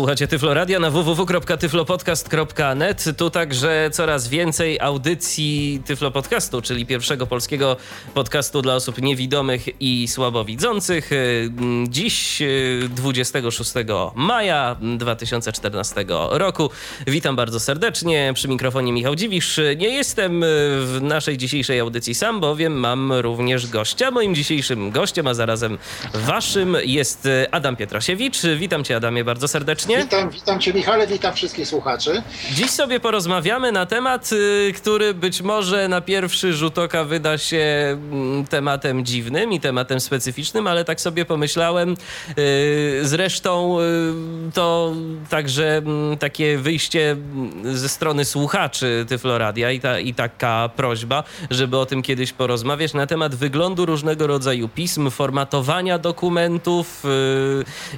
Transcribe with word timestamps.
Słuchacie 0.00 0.28
Tyfloradia 0.28 0.78
na 0.78 0.90
www.tyflopodcast.net. 0.90 3.04
Tu 3.16 3.30
także 3.30 3.90
coraz 3.92 4.28
więcej 4.28 4.80
audycji 4.80 5.82
Tyflo 5.86 6.10
Podcastu, 6.10 6.62
czyli 6.62 6.86
pierwszego 6.86 7.26
polskiego 7.26 7.76
podcastu 8.14 8.62
dla 8.62 8.74
osób 8.74 9.02
niewidomych 9.02 9.68
i 9.80 10.08
słabowidzących. 10.08 11.10
Dziś 11.88 12.42
26 12.88 13.72
maja 14.14 14.76
2014 14.98 16.04
roku. 16.30 16.70
Witam 17.06 17.36
bardzo 17.36 17.60
serdecznie. 17.60 18.32
Przy 18.34 18.48
mikrofonie 18.48 18.92
Michał 18.92 19.14
Dziwisz. 19.14 19.60
Nie 19.76 19.88
jestem 19.88 20.40
w 20.80 20.98
naszej 21.02 21.38
dzisiejszej 21.38 21.80
audycji 21.80 22.14
sam, 22.14 22.40
bowiem 22.40 22.72
mam 22.72 23.12
również 23.12 23.66
gościa. 23.66 24.10
Moim 24.10 24.34
dzisiejszym 24.34 24.90
gościem, 24.90 25.26
a 25.26 25.34
zarazem 25.34 25.78
waszym 26.14 26.76
jest 26.84 27.28
Adam 27.50 27.76
Pietrasiewicz. 27.76 28.38
Witam 28.56 28.84
cię 28.84 28.96
Adamie 28.96 29.24
bardzo 29.24 29.48
serdecznie. 29.48 29.89
Witam, 29.98 30.30
witam 30.30 30.60
Cię 30.60 30.74
Michale, 30.74 31.06
witam 31.06 31.34
wszystkich 31.34 31.68
słuchaczy. 31.68 32.22
Dziś 32.52 32.70
sobie 32.70 33.00
porozmawiamy 33.00 33.72
na 33.72 33.86
temat, 33.86 34.32
y, 34.32 34.72
który 34.76 35.14
być 35.14 35.42
może 35.42 35.88
na 35.88 36.00
pierwszy 36.00 36.52
rzut 36.52 36.78
oka 36.78 37.04
wyda 37.04 37.38
się 37.38 37.58
mm, 38.12 38.46
tematem 38.46 39.04
dziwnym 39.04 39.52
i 39.52 39.60
tematem 39.60 40.00
specyficznym, 40.00 40.66
ale 40.66 40.84
tak 40.84 41.00
sobie 41.00 41.24
pomyślałem. 41.24 41.96
Y, 42.38 43.00
zresztą 43.02 43.80
y, 43.80 44.52
to 44.54 44.92
także 45.28 45.76
mm, 45.76 46.18
takie 46.18 46.58
wyjście 46.58 47.10
mm, 47.10 47.76
ze 47.76 47.88
strony 47.88 48.24
słuchaczy 48.24 49.06
Tyfloradia 49.08 49.70
i, 49.70 49.80
ta, 49.80 49.98
i 49.98 50.14
taka 50.14 50.70
prośba, 50.76 51.24
żeby 51.50 51.78
o 51.78 51.86
tym 51.86 52.02
kiedyś 52.02 52.32
porozmawiać 52.32 52.94
na 52.94 53.06
temat 53.06 53.34
wyglądu 53.34 53.86
różnego 53.86 54.26
rodzaju 54.26 54.68
pism, 54.68 55.10
formatowania 55.10 55.98
dokumentów 55.98 57.02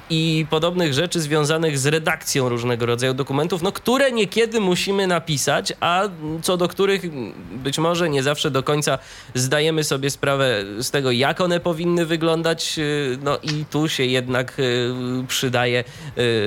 i 0.09 0.45
podobnych 0.49 0.93
rzeczy 0.93 1.21
związanych 1.21 1.72
z 1.77 1.83
z 1.83 1.85
redakcją 1.85 2.49
różnego 2.49 2.85
rodzaju 2.85 3.13
dokumentów, 3.13 3.61
no, 3.61 3.71
które 3.71 4.11
niekiedy 4.11 4.59
musimy 4.59 5.07
napisać, 5.07 5.73
a 5.79 6.03
co 6.41 6.57
do 6.57 6.67
których 6.67 7.01
być 7.51 7.77
może 7.77 8.09
nie 8.09 8.23
zawsze 8.23 8.51
do 8.51 8.63
końca 8.63 8.99
zdajemy 9.35 9.83
sobie 9.83 10.09
sprawę 10.09 10.63
z 10.79 10.91
tego, 10.91 11.11
jak 11.11 11.41
one 11.41 11.59
powinny 11.59 12.05
wyglądać. 12.05 12.79
No 13.23 13.37
i 13.37 13.65
tu 13.65 13.89
się 13.89 14.03
jednak 14.03 14.59
y, 14.59 14.93
przydaje 15.27 15.83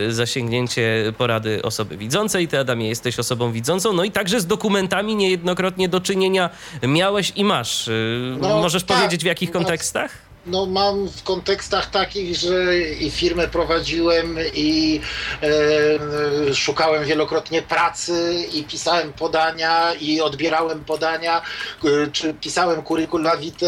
y, 0.07 0.13
zasięgnięcie 0.13 1.13
porady 1.19 1.63
osoby 1.63 1.97
widzącej. 1.97 2.49
Ty, 2.49 2.59
Adamie, 2.59 2.89
jesteś 2.89 3.19
osobą 3.19 3.53
widzącą, 3.53 3.93
no 3.93 4.05
i 4.05 4.11
także 4.11 4.41
z 4.41 4.47
dokumentami 4.47 5.17
niejednokrotnie 5.17 5.89
do 5.89 6.01
czynienia 6.01 6.51
miałeś 6.83 7.33
i 7.37 7.45
masz. 7.45 7.89
Y, 7.89 8.37
no, 8.41 8.49
Możesz 8.49 8.85
tak, 8.85 8.97
powiedzieć 8.97 9.23
w 9.23 9.27
jakich 9.27 9.55
no, 9.55 9.61
kontekstach? 9.61 10.26
No 10.47 10.67
mam 10.67 11.09
w 11.09 11.23
kontekstach 11.23 11.91
takich, 11.91 12.37
że 12.37 12.79
i 12.79 13.11
firmę 13.11 13.49
prowadziłem 13.49 14.37
i 14.55 15.01
e, 15.43 16.55
szukałem 16.55 17.05
wielokrotnie 17.05 17.63
pracy 17.63 18.47
i 18.53 18.65
pisałem 18.65 19.13
podania 19.13 19.95
i 20.01 20.21
odbierałem 20.21 20.85
podania, 20.85 21.43
e, 21.85 22.11
czy 22.13 22.35
pisałem 22.35 22.83
curricula 22.83 23.37
vitae, 23.37 23.67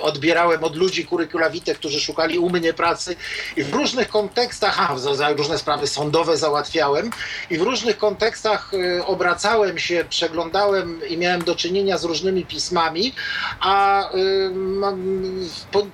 odbierałem 0.00 0.64
od 0.64 0.76
ludzi 0.76 1.06
curricula 1.06 1.50
vitae, 1.50 1.74
którzy 1.74 2.00
szukali 2.00 2.38
u 2.38 2.50
mnie 2.50 2.72
pracy. 2.72 3.16
I 3.56 3.64
w 3.64 3.74
różnych 3.74 4.08
kontekstach, 4.08 4.80
a 4.80 4.94
różne 5.36 5.58
sprawy 5.58 5.86
sądowe 5.86 6.36
załatwiałem 6.36 7.10
i 7.50 7.58
w 7.58 7.62
różnych 7.62 7.98
kontekstach 7.98 8.72
e, 8.74 9.06
obracałem 9.06 9.78
się, 9.78 10.04
przeglądałem 10.08 11.00
i 11.08 11.18
miałem 11.18 11.44
do 11.44 11.56
czynienia 11.56 11.98
z 11.98 12.04
różnymi 12.04 12.46
pismami, 12.46 13.14
a 13.60 14.04
e, 14.10 14.16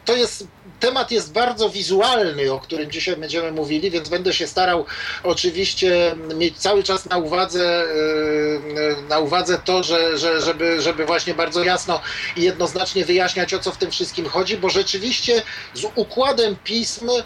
to 0.07 0.12
to 0.13 0.17
jest 0.17 0.47
temat 0.83 1.11
jest 1.11 1.33
bardzo 1.33 1.71
wizualny, 1.71 2.53
o 2.53 2.61
którym 2.61 2.91
dzisiaj 2.91 3.17
będziemy 3.17 3.53
mówili, 3.53 3.91
więc 3.91 4.09
będę 4.09 4.33
się 4.33 4.47
starał 4.47 4.85
oczywiście 5.23 6.17
mieć 6.35 6.59
cały 6.59 6.83
czas 6.83 7.09
na 7.09 7.19
uwadze, 7.19 7.85
e, 7.85 9.03
na 9.09 9.19
uwadze 9.19 9.59
to, 9.65 9.83
że, 9.83 10.19
że, 10.19 10.41
żeby, 10.41 10.83
żeby 10.83 11.07
właśnie 11.07 11.35
bardzo 11.35 11.65
jasno 11.65 12.01
i 12.37 12.43
jednoznacznie 12.43 13.05
wyjaśniać, 13.05 13.55
o 13.55 13.59
co 13.59 13.73
w 13.73 13.77
tym 13.77 13.91
wszystkim 13.91 14.27
chodzi, 14.29 14.57
bo 14.57 14.71
rzeczywiście 14.71 15.43
z 15.75 15.85
układem 15.95 16.57
pism 16.65 17.11
e, 17.11 17.21
e, 17.21 17.23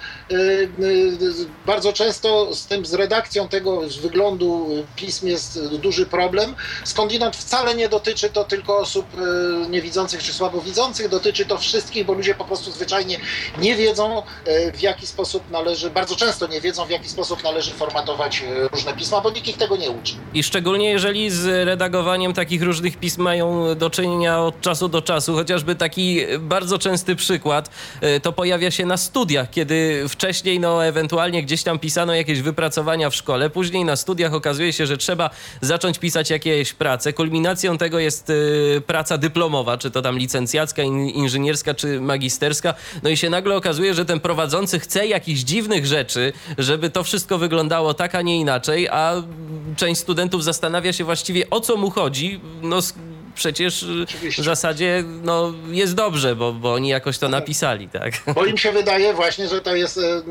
bardzo 1.67 1.93
często 1.93 2.55
z 2.55 2.67
tym, 2.67 2.87
z 2.87 2.95
redakcją 2.95 3.49
tego, 3.49 3.91
z 3.91 3.97
wyglądu 3.97 4.69
pism 4.97 5.27
jest 5.27 5.77
duży 5.77 6.07
problem. 6.07 6.55
Skądinąd 6.85 7.37
wcale 7.37 7.75
nie 7.75 7.89
dotyczy 7.89 8.31
to 8.31 8.45
tylko 8.45 8.79
osób 8.79 9.07
niewidzących 9.71 10.23
czy 10.23 10.33
słabowidzących, 10.33 11.09
dotyczy 11.09 11.47
to 11.47 11.59
wszystkich, 11.59 12.07
bo 12.07 12.13
ludzie 12.13 12.35
po 12.35 12.45
prostu 12.45 12.73
zwyczajnie 12.73 13.21
nie 13.59 13.77
wiedzą, 13.77 14.23
e, 14.45 14.73
w 14.73 14.81
jaki 14.81 15.07
sposób 15.07 15.51
należy, 15.51 15.91
bardzo 15.91 16.17
często 16.17 16.47
nie 16.47 16.61
wiedzą, 16.61 16.87
w 16.87 16.91
jaki 16.91 17.09
sposób 17.09 17.45
należy 17.45 17.71
formatować 17.71 18.43
e, 18.43 18.69
różne 18.69 18.93
pisma, 18.93 19.21
bo 19.21 19.31
nikt 19.31 19.49
ich 19.49 19.57
tego 19.57 19.77
nie 19.77 19.91
uczy. 19.91 20.15
I 20.35 20.43
szczególnie 20.43 20.91
jeżeli 20.91 21.31
z 21.31 21.67
redagowaniem 21.67 22.33
takich 22.33 22.63
różnych 22.63 22.97
pism 22.97 23.23
mają 23.23 23.75
do 23.75 23.91
czynienia 23.91 24.41
od 24.41 24.61
czasu 24.61 24.89
do 24.89 25.03
czasu, 25.03 25.35
chociażby 25.35 25.75
taki 25.75 26.21
bardzo 26.41 26.79
częsty 26.79 27.17
przykład, 27.17 27.71
e, 28.01 28.21
to 28.21 28.33
pojawia 28.33 28.71
się 28.71 28.87
na 28.87 28.97
studiach, 28.97 29.51
kiedy 29.51 30.05
wcześniej, 30.09 30.61
no 30.61 30.85
ewentualnie 30.87 31.43
gdzieś 31.43 31.63
tam 31.63 31.79
pisano 31.79 32.15
jakieś 32.15 32.43
wypracowania 32.43 33.11
w 33.11 33.15
szkole, 33.15 33.51
później 33.51 33.85
na 33.85 33.97
studiach 33.97 34.35
okazuje 34.35 34.73
się, 34.73 34.87
że 34.87 34.97
trzeba 34.97 35.31
zacząć 35.61 35.99
pisać 35.99 36.31
jakieś 36.31 36.73
prace. 36.73 37.13
Kulminacją 37.13 37.79
tego 37.79 37.99
jest 37.99 38.33
praca 38.87 39.19
dyplomowa, 39.19 39.79
czy 39.79 39.91
to 39.91 40.03
tam 40.03 40.19
licencjacka, 40.19 40.83
inżynierska, 40.83 41.75
czy 41.75 42.01
magisterska, 42.01 42.75
no 43.03 43.11
i 43.11 43.17
się 43.17 43.31
nagle 43.37 43.57
okazuje, 43.57 43.95
że 43.95 44.05
ten 44.05 44.21
prowadzący 44.21 44.79
chce 44.81 45.07
jakichś 45.07 45.41
dziwnych 45.41 45.87
rzeczy, 45.87 46.33
żeby 46.59 46.91
to 46.91 47.05
wszystko 47.05 47.39
wyglądało 47.39 47.95
tak, 47.95 48.15
a 48.15 48.23
nie 48.23 48.41
inaczej, 48.41 48.89
a 48.89 49.23
część 49.77 50.01
studentów 50.01 50.45
zastanawia 50.45 50.93
się 50.93 51.05
właściwie 51.05 51.51
o 51.51 51.61
co 51.61 51.77
mu 51.77 51.91
chodzi. 51.91 52.41
No 52.63 52.81
przecież 53.35 53.87
Oczywiście. 54.03 54.43
w 54.43 54.45
zasadzie 54.45 55.05
no, 55.23 55.53
jest 55.69 55.95
dobrze, 55.95 56.37
bo, 56.37 56.53
bo 56.53 56.73
oni 56.73 56.89
jakoś 56.89 57.19
to 57.19 57.29
napisali, 57.29 57.89
tak? 57.89 58.13
Bo 58.35 58.45
im 58.45 58.59
się 58.59 58.73
wydaje 58.73 59.15
właśnie, 59.15 59.49
że 59.49 59.61
to 59.61 59.77
jest 59.77 59.99
e, 59.99 60.23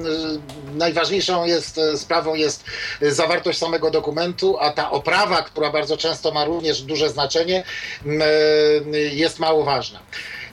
najważniejszą 0.76 1.46
jest 1.46 1.78
e, 1.78 1.98
sprawą 1.98 2.36
jest 2.36 2.64
zawartość 3.02 3.60
samego 3.60 3.92
dokumentu, 3.92 4.58
a 4.60 4.70
ta 4.70 4.92
oprawa, 4.92 5.42
która 5.42 5.72
bardzo 5.72 5.98
często 5.98 6.32
ma 6.32 6.46
również 6.46 6.82
duże 6.82 7.10
znaczenie, 7.10 7.64
e, 8.06 8.98
jest 8.98 9.40
mało 9.40 9.64
ważna. 9.64 10.00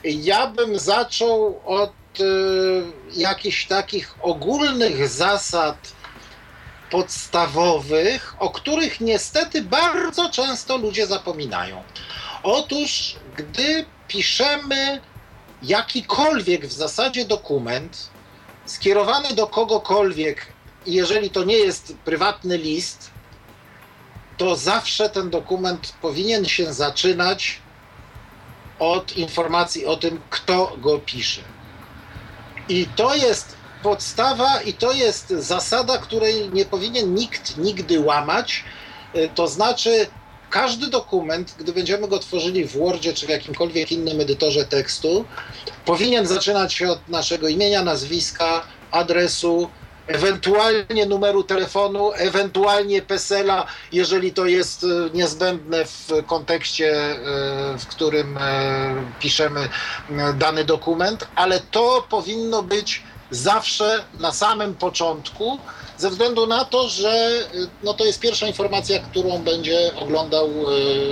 Ja 0.03 0.47
bym 0.47 0.79
zaczął 0.79 1.59
od 1.65 2.02
jakichś 3.13 3.65
takich 3.65 4.15
ogólnych 4.21 5.09
zasad 5.09 5.93
podstawowych, 6.89 8.35
o 8.39 8.49
których 8.49 9.01
niestety 9.01 9.61
bardzo 9.61 10.29
często 10.29 10.77
ludzie 10.77 11.07
zapominają. 11.07 11.83
Otóż, 12.43 13.15
gdy 13.35 13.85
piszemy 14.07 15.01
jakikolwiek 15.63 16.67
w 16.67 16.73
zasadzie 16.73 17.25
dokument 17.25 18.09
skierowany 18.65 19.33
do 19.33 19.47
kogokolwiek, 19.47 20.47
jeżeli 20.85 21.29
to 21.29 21.43
nie 21.43 21.57
jest 21.57 21.95
prywatny 22.05 22.57
list, 22.57 23.11
to 24.37 24.55
zawsze 24.55 25.09
ten 25.09 25.29
dokument 25.29 25.93
powinien 26.01 26.45
się 26.45 26.73
zaczynać 26.73 27.61
od 28.79 29.17
informacji 29.17 29.85
o 29.85 29.97
tym, 29.97 30.21
kto 30.29 30.77
go 30.77 30.99
pisze. 30.99 31.41
I 32.67 32.87
to 32.87 33.15
jest 33.15 33.55
podstawa 33.81 34.61
i 34.61 34.73
to 34.73 34.91
jest 34.91 35.29
zasada, 35.29 35.97
której 35.97 36.49
nie 36.53 36.65
powinien 36.65 37.13
nikt 37.13 37.57
nigdy 37.57 37.99
łamać. 37.99 38.65
Y, 39.15 39.31
to 39.35 39.47
znaczy, 39.47 40.07
każdy 40.49 40.87
dokument, 40.87 41.55
gdy 41.57 41.73
będziemy 41.73 42.07
go 42.07 42.19
tworzyli 42.19 42.65
w 42.65 42.77
Wordzie 42.77 43.13
czy 43.13 43.25
w 43.25 43.29
jakimkolwiek 43.29 43.91
innym 43.91 44.21
edytorze 44.21 44.65
tekstu, 44.65 45.25
powinien 45.85 46.27
zaczynać 46.27 46.73
się 46.73 46.89
od 46.91 47.07
naszego 47.09 47.47
imienia, 47.47 47.83
nazwiska, 47.83 48.67
adresu, 48.91 49.71
ewentualnie 50.07 51.05
numeru 51.05 51.43
telefonu, 51.43 52.11
ewentualnie 52.13 53.01
PESEL-a, 53.01 53.65
jeżeli 53.91 54.33
to 54.33 54.45
jest 54.45 54.83
e, 54.83 54.87
niezbędne 55.13 55.85
w 55.85 56.09
kontekście, 56.25 56.95
e, 56.95 57.17
w 57.77 57.87
którym 57.87 58.37
e, 58.37 58.41
piszemy 59.19 59.69
dany 60.37 60.65
dokument, 60.65 61.27
ale 61.35 61.59
to 61.59 62.07
powinno 62.09 62.63
być 62.63 63.03
zawsze 63.31 64.03
na 64.19 64.31
samym 64.31 64.75
początku, 64.75 65.59
ze 65.97 66.09
względu 66.09 66.47
na 66.47 66.65
to, 66.65 66.89
że 66.89 67.29
no 67.83 67.93
to 67.93 68.05
jest 68.05 68.19
pierwsza 68.19 68.47
informacja, 68.47 68.99
którą 68.99 69.39
będzie 69.39 69.91
oglądał 69.95 70.49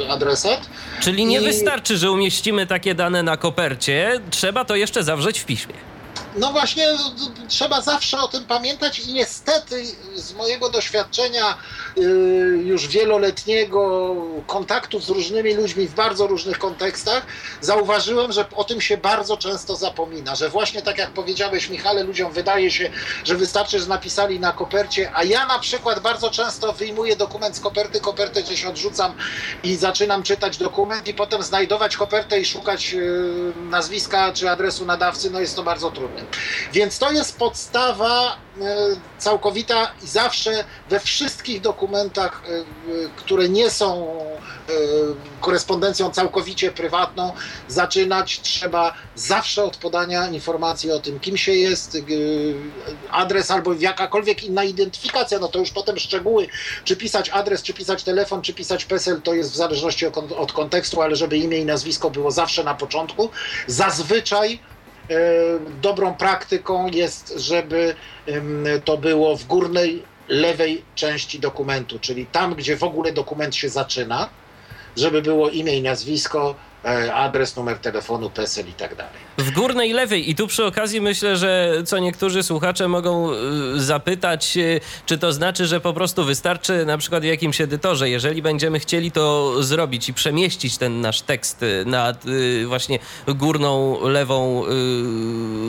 adresat. 0.09 0.59
Czyli 0.99 1.25
nie 1.25 1.41
I... 1.41 1.43
wystarczy, 1.43 1.97
że 1.97 2.11
umieścimy 2.11 2.67
takie 2.67 2.95
dane 2.95 3.23
na 3.23 3.37
kopercie, 3.37 4.19
trzeba 4.29 4.65
to 4.65 4.75
jeszcze 4.75 5.03
zawrzeć 5.03 5.39
w 5.39 5.45
piśmie. 5.45 5.90
No 6.35 6.51
właśnie, 6.51 6.87
trzeba 7.47 7.81
zawsze 7.81 8.19
o 8.19 8.27
tym 8.27 8.43
pamiętać 8.45 8.99
i 8.99 9.13
niestety 9.13 9.85
z 10.15 10.33
mojego 10.33 10.69
doświadczenia 10.69 11.57
y, 11.97 12.01
już 12.63 12.87
wieloletniego 12.87 14.15
kontaktu 14.47 14.99
z 14.99 15.09
różnymi 15.09 15.53
ludźmi 15.53 15.87
w 15.87 15.93
bardzo 15.93 16.27
różnych 16.27 16.59
kontekstach, 16.59 17.25
zauważyłem, 17.61 18.31
że 18.31 18.45
o 18.55 18.63
tym 18.63 18.81
się 18.81 18.97
bardzo 18.97 19.37
często 19.37 19.75
zapomina, 19.75 20.35
że 20.35 20.49
właśnie 20.49 20.81
tak 20.81 20.97
jak 20.97 21.09
powiedziałeś 21.11 21.69
Michale, 21.69 22.03
ludziom 22.03 22.31
wydaje 22.31 22.71
się, 22.71 22.89
że 23.23 23.35
wystarczy, 23.35 23.79
że 23.79 23.87
napisali 23.87 24.39
na 24.39 24.51
kopercie, 24.51 25.11
a 25.13 25.23
ja 25.23 25.45
na 25.45 25.59
przykład 25.59 25.99
bardzo 25.99 26.29
często 26.29 26.73
wyjmuję 26.73 27.15
dokument 27.15 27.55
z 27.55 27.59
koperty, 27.59 27.99
kopertę 27.99 28.43
gdzieś 28.43 28.65
odrzucam 28.65 29.13
i 29.63 29.75
zaczynam 29.75 30.23
czytać 30.23 30.57
dokument 30.57 31.07
i 31.07 31.13
potem 31.13 31.43
znajdować 31.43 31.97
kopertę 31.97 32.39
i 32.39 32.45
szukać 32.45 32.93
y, 32.93 33.53
nazwiska 33.69 34.33
czy 34.33 34.49
adresu 34.49 34.85
nadawcy, 34.85 35.31
no 35.31 35.39
jest 35.39 35.55
to 35.55 35.63
bardzo 35.63 35.91
trudne. 35.91 36.20
Więc 36.73 36.99
to 36.99 37.11
jest 37.11 37.37
podstawa 37.37 38.37
e, 38.61 38.75
całkowita 39.17 39.91
i 40.03 40.07
zawsze 40.07 40.63
we 40.89 40.99
wszystkich 40.99 41.61
dokumentach, 41.61 42.43
e, 42.45 42.49
które 43.15 43.49
nie 43.49 43.69
są 43.69 44.17
e, 44.21 44.73
korespondencją 45.41 46.11
całkowicie 46.11 46.71
prywatną, 46.71 47.33
zaczynać 47.67 48.41
trzeba 48.41 48.93
zawsze 49.15 49.63
od 49.63 49.77
podania 49.77 50.27
informacji 50.27 50.91
o 50.91 50.99
tym, 50.99 51.19
kim 51.19 51.37
się 51.37 51.51
jest, 51.51 51.97
adres 53.11 53.51
albo 53.51 53.73
jakakolwiek 53.73 54.43
inna 54.43 54.63
identyfikacja, 54.63 55.39
no 55.39 55.47
to 55.47 55.59
już 55.59 55.71
potem 55.71 55.99
szczegóły, 55.99 56.47
czy 56.83 56.95
pisać 56.95 57.29
adres, 57.29 57.63
czy 57.63 57.73
pisać 57.73 58.03
telefon, 58.03 58.41
czy 58.41 58.53
pisać 58.53 58.85
PESEL, 58.85 59.21
to 59.21 59.33
jest 59.33 59.51
w 59.51 59.55
zależności 59.55 60.05
od 60.37 60.51
kontekstu, 60.51 61.01
ale 61.01 61.15
żeby 61.15 61.37
imię 61.37 61.57
i 61.57 61.65
nazwisko 61.65 62.09
było 62.09 62.31
zawsze 62.31 62.63
na 62.63 62.75
początku. 62.75 63.29
Zazwyczaj 63.67 64.59
E, 64.70 64.70
dobrą 65.81 66.13
praktyką 66.13 66.87
jest, 66.87 67.33
żeby 67.37 67.95
to 68.85 68.97
było 68.97 69.37
w 69.37 69.45
górnej 69.45 70.03
lewej 70.27 70.81
części 70.95 71.39
dokumentu, 71.39 71.99
czyli 71.99 72.25
tam, 72.25 72.55
gdzie 72.55 72.77
w 72.77 72.83
ogóle 72.83 73.11
dokument 73.11 73.55
się 73.55 73.69
zaczyna, 73.69 74.29
żeby 74.97 75.21
było 75.21 75.49
imię 75.49 75.77
i 75.77 75.81
nazwisko, 75.81 76.55
E, 76.70 76.70
adres, 77.13 77.55
numer 77.55 77.79
telefonu, 77.79 78.29
PESEL 78.29 78.67
i 78.67 78.73
tak 78.73 78.95
dalej. 78.95 79.13
W 79.37 79.51
górnej 79.51 79.93
lewej. 79.93 80.29
I 80.29 80.35
tu 80.35 80.47
przy 80.47 80.65
okazji 80.65 81.01
myślę, 81.01 81.37
że 81.37 81.73
co 81.85 81.99
niektórzy 81.99 82.43
słuchacze 82.43 82.87
mogą 82.87 83.31
e, 83.31 83.35
zapytać, 83.75 84.57
e, 84.57 84.79
czy 85.05 85.17
to 85.17 85.33
znaczy, 85.33 85.65
że 85.65 85.81
po 85.81 85.93
prostu 85.93 86.23
wystarczy 86.25 86.85
na 86.85 86.97
przykład 86.97 87.23
w 87.23 87.25
jakimś 87.25 87.61
edytorze, 87.61 88.09
jeżeli 88.09 88.41
będziemy 88.41 88.79
chcieli 88.79 89.11
to 89.11 89.55
zrobić 89.63 90.09
i 90.09 90.13
przemieścić 90.13 90.77
ten 90.77 91.01
nasz 91.01 91.21
tekst 91.21 91.65
na 91.85 92.13
właśnie 92.65 92.99
górną 93.27 93.99
lewą 94.07 94.63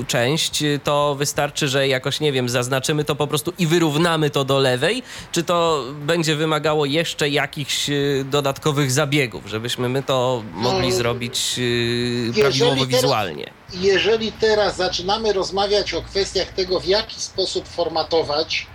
część, 0.06 0.64
to 0.84 1.14
wystarczy, 1.14 1.68
że 1.68 1.88
jakoś, 1.88 2.20
nie 2.20 2.32
wiem, 2.32 2.48
zaznaczymy 2.48 3.04
to 3.04 3.16
po 3.16 3.26
prostu 3.26 3.52
i 3.58 3.66
wyrównamy 3.66 4.30
to 4.30 4.44
do 4.44 4.58
lewej, 4.58 5.02
czy 5.32 5.42
to 5.42 5.84
będzie 6.00 6.36
wymagało 6.36 6.84
jeszcze 6.84 7.28
jakichś 7.28 7.90
dodatkowych 8.24 8.92
zabiegów, 8.92 9.46
żebyśmy 9.46 9.88
my 9.88 10.02
to 10.02 10.42
mogli 10.54 10.88
no, 10.88 10.94
zrobić 11.02 11.58
yy, 11.58 12.32
prawidłowo 12.40 12.86
wizualnie. 12.86 13.50
Jeżeli 13.74 14.32
teraz 14.32 14.76
zaczynamy 14.76 15.32
rozmawiać 15.32 15.94
o 15.94 16.02
kwestiach 16.02 16.48
tego, 16.52 16.80
w 16.80 16.86
jaki 16.86 17.20
sposób 17.20 17.68
formatować 17.68 18.66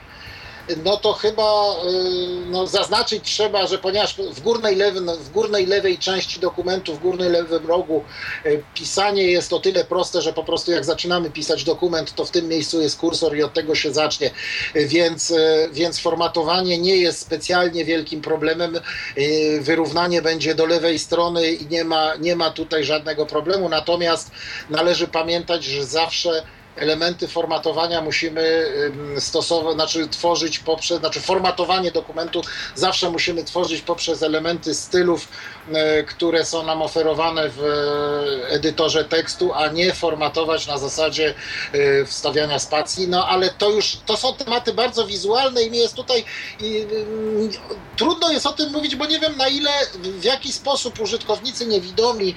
no 0.83 0.97
to 0.97 1.13
chyba 1.13 1.73
y, 1.73 2.45
no, 2.49 2.67
zaznaczyć 2.67 3.23
trzeba, 3.23 3.67
że 3.67 3.77
ponieważ 3.77 4.15
w 4.15 4.41
górnej, 4.41 4.77
no, 5.01 5.17
w 5.17 5.29
górnej 5.29 5.65
lewej 5.65 5.97
części 5.97 6.39
dokumentu, 6.39 6.93
w 6.95 6.99
górnej 6.99 7.29
lewym 7.29 7.67
rogu 7.67 8.03
y, 8.45 8.63
pisanie 8.73 9.23
jest 9.23 9.53
o 9.53 9.59
tyle 9.59 9.85
proste, 9.85 10.21
że 10.21 10.33
po 10.33 10.43
prostu 10.43 10.71
jak 10.71 10.85
zaczynamy 10.85 11.29
pisać 11.29 11.63
dokument, 11.63 12.15
to 12.15 12.25
w 12.25 12.31
tym 12.31 12.47
miejscu 12.47 12.81
jest 12.81 12.99
kursor 12.99 13.37
i 13.37 13.43
od 13.43 13.53
tego 13.53 13.75
się 13.75 13.93
zacznie, 13.93 14.31
więc, 14.75 15.31
y, 15.31 15.69
więc 15.71 15.99
formatowanie 15.99 16.77
nie 16.77 16.97
jest 16.97 17.19
specjalnie 17.19 17.85
wielkim 17.85 18.21
problemem. 18.21 18.79
Wyrównanie 19.61 20.21
będzie 20.21 20.55
do 20.55 20.65
lewej 20.65 20.99
strony 20.99 21.51
i 21.51 21.67
nie 21.67 21.83
ma, 21.83 22.15
nie 22.15 22.35
ma 22.35 22.49
tutaj 22.49 22.83
żadnego 22.83 23.25
problemu, 23.25 23.69
natomiast 23.69 24.31
należy 24.69 25.07
pamiętać, 25.07 25.63
że 25.63 25.85
zawsze 25.85 26.43
elementy 26.77 27.27
formatowania 27.27 28.01
musimy 28.01 28.65
stosować, 29.19 29.73
znaczy 29.75 30.07
tworzyć 30.07 30.59
poprzez, 30.59 30.99
znaczy 30.99 31.21
formatowanie 31.21 31.91
dokumentu 31.91 32.41
zawsze 32.75 33.09
musimy 33.09 33.43
tworzyć 33.43 33.81
poprzez 33.81 34.23
elementy 34.23 34.73
stylów, 34.73 35.27
e, 35.73 36.03
które 36.03 36.45
są 36.45 36.63
nam 36.63 36.81
oferowane 36.81 37.49
w 37.49 37.63
e, 37.63 38.49
edytorze 38.49 39.05
tekstu, 39.05 39.53
a 39.53 39.67
nie 39.67 39.93
formatować 39.93 40.67
na 40.67 40.77
zasadzie 40.77 41.33
e, 41.73 42.05
wstawiania 42.05 42.59
spacji. 42.59 43.07
No 43.07 43.27
ale 43.27 43.49
to 43.49 43.69
już, 43.69 43.97
to 44.05 44.17
są 44.17 44.33
tematy 44.33 44.73
bardzo 44.73 45.07
wizualne 45.07 45.63
i 45.63 45.71
mi 45.71 45.77
jest 45.77 45.95
tutaj 45.95 46.25
i, 46.59 46.87
trudno 47.95 48.31
jest 48.31 48.45
o 48.45 48.53
tym 48.53 48.71
mówić, 48.71 48.95
bo 48.95 49.05
nie 49.05 49.19
wiem 49.19 49.37
na 49.37 49.47
ile, 49.47 49.71
w 49.95 50.23
jaki 50.23 50.53
sposób 50.53 50.99
użytkownicy 50.99 51.65
niewidomi 51.65 52.35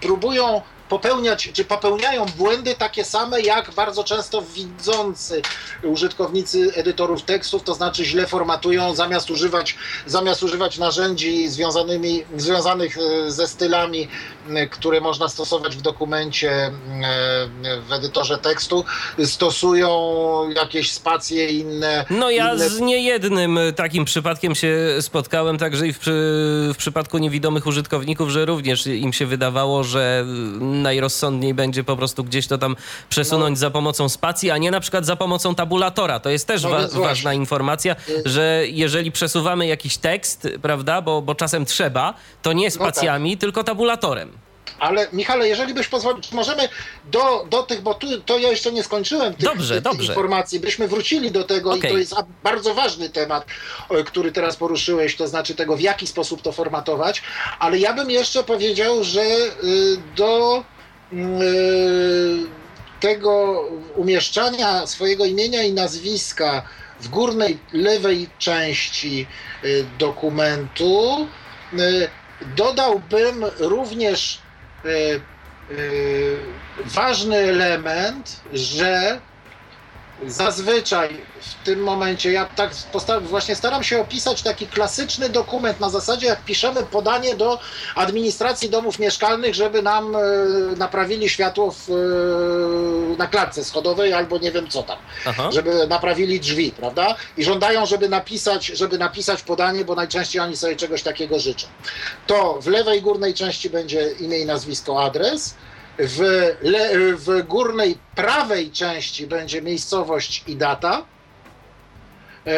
próbują 0.00 0.62
popełniać, 0.92 1.50
czy 1.52 1.64
popełniają 1.64 2.26
błędy 2.36 2.74
takie 2.74 3.04
same, 3.04 3.40
jak 3.40 3.70
bardzo 3.70 4.04
często 4.04 4.42
widzący 4.42 5.42
użytkownicy 5.82 6.72
edytorów 6.74 7.22
tekstów, 7.22 7.62
to 7.62 7.74
znaczy 7.74 8.04
źle 8.04 8.26
formatują, 8.26 8.94
zamiast 8.94 9.30
używać, 9.30 9.76
zamiast 10.06 10.42
używać 10.42 10.78
narzędzi 10.78 11.48
związanymi, 11.48 12.24
związanych 12.36 12.98
e, 12.98 13.30
ze 13.30 13.48
stylami, 13.48 14.08
które 14.70 15.00
można 15.00 15.28
stosować 15.28 15.76
w 15.76 15.82
dokumencie 15.82 16.70
w 17.88 17.92
edytorze 17.92 18.38
tekstu, 18.38 18.84
stosują 19.24 19.90
jakieś 20.56 20.92
spacje 20.92 21.50
inne. 21.50 22.04
No 22.10 22.30
ja 22.30 22.54
inne... 22.54 22.68
z 22.68 22.80
niejednym 22.80 23.58
takim 23.76 24.04
przypadkiem 24.04 24.54
się 24.54 24.76
spotkałem, 25.00 25.58
także 25.58 25.86
i 25.86 25.92
w, 25.92 25.98
w 26.74 26.76
przypadku 26.78 27.18
niewidomych 27.18 27.66
użytkowników, 27.66 28.30
że 28.30 28.44
również 28.44 28.86
im 28.86 29.12
się 29.12 29.26
wydawało, 29.26 29.84
że 29.84 30.24
najrozsądniej 30.60 31.54
będzie 31.54 31.84
po 31.84 31.96
prostu 31.96 32.24
gdzieś 32.24 32.46
to 32.46 32.58
tam 32.58 32.76
przesunąć 33.08 33.56
no. 33.58 33.60
za 33.60 33.70
pomocą 33.70 34.08
spacji, 34.08 34.50
a 34.50 34.58
nie 34.58 34.70
na 34.70 34.80
przykład 34.80 35.06
za 35.06 35.16
pomocą 35.16 35.54
tabulatora. 35.54 36.20
To 36.20 36.30
jest 36.30 36.46
też 36.46 36.62
no, 36.62 36.70
wa 36.70 36.88
ważna 36.88 37.34
informacja, 37.34 37.96
y- 38.08 38.22
że 38.24 38.64
jeżeli 38.68 39.12
przesuwamy 39.12 39.66
jakiś 39.66 39.96
tekst, 39.96 40.48
prawda, 40.62 41.02
bo, 41.02 41.22
bo 41.22 41.34
czasem 41.34 41.66
trzeba, 41.66 42.14
to 42.42 42.52
nie 42.52 42.70
spacjami, 42.70 43.30
no 43.30 43.36
tak. 43.36 43.40
tylko 43.40 43.64
tabulatorem. 43.64 44.31
Ale 44.82 45.06
Michale, 45.12 45.48
jeżeli 45.48 45.74
byś 45.74 45.88
pozwolił, 45.88 46.22
możemy 46.32 46.68
do, 47.04 47.46
do 47.50 47.62
tych, 47.62 47.80
bo 47.80 47.94
tu, 47.94 48.20
to 48.20 48.38
ja 48.38 48.50
jeszcze 48.50 48.72
nie 48.72 48.82
skończyłem 48.82 49.34
tych, 49.34 49.44
dobrze, 49.44 49.74
tych 49.74 49.84
dobrze. 49.84 50.06
informacji, 50.08 50.60
byśmy 50.60 50.88
wrócili 50.88 51.30
do 51.30 51.44
tego 51.44 51.72
okay. 51.72 51.90
i 51.90 51.92
to 51.92 51.98
jest 51.98 52.14
bardzo 52.42 52.74
ważny 52.74 53.10
temat, 53.10 53.44
który 54.06 54.32
teraz 54.32 54.56
poruszyłeś, 54.56 55.16
to 55.16 55.28
znaczy 55.28 55.54
tego, 55.54 55.76
w 55.76 55.80
jaki 55.80 56.06
sposób 56.06 56.42
to 56.42 56.52
formatować, 56.52 57.22
ale 57.58 57.78
ja 57.78 57.92
bym 57.92 58.10
jeszcze 58.10 58.44
powiedział, 58.44 59.04
że 59.04 59.22
y, 59.22 59.50
do 60.16 60.64
y, 61.12 61.16
tego 63.00 63.64
umieszczania 63.96 64.86
swojego 64.86 65.24
imienia 65.24 65.62
i 65.62 65.72
nazwiska 65.72 66.62
w 67.00 67.08
górnej 67.08 67.58
lewej 67.72 68.28
części 68.38 69.26
y, 69.64 69.84
dokumentu 69.98 71.26
dodałbym 72.56 73.44
również 73.58 74.42
ważny 76.84 77.36
element, 77.36 78.40
że 78.52 79.20
zazwyczaj 80.26 81.20
w 81.40 81.64
tym 81.64 81.82
momencie 81.82 82.32
ja 82.32 82.44
tak 82.44 82.70
właśnie 83.22 83.56
staram 83.56 83.84
się 83.84 84.00
opisać 84.00 84.42
taki 84.42 84.66
klasyczny 84.66 85.28
dokument 85.28 85.80
na 85.80 85.90
zasadzie, 85.90 86.26
jak 86.26 86.44
piszemy 86.44 86.82
podanie 86.82 87.34
do 87.34 87.58
administracji 87.94 88.70
domów 88.70 88.98
mieszkalnych, 88.98 89.54
żeby 89.54 89.82
nam 89.82 90.16
e, 90.16 90.18
naprawili 90.76 91.28
światło 91.28 91.70
w, 91.72 91.90
e, 91.90 93.16
na 93.18 93.26
klatce 93.26 93.64
schodowej 93.64 94.12
albo 94.12 94.38
nie 94.38 94.52
wiem 94.52 94.68
co 94.68 94.82
tam, 94.82 94.98
Aha. 95.26 95.50
żeby 95.52 95.86
naprawili 95.86 96.40
drzwi, 96.40 96.72
prawda? 96.72 97.16
I 97.36 97.44
żądają, 97.44 97.86
żeby 97.86 98.08
napisać, 98.08 98.66
żeby 98.66 98.98
napisać 98.98 99.42
podanie, 99.42 99.84
bo 99.84 99.94
najczęściej 99.94 100.42
oni 100.42 100.56
sobie 100.56 100.76
czegoś 100.76 101.02
takiego 101.02 101.38
życzą. 101.38 101.66
To 102.26 102.58
w 102.60 102.66
lewej 102.66 103.02
górnej 103.02 103.34
części 103.34 103.70
będzie 103.70 104.12
imię 104.20 104.38
i 104.38 104.46
nazwisko, 104.46 105.04
adres, 105.04 105.54
w, 105.98 106.20
le, 106.62 107.14
w 107.16 107.46
górnej 107.46 107.98
prawej 108.14 108.70
części 108.70 109.26
będzie 109.26 109.62
miejscowość 109.62 110.44
i 110.46 110.56
data. 110.56 111.04
E, 112.46 112.52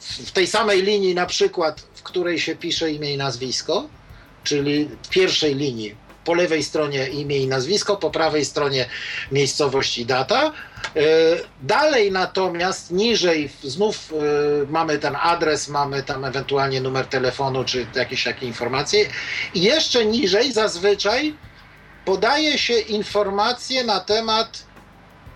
w 0.00 0.30
tej 0.32 0.46
samej 0.46 0.82
linii, 0.82 1.14
na 1.14 1.26
przykład, 1.26 1.80
w 1.94 2.02
której 2.02 2.40
się 2.40 2.56
pisze 2.56 2.90
imię 2.90 3.14
i 3.14 3.16
nazwisko, 3.16 3.88
czyli 4.44 4.88
w 5.02 5.08
pierwszej 5.08 5.54
linii 5.54 6.06
po 6.26 6.34
lewej 6.34 6.62
stronie 6.62 7.08
imię 7.08 7.38
i 7.38 7.46
nazwisko, 7.46 7.96
po 7.96 8.10
prawej 8.10 8.44
stronie 8.44 8.88
miejscowość 9.32 9.98
i 9.98 10.06
data. 10.06 10.52
E, 10.96 11.00
dalej 11.62 12.12
natomiast 12.12 12.90
niżej 12.90 13.50
znów 13.62 14.12
e, 14.12 14.16
mamy 14.70 14.98
ten 14.98 15.16
adres, 15.22 15.68
mamy 15.68 16.02
tam 16.02 16.24
ewentualnie 16.24 16.80
numer 16.80 17.06
telefonu 17.06 17.64
czy 17.64 17.86
jakieś 17.94 18.24
takie 18.24 18.46
informacje. 18.46 19.08
I 19.54 19.62
jeszcze 19.62 20.06
niżej 20.06 20.52
zazwyczaj 20.52 21.34
podaje 22.06 22.58
się 22.58 22.74
informacje 22.78 23.84
na 23.84 24.00
temat 24.00 24.62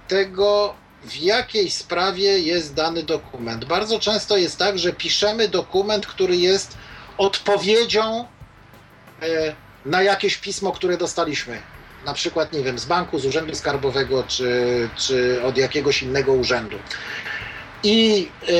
tego, 0.09 0.75
w 1.05 1.17
jakiej 1.17 1.71
sprawie 1.71 2.39
jest 2.39 2.75
dany 2.75 3.03
dokument. 3.03 3.65
Bardzo 3.65 4.01
często 4.01 4.37
jest 4.37 4.59
tak, 4.59 4.79
że 4.79 4.93
piszemy 4.93 5.49
dokument, 5.49 6.07
który 6.07 6.37
jest 6.37 6.77
odpowiedzią 7.19 8.25
e, 9.23 9.55
na 9.85 10.03
jakieś 10.03 10.37
pismo, 10.37 10.73
które 10.73 10.97
dostaliśmy. 10.97 11.63
Na 12.07 12.15
przykład, 12.15 12.53
nie 12.53 12.63
wiem, 12.63 12.79
z 12.79 12.85
banku, 12.85 13.19
z 13.19 13.27
urzędu 13.27 13.55
skarbowego, 13.55 14.25
czy, 14.29 14.89
czy 14.97 15.43
od 15.43 15.57
jakiegoś 15.57 16.03
innego 16.03 16.33
urzędu. 16.33 16.77
I 17.83 18.29
e, 18.43 18.53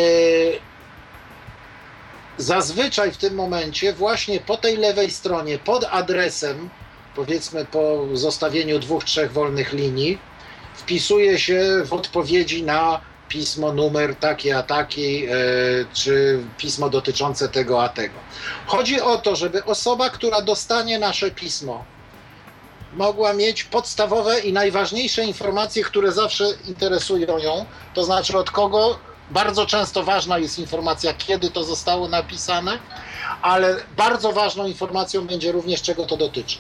zazwyczaj 2.39 3.13
w 3.13 3.17
tym 3.17 3.35
momencie, 3.35 3.93
właśnie 3.93 4.41
po 4.41 4.57
tej 4.57 4.77
lewej 4.77 5.11
stronie, 5.11 5.59
pod 5.59 5.85
adresem, 5.91 6.71
powiedzmy 7.17 7.65
po 7.65 8.07
zostawieniu 8.13 8.79
dwóch, 8.79 9.05
trzech 9.05 9.33
wolnych 9.33 9.73
linii, 9.73 10.19
wpisuje 10.75 11.39
się 11.39 11.83
w 11.85 11.93
odpowiedzi 11.93 12.63
na 12.63 13.01
pismo, 13.29 13.73
numer 13.73 14.17
taki 14.17 14.53
a 14.53 14.63
taki, 14.63 15.27
e, 15.27 15.31
czy 15.93 16.43
pismo 16.59 16.91
dotyczące 16.91 17.49
tego 17.49 17.83
a 17.85 17.89
tego. 17.89 18.15
Chodzi 18.67 19.01
o 19.01 19.19
to, 19.19 19.37
żeby 19.37 19.65
osoba, 19.65 20.11
która 20.11 20.43
dostanie 20.43 20.99
nasze 20.99 21.31
pismo, 21.31 21.85
mogła 22.95 23.33
mieć 23.33 23.65
podstawowe 23.65 24.41
i 24.41 24.53
najważniejsze 24.53 25.25
informacje, 25.25 25.85
które 25.85 26.13
zawsze 26.13 26.45
interesują 26.69 27.39
ją, 27.39 27.65
to 27.95 28.05
znaczy 28.05 28.39
od 28.39 28.51
kogo. 28.51 28.99
Bardzo 29.31 29.67
często 29.67 30.03
ważna 30.03 30.39
jest 30.39 30.59
informacja, 30.59 31.15
kiedy 31.15 31.51
to 31.51 31.65
zostało 31.65 32.09
napisane, 32.09 32.79
ale 33.43 33.77
bardzo 33.97 34.33
ważną 34.33 34.67
informacją 34.67 35.27
będzie 35.27 35.53
również, 35.53 35.83
czego 35.83 36.07
to 36.07 36.17
dotyczy 36.17 36.59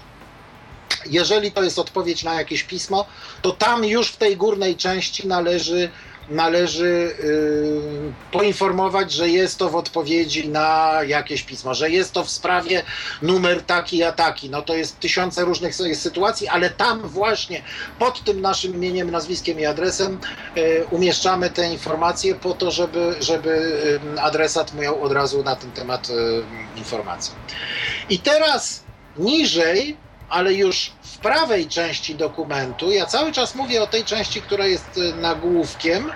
jeżeli 1.07 1.53
to 1.53 1.63
jest 1.63 1.79
odpowiedź 1.79 2.25
na 2.25 2.35
jakieś 2.35 2.65
pismo, 2.65 3.07
to 3.43 3.53
tam 3.53 3.85
już 3.85 4.09
w 4.09 4.17
tej 4.17 4.37
górnej 4.37 4.77
części 4.77 5.29
należy, 5.29 5.91
należy 6.29 7.15
yy, 7.23 8.13
poinformować, 8.33 9.13
że 9.13 9.29
jest 9.29 9.59
to 9.59 9.71
w 9.71 9.77
odpowiedzi 9.77 10.49
na 10.49 10.99
jakieś 11.07 11.43
pismo, 11.43 11.75
że 11.75 11.91
jest 11.91 12.13
to 12.13 12.25
w 12.25 12.31
sprawie 12.31 12.83
numer 13.23 13.63
taki 13.63 14.03
a 14.03 14.13
taki. 14.13 14.51
No 14.51 14.63
to 14.63 14.75
jest 14.75 15.01
tysiące 15.01 15.45
różnych 15.45 15.75
sytuacji, 15.95 16.49
ale 16.49 16.71
tam 16.71 17.01
właśnie 17.03 17.63
pod 17.99 18.25
tym 18.25 18.41
naszym 18.41 18.75
imieniem, 18.75 19.11
nazwiskiem 19.11 19.61
i 19.61 19.67
adresem 19.67 20.19
yy, 20.57 20.87
umieszczamy 20.91 21.51
te 21.51 21.73
informacje 21.73 22.35
po 22.35 22.55
to, 22.55 22.71
żeby, 22.71 23.15
żeby 23.21 23.73
yy, 24.15 24.23
adresat 24.23 24.75
miał 24.75 25.03
od 25.03 25.13
razu 25.13 25.43
na 25.43 25.57
ten 25.57 25.73
temat 25.73 26.09
yy, 26.09 26.45
informacje. 26.77 27.35
I 28.11 28.19
teraz 28.19 28.83
niżej 29.19 29.97
ale 30.31 30.55
już 30.55 30.93
w 31.03 31.19
prawej 31.19 31.69
części 31.69 32.15
dokumentu, 32.15 32.91
ja 32.91 33.07
cały 33.07 33.33
czas 33.33 33.55
mówię 33.55 33.83
o 33.83 33.87
tej 33.87 34.05
części, 34.05 34.43
która 34.43 34.67
jest 34.67 34.99
e, 34.99 35.17
nagłówkiem, 35.21 36.11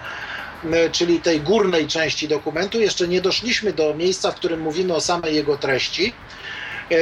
e, 0.72 0.90
czyli 0.90 1.20
tej 1.20 1.40
górnej 1.40 1.86
części 1.86 2.28
dokumentu. 2.28 2.80
Jeszcze 2.80 3.08
nie 3.08 3.20
doszliśmy 3.20 3.72
do 3.72 3.94
miejsca, 3.94 4.30
w 4.30 4.34
którym 4.34 4.60
mówimy 4.60 4.94
o 4.94 5.00
samej 5.00 5.34
jego 5.34 5.56
treści. 5.58 6.12
E, 6.90 6.96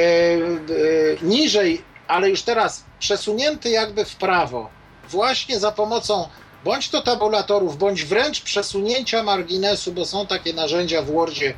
niżej, 1.21 1.81
ale 2.07 2.29
już 2.29 2.41
teraz 2.41 2.83
przesunięty 2.99 3.69
jakby 3.69 4.05
w 4.05 4.15
prawo, 4.15 4.69
właśnie 5.09 5.59
za 5.59 5.71
pomocą 5.71 6.29
bądź 6.63 6.89
to 6.89 7.01
tabulatorów, 7.01 7.77
bądź 7.77 8.05
wręcz 8.05 8.41
przesunięcia 8.41 9.23
marginesu, 9.23 9.91
bo 9.91 10.05
są 10.05 10.27
takie 10.27 10.53
narzędzia 10.53 11.01
w 11.01 11.11
Wordzie 11.11 11.53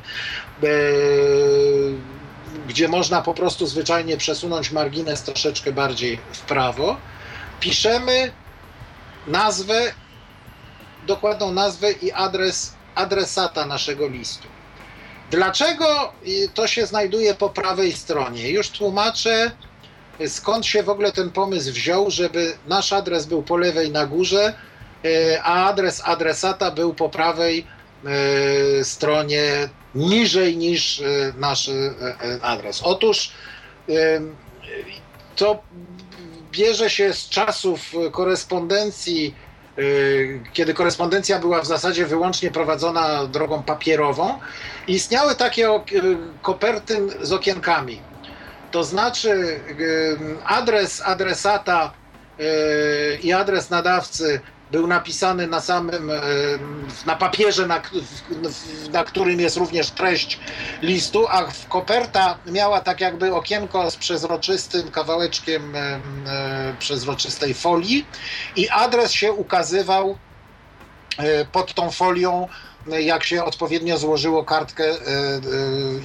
gdzie 2.68 2.88
można 2.88 3.22
po 3.22 3.34
prostu 3.34 3.66
zwyczajnie 3.66 4.16
przesunąć 4.16 4.70
margines 4.70 5.22
troszeczkę 5.22 5.72
bardziej 5.72 6.18
w 6.32 6.40
prawo, 6.40 6.96
piszemy 7.60 8.32
nazwę, 9.26 9.92
dokładną 11.06 11.52
nazwę 11.52 11.92
i 11.92 12.12
adres 12.12 12.74
adresata 12.94 13.66
naszego 13.66 14.08
listu. 14.08 14.48
Dlaczego 15.30 16.12
to 16.54 16.66
się 16.66 16.86
znajduje 16.86 17.34
po 17.34 17.50
prawej 17.50 17.92
stronie? 17.92 18.50
Już 18.50 18.70
tłumaczę, 18.70 19.50
skąd 20.26 20.66
się 20.66 20.82
w 20.82 20.88
ogóle 20.88 21.12
ten 21.12 21.30
pomysł 21.30 21.72
wziął, 21.72 22.10
żeby 22.10 22.56
nasz 22.66 22.92
adres 22.92 23.26
był 23.26 23.42
po 23.42 23.56
lewej 23.56 23.90
na 23.90 24.06
górze, 24.06 24.54
e, 25.04 25.42
a 25.42 25.68
adres 25.68 26.02
adresata 26.04 26.70
był 26.70 26.94
po 26.94 27.08
prawej 27.08 27.66
stronie 28.82 29.68
niżej 29.96 30.56
niż 30.56 31.00
e, 31.00 31.32
nasz 31.38 31.68
e, 31.68 31.72
e, 31.72 32.42
adres. 32.42 32.82
Otóż 32.82 33.32
to 35.36 35.62
bierze 36.52 36.90
się 36.90 37.12
z 37.12 37.28
czasów 37.28 37.92
korespondencji, 38.12 39.34
kiedy 40.52 40.74
korespondencja 40.74 41.38
była 41.38 41.60
w 41.60 41.66
zasadzie 41.66 42.06
wyłącznie 42.06 42.50
prowadzona 42.50 43.26
drogą 43.26 43.62
papierową. 43.62 44.38
Istniały 44.88 45.34
takie 45.34 45.68
koperty 46.42 47.06
z 47.20 47.32
okienkami. 47.32 48.00
To 48.70 48.84
znaczy 48.84 49.60
adres 50.44 51.02
adresata 51.04 51.92
i 53.22 53.32
adres 53.32 53.70
nadawcy 53.70 54.40
był 54.70 54.86
napisany 54.86 55.46
na 55.46 55.60
samym, 55.60 56.10
e, 56.10 56.14
na 57.06 57.16
papierze, 57.16 57.66
na, 57.66 57.82
na 58.92 59.04
którym 59.04 59.40
jest 59.40 59.56
również 59.56 59.90
treść 59.90 60.40
listu, 60.82 61.28
a 61.28 61.44
koperta 61.68 62.38
miała 62.46 62.80
tak 62.80 63.00
jakby 63.00 63.34
okienko 63.34 63.90
z 63.90 63.96
przezroczystym 63.96 64.90
kawałeczkiem 64.90 65.76
e, 65.76 65.80
e, 65.80 66.00
przezroczystej 66.78 67.54
folii 67.54 68.06
i 68.56 68.68
adres 68.68 69.12
się 69.12 69.32
ukazywał 69.32 70.18
pod 71.52 71.74
tą 71.74 71.90
folią 71.90 72.48
jak 72.88 73.24
się 73.24 73.44
odpowiednio 73.44 73.98
złożyło 73.98 74.44
kartkę 74.44 74.84
e, 74.84 74.94
e, 74.94 75.40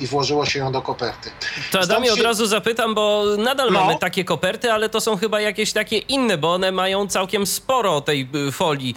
i 0.01 0.07
włożyło 0.07 0.45
się 0.45 0.59
ją 0.59 0.71
do 0.71 0.81
koperty. 0.81 1.31
To 1.71 1.79
Adamie 1.79 2.07
się... 2.07 2.13
od 2.13 2.19
razu 2.19 2.45
zapytam, 2.45 2.95
bo 2.95 3.23
nadal 3.37 3.71
no. 3.71 3.79
mamy 3.79 3.99
takie 3.99 4.23
koperty, 4.23 4.71
ale 4.71 4.89
to 4.89 5.01
są 5.01 5.17
chyba 5.17 5.41
jakieś 5.41 5.73
takie 5.73 5.97
inne, 5.97 6.37
bo 6.37 6.53
one 6.53 6.71
mają 6.71 7.07
całkiem 7.07 7.45
sporo 7.45 8.01
tej 8.01 8.29
y, 8.47 8.51
folii 8.51 8.95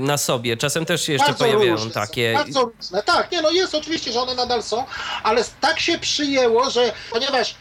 na 0.00 0.18
sobie. 0.18 0.56
Czasem 0.56 0.84
też 0.86 1.06
się 1.06 1.12
jeszcze 1.12 1.26
bardzo 1.26 1.44
pojawiają 1.44 1.72
różne, 1.72 1.90
takie. 1.90 2.32
Bardzo 2.34 2.64
różne. 2.64 3.02
Tak, 3.02 3.32
nie 3.32 3.42
no 3.42 3.50
jest 3.50 3.74
oczywiście, 3.74 4.12
że 4.12 4.20
one 4.20 4.34
nadal 4.34 4.62
są, 4.62 4.84
ale 5.22 5.44
tak 5.60 5.80
się 5.80 5.98
przyjęło, 5.98 6.70
że 6.70 6.92
ponieważ 7.10 7.54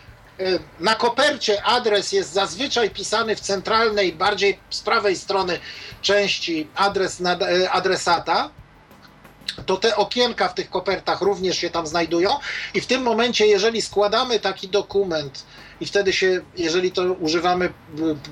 na 0.79 0.95
kopercie 0.95 1.63
adres 1.63 2.11
jest 2.11 2.33
zazwyczaj 2.33 2.89
pisany 2.89 3.35
w 3.35 3.39
centralnej, 3.39 4.13
bardziej 4.13 4.59
z 4.69 4.81
prawej 4.81 5.15
strony 5.15 5.59
części 6.01 6.67
adres 6.75 7.21
adresata, 7.71 8.49
to 9.65 9.77
te 9.77 9.95
okienka 9.95 10.47
w 10.47 10.53
tych 10.53 10.69
kopertach 10.69 11.21
również 11.21 11.57
się 11.57 11.69
tam 11.69 11.87
znajdują 11.87 12.29
i 12.73 12.81
w 12.81 12.87
tym 12.87 13.01
momencie, 13.01 13.47
jeżeli 13.47 13.81
składamy 13.81 14.39
taki 14.39 14.67
dokument 14.67 15.45
i 15.81 15.85
wtedy 15.85 16.13
się, 16.13 16.41
jeżeli 16.57 16.91
to 16.91 17.03
używamy 17.03 17.65
y, 17.65 17.71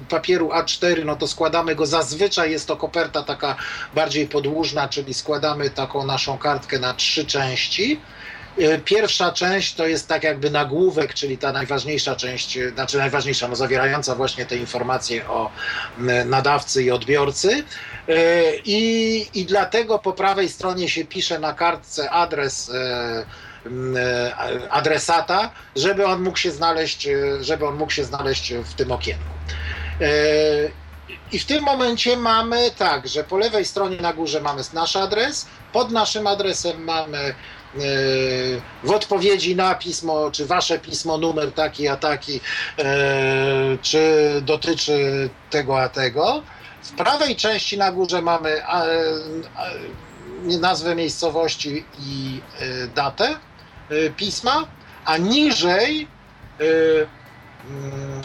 papieru 0.09 0.49
A4, 0.49 1.05
no 1.05 1.15
to 1.15 1.27
składamy 1.27 1.75
go, 1.75 1.85
zazwyczaj 1.85 2.51
jest 2.51 2.67
to 2.67 2.77
koperta 2.77 3.23
taka 3.23 3.55
bardziej 3.95 4.27
podłużna, 4.27 4.89
czyli 4.89 5.13
składamy 5.13 5.69
taką 5.69 6.05
naszą 6.05 6.37
kartkę 6.37 6.79
na 6.79 6.93
trzy 6.93 7.25
części, 7.25 8.01
Pierwsza 8.85 9.31
część 9.31 9.73
to 9.73 9.87
jest 9.87 10.07
tak 10.07 10.23
jakby 10.23 10.49
nagłówek, 10.49 11.13
czyli 11.13 11.37
ta 11.37 11.51
najważniejsza 11.51 12.15
część, 12.15 12.57
y, 12.57 12.69
znaczy 12.69 12.97
najważniejsza, 12.97 13.47
no 13.47 13.55
zawierająca 13.55 14.15
właśnie 14.15 14.45
te 14.45 14.57
informacje 14.57 15.27
o 15.27 15.51
nadawcy 16.25 16.83
i 16.83 16.91
odbiorcy. 16.91 17.63
E, 18.07 18.55
I, 18.65 19.27
I 19.33 19.45
dlatego 19.45 19.99
po 19.99 20.13
prawej 20.13 20.49
stronie 20.49 20.89
się 20.89 21.05
pisze 21.05 21.39
na 21.39 21.53
kartce 21.53 22.09
adres 22.09 22.69
e, 22.69 23.25
e, 23.95 24.69
adresata, 24.69 25.51
żeby 25.75 26.05
on 26.05 26.23
mógł 26.23 26.37
się 26.37 26.51
znaleźć, 26.51 27.07
żeby 27.41 27.67
on 27.67 27.75
mógł 27.75 27.91
się 27.91 28.03
znaleźć 28.03 28.53
w 28.53 28.73
tym 28.73 28.91
okienku. 28.91 29.23
I 31.31 31.39
w 31.39 31.45
tym 31.45 31.63
momencie 31.63 32.17
mamy 32.17 32.71
tak, 32.77 33.07
że 33.07 33.23
po 33.23 33.37
lewej 33.37 33.65
stronie 33.65 33.97
na 33.97 34.13
górze 34.13 34.41
mamy 34.41 34.61
nasz 34.73 34.95
adres, 34.95 35.47
pod 35.73 35.91
naszym 35.91 36.27
adresem 36.27 36.83
mamy 36.83 37.35
w 38.83 38.91
odpowiedzi 38.91 39.55
na 39.55 39.75
pismo, 39.75 40.31
czy 40.31 40.45
wasze 40.45 40.79
pismo, 40.79 41.17
numer 41.17 41.51
taki 41.51 41.87
a 41.87 41.97
taki, 41.97 42.39
czy 43.81 44.01
dotyczy 44.41 45.29
tego 45.49 45.81
a 45.81 45.89
tego. 45.89 46.43
W 46.83 46.91
prawej 46.91 47.35
części 47.35 47.77
na 47.77 47.91
górze 47.91 48.21
mamy 48.21 48.61
nazwę 50.45 50.95
miejscowości 50.95 51.85
i 51.99 52.41
e, 52.59 52.87
datę 52.87 53.35
e, 53.89 54.09
pisma, 54.09 54.67
a 55.05 55.17
niżej 55.17 56.07
e, 56.59 56.63
mm, 57.69 58.21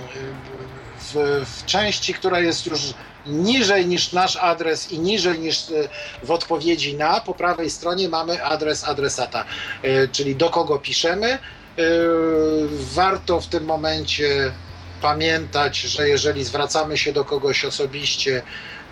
w, 0.99 1.47
w 1.47 1.67
części, 1.67 2.15
która 2.15 2.41
jest 2.41 2.67
już 2.67 2.81
niżej 3.31 3.87
niż 3.87 4.13
nasz 4.13 4.37
adres 4.37 4.93
i 4.93 4.99
niżej 4.99 5.39
niż 5.39 5.65
w 6.23 6.31
odpowiedzi 6.31 6.95
na, 6.95 7.21
po 7.21 7.35
prawej 7.35 7.71
stronie 7.71 8.09
mamy 8.09 8.45
adres 8.45 8.85
adresata, 8.85 9.45
czyli 10.13 10.37
do 10.37 10.51
kogo 10.51 10.79
piszemy. 10.79 11.39
Warto 12.71 13.41
w 13.41 13.47
tym 13.47 13.65
momencie 13.65 14.53
pamiętać, 15.03 15.81
że 15.81 16.09
jeżeli 16.09 16.45
zwracamy 16.45 16.99
się 16.99 17.13
do 17.13 17.25
kogoś 17.25 17.65
osobiście, 17.65 18.43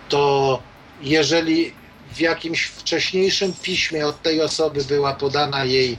to 0.09 0.59
jeżeli 1.01 1.73
w 2.13 2.19
jakimś 2.19 2.63
wcześniejszym 2.65 3.53
piśmie 3.53 4.07
od 4.07 4.21
tej 4.21 4.41
osoby 4.41 4.83
była 4.83 5.13
podana 5.13 5.65
jej 5.65 5.97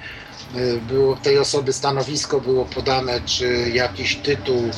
było 0.89 1.17
tej 1.17 1.39
osoby 1.39 1.73
stanowisko 1.73 2.41
było 2.41 2.65
podane, 2.65 3.21
czy 3.21 3.71
jakiś 3.75 4.17
tytuł, 4.17 4.71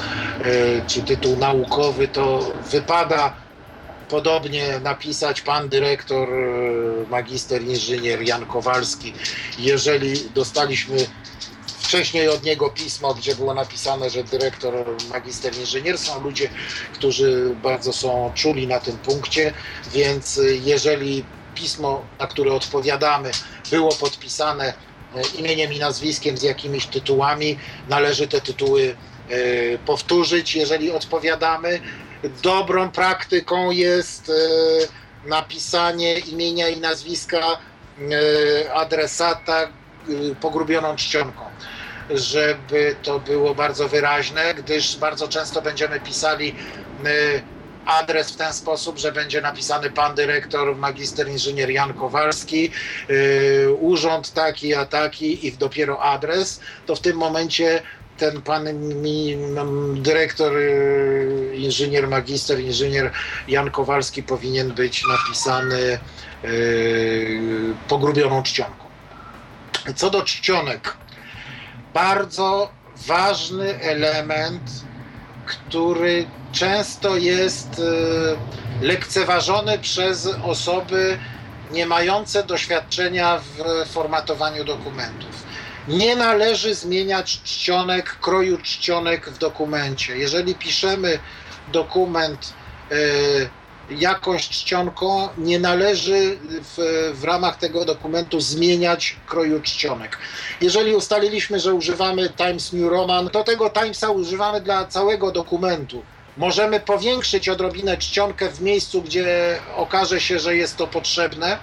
czy 0.87 1.03
tytuł 1.03 1.37
naukowy, 1.37 2.09
to 2.09 2.53
wypada 2.71 3.42
podobnie 4.13 4.81
napisać 4.81 5.41
pan 5.41 5.69
dyrektor, 5.69 6.29
y, 6.33 7.07
magister 7.11 7.63
inżynier 7.63 8.23
Jan 8.23 8.47
Kowalski. 8.47 9.13
Jeżeli 9.59 10.31
dostaliśmy 10.35 10.97
wcześniej 11.67 12.29
od 12.29 12.43
niego 12.43 12.71
pismo, 12.71 13.15
gdzie 13.15 13.35
było 13.35 13.55
napisane, 13.55 14.11
że 14.11 14.25
dyrektor, 14.25 14.75
magister 15.11 15.57
inżynier 15.57 15.99
są 15.99 16.23
ludzie, 16.23 16.51
którzy 16.93 17.57
bardzo 17.63 17.93
są 17.93 18.33
czuli 18.35 18.67
na 18.67 18.81
tym 18.81 18.97
punkcie, 18.97 19.53
więc 19.93 20.41
jeżeli 20.65 21.25
pismo, 21.55 22.05
na 22.19 22.27
które 22.27 22.53
odpowiadamy, 22.53 23.31
było 23.71 23.93
podpisane 23.95 24.75
e, 25.15 25.23
imieniem 25.39 25.73
i 25.73 25.79
nazwiskiem 25.79 26.37
z 26.37 26.43
jakimiś 26.43 26.87
tytułami, 26.87 27.59
należy 27.89 28.29
te 28.29 28.41
tytuły 28.41 28.97
e, 29.29 29.79
powtórzyć, 29.79 30.55
jeżeli 30.55 30.91
odpowiadamy. 30.91 31.81
Dobrą 32.23 32.91
praktyką 32.91 33.71
jest 33.71 34.29
e, 34.29 34.33
napisanie 35.29 36.19
imienia 36.19 36.69
i 36.69 36.81
nazwiska 36.81 37.59
adresata 38.75 39.73
pogrubioną 40.41 40.97
czcionką 40.97 41.45
żeby 42.11 42.97
to 43.03 43.21
było 43.21 43.55
bardzo 43.55 43.89
wyraźne, 43.89 44.55
gdyż 44.55 44.99
bardzo 44.99 45.29
często 45.29 45.63
będziemy 45.63 46.01
pisali 46.01 46.55
adres 47.85 48.31
w 48.31 48.37
ten 48.37 48.53
sposób, 48.53 48.99
że 48.99 49.13
będzie 49.13 49.41
napisany 49.41 49.91
pan 49.91 50.15
dyrektor, 50.15 50.77
magister 50.77 51.29
inżynier 51.29 51.71
Jan 51.71 51.95
Kowalski, 51.95 52.73
urząd 53.79 54.33
taki 54.33 54.75
a 54.75 54.87
taki 54.87 55.47
i 55.47 55.53
dopiero 55.53 56.03
adres, 56.03 56.61
to 56.87 56.97
w 56.97 57.01
tym 57.01 57.17
momencie 57.17 57.83
ten 58.23 58.43
pan 58.43 58.65
mi, 59.03 59.37
dyrektor, 59.97 60.57
y, 60.57 61.53
inżynier, 61.57 62.09
magister, 62.09 62.61
inżynier 62.61 63.11
Jan 63.49 63.71
Kowalski 63.71 64.23
powinien 64.23 64.73
być 64.73 65.03
napisany 65.09 65.99
pogrubioną 67.89 68.43
czcionką. 68.43 68.85
Co 69.97 70.11
do 70.11 70.23
czcionek, 70.23 70.97
bardzo 71.95 72.71
ważny 73.07 73.81
element, 73.81 74.63
który 75.47 76.27
często 76.53 77.17
jest 77.17 77.69
e, 77.79 78.85
lekceważony 78.85 79.79
przez 79.79 80.27
osoby 80.27 81.19
nie 81.73 81.87
mające 81.87 82.45
doświadczenia 82.45 83.39
w 83.39 83.89
formatowaniu 83.89 84.65
dokumentów. 84.65 85.42
Nie 85.89 86.17
należy 86.17 86.75
zmieniać 86.75 87.43
czcionek, 87.43 88.19
kroju 88.21 88.59
czcionek 88.59 89.31
w 89.31 89.39
dokumencie. 89.39 90.17
Jeżeli 90.17 90.55
piszemy 90.55 91.19
dokument 91.73 92.53
e, 92.91 92.95
jakąś 93.91 94.49
czcionką, 94.49 95.29
nie 95.39 95.59
należy 95.59 96.39
w, 96.43 97.13
w 97.15 97.25
ramach 97.25 97.57
tego 97.57 97.85
dokumentu 97.85 98.41
zmieniać 98.41 99.17
kroju 99.27 99.61
czcionek. 99.61 100.19
Jeżeli 100.61 100.95
ustaliliśmy, 100.95 101.61
że 101.61 101.75
używamy 101.75 102.31
Times 102.31 102.73
New 102.73 102.91
Roman, 102.91 103.31
to 103.31 103.45
tego 103.45 103.71
Timesa 103.71 104.11
używamy 104.11 104.61
dla 104.61 104.85
całego 104.85 105.33
dokumentu. 105.33 106.03
Możemy 106.37 106.81
powiększyć 106.81 107.49
odrobinę 107.49 107.97
czcionkę 107.97 108.51
w 108.51 108.61
miejscu, 108.61 109.03
gdzie 109.03 109.59
okaże 109.77 110.21
się, 110.21 110.39
że 110.39 110.57
jest 110.57 110.77
to 110.77 110.87
potrzebne. 110.87 111.59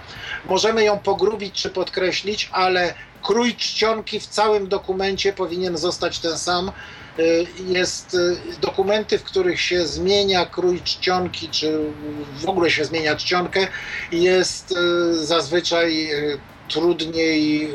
Możemy 0.45 0.83
ją 0.83 0.99
pogrubić 0.99 1.55
czy 1.55 1.69
podkreślić, 1.69 2.49
ale 2.51 2.93
krój 3.23 3.55
czcionki 3.55 4.19
w 4.19 4.27
całym 4.27 4.69
dokumencie 4.69 5.33
powinien 5.33 5.77
zostać 5.77 6.19
ten 6.19 6.37
sam. 6.37 6.71
Y, 7.19 7.47
jest 7.67 8.13
y, 8.13 8.37
dokumenty, 8.61 9.19
w 9.19 9.23
których 9.23 9.61
się 9.61 9.87
zmienia 9.87 10.45
krój 10.45 10.81
czcionki, 10.81 11.49
czy 11.49 11.79
w 12.33 12.49
ogóle 12.49 12.71
się 12.71 12.85
zmienia 12.85 13.15
czcionkę, 13.15 13.67
jest 14.11 14.71
y, 14.71 15.25
zazwyczaj 15.25 16.09
trudniej, 16.67 17.73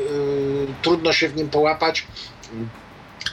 trudno 0.81 1.13
się 1.13 1.29
w 1.29 1.35
nim 1.35 1.49
połapać 1.49 2.07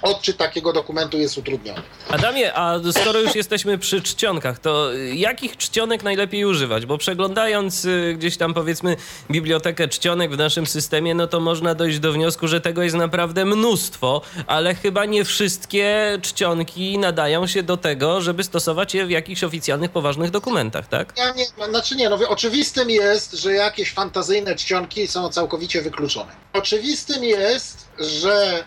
odczyt 0.02 0.36
takiego 0.36 0.72
dokumentu 0.72 1.18
jest 1.18 1.38
utrudniony. 1.38 1.82
Adamie, 2.08 2.54
a 2.54 2.80
skoro 2.92 3.20
już 3.20 3.34
jesteśmy 3.34 3.78
przy 3.78 4.02
czcionkach, 4.02 4.58
to 4.58 4.92
jakich 5.14 5.56
czcionek 5.56 6.02
najlepiej 6.02 6.44
używać? 6.44 6.86
Bo 6.86 6.98
przeglądając 6.98 7.84
y, 7.84 8.14
gdzieś 8.18 8.36
tam 8.36 8.54
powiedzmy 8.54 8.96
bibliotekę 9.30 9.88
czcionek 9.88 10.30
w 10.32 10.38
naszym 10.38 10.66
systemie, 10.66 11.14
no 11.14 11.26
to 11.26 11.40
można 11.40 11.74
dojść 11.74 11.98
do 11.98 12.12
wniosku, 12.12 12.48
że 12.48 12.60
tego 12.60 12.82
jest 12.82 12.96
naprawdę 12.96 13.44
mnóstwo, 13.44 14.22
ale 14.46 14.74
chyba 14.74 15.04
nie 15.04 15.24
wszystkie 15.24 16.18
czcionki 16.22 16.98
nadają 16.98 17.46
się 17.46 17.62
do 17.62 17.76
tego, 17.76 18.20
żeby 18.20 18.44
stosować 18.44 18.94
je 18.94 19.06
w 19.06 19.10
jakichś 19.10 19.44
oficjalnych, 19.44 19.90
poważnych 19.90 20.30
dokumentach, 20.30 20.88
tak? 20.88 21.12
Ja 21.16 21.32
nie, 21.32 21.46
znaczy 21.68 21.96
nie, 21.96 22.08
no 22.08 22.18
oczywistym 22.28 22.90
jest, 22.90 23.32
że 23.32 23.52
jakieś 23.52 23.92
fantazyjne 23.92 24.54
czcionki 24.54 25.08
są 25.08 25.28
całkowicie 25.28 25.82
wykluczone. 25.82 26.32
Oczywistym 26.52 27.24
jest, 27.24 27.88
że 27.98 28.64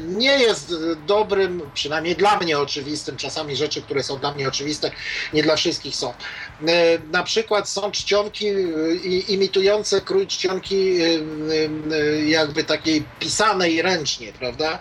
nie 0.00 0.38
jest 0.38 0.74
dobrym, 1.06 1.70
przynajmniej 1.74 2.16
dla 2.16 2.38
mnie 2.38 2.58
oczywistym, 2.58 3.16
czasami 3.16 3.56
rzeczy, 3.56 3.82
które 3.82 4.02
są 4.02 4.18
dla 4.18 4.32
mnie 4.32 4.48
oczywiste, 4.48 4.90
nie 5.32 5.42
dla 5.42 5.56
wszystkich 5.56 5.96
są. 5.96 6.10
Y, 6.10 6.14
na 7.12 7.22
przykład 7.22 7.68
są 7.68 7.90
czcionki 7.90 8.48
y, 8.48 8.96
imitujące 9.28 10.00
krój 10.00 10.26
czcionki 10.26 10.96
jakby 12.26 12.64
takiej 12.64 13.04
pisanej 13.20 13.82
ręcznie, 13.82 14.32
prawda? 14.32 14.78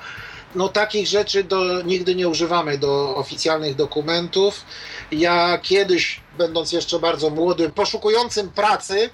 No 0.55 0.69
takich 0.69 1.07
rzeczy 1.07 1.43
do, 1.43 1.81
nigdy 1.81 2.15
nie 2.15 2.29
używamy 2.29 2.77
do 2.77 3.15
oficjalnych 3.15 3.75
dokumentów. 3.75 4.65
Ja 5.11 5.57
kiedyś, 5.57 6.21
będąc 6.37 6.71
jeszcze 6.71 6.99
bardzo 6.99 7.29
młodym, 7.29 7.71
poszukującym 7.71 8.49
pracy, 8.49 9.09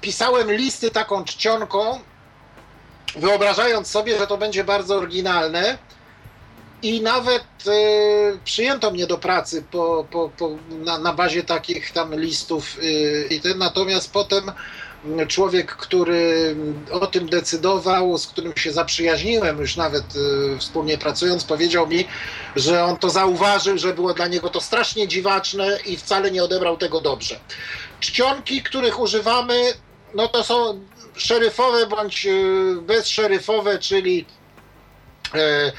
pisałem 0.00 0.52
listy 0.52 0.90
taką 0.90 1.24
czcionką 1.24 2.00
wyobrażając 3.16 3.88
sobie, 3.88 4.18
że 4.18 4.26
to 4.26 4.36
będzie 4.36 4.64
bardzo 4.64 4.96
oryginalne. 4.96 5.78
I 6.82 7.00
nawet 7.00 7.42
e, 7.42 7.70
przyjęto 8.44 8.90
mnie 8.90 9.06
do 9.06 9.18
pracy 9.18 9.64
po, 9.70 10.06
po, 10.10 10.30
po, 10.38 10.50
na, 10.70 10.98
na 10.98 11.12
bazie 11.12 11.42
takich 11.42 11.90
tam 11.90 12.14
listów. 12.14 12.78
E, 12.82 13.34
i 13.34 13.40
ten, 13.40 13.58
natomiast 13.58 14.12
potem 14.12 14.52
człowiek, 15.28 15.76
który 15.76 16.56
o 16.90 17.06
tym 17.06 17.28
decydował, 17.28 18.18
z 18.18 18.26
którym 18.26 18.52
się 18.56 18.72
zaprzyjaźniłem, 18.72 19.58
już 19.58 19.76
nawet 19.76 20.04
e, 20.04 20.58
wspólnie 20.58 20.98
pracując, 20.98 21.44
powiedział 21.44 21.86
mi, 21.86 22.04
że 22.56 22.84
on 22.84 22.96
to 22.96 23.10
zauważył, 23.10 23.78
że 23.78 23.94
było 23.94 24.14
dla 24.14 24.28
niego 24.28 24.48
to 24.48 24.60
strasznie 24.60 25.08
dziwaczne 25.08 25.78
i 25.86 25.96
wcale 25.96 26.30
nie 26.30 26.44
odebrał 26.44 26.76
tego 26.76 27.00
dobrze. 27.00 27.40
Czcionki, 28.00 28.62
których 28.62 29.00
używamy, 29.00 29.72
no 30.14 30.28
to 30.28 30.44
są 30.44 30.80
szeryfowe 31.20 31.86
bądź 31.86 32.26
e, 32.26 32.30
bezszeryfowe, 32.80 33.78
czyli 33.78 34.26
e, 35.34 35.72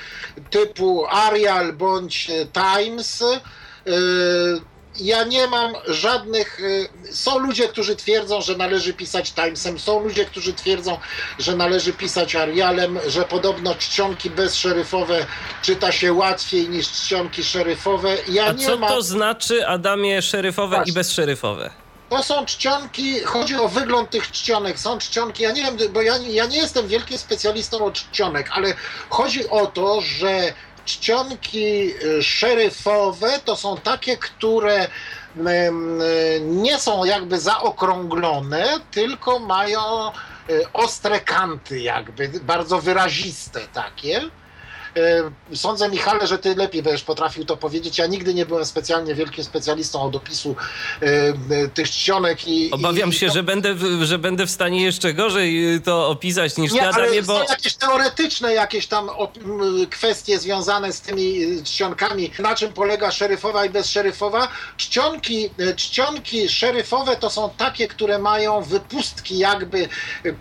typu 0.49 1.05
Arial 1.09 1.73
bądź 1.73 2.29
e, 2.29 2.45
Times. 2.45 3.23
Ja 4.99 5.23
nie 5.23 5.47
mam 5.47 5.73
żadnych. 5.87 6.59
Są 7.11 7.39
ludzie, 7.39 7.67
którzy 7.67 7.95
twierdzą, 7.95 8.41
że 8.41 8.57
należy 8.57 8.93
pisać 8.93 9.31
Timesem, 9.31 9.79
są 9.79 10.03
ludzie, 10.03 10.25
którzy 10.25 10.53
twierdzą, 10.53 10.97
że 11.39 11.55
należy 11.55 11.93
pisać 11.93 12.35
Arialem, 12.35 12.99
że 13.07 13.23
podobno 13.23 13.75
czcionki 13.75 14.29
bezszeryfowe 14.29 15.25
czyta 15.61 15.91
się 15.91 16.13
łatwiej 16.13 16.69
niż 16.69 16.91
czcionki 16.91 17.43
szeryfowe. 17.43 18.17
Ja 18.27 18.45
A 18.45 18.53
co 18.53 18.77
mam... 18.77 18.89
to 18.89 19.01
znaczy, 19.01 19.67
Adamie, 19.67 20.21
szeryfowe 20.21 20.75
Właśnie. 20.75 20.91
i 20.91 20.95
bezszeryfowe? 20.95 21.71
To 22.11 22.23
są 22.23 22.45
czcionki, 22.45 23.19
chodzi 23.19 23.55
o 23.55 23.67
wygląd 23.67 24.09
tych 24.09 24.31
czcionek. 24.31 24.79
Są 24.79 24.97
czcionki, 24.97 25.43
ja 25.43 25.51
nie 25.51 25.61
wiem, 25.63 25.77
bo 25.93 26.01
ja, 26.01 26.17
ja 26.17 26.45
nie 26.45 26.57
jestem 26.57 26.87
wielkim 26.87 27.17
specjalistą 27.17 27.85
od 27.85 27.93
czcionek, 27.93 28.49
ale 28.53 28.73
chodzi 29.09 29.49
o 29.49 29.67
to, 29.67 30.01
że 30.01 30.53
czcionki 30.85 31.93
y, 32.03 32.23
szeryfowe 32.23 33.39
to 33.45 33.55
są 33.55 33.77
takie, 33.77 34.17
które 34.17 34.87
nie 36.41 36.79
są 36.79 37.05
jakby 37.05 37.39
zaokrąglone, 37.39 38.79
tylko 38.91 39.39
mają 39.39 40.11
y, 40.49 40.65
ostre 40.73 41.19
kanty, 41.19 41.79
jakby 41.79 42.31
bardzo 42.41 42.81
wyraziste 42.81 43.59
takie. 43.73 44.21
E, 44.97 45.55
sądzę, 45.55 45.89
Michale, 45.89 46.27
że 46.27 46.37
ty 46.37 46.55
lepiej 46.55 46.83
będziesz 46.83 47.03
potrafił 47.03 47.45
to 47.45 47.57
powiedzieć. 47.57 47.97
Ja 47.97 48.07
nigdy 48.07 48.33
nie 48.33 48.45
byłem 48.45 48.65
specjalnie 48.65 49.15
wielkim 49.15 49.43
specjalistą 49.43 50.01
od 50.01 50.15
opisu 50.15 50.55
e, 51.01 51.67
tych 51.67 51.89
czcionek 51.89 52.47
i... 52.47 52.71
Obawiam 52.71 53.09
i, 53.09 53.13
się, 53.13 53.27
to... 53.27 53.33
że, 53.33 53.43
będę, 53.43 53.75
że 54.03 54.19
będę 54.19 54.45
w 54.45 54.51
stanie 54.51 54.83
jeszcze 54.83 55.13
gorzej 55.13 55.81
to 55.83 56.09
opisać 56.09 56.57
niż 56.57 56.71
nie, 56.71 56.89
Adamie, 56.89 57.07
ale 57.07 57.21
bo... 57.21 57.39
są 57.39 57.45
jakieś 57.49 57.75
teoretyczne 57.75 58.53
jakieś 58.53 58.87
tam 58.87 59.09
kwestie 59.89 60.39
związane 60.39 60.93
z 60.93 61.01
tymi 61.01 61.41
czcionkami. 61.63 62.31
Na 62.39 62.55
czym 62.55 62.73
polega 62.73 63.11
szeryfowa 63.11 63.65
i 63.65 63.69
bezszeryfowa? 63.69 64.47
Czcionki, 64.77 65.49
czcionki 65.75 66.49
szeryfowe 66.49 67.15
to 67.15 67.29
są 67.29 67.49
takie, 67.57 67.87
które 67.87 68.19
mają 68.19 68.61
wypustki 68.61 69.37
jakby 69.37 69.89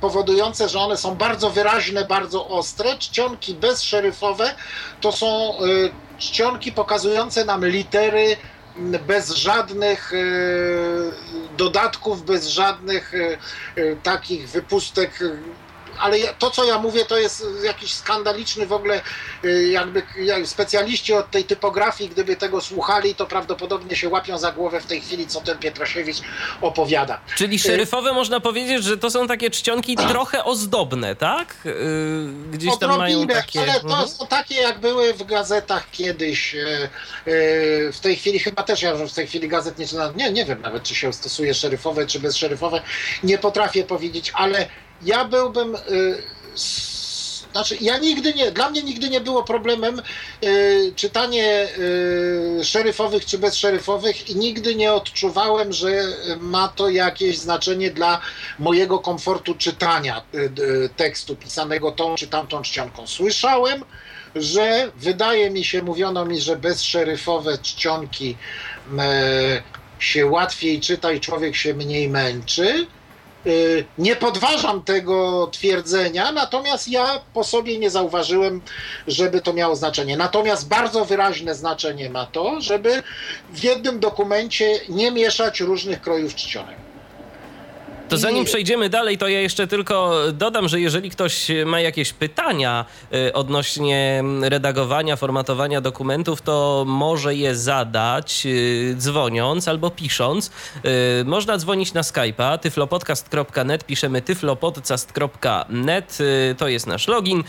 powodujące, 0.00 0.68
że 0.68 0.78
one 0.78 0.96
są 0.96 1.14
bardzo 1.14 1.50
wyraźne, 1.50 2.04
bardzo 2.04 2.48
ostre. 2.48 2.98
Czcionki 2.98 3.54
bezszeryfowe 3.54 4.39
to 5.00 5.12
są 5.12 5.58
e, 5.58 5.58
czcionki 6.18 6.72
pokazujące 6.72 7.44
nam 7.44 7.66
litery 7.66 8.36
bez 9.06 9.30
żadnych 9.30 10.12
e, 10.12 10.16
dodatków, 11.56 12.24
bez 12.24 12.48
żadnych 12.48 13.12
e, 13.14 13.96
takich 13.96 14.48
wypustek 14.48 15.18
ale 16.00 16.18
to, 16.38 16.50
co 16.50 16.64
ja 16.64 16.78
mówię, 16.78 17.04
to 17.04 17.18
jest 17.18 17.46
jakiś 17.64 17.94
skandaliczny 17.94 18.66
w 18.66 18.72
ogóle, 18.72 19.00
y, 19.44 19.68
jakby 19.70 20.02
specjaliści 20.44 21.12
od 21.12 21.30
tej 21.30 21.44
typografii, 21.44 22.10
gdyby 22.10 22.36
tego 22.36 22.60
słuchali, 22.60 23.14
to 23.14 23.26
prawdopodobnie 23.26 23.96
się 23.96 24.08
łapią 24.08 24.38
za 24.38 24.52
głowę 24.52 24.80
w 24.80 24.86
tej 24.86 25.00
chwili, 25.00 25.26
co 25.26 25.40
ten 25.40 25.58
Pietrasiewicz 25.58 26.16
opowiada. 26.60 27.20
Czyli 27.36 27.56
y, 27.56 27.58
szeryfowe 27.58 28.12
można 28.12 28.40
powiedzieć, 28.40 28.84
że 28.84 28.98
to 28.98 29.10
są 29.10 29.26
takie 29.26 29.50
czcionki 29.50 29.96
trochę 30.10 30.44
ozdobne, 30.44 31.16
tak? 31.16 31.54
Y, 31.66 32.28
gdzieś 32.52 32.78
tam 32.78 32.98
mają 32.98 33.26
takie... 33.26 33.60
ale 33.60 33.80
to 33.80 33.86
mhm. 33.86 34.08
są 34.08 34.26
takie, 34.26 34.54
jak 34.54 34.80
były 34.80 35.14
w 35.14 35.24
gazetach 35.24 35.90
kiedyś. 35.90 36.56
W 37.92 37.98
tej 38.02 38.16
chwili 38.16 38.38
chyba 38.38 38.62
też, 38.62 38.82
ja 38.82 38.94
w 38.94 39.12
tej 39.12 39.26
chwili 39.26 39.48
gazet 39.48 39.78
nie 39.78 39.86
czytam, 39.86 40.16
nie, 40.16 40.32
nie 40.32 40.44
wiem 40.44 40.62
nawet, 40.62 40.82
czy 40.82 40.94
się 40.94 41.12
stosuje 41.12 41.54
szeryfowe, 41.54 42.06
czy 42.06 42.20
bezszeryfowe, 42.20 42.82
nie 43.22 43.38
potrafię 43.38 43.84
powiedzieć, 43.84 44.32
ale 44.34 44.68
ja 45.02 45.24
byłbym. 45.24 45.74
Y, 45.74 46.22
znaczy, 47.52 47.76
ja 47.80 47.98
nigdy 47.98 48.34
nie, 48.34 48.52
dla 48.52 48.70
mnie 48.70 48.82
nigdy 48.82 49.10
nie 49.10 49.20
było 49.20 49.42
problemem 49.42 50.02
y, 50.44 50.92
czytanie 50.96 51.68
y, 51.78 52.64
szeryfowych 52.64 53.26
czy 53.26 53.38
bezszeryfowych 53.38 54.30
i 54.30 54.36
nigdy 54.36 54.74
nie 54.74 54.92
odczuwałem, 54.92 55.72
że 55.72 56.02
ma 56.40 56.68
to 56.68 56.88
jakieś 56.88 57.38
znaczenie 57.38 57.90
dla 57.90 58.20
mojego 58.58 58.98
komfortu 58.98 59.54
czytania 59.54 60.22
y, 60.34 60.38
y 60.38 60.88
tekstu 60.96 61.36
pisanego 61.36 61.92
tą 61.92 62.14
czy 62.14 62.26
tamtą 62.26 62.62
czcionką. 62.62 63.06
Słyszałem, 63.06 63.84
że 64.34 64.90
wydaje 64.96 65.50
mi 65.50 65.64
się, 65.64 65.82
mówiono 65.82 66.24
mi, 66.24 66.40
że 66.40 66.56
bezszeryfowe 66.56 67.58
czcionki 67.58 68.36
się 69.98 70.26
łatwiej 70.26 70.80
czyta 70.80 71.12
i 71.12 71.20
człowiek 71.20 71.56
się 71.56 71.74
mniej 71.74 72.08
męczy 72.08 72.86
Y, 72.86 72.99
nie 73.98 74.16
podważam 74.16 74.82
tego 74.82 75.48
twierdzenia, 75.52 76.32
natomiast 76.32 76.88
ja 76.88 77.20
po 77.34 77.44
sobie 77.44 77.78
nie 77.78 77.90
zauważyłem, 77.90 78.60
żeby 79.06 79.40
to 79.40 79.52
miało 79.52 79.76
znaczenie. 79.76 80.16
Natomiast 80.16 80.68
bardzo 80.68 81.04
wyraźne 81.04 81.54
znaczenie 81.54 82.10
ma 82.10 82.26
to, 82.26 82.60
żeby 82.60 83.02
w 83.50 83.64
jednym 83.64 84.00
dokumencie 84.00 84.80
nie 84.88 85.10
mieszać 85.10 85.60
różnych 85.60 86.00
krojów 86.00 86.34
czcionek. 86.34 86.89
To 88.10 88.18
zanim 88.18 88.44
przejdziemy 88.44 88.88
dalej, 88.88 89.18
to 89.18 89.28
ja 89.28 89.40
jeszcze 89.40 89.66
tylko 89.66 90.14
dodam, 90.32 90.68
że 90.68 90.80
jeżeli 90.80 91.10
ktoś 91.10 91.46
ma 91.66 91.80
jakieś 91.80 92.12
pytania 92.12 92.84
y, 93.14 93.32
odnośnie 93.32 94.24
redagowania, 94.42 95.16
formatowania 95.16 95.80
dokumentów, 95.80 96.42
to 96.42 96.84
może 96.86 97.34
je 97.34 97.56
zadać 97.56 98.42
y, 98.46 98.94
dzwoniąc 98.98 99.68
albo 99.68 99.90
pisząc. 99.90 100.50
Y, 101.20 101.24
można 101.24 101.58
dzwonić 101.58 101.92
na 101.92 102.02
Skype'a 102.02 102.58
tyflopodcast.net, 102.58 103.84
piszemy 103.84 104.22
tyflopodcast.net, 104.22 106.18
to 106.58 106.68
jest 106.68 106.86
nasz 106.86 107.08
login. 107.08 107.44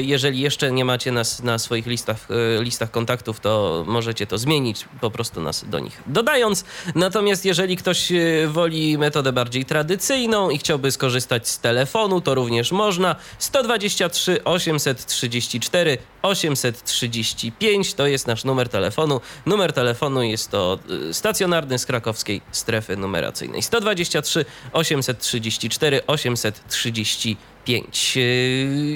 Jeżeli 0.00 0.40
jeszcze 0.40 0.72
nie 0.72 0.84
macie 0.84 1.12
nas 1.12 1.42
na 1.42 1.58
swoich 1.58 1.86
listach, 1.86 2.28
listach 2.60 2.90
kontaktów, 2.90 3.40
to 3.40 3.84
możecie 3.86 4.26
to 4.26 4.38
zmienić, 4.38 4.84
po 5.00 5.10
prostu 5.10 5.40
nas 5.40 5.64
do 5.68 5.78
nich 5.78 6.02
dodając. 6.06 6.64
Natomiast 6.94 7.44
jeżeli 7.44 7.76
ktoś 7.76 8.12
woli 8.46 8.98
metodę 8.98 9.32
bardziej 9.32 9.64
tradycyjną, 9.64 9.87
tradycyjną 9.88 10.50
i 10.50 10.58
chciałby 10.58 10.92
skorzystać 10.92 11.48
z 11.48 11.58
telefonu, 11.58 12.20
to 12.20 12.34
również 12.34 12.72
można. 12.72 13.16
123 13.38 14.44
834 14.44 15.98
835 16.22 17.94
to 17.94 18.06
jest 18.06 18.26
nasz 18.26 18.44
numer 18.44 18.68
telefonu. 18.68 19.20
Numer 19.46 19.72
telefonu 19.72 20.22
jest 20.22 20.50
to 20.50 20.78
y, 21.10 21.14
stacjonarny 21.14 21.78
z 21.78 21.86
krakowskiej 21.86 22.40
strefy 22.52 22.96
numeracyjnej. 22.96 23.62
123 23.62 24.44
834 24.72 26.00
835. 26.06 28.18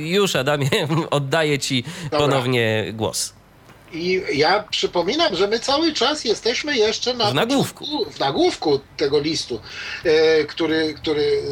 Już 0.04 0.36
Adamie, 0.36 0.70
oddaję 1.10 1.58
Ci 1.58 1.84
Dobra. 2.02 2.18
ponownie 2.18 2.84
głos. 2.92 3.41
I 3.92 4.22
ja 4.32 4.64
przypominam, 4.70 5.36
że 5.36 5.48
my 5.48 5.58
cały 5.58 5.92
czas 5.92 6.24
jesteśmy 6.24 6.76
jeszcze 6.76 7.14
na 7.14 7.30
w 7.30 7.34
nagłówku, 7.34 7.86
w 8.10 8.18
nagłówku 8.18 8.80
tego 8.96 9.20
listu, 9.20 9.60
e, 10.04 10.44
który, 10.44 10.94
który, 10.94 11.42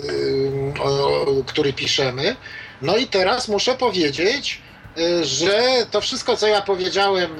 e, 1.38 1.42
który 1.46 1.72
piszemy. 1.72 2.36
No 2.82 2.96
i 2.96 3.06
teraz 3.06 3.48
muszę 3.48 3.74
powiedzieć, 3.74 4.60
e, 4.96 5.24
że 5.24 5.86
to 5.90 6.00
wszystko, 6.00 6.36
co 6.36 6.46
ja 6.46 6.62
powiedziałem, 6.62 7.30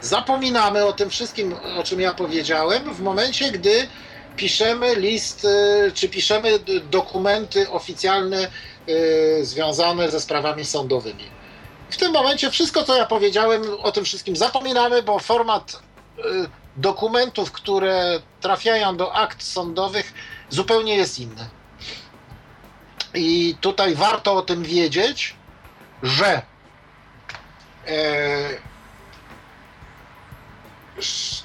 zapominamy 0.00 0.84
o 0.84 0.92
tym 0.92 1.10
wszystkim, 1.10 1.54
o 1.78 1.82
czym 1.82 2.00
ja 2.00 2.14
powiedziałem, 2.14 2.94
w 2.94 3.00
momencie, 3.00 3.50
gdy 3.50 3.88
piszemy 4.36 4.94
list, 4.96 5.46
czy 5.94 6.08
piszemy 6.08 6.58
dokumenty 6.90 7.70
oficjalne 7.70 8.48
związane 9.42 10.10
ze 10.10 10.20
sprawami 10.20 10.64
sądowymi 10.64 11.39
w 11.90 11.96
tym 11.96 12.12
momencie 12.12 12.50
wszystko, 12.50 12.84
co 12.84 12.96
ja 12.96 13.06
powiedziałem, 13.06 13.62
o 13.82 13.92
tym 13.92 14.04
wszystkim 14.04 14.36
zapominamy, 14.36 15.02
bo 15.02 15.18
format 15.18 15.82
y, 16.18 16.22
dokumentów, 16.76 17.52
które 17.52 18.20
trafiają 18.40 18.96
do 18.96 19.14
akt 19.14 19.42
sądowych, 19.42 20.12
zupełnie 20.48 20.96
jest 20.96 21.18
inny. 21.18 21.48
I 23.14 23.56
tutaj 23.60 23.94
warto 23.94 24.34
o 24.34 24.42
tym 24.42 24.62
wiedzieć, 24.62 25.34
że 26.02 26.42
e, 27.86 28.70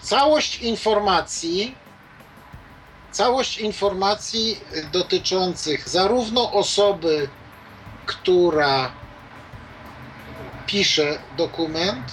całość 0.01 0.57
informacji, 0.61 1.75
całość 3.11 3.57
informacji 3.57 4.59
dotyczących 4.91 5.89
zarówno 5.89 6.51
osoby, 6.51 7.29
która 8.05 8.91
pisze 10.67 11.19
dokument, 11.37 12.11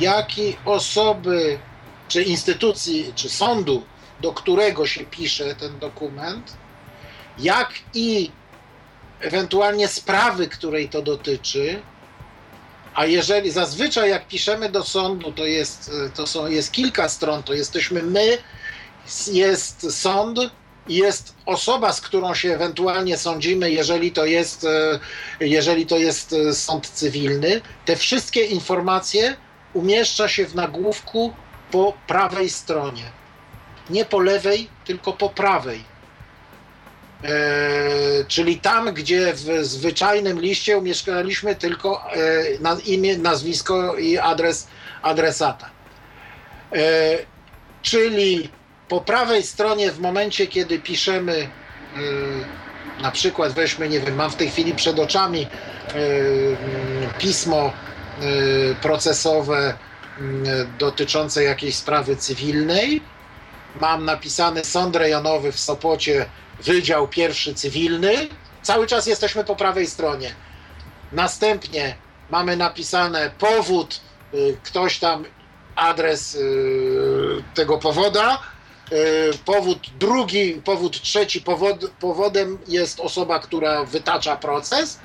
jak 0.00 0.38
i 0.38 0.56
osoby, 0.64 1.58
czy 2.08 2.22
instytucji, 2.22 3.12
czy 3.14 3.28
sądu, 3.28 3.82
do 4.20 4.32
którego 4.32 4.86
się 4.86 5.04
pisze 5.04 5.54
ten 5.54 5.78
dokument, 5.78 6.56
jak 7.38 7.72
i 7.94 8.30
ewentualnie 9.20 9.88
sprawy, 9.88 10.48
której 10.48 10.88
to 10.88 11.02
dotyczy, 11.02 11.82
a 12.94 13.06
jeżeli 13.06 13.50
zazwyczaj 13.50 14.10
jak 14.10 14.28
piszemy 14.28 14.68
do 14.68 14.84
sądu, 14.84 15.32
to 15.32 15.46
jest, 15.46 15.90
to 16.14 16.26
są, 16.26 16.46
jest 16.46 16.72
kilka 16.72 17.08
stron, 17.08 17.42
to 17.42 17.54
jesteśmy 17.54 18.02
my, 18.02 18.38
jest 19.32 20.00
sąd, 20.00 20.38
jest 20.88 21.34
osoba, 21.46 21.92
z 21.92 22.00
którą 22.00 22.34
się 22.34 22.54
ewentualnie 22.54 23.18
sądzimy, 23.18 23.70
jeżeli 23.70 24.12
to 24.12 24.24
jest, 24.24 24.64
e, 24.64 24.98
jeżeli 25.40 25.86
to 25.86 25.96
jest 25.96 26.32
e, 26.32 26.54
sąd 26.54 26.88
cywilny, 26.88 27.60
te 27.84 27.96
wszystkie 27.96 28.44
informacje 28.44 29.36
umieszcza 29.74 30.28
się 30.28 30.46
w 30.46 30.54
nagłówku 30.54 31.32
po 31.70 31.92
prawej 32.06 32.50
stronie. 32.50 33.04
Nie 33.90 34.04
po 34.04 34.20
lewej, 34.20 34.68
tylko 34.84 35.12
po 35.12 35.30
prawej. 35.30 35.84
E, 37.24 38.24
czyli 38.28 38.58
tam, 38.58 38.94
gdzie 38.94 39.32
w 39.34 39.64
zwyczajnym 39.64 40.40
liście 40.40 40.78
umieszczaliśmy 40.78 41.54
tylko 41.54 42.14
e, 42.62 42.78
imię, 42.84 43.18
nazwisko 43.18 43.96
i 43.96 44.18
adres 44.18 44.68
adresata. 45.02 45.70
E, 46.72 46.82
czyli 47.82 48.50
po 48.92 49.00
prawej 49.00 49.42
stronie 49.42 49.92
w 49.92 50.00
momencie, 50.00 50.46
kiedy 50.46 50.78
piszemy 50.78 51.32
y, 51.36 51.48
na 53.02 53.10
przykład 53.10 53.52
weźmy, 53.52 53.88
nie 53.88 54.00
wiem, 54.00 54.14
mam 54.14 54.30
w 54.30 54.36
tej 54.36 54.50
chwili 54.50 54.74
przed 54.74 54.98
oczami 54.98 55.46
y, 55.94 56.56
pismo 57.18 57.72
y, 58.22 58.76
procesowe 58.82 59.74
dotyczące 60.78 61.44
jakiejś 61.44 61.76
sprawy 61.76 62.16
cywilnej. 62.16 63.02
Mam 63.80 64.04
napisany 64.04 64.64
sąd 64.64 64.96
rejonowy 64.96 65.52
w 65.52 65.60
Sopocie, 65.60 66.26
Wydział 66.62 67.08
Pierwszy 67.08 67.54
Cywilny. 67.54 68.28
Cały 68.62 68.86
czas 68.86 69.06
jesteśmy 69.06 69.44
po 69.44 69.56
prawej 69.56 69.86
stronie. 69.86 70.34
Następnie 71.12 71.94
mamy 72.30 72.56
napisane 72.56 73.30
powód, 73.38 74.00
ktoś 74.62 74.98
tam 74.98 75.24
adres 75.76 76.38
tego 77.54 77.78
powoda, 77.78 78.51
powód 79.44 79.78
drugi, 79.98 80.54
powód 80.64 81.00
trzeci, 81.00 81.40
powod, 81.40 81.90
powodem 82.00 82.58
jest 82.68 83.00
osoba, 83.00 83.38
która 83.38 83.84
wytacza 83.84 84.36
proces. 84.36 84.98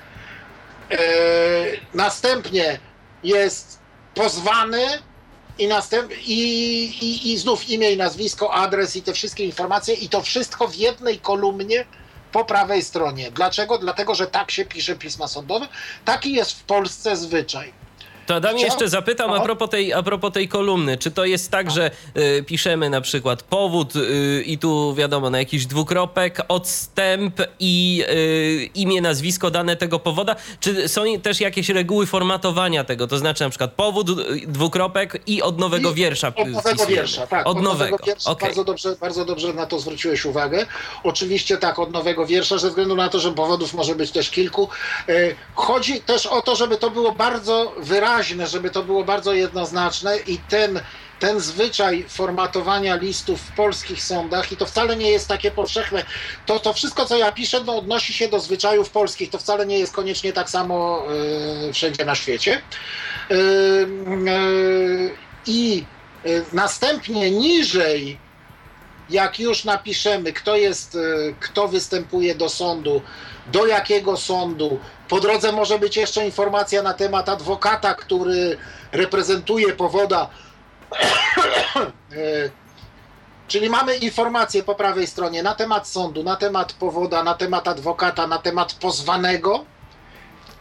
Następnie 1.94 2.80
jest 3.24 3.80
pozwany 4.14 4.84
i, 5.60 5.68
następ, 5.68 6.12
i, 6.26 6.40
i, 7.02 7.34
i 7.34 7.38
znów 7.38 7.70
imię 7.70 7.92
i 7.92 7.98
nazwisko, 7.98 8.54
adres 8.54 8.96
i 8.96 9.02
te 9.02 9.14
wszystkie 9.14 9.46
informacje 9.46 9.96
i 9.96 10.10
to 10.10 10.22
wszystko 10.22 10.68
w 10.68 10.76
jednej 10.76 11.20
kolumnie 11.20 11.86
po 12.32 12.46
prawej 12.46 12.84
stronie. 12.84 13.32
Dlaczego? 13.32 13.78
Dlatego, 13.78 14.16
że 14.16 14.28
tak 14.28 14.52
się 14.52 14.66
pisze 14.66 14.96
pisma 14.96 15.28
sądowe. 15.28 15.68
Taki 16.06 16.34
jest 16.34 16.52
w 16.52 16.64
Polsce 16.64 17.18
zwyczaj. 17.18 17.74
To 18.28 18.36
Adam 18.36 18.58
jeszcze 18.58 18.90
zapytam 18.90 19.34
a 19.34 19.40
propos, 19.40 19.70
tej, 19.70 19.94
a 19.94 20.04
propos 20.04 20.34
tej 20.34 20.48
kolumny. 20.48 20.98
Czy 20.98 21.12
to 21.12 21.26
jest 21.26 21.52
tak, 21.52 21.72
że 21.72 21.92
y, 22.18 22.44
piszemy 22.44 22.90
na 22.90 23.02
przykład 23.02 23.44
powód 23.44 23.96
y, 23.96 24.44
i 24.46 24.58
tu 24.58 24.96
wiadomo 24.96 25.30
na 25.30 25.40
jakiś 25.40 25.66
dwukropek, 25.66 26.42
odstęp 26.48 27.42
i 27.60 28.04
y, 28.10 28.70
imię, 28.76 29.02
nazwisko 29.02 29.52
dane 29.52 29.76
tego 29.76 30.00
powoda? 30.00 30.36
Czy 30.60 30.90
są 30.90 31.04
też 31.24 31.42
jakieś 31.42 31.70
reguły 31.70 32.06
formatowania 32.06 32.84
tego? 32.84 33.08
To 33.08 33.18
znaczy 33.18 33.44
na 33.44 33.50
przykład 33.50 33.72
powód, 33.72 34.10
y, 34.10 34.14
dwukropek 34.48 35.22
i 35.28 35.42
od 35.42 35.60
nowego 35.60 35.92
I 35.92 35.94
wiersza. 35.94 36.28
Od 36.28 36.48
nowego 36.48 36.86
wiersza, 36.86 37.28
tak. 37.28 37.48
Od, 37.48 37.58
od 37.58 37.64
nowego. 37.64 37.92
nowego 37.92 37.98
wiersza. 38.06 38.32
Okay. 38.32 38.48
Bardzo, 38.48 38.64
dobrze, 38.64 38.96
bardzo 39.02 39.26
dobrze 39.26 39.54
na 39.54 39.66
to 39.66 39.80
zwróciłeś 39.80 40.26
uwagę. 40.26 40.66
Oczywiście 41.04 41.58
tak, 41.58 41.80
od 41.80 41.92
nowego 41.92 42.26
wiersza, 42.26 42.58
ze 42.58 42.70
względu 42.70 42.96
na 42.96 43.10
to, 43.10 43.20
że 43.20 43.32
powodów 43.32 43.74
może 43.74 43.96
być 43.96 44.12
też 44.12 44.30
kilku. 44.30 44.70
Y, 45.10 45.36
chodzi 45.56 46.02
też 46.02 46.26
o 46.26 46.42
to, 46.42 46.56
żeby 46.56 46.78
to 46.78 46.90
było 46.90 47.12
bardzo 47.12 47.74
wyraźne 47.78 48.17
wyraźne, 48.18 48.48
żeby 48.48 48.70
to 48.70 48.84
było 48.84 49.04
bardzo 49.04 49.34
jednoznaczne 49.34 50.18
i 50.18 50.38
ten, 50.38 50.80
ten 51.20 51.40
zwyczaj 51.40 52.06
formatowania 52.10 52.96
listów 52.96 53.42
w 53.42 53.52
polskich 53.52 54.04
sądach, 54.04 54.52
i 54.52 54.58
to 54.58 54.66
wcale 54.66 54.96
nie 54.96 55.12
jest 55.12 55.28
takie 55.28 55.52
powszechne, 55.52 56.04
to, 56.46 56.60
to 56.60 56.74
wszystko, 56.74 57.06
co 57.06 57.18
ja 57.18 57.32
piszę, 57.32 57.64
no, 57.66 57.78
odnosi 57.78 58.14
się 58.14 58.28
do 58.28 58.40
zwyczajów 58.40 58.90
polskich, 58.90 59.30
to 59.30 59.38
wcale 59.38 59.66
nie 59.66 59.80
jest 59.80 59.94
koniecznie 59.94 60.34
tak 60.34 60.50
samo 60.50 61.04
y, 61.70 61.74
wszędzie 61.74 62.06
na 62.06 62.16
świecie. 62.16 62.62
Y, 63.32 63.36
y, 63.36 65.12
I 65.48 65.86
następnie 66.54 67.32
niżej 67.32 68.18
jak 69.10 69.40
już 69.40 69.64
napiszemy, 69.64 70.34
kto 70.34 70.56
jest, 70.56 70.98
kto 71.40 71.68
występuje 71.68 72.36
do 72.36 72.50
sądu, 72.50 73.02
do 73.52 73.68
jakiego 73.68 74.18
sądu. 74.18 74.80
Po 75.10 75.20
drodze 75.20 75.52
może 75.52 75.80
być 75.80 75.98
jeszcze 75.98 76.26
informacja 76.26 76.84
na 76.84 76.94
temat 76.94 77.30
adwokata, 77.30 77.96
który 77.96 78.58
reprezentuje 78.92 79.74
powoda. 79.74 80.30
E, 82.12 82.50
czyli 83.48 83.70
mamy 83.70 83.96
informacje 83.96 84.64
po 84.64 84.76
prawej 84.76 85.08
stronie 85.08 85.44
na 85.44 85.56
temat 85.56 85.88
sądu, 85.88 86.24
na 86.24 86.36
temat 86.36 86.74
powoda, 86.74 87.24
na 87.24 87.34
temat 87.34 87.68
adwokata, 87.68 88.28
na 88.28 88.38
temat 88.38 88.74
pozwanego 88.74 89.66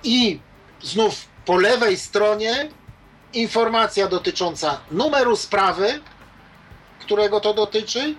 i 0.05 0.41
znów 0.83 1.15
po 1.45 1.57
lewej 1.57 1.97
stronie 1.97 2.69
informacja 3.33 4.09
dotycząca 4.09 4.81
numeru 4.91 5.37
sprawy, 5.37 6.01
którego 7.01 7.41
to 7.41 7.55
dotyczy 7.55 8.15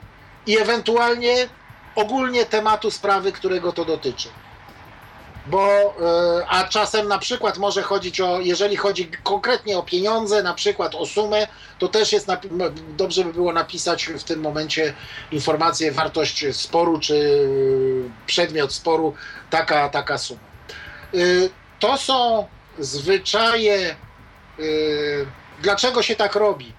i 0.47 0.57
ewentualnie 0.57 1.49
ogólnie 1.95 2.45
tematu 2.45 2.91
sprawy, 2.91 3.31
którego 3.31 3.71
to 3.71 3.85
dotyczy 3.85 4.29
bo 5.49 5.95
e, 6.41 6.47
a 6.47 6.63
czasem 6.63 7.07
na 7.07 7.17
przykład 7.17 7.57
może 7.57 7.81
chodzić 7.81 8.21
o, 8.21 8.39
jeżeli 8.39 8.75
chodzi 8.75 9.11
konkretnie 9.23 9.77
o 9.77 9.83
pieniądze, 9.83 10.43
na 10.43 10.53
przykład 10.53 10.95
o 10.95 11.05
sumę, 11.05 11.47
to 11.79 11.87
też 11.87 12.11
jest 12.11 12.27
dobrze 12.97 13.23
by 13.23 13.33
było 13.33 13.53
napisać 13.53 14.05
w 14.05 14.23
tym 14.23 14.39
momencie 14.39 14.93
informację 15.31 15.91
wartość 15.91 16.45
sporu 16.51 16.99
czy 16.99 17.47
przedmiot 18.25 18.73
sporu, 18.73 19.13
taka, 19.49 19.89
taka 19.89 20.17
suma. 20.17 20.39
E, 21.13 21.17
to 21.79 21.97
są 21.97 22.47
zwyczaje. 22.79 23.89
E, 23.89 23.95
dlaczego 25.61 26.03
się 26.03 26.15
tak 26.15 26.35
robi? 26.35 26.73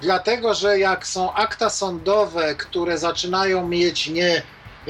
Dlatego, 0.00 0.54
że 0.54 0.78
jak 0.78 1.06
są 1.06 1.34
akta 1.34 1.70
sądowe, 1.70 2.54
które 2.54 2.98
zaczynają 2.98 3.68
mieć 3.68 4.08
nie 4.08 4.42
5 4.84 4.88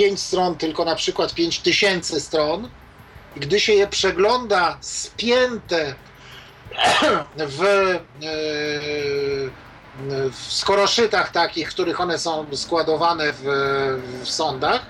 e, 0.00 0.14
e, 0.14 0.16
stron, 0.16 0.56
tylko 0.56 0.84
na 0.84 0.94
przykład 0.94 1.34
5 1.34 1.58
tysięcy 1.58 2.20
stron, 2.20 2.68
gdy 3.36 3.60
się 3.60 3.72
je 3.72 3.86
przegląda 3.86 4.78
spięte 4.80 5.94
w, 7.36 7.62
e, 7.62 8.00
w 10.30 10.52
skoroszytach 10.52 11.32
takich, 11.32 11.70
w 11.70 11.74
których 11.74 12.00
one 12.00 12.18
są 12.18 12.46
składowane 12.52 13.32
w, 13.32 13.42
w 14.22 14.28
sądach, 14.28 14.86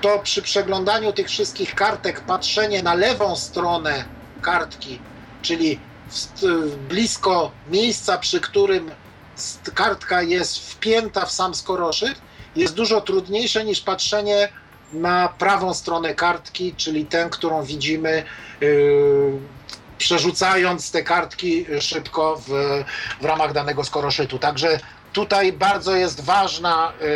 to 0.00 0.18
przy 0.18 0.42
przeglądaniu 0.42 1.12
tych 1.12 1.28
wszystkich 1.28 1.74
kartek 1.74 2.20
patrzenie 2.20 2.82
na 2.82 2.94
lewą 2.94 3.36
stronę 3.36 4.04
kartki, 4.42 4.98
czyli 5.42 5.80
w, 6.10 6.76
blisko 6.76 7.50
miejsca, 7.70 8.18
przy 8.18 8.40
którym 8.40 8.90
kartka 9.74 10.22
jest 10.22 10.72
wpięta 10.72 11.26
w 11.26 11.32
sam 11.32 11.54
skoroszyt, 11.54 12.20
jest 12.56 12.74
dużo 12.74 13.00
trudniejsze 13.00 13.64
niż 13.64 13.80
patrzenie 13.80 14.48
na 14.92 15.28
prawą 15.38 15.74
stronę 15.74 16.14
kartki, 16.14 16.74
czyli 16.76 17.06
tę, 17.06 17.28
którą 17.30 17.64
widzimy, 17.64 18.24
yy, 18.60 19.32
przerzucając 19.98 20.90
te 20.90 21.02
kartki 21.02 21.66
szybko 21.80 22.36
w, 22.36 22.48
w 23.20 23.24
ramach 23.24 23.52
danego 23.52 23.84
skoroszytu. 23.84 24.38
Także 24.38 24.80
tutaj 25.12 25.52
bardzo 25.52 25.96
jest 25.96 26.24
ważna, 26.24 26.92
yy, 27.00 27.06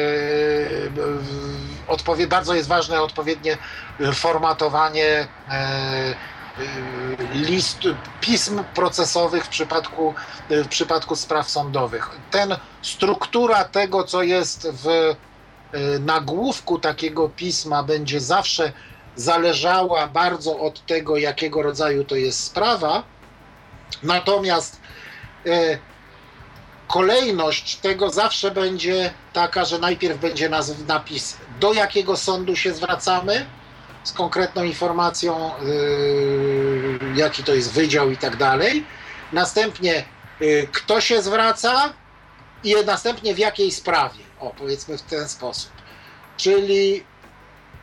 yy, 2.18 2.26
bardzo 2.26 2.54
jest 2.54 2.68
ważne 2.68 3.02
odpowiednie 3.02 3.58
formatowanie 4.12 5.28
yy, 5.48 5.54
list, 7.34 7.78
pism 8.20 8.64
procesowych 8.74 9.44
w 9.44 9.48
przypadku, 9.48 10.14
w 10.50 10.68
przypadku 10.68 11.16
spraw 11.16 11.50
sądowych. 11.50 12.10
Ten 12.30 12.56
struktura 12.82 13.64
tego, 13.64 14.04
co 14.04 14.22
jest 14.22 14.68
w 14.72 14.88
e, 14.88 15.14
nagłówku 15.98 16.78
takiego 16.78 17.28
pisma, 17.28 17.82
będzie 17.82 18.20
zawsze 18.20 18.72
zależała 19.16 20.06
bardzo 20.06 20.58
od 20.58 20.86
tego, 20.86 21.16
jakiego 21.16 21.62
rodzaju 21.62 22.04
to 22.04 22.16
jest 22.16 22.44
sprawa. 22.44 23.02
Natomiast 24.02 24.80
kolejność 26.88 27.76
tego 27.76 28.10
zawsze 28.10 28.50
będzie 28.50 29.10
taka, 29.32 29.64
że 29.64 29.78
najpierw 29.78 30.20
będzie 30.20 30.50
napis, 30.88 31.36
do 31.60 31.72
jakiego 31.72 32.16
sądu 32.16 32.56
się 32.56 32.74
zwracamy, 32.74 33.46
z 34.04 34.12
konkretną 34.12 34.62
informacją, 34.62 35.50
yy, 35.62 36.98
jaki 37.14 37.44
to 37.44 37.54
jest 37.54 37.72
wydział 37.72 38.10
i 38.10 38.16
tak 38.16 38.36
dalej. 38.36 38.84
Następnie 39.32 40.04
yy, 40.40 40.68
kto 40.72 41.00
się 41.00 41.22
zwraca 41.22 41.92
i 42.64 42.74
następnie 42.86 43.34
w 43.34 43.38
jakiej 43.38 43.72
sprawie. 43.72 44.24
O, 44.40 44.50
powiedzmy 44.58 44.98
w 44.98 45.02
ten 45.02 45.28
sposób. 45.28 45.70
Czyli 46.36 47.04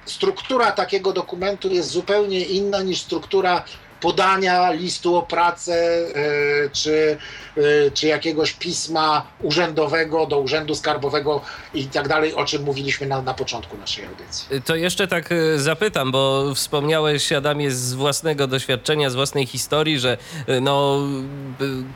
struktura 0.05 0.71
takiego 0.71 1.13
dokumentu 1.13 1.69
jest 1.69 1.89
zupełnie 1.89 2.39
inna 2.45 2.81
niż 2.81 3.01
struktura 3.01 3.63
podania 4.01 4.71
listu 4.71 5.15
o 5.15 5.21
pracę 5.21 5.73
e, 5.73 6.69
czy, 6.69 7.17
e, 7.57 7.91
czy 7.91 8.07
jakiegoś 8.07 8.53
pisma 8.53 9.25
urzędowego 9.41 10.25
do 10.25 10.39
Urzędu 10.39 10.75
Skarbowego 10.75 11.41
i 11.73 11.85
tak 11.85 12.07
dalej, 12.07 12.33
o 12.33 12.45
czym 12.45 12.63
mówiliśmy 12.63 13.07
na, 13.07 13.21
na 13.21 13.33
początku 13.33 13.77
naszej 13.77 14.05
audycji. 14.05 14.61
To 14.65 14.75
jeszcze 14.75 15.07
tak 15.07 15.31
e, 15.31 15.59
zapytam, 15.59 16.11
bo 16.11 16.51
wspomniałeś, 16.55 17.31
Adamie, 17.31 17.71
z 17.71 17.93
własnego 17.93 18.47
doświadczenia, 18.47 19.09
z 19.09 19.15
własnej 19.15 19.45
historii, 19.45 19.99
że 19.99 20.17
no, 20.61 20.99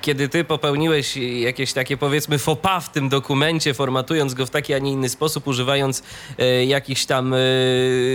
kiedy 0.01 0.29
ty 0.29 0.43
popełniłeś 0.43 1.17
jakieś 1.17 1.73
takie 1.73 1.97
powiedzmy 1.97 2.37
fopa 2.37 2.79
w 2.79 2.91
tym 2.91 3.09
dokumencie, 3.09 3.73
formatując 3.73 4.33
go 4.33 4.45
w 4.45 4.49
taki, 4.49 4.73
a 4.73 4.79
nie 4.79 4.91
inny 4.91 5.09
sposób, 5.09 5.47
używając 5.47 6.03
jakichś 6.65 7.05
tam 7.05 7.35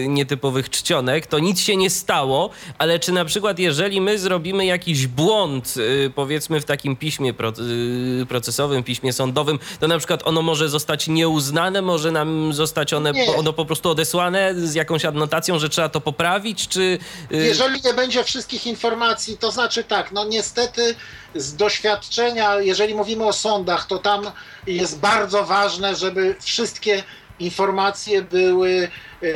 nietypowych 0.09 0.70
czcionek, 0.70 1.26
to 1.26 1.38
nic 1.38 1.61
się 1.61 1.76
nie 1.76 1.90
stało, 1.90 2.50
ale 2.79 2.98
czy 2.98 3.12
na 3.12 3.24
przykład 3.24 3.59
jeżeli 3.59 3.80
jeżeli 3.81 4.01
my 4.01 4.19
zrobimy 4.19 4.66
jakiś 4.66 5.07
błąd, 5.07 5.75
y, 5.77 6.12
powiedzmy 6.14 6.61
w 6.61 6.64
takim 6.64 6.97
piśmie 6.97 7.31
y, 7.31 8.27
procesowym, 8.29 8.83
piśmie 8.83 9.12
sądowym, 9.12 9.59
to 9.81 9.88
na 9.88 9.99
przykład 9.99 10.27
ono 10.27 10.43
może 10.43 10.69
zostać 10.69 11.09
nieuznane, 11.09 11.83
może 11.83 12.12
nam 12.12 12.53
zostać 12.53 12.93
one, 12.93 13.12
ono 13.37 13.53
po 13.53 13.64
prostu 13.64 13.90
odesłane 13.90 14.55
z 14.55 14.75
jakąś 14.75 15.05
adnotacją, 15.05 15.59
że 15.59 15.69
trzeba 15.69 15.88
to 15.88 16.01
poprawić, 16.01 16.69
czy... 16.69 16.99
Y, 17.33 17.37
jeżeli 17.37 17.81
nie 17.83 17.95
będzie 17.95 18.25
wszystkich 18.25 18.66
informacji, 18.66 19.38
to 19.38 19.51
znaczy 19.51 19.85
tak, 19.85 20.12
no 20.12 20.25
niestety 20.25 20.95
z 21.35 21.57
doświadczenia, 21.57 22.61
jeżeli 22.61 22.95
mówimy 22.95 23.25
o 23.25 23.33
sądach, 23.33 23.87
to 23.87 23.99
tam 23.99 24.31
jest 24.66 24.99
bardzo 24.99 25.45
ważne, 25.45 25.97
żeby 25.97 26.37
wszystkie 26.40 27.03
informacje 27.38 28.23
były 28.23 28.88
yy, 29.23 29.29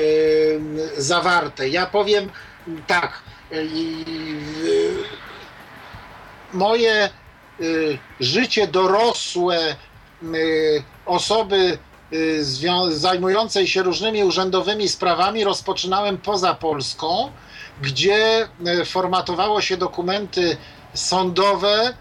zawarte. 0.96 1.68
Ja 1.68 1.86
powiem 1.86 2.30
tak, 2.86 3.23
i 3.62 4.04
moje 6.52 7.10
życie 8.20 8.66
dorosłe 8.66 9.76
osoby 11.06 11.78
zajmującej 12.88 13.66
się 13.66 13.82
różnymi 13.82 14.24
urzędowymi 14.24 14.88
sprawami 14.88 15.44
rozpoczynałem 15.44 16.18
poza 16.18 16.54
Polską, 16.54 17.32
gdzie 17.82 18.48
formatowało 18.84 19.60
się 19.60 19.76
dokumenty 19.76 20.56
sądowe, 20.94 21.94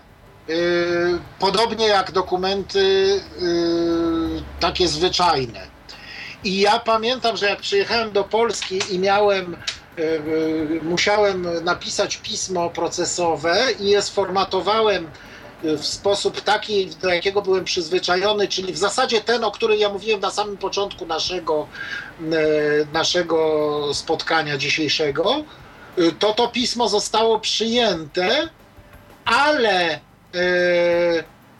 podobnie 1.39 1.87
jak 1.87 2.11
dokumenty 2.11 3.21
takie 4.59 4.87
zwyczajne. 4.87 5.73
I 6.43 6.59
ja 6.59 6.79
pamiętam, 6.79 7.37
że 7.37 7.49
jak 7.49 7.59
przyjechałem 7.59 8.11
do 8.11 8.23
Polski 8.23 8.79
i 8.89 8.99
miałem, 8.99 9.57
musiałem 10.81 11.63
napisać 11.63 12.17
pismo 12.17 12.69
procesowe 12.69 13.67
i 13.79 13.89
je 13.89 14.01
sformatowałem 14.01 15.07
e, 15.63 15.77
w 15.77 15.85
sposób 15.85 16.41
taki, 16.41 16.87
do 16.87 17.09
jakiego 17.09 17.41
byłem 17.41 17.65
przyzwyczajony, 17.65 18.47
czyli 18.47 18.73
w 18.73 18.77
zasadzie 18.77 19.21
ten, 19.21 19.43
o 19.43 19.51
którym 19.51 19.79
ja 19.79 19.89
mówiłem 19.89 20.19
na 20.19 20.31
samym 20.31 20.57
początku 20.57 21.05
naszego, 21.05 21.67
naszego 22.93 23.89
spotkania 23.93 24.57
dzisiejszego, 24.57 25.43
to 26.19 26.33
to 26.33 26.47
pismo 26.47 26.89
zostało 26.89 27.39
przyjęte, 27.39 28.49
ale 29.25 29.99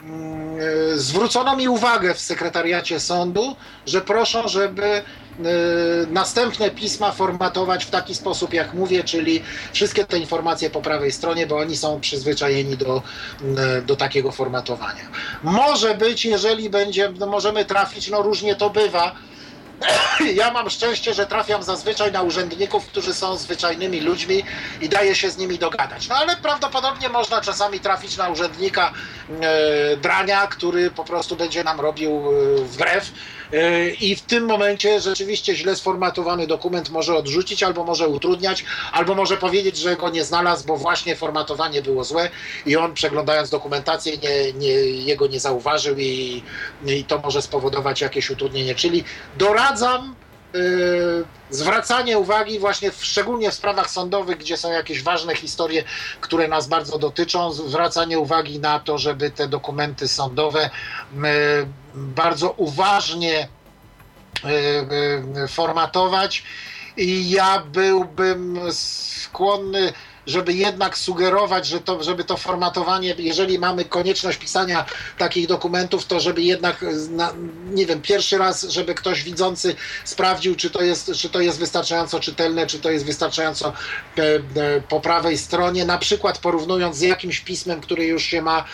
Mm, 0.04 0.60
e, 0.94 0.98
zwrócono 0.98 1.56
mi 1.56 1.68
uwagę 1.68 2.14
w 2.14 2.20
sekretariacie 2.20 3.00
sądu, 3.00 3.56
że 3.86 4.02
proszą, 4.02 4.48
żeby 4.48 4.86
e, 4.86 5.04
następne 6.08 6.72
pisma 6.72 7.12
formatować 7.12 7.86
w 7.86 7.90
taki 7.90 8.16
sposób, 8.16 8.54
jak 8.54 8.74
mówię, 8.74 9.04
czyli 9.04 9.44
wszystkie 9.74 10.06
te 10.06 10.18
informacje 10.18 10.70
po 10.70 10.82
prawej 10.82 11.12
stronie, 11.12 11.48
bo 11.48 11.58
oni 11.58 11.78
są 11.78 12.00
przyzwyczajeni 12.00 12.78
do, 12.78 13.02
e, 13.58 13.82
do 13.82 13.96
takiego 13.96 14.32
formatowania. 14.32 15.04
Może 15.44 15.96
być, 15.96 16.26
jeżeli 16.26 16.70
będzie, 16.70 17.14
no 17.20 17.28
możemy 17.28 17.66
trafić, 17.66 18.10
no 18.10 18.22
różnie 18.22 18.56
to 18.56 18.70
bywa, 18.70 19.16
ja 20.42 20.52
mam 20.52 20.70
szczęście, 20.70 21.14
że 21.14 21.26
trafiam 21.26 21.64
zazwyczaj 21.64 22.12
na 22.12 22.22
urzędników, 22.22 22.88
którzy 22.88 23.14
są 23.14 23.38
zwyczajnymi 23.38 24.02
ludźmi 24.02 24.44
i 24.82 24.90
daje 24.90 25.16
się 25.16 25.30
z 25.30 25.38
nimi 25.38 25.58
dogadać. 25.58 26.08
No 26.08 26.16
ale 26.16 26.38
prawdopodobnie 26.38 27.10
można 27.10 27.42
czasami 27.42 27.80
trafić 27.80 28.18
na 28.18 28.30
urzędnika 28.30 28.94
e, 29.42 29.98
drania, 29.98 30.48
który 30.48 30.92
po 30.92 31.04
prostu 31.04 31.36
będzie 31.36 31.64
nam 31.64 31.80
robił 31.80 32.12
e, 32.12 32.64
wbrew 32.64 33.12
i 34.00 34.16
w 34.16 34.22
tym 34.22 34.46
momencie 34.46 35.02
rzeczywiście 35.02 35.56
źle 35.56 35.76
sformatowany 35.76 36.48
dokument 36.48 36.90
może 36.90 37.16
odrzucić, 37.16 37.64
albo 37.64 37.84
może 37.84 38.08
utrudniać, 38.08 38.66
albo 38.92 39.16
może 39.16 39.38
powiedzieć, 39.38 39.78
że 39.78 39.96
go 39.96 40.10
nie 40.10 40.24
znalazł, 40.24 40.68
bo 40.68 40.78
właśnie 40.78 41.16
formatowanie 41.16 41.82
było 41.82 42.04
złe 42.04 42.30
i 42.66 42.76
on 42.76 42.94
przeglądając 42.94 43.50
dokumentację 43.50 44.18
nie, 44.18 44.54
nie, 44.54 44.74
jego 45.06 45.28
nie 45.28 45.40
zauważył 45.40 45.96
i, 45.98 46.44
i 46.86 47.04
to 47.04 47.20
może 47.20 47.42
spowodować 47.42 48.02
jakieś 48.02 48.30
utrudnienie. 48.30 48.76
Czyli 48.76 49.04
doradzam 49.38 50.16
zwracanie 51.50 52.18
uwagi 52.18 52.60
właśnie 52.60 52.92
w, 52.92 53.06
szczególnie 53.06 53.52
w 53.52 53.54
sprawach 53.54 53.90
sądowych, 53.90 54.38
gdzie 54.38 54.58
są 54.58 54.72
jakieś 54.72 55.04
ważne 55.04 55.36
historie, 55.36 55.84
które 56.22 56.48
nas 56.48 56.68
bardzo 56.68 56.98
dotyczą, 56.98 57.52
zwracanie 57.52 58.20
uwagi 58.20 58.60
na 58.60 58.80
to, 58.80 58.98
żeby 58.98 59.32
te 59.32 59.48
dokumenty 59.48 60.08
sądowe 60.08 60.70
yy, 61.14 61.22
bardzo 61.96 62.52
uważnie 62.52 63.48
yy, 64.44 65.48
formatować. 65.48 66.44
I 66.98 67.30
ja 67.30 67.64
byłbym 67.72 68.60
skłonny 68.72 69.94
żeby 70.28 70.54
jednak 70.54 70.98
sugerować, 70.98 71.68
że 71.68 71.80
to, 71.82 72.04
żeby 72.04 72.24
to 72.24 72.38
formatowanie, 72.38 73.16
jeżeli 73.18 73.60
mamy 73.60 73.86
konieczność 73.86 74.38
pisania 74.38 74.86
takich 75.18 75.48
dokumentów, 75.48 76.06
to 76.06 76.20
żeby 76.20 76.42
jednak, 76.42 76.86
na, 77.10 77.34
nie 77.72 77.86
wiem, 77.86 78.02
pierwszy 78.02 78.38
raz, 78.38 78.64
żeby 78.64 78.96
ktoś 78.96 79.24
widzący 79.24 79.76
sprawdził, 80.06 80.56
czy 80.56 80.70
to 80.70 80.82
jest, 80.82 81.12
czy 81.16 81.30
to 81.30 81.42
jest 81.42 81.60
wystarczająco 81.60 82.20
czytelne, 82.20 82.68
czy 82.68 82.80
to 82.80 82.92
jest 82.92 83.06
wystarczająco 83.06 83.74
e, 84.18 84.22
e, 84.22 84.82
po 84.90 85.02
prawej 85.02 85.38
stronie, 85.38 85.86
na 85.86 85.98
przykład 85.98 86.38
porównując 86.38 86.98
z 86.98 87.02
jakimś 87.02 87.40
pismem, 87.40 87.82
które 87.82 88.04
już 88.06 88.24
się 88.24 88.42
ma 88.42 88.66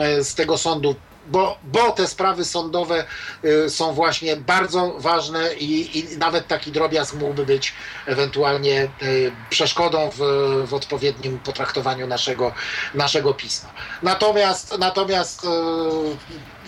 e, 0.00 0.24
z 0.24 0.34
tego 0.34 0.58
sądu 0.58 0.94
bo, 1.26 1.58
bo 1.62 1.90
te 1.92 2.06
sprawy 2.06 2.44
sądowe 2.44 3.04
y, 3.44 3.70
są 3.70 3.92
właśnie 3.92 4.36
bardzo 4.36 4.94
ważne 4.98 5.54
i, 5.54 5.98
i 5.98 6.18
nawet 6.18 6.48
taki 6.48 6.72
drobiazg 6.72 7.14
mógłby 7.14 7.46
być 7.46 7.74
ewentualnie 8.06 8.88
y, 9.02 9.32
przeszkodą 9.50 10.10
w, 10.10 10.18
w 10.66 10.74
odpowiednim 10.74 11.38
potraktowaniu 11.38 12.06
naszego, 12.06 12.52
naszego 12.94 13.34
pisma. 13.34 13.72
Natomiast, 14.02 14.78
natomiast 14.78 15.44
y, 15.44 15.48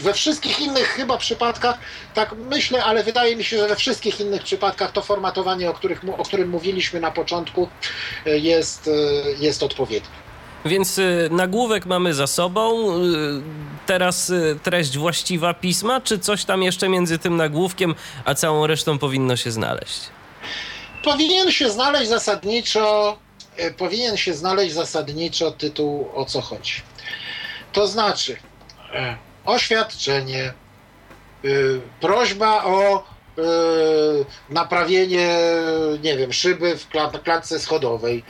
we 0.03 0.13
wszystkich 0.13 0.61
innych 0.61 0.89
chyba 0.89 1.17
przypadkach, 1.17 1.79
tak 2.15 2.35
myślę, 2.51 2.85
ale 2.85 3.05
wydaje 3.05 3.37
mi 3.37 3.45
się, 3.45 3.59
że 3.59 3.69
we 3.69 3.77
wszystkich 3.77 4.21
innych 4.21 4.43
przypadkach 4.43 4.93
to 4.93 5.03
formatowanie, 5.03 5.71
o, 5.71 5.75
których, 5.75 6.01
o 6.19 6.25
którym 6.25 6.49
mówiliśmy 6.49 7.01
na 7.01 7.11
początku, 7.11 7.69
jest, 8.27 8.91
jest 9.39 9.63
odpowiednie. 9.63 10.24
Więc 10.65 10.99
y, 10.99 11.29
nagłówek 11.31 11.87
mamy 11.87 12.15
za 12.15 12.27
sobą. 12.27 12.91
Y, 12.91 13.43
teraz 13.87 14.31
y, 14.31 14.59
treść 14.63 14.99
właściwa 14.99 15.55
pisma, 15.55 16.01
czy 16.01 16.19
coś 16.19 16.45
tam 16.45 16.63
jeszcze 16.63 16.89
między 16.89 17.19
tym 17.19 17.37
nagłówkiem 17.37 17.95
a 18.25 18.35
całą 18.35 18.67
resztą 18.67 18.99
powinno 18.99 19.37
się 19.37 19.51
znaleźć? 19.51 20.01
Powinien 21.05 21.51
się 21.51 21.71
znaleźć 21.71 22.09
zasadniczo, 22.09 23.19
powinien 23.79 24.17
się 24.17 24.35
znaleźć 24.35 24.75
zasadniczo 24.75 25.51
tytuł 25.51 26.09
o 26.15 26.25
co 26.25 26.41
chodzi. 26.41 26.73
To 27.73 27.87
znaczy 27.87 28.37
e, 28.95 29.17
oświadczenie, 29.45 30.53
prośba 32.01 32.65
o 32.65 33.05
naprawienie, 34.51 35.39
nie 36.03 36.17
wiem, 36.17 36.33
szyby 36.33 36.79
w 36.79 36.89
klatce 37.23 37.59
schodowej, 37.59 38.25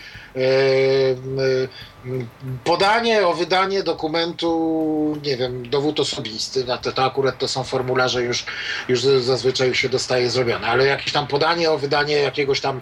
podanie 2.64 3.26
o 3.26 3.34
wydanie 3.34 3.82
dokumentu, 3.82 5.18
nie 5.24 5.36
wiem, 5.36 5.70
dowód 5.70 6.00
osobisty, 6.00 6.64
to, 6.82 6.92
to 6.92 7.04
akurat 7.04 7.38
to 7.38 7.48
są 7.48 7.64
formularze 7.64 8.22
już, 8.22 8.44
już 8.88 9.00
zazwyczaj 9.00 9.74
się 9.74 9.88
dostaje 9.88 10.30
zrobione, 10.30 10.66
ale 10.66 10.86
jakieś 10.86 11.12
tam 11.12 11.26
podanie 11.26 11.70
o 11.70 11.78
wydanie 11.78 12.16
jakiegoś 12.16 12.60
tam 12.60 12.80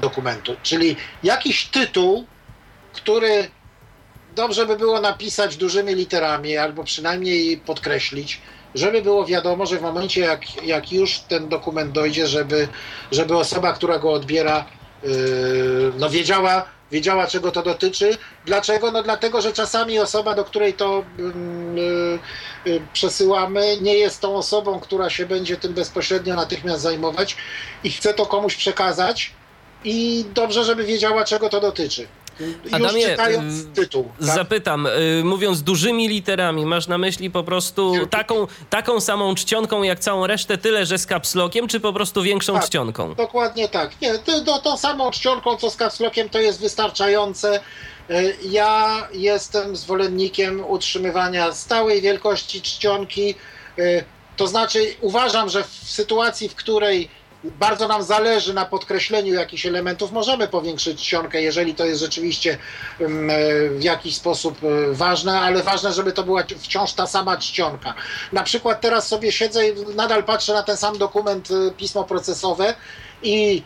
dokumentu, 0.00 0.56
czyli 0.62 0.96
jakiś 1.22 1.66
tytuł, 1.66 2.26
który 2.92 3.48
dobrze 4.36 4.66
by 4.66 4.76
było 4.76 5.00
napisać 5.00 5.56
dużymi 5.56 5.94
literami, 5.94 6.56
albo 6.56 6.84
przynajmniej 6.84 7.56
podkreślić, 7.56 8.40
żeby 8.74 9.02
było 9.02 9.26
wiadomo, 9.26 9.66
że 9.66 9.78
w 9.78 9.82
momencie 9.82 10.20
jak, 10.20 10.64
jak 10.64 10.92
już 10.92 11.18
ten 11.18 11.48
dokument 11.48 11.92
dojdzie, 11.92 12.26
żeby, 12.26 12.68
żeby 13.12 13.36
osoba, 13.36 13.72
która 13.72 13.98
go 13.98 14.12
odbiera, 14.12 14.58
yy, 14.58 14.77
no 15.98 16.10
wiedziała, 16.10 16.64
wiedziała, 16.92 17.26
czego 17.26 17.50
to 17.50 17.62
dotyczy. 17.62 18.16
Dlaczego? 18.46 18.92
No 18.92 19.02
dlatego, 19.02 19.40
że 19.40 19.52
czasami 19.52 19.98
osoba, 19.98 20.34
do 20.34 20.44
której 20.44 20.74
to 20.74 21.04
yy, 21.18 22.18
yy, 22.72 22.80
przesyłamy, 22.92 23.76
nie 23.80 23.94
jest 23.94 24.20
tą 24.20 24.36
osobą, 24.36 24.80
która 24.80 25.10
się 25.10 25.26
będzie 25.26 25.56
tym 25.56 25.72
bezpośrednio 25.72 26.34
natychmiast 26.34 26.82
zajmować 26.82 27.36
i 27.84 27.90
chce 27.90 28.14
to 28.14 28.26
komuś 28.26 28.56
przekazać 28.56 29.32
i 29.84 30.24
dobrze, 30.34 30.64
żeby 30.64 30.84
wiedziała, 30.84 31.24
czego 31.24 31.48
to 31.48 31.60
dotyczy. 31.60 32.06
Adamie, 32.72 33.06
czytając 33.06 33.54
y, 33.60 33.66
tytuł. 33.66 34.04
Tak? 34.18 34.28
Zapytam, 34.28 34.86
y, 34.86 35.24
mówiąc 35.24 35.62
dużymi 35.62 36.08
literami, 36.08 36.66
masz 36.66 36.88
na 36.88 36.98
myśli 36.98 37.30
po 37.30 37.44
prostu 37.44 37.94
taką, 38.10 38.46
taką 38.70 39.00
samą 39.00 39.34
czcionką 39.34 39.82
jak 39.82 39.98
całą 39.98 40.26
resztę, 40.26 40.58
tyle 40.58 40.86
że 40.86 40.98
z 40.98 41.06
kapslokiem, 41.06 41.68
czy 41.68 41.80
po 41.80 41.92
prostu 41.92 42.22
większą 42.22 42.54
tak, 42.54 42.64
czcionką? 42.64 43.14
Dokładnie 43.14 43.68
tak. 43.68 44.00
Nie, 44.00 44.18
to, 44.18 44.58
tą 44.58 44.76
samą 44.76 45.10
czcionką 45.10 45.56
co 45.56 45.70
z 45.70 45.76
kapslokiem 45.76 46.28
to 46.28 46.38
jest 46.38 46.60
wystarczające. 46.60 47.60
Y, 48.10 48.36
ja 48.42 49.08
jestem 49.12 49.76
zwolennikiem 49.76 50.64
utrzymywania 50.70 51.52
stałej 51.52 52.00
wielkości 52.00 52.62
czcionki. 52.62 53.34
To 54.36 54.46
znaczy, 54.46 54.94
uważam, 55.00 55.48
że 55.48 55.64
w 55.64 55.90
sytuacji, 55.90 56.48
w 56.48 56.54
której 56.54 57.08
bardzo 57.44 57.88
nam 57.88 58.02
zależy 58.02 58.54
na 58.54 58.64
podkreśleniu 58.64 59.34
jakichś 59.34 59.66
elementów. 59.66 60.12
Możemy 60.12 60.48
powiększyć 60.48 61.02
czcionkę, 61.02 61.42
jeżeli 61.42 61.74
to 61.74 61.84
jest 61.84 62.00
rzeczywiście 62.00 62.58
mm, 63.00 63.30
e, 63.30 63.34
w 63.70 63.82
jakiś 63.82 64.16
sposób 64.16 64.58
e, 64.64 64.92
ważne, 64.92 65.40
ale 65.40 65.62
ważne, 65.62 65.92
żeby 65.92 66.12
to 66.12 66.22
była 66.22 66.42
wciąż 66.58 66.92
ta 66.92 67.06
sama 67.06 67.36
czcionka. 67.36 67.94
Na 68.32 68.42
przykład 68.42 68.80
teraz 68.80 69.08
sobie 69.08 69.32
siedzę 69.32 69.68
i 69.68 69.74
nadal 69.94 70.24
patrzę 70.24 70.52
na 70.52 70.62
ten 70.62 70.76
sam 70.76 70.98
dokument, 70.98 71.48
e, 71.50 71.70
pismo 71.70 72.04
procesowe 72.04 72.74
i 73.22 73.62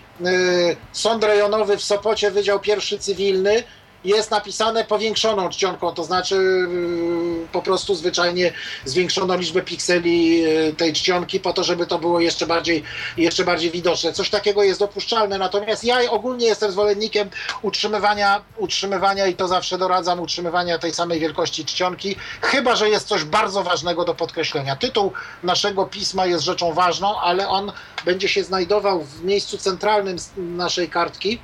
sąd 0.92 1.24
rejonowy 1.24 1.76
w 1.76 1.84
Sopocie, 1.84 2.30
Wydział 2.30 2.60
Pierwszy 2.60 2.98
Cywilny 2.98 3.62
jest 4.04 4.30
napisane 4.30 4.84
powiększoną 4.84 5.48
czcionką, 5.48 5.92
to 5.92 6.04
znaczy 6.04 6.34
yy, 6.34 7.46
po 7.52 7.62
prostu 7.62 7.94
zwyczajnie 7.94 8.52
zwiększono 8.84 9.36
liczbę 9.36 9.62
pikseli 9.62 10.42
yy, 10.42 10.72
tej 10.72 10.92
czcionki 10.92 11.40
po 11.40 11.52
to, 11.52 11.64
żeby 11.64 11.86
to 11.86 11.98
było 11.98 12.20
jeszcze 12.20 12.46
bardziej, 12.46 12.82
jeszcze 13.16 13.44
bardziej 13.44 13.70
widoczne. 13.70 14.12
Coś 14.12 14.30
takiego 14.30 14.62
jest 14.62 14.80
dopuszczalne, 14.80 15.38
natomiast 15.38 15.84
ja 15.84 16.10
ogólnie 16.10 16.46
jestem 16.46 16.72
zwolennikiem 16.72 17.30
utrzymywania, 17.62 18.42
utrzymywania 18.56 19.26
i 19.26 19.34
to 19.34 19.48
zawsze 19.48 19.78
doradzam, 19.78 20.20
utrzymywania 20.20 20.78
tej 20.78 20.94
samej 20.94 21.20
wielkości 21.20 21.64
czcionki, 21.64 22.16
chyba, 22.40 22.76
że 22.76 22.88
jest 22.88 23.08
coś 23.08 23.24
bardzo 23.24 23.62
ważnego 23.62 24.04
do 24.04 24.14
podkreślenia. 24.14 24.76
Tytuł 24.76 25.12
naszego 25.42 25.86
pisma 25.86 26.26
jest 26.26 26.44
rzeczą 26.44 26.72
ważną, 26.72 27.20
ale 27.20 27.48
on 27.48 27.72
będzie 28.04 28.28
się 28.28 28.44
znajdował 28.44 29.04
w 29.04 29.24
miejscu 29.24 29.58
centralnym 29.58 30.16
naszej 30.36 30.88
kartki, 30.88 31.38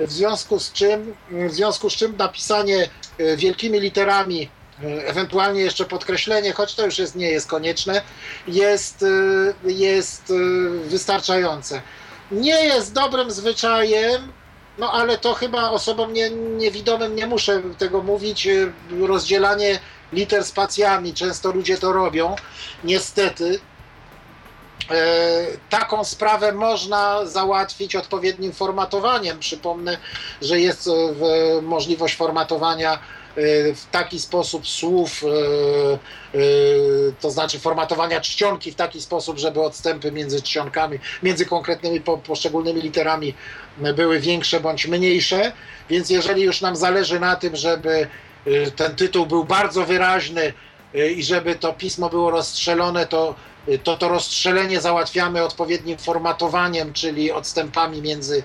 w 0.00 0.12
związku 0.12 0.60
z 0.60 0.72
czym, 0.72 1.14
w 1.30 1.52
związku 1.52 1.90
z 1.90 1.92
czym 1.92 2.16
napisanie 2.16 2.88
e, 3.18 3.36
wielkimi 3.36 3.80
literami, 3.80 4.48
e, 4.82 5.06
ewentualnie 5.06 5.60
jeszcze 5.60 5.84
podkreślenie, 5.84 6.52
choć 6.52 6.74
to 6.74 6.84
już 6.84 6.98
jest, 6.98 7.16
nie 7.16 7.30
jest 7.30 7.48
konieczne, 7.48 8.02
jest, 8.48 9.04
e, 9.66 9.72
jest 9.72 10.32
wystarczające. 10.86 11.82
Nie 12.30 12.64
jest 12.64 12.92
dobrym 12.92 13.30
zwyczajem, 13.30 14.32
no 14.78 14.92
ale 14.92 15.18
to 15.18 15.34
chyba 15.34 15.70
osobom 15.70 16.12
nie, 16.12 16.30
niewidomym 16.30 17.16
nie 17.16 17.26
muszę 17.26 17.62
tego 17.78 18.02
mówić, 18.02 18.48
rozdzielanie 19.00 19.80
liter 20.12 20.44
spacjami, 20.44 21.14
często 21.14 21.52
ludzie 21.52 21.78
to 21.78 21.92
robią, 21.92 22.36
niestety. 22.84 23.60
E, 24.90 25.46
taką 25.70 26.04
sprawę 26.04 26.52
można 26.52 27.26
załatwić 27.26 27.96
odpowiednim 27.96 28.52
formatowaniem. 28.52 29.38
Przypomnę, 29.38 29.98
że 30.42 30.60
jest 30.60 30.88
e, 30.88 31.62
możliwość 31.62 32.16
formatowania 32.16 32.92
e, 32.92 32.98
w 33.74 33.86
taki 33.90 34.20
sposób 34.20 34.68
słów, 34.68 35.24
to 37.20 37.30
znaczy 37.30 37.58
formatowania 37.58 38.20
czcionki 38.20 38.72
w 38.72 38.74
taki 38.74 39.00
sposób, 39.00 39.38
żeby 39.38 39.60
odstępy 39.60 40.12
między 40.12 40.42
czcionkami, 40.42 40.98
między 41.22 41.46
konkretnymi 41.46 42.00
poszczególnymi 42.00 42.80
literami 42.80 43.34
były 43.94 44.20
większe 44.20 44.60
bądź 44.60 44.86
mniejsze. 44.86 45.52
Więc 45.90 46.10
jeżeli 46.10 46.42
już 46.42 46.60
nam 46.60 46.76
zależy 46.76 47.20
na 47.20 47.36
tym, 47.36 47.56
żeby 47.56 48.06
ten 48.76 48.96
tytuł 48.96 49.26
był 49.26 49.44
bardzo 49.44 49.84
wyraźny 49.84 50.52
i 51.16 51.22
żeby 51.22 51.54
to 51.54 51.72
pismo 51.72 52.08
było 52.08 52.30
rozstrzelone, 52.30 53.06
to 53.06 53.34
to 53.84 53.96
to 53.96 54.08
rozstrzelenie 54.08 54.80
załatwiamy 54.80 55.44
odpowiednim 55.44 55.98
formatowaniem, 55.98 56.92
czyli 56.92 57.32
odstępami 57.32 58.02
między, 58.02 58.42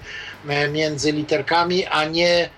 e, 0.48 0.68
między 0.68 1.12
literkami, 1.12 1.86
a 1.86 2.06
nie, 2.06 2.50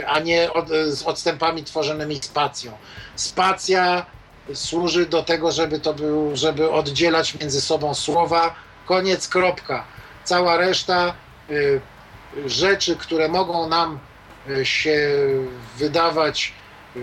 e, 0.00 0.08
a 0.08 0.18
nie 0.18 0.52
od, 0.52 0.68
z 0.68 1.02
odstępami 1.02 1.64
tworzonymi 1.64 2.22
spacją. 2.22 2.72
Spacja 3.16 4.06
służy 4.54 5.06
do 5.06 5.22
tego, 5.22 5.52
żeby 5.52 5.80
to 5.80 5.94
był, 5.94 6.36
żeby 6.36 6.70
oddzielać 6.70 7.34
między 7.40 7.60
sobą 7.60 7.94
słowa. 7.94 8.54
Koniec, 8.86 9.28
kropka. 9.28 9.84
Cała 10.24 10.56
reszta 10.56 11.14
y, 11.50 11.80
rzeczy, 12.46 12.96
które 12.96 13.28
mogą 13.28 13.68
nam 13.68 13.98
się 14.62 15.10
wydawać 15.76 16.52
y, 16.96 17.00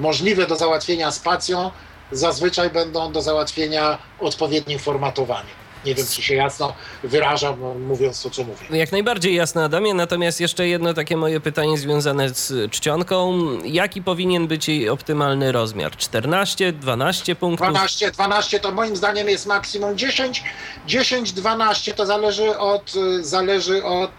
możliwe 0.00 0.46
do 0.46 0.56
załatwienia 0.56 1.10
spacją, 1.10 1.70
zazwyczaj 2.12 2.70
będą 2.70 3.12
do 3.12 3.22
załatwienia 3.22 3.98
odpowiednim 4.20 4.78
formatowaniem. 4.78 5.62
Nie 5.84 5.94
wiem, 5.94 6.06
czy 6.06 6.22
się 6.22 6.34
jasno 6.34 6.74
wyrażam, 7.04 7.80
mówiąc 7.80 8.22
to, 8.22 8.30
co 8.30 8.44
mówię. 8.44 8.78
Jak 8.78 8.92
najbardziej 8.92 9.34
jasne, 9.34 9.64
Adamie. 9.64 9.94
Natomiast 9.94 10.40
jeszcze 10.40 10.68
jedno 10.68 10.94
takie 10.94 11.16
moje 11.16 11.40
pytanie 11.40 11.78
związane 11.78 12.28
z 12.28 12.70
czcionką. 12.70 13.38
Jaki 13.64 14.02
powinien 14.02 14.46
być 14.46 14.68
jej 14.68 14.88
optymalny 14.88 15.52
rozmiar? 15.52 15.96
14, 15.96 16.72
12 16.72 17.36
punktów? 17.36 17.68
12, 17.68 18.10
12 18.10 18.60
to 18.60 18.72
moim 18.72 18.96
zdaniem 18.96 19.28
jest 19.28 19.46
maksimum 19.46 19.98
10. 19.98 20.44
10, 20.86 21.32
12 21.32 21.94
to 21.94 22.06
zależy 22.06 22.58
od, 22.58 22.92
zależy 23.20 23.84
od 23.84 24.10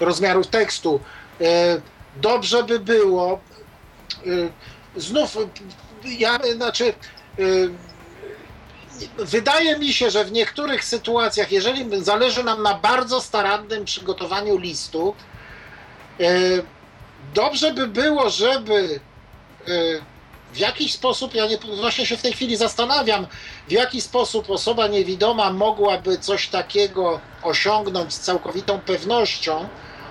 e, 0.00 0.04
rozmiarów 0.04 0.46
tekstu. 0.46 1.00
E, 1.40 1.80
dobrze 2.16 2.62
by 2.62 2.78
było, 2.78 3.40
e, 4.26 5.00
znów 5.00 5.36
ja, 6.04 6.38
znaczy, 6.56 6.94
y, 7.38 7.70
wydaje 9.18 9.78
mi 9.78 9.92
się, 9.92 10.10
że 10.10 10.24
w 10.24 10.32
niektórych 10.32 10.84
sytuacjach, 10.84 11.52
jeżeli 11.52 12.04
zależy 12.04 12.44
nam 12.44 12.62
na 12.62 12.74
bardzo 12.74 13.20
starannym 13.20 13.84
przygotowaniu 13.84 14.58
listu, 14.58 15.14
y, 16.20 16.64
dobrze 17.34 17.72
by 17.72 17.86
było, 17.86 18.30
żeby 18.30 19.00
y, 19.68 20.02
w 20.52 20.58
jakiś 20.58 20.92
sposób, 20.92 21.34
ja 21.34 21.46
nie, 21.46 21.58
właśnie 21.80 22.06
się 22.06 22.16
w 22.16 22.22
tej 22.22 22.32
chwili 22.32 22.56
zastanawiam, 22.56 23.26
w 23.68 23.72
jaki 23.72 24.00
sposób 24.00 24.50
osoba 24.50 24.86
niewidoma 24.86 25.52
mogłaby 25.52 26.18
coś 26.18 26.48
takiego 26.48 27.20
osiągnąć 27.42 28.14
z 28.14 28.20
całkowitą 28.20 28.80
pewnością. 28.80 29.68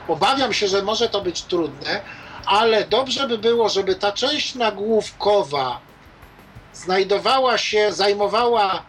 Obawiam 0.07 0.53
się, 0.53 0.67
że 0.67 0.81
może 0.83 1.09
to 1.09 1.21
być 1.21 1.41
trudne, 1.41 2.01
ale 2.45 2.85
dobrze 2.85 3.27
by 3.27 3.37
było, 3.37 3.69
żeby 3.69 3.95
ta 3.95 4.11
część 4.11 4.55
nagłówkowa 4.55 5.79
znajdowała 6.73 7.57
się, 7.57 7.93
zajmowała 7.93 8.83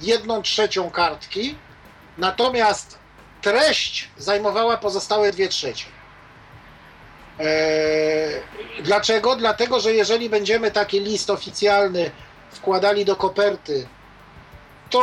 jedną 0.00 0.42
trzecią 0.42 0.90
kartki, 0.90 1.54
natomiast 2.18 2.98
treść 3.42 4.08
zajmowała 4.18 4.76
pozostałe 4.76 5.32
dwie 5.32 5.48
trzecie. 5.48 5.84
Eee, 7.38 8.42
dlaczego? 8.82 9.36
Dlatego, 9.36 9.80
że 9.80 9.94
jeżeli 9.94 10.30
będziemy 10.30 10.70
taki 10.70 11.00
list 11.00 11.30
oficjalny 11.30 12.10
wkładali 12.50 13.04
do 13.04 13.16
koperty, 13.16 13.86
to 14.90 15.02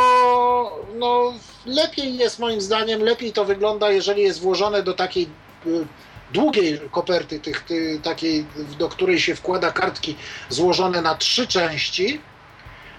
no, 0.95 1.33
lepiej 1.65 2.17
jest 2.17 2.39
moim 2.39 2.61
zdaniem, 2.61 3.03
lepiej 3.03 3.33
to 3.33 3.45
wygląda, 3.45 3.91
jeżeli 3.91 4.21
jest 4.21 4.41
włożone 4.41 4.83
do 4.83 4.93
takiej 4.93 5.29
y, 5.67 5.85
długiej 6.33 6.81
koperty, 6.91 7.39
tych, 7.39 7.65
takiej, 8.03 8.45
do 8.79 8.89
której 8.89 9.19
się 9.19 9.35
wkłada 9.35 9.71
kartki 9.71 10.15
złożone 10.49 11.01
na 11.01 11.15
trzy 11.15 11.47
części. 11.47 12.21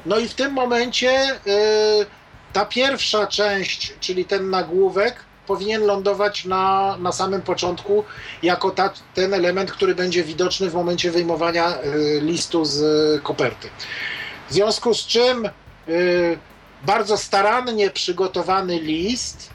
No 0.06 0.18
i 0.18 0.28
w 0.28 0.34
tym 0.34 0.52
momencie 0.52 1.30
y, 1.32 2.06
ta 2.52 2.64
pierwsza 2.64 3.26
część, 3.26 3.94
czyli 4.00 4.24
ten 4.24 4.50
nagłówek, 4.50 5.24
powinien 5.46 5.82
lądować 5.82 6.44
na, 6.44 6.96
na 7.00 7.12
samym 7.12 7.42
początku 7.42 8.04
jako 8.42 8.70
ta, 8.70 8.92
ten 9.14 9.34
element, 9.34 9.72
który 9.72 9.94
będzie 9.94 10.24
widoczny 10.24 10.70
w 10.70 10.74
momencie 10.74 11.10
wyjmowania 11.10 11.78
y, 11.82 12.20
listu 12.22 12.64
z 12.64 12.82
koperty. 13.22 13.68
W 14.50 14.52
związku 14.54 14.94
z 14.94 15.06
czym 15.06 15.48
y, 15.88 16.38
bardzo 16.86 17.16
starannie 17.16 17.90
przygotowany 17.90 18.80
list 18.80 19.50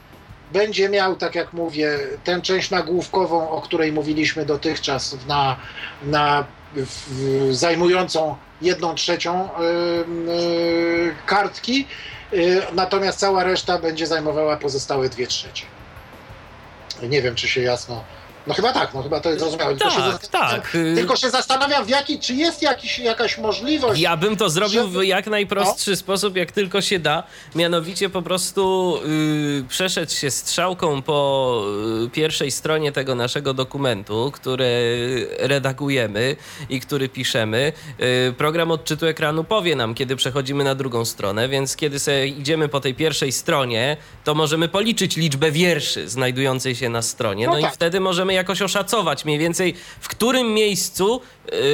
będzie 0.52 0.88
miał, 0.88 1.16
tak 1.16 1.34
jak 1.34 1.52
mówię, 1.52 1.98
tę 2.24 2.40
część 2.40 2.70
nagłówkową, 2.70 3.50
o 3.50 3.60
której 3.60 3.92
mówiliśmy 3.92 4.44
dotychczas, 4.46 5.16
na, 5.26 5.56
na 6.02 6.44
w, 6.76 7.54
zajmującą 7.54 8.36
jedną 8.62 8.94
trzecią 8.94 9.48
yy, 9.58 11.14
kartki, 11.26 11.86
yy, 12.32 12.62
natomiast 12.72 13.18
cała 13.18 13.44
reszta 13.44 13.78
będzie 13.78 14.06
zajmowała 14.06 14.56
pozostałe 14.56 15.08
dwie 15.08 15.26
trzecie. 15.26 15.66
Nie 17.02 17.22
wiem, 17.22 17.34
czy 17.34 17.48
się 17.48 17.60
jasno 17.60 18.04
no 18.48 18.54
chyba 18.54 18.72
tak, 18.72 18.94
no 18.94 19.02
chyba 19.02 19.20
to 19.20 19.28
jest 19.28 19.40
zrozumiałe. 19.40 19.76
Tak, 19.76 19.92
tylko 19.92 20.12
się 20.22 20.28
tak. 20.30 20.70
Tylko 20.94 21.16
się 21.16 21.30
zastanawiam, 21.30 21.84
w 21.84 21.88
jaki, 21.88 22.18
czy 22.18 22.34
jest 22.34 22.62
jakiś, 22.62 22.98
jakaś 22.98 23.38
możliwość. 23.38 24.00
Ja 24.00 24.16
bym 24.16 24.36
to 24.36 24.50
zrobił 24.50 24.82
żeby... 24.82 24.98
w 24.98 25.04
jak 25.04 25.26
najprostszy 25.26 25.90
no. 25.90 25.96
sposób, 25.96 26.36
jak 26.36 26.52
tylko 26.52 26.80
się 26.80 26.98
da. 26.98 27.22
Mianowicie 27.54 28.10
po 28.10 28.22
prostu 28.22 28.94
yy, 29.04 29.64
przeszedł 29.68 30.12
się 30.12 30.30
strzałką 30.30 31.02
po 31.02 31.62
yy, 32.00 32.10
pierwszej 32.10 32.50
stronie 32.50 32.92
tego 32.92 33.14
naszego 33.14 33.54
dokumentu, 33.54 34.30
który 34.34 34.68
redagujemy 35.38 36.36
i 36.68 36.80
który 36.80 37.08
piszemy. 37.08 37.72
Yy, 37.98 38.32
program 38.32 38.70
odczytu 38.70 39.06
ekranu 39.06 39.44
powie 39.44 39.76
nam, 39.76 39.94
kiedy 39.94 40.16
przechodzimy 40.16 40.64
na 40.64 40.74
drugą 40.74 41.04
stronę, 41.04 41.48
więc 41.48 41.76
kiedy 41.76 41.98
sobie 41.98 42.26
idziemy 42.26 42.68
po 42.68 42.80
tej 42.80 42.94
pierwszej 42.94 43.32
stronie, 43.32 43.96
to 44.24 44.34
możemy 44.34 44.68
policzyć 44.68 45.16
liczbę 45.16 45.50
wierszy 45.50 46.08
znajdującej 46.08 46.74
się 46.74 46.88
na 46.88 47.02
stronie. 47.02 47.46
No, 47.46 47.52
no 47.52 47.60
tak. 47.60 47.72
i 47.72 47.74
wtedy 47.74 48.00
możemy 48.00 48.34
jakoś 48.38 48.62
oszacować 48.62 49.24
mniej 49.24 49.38
więcej, 49.38 49.74
w 50.00 50.08
którym 50.08 50.54
miejscu 50.54 51.20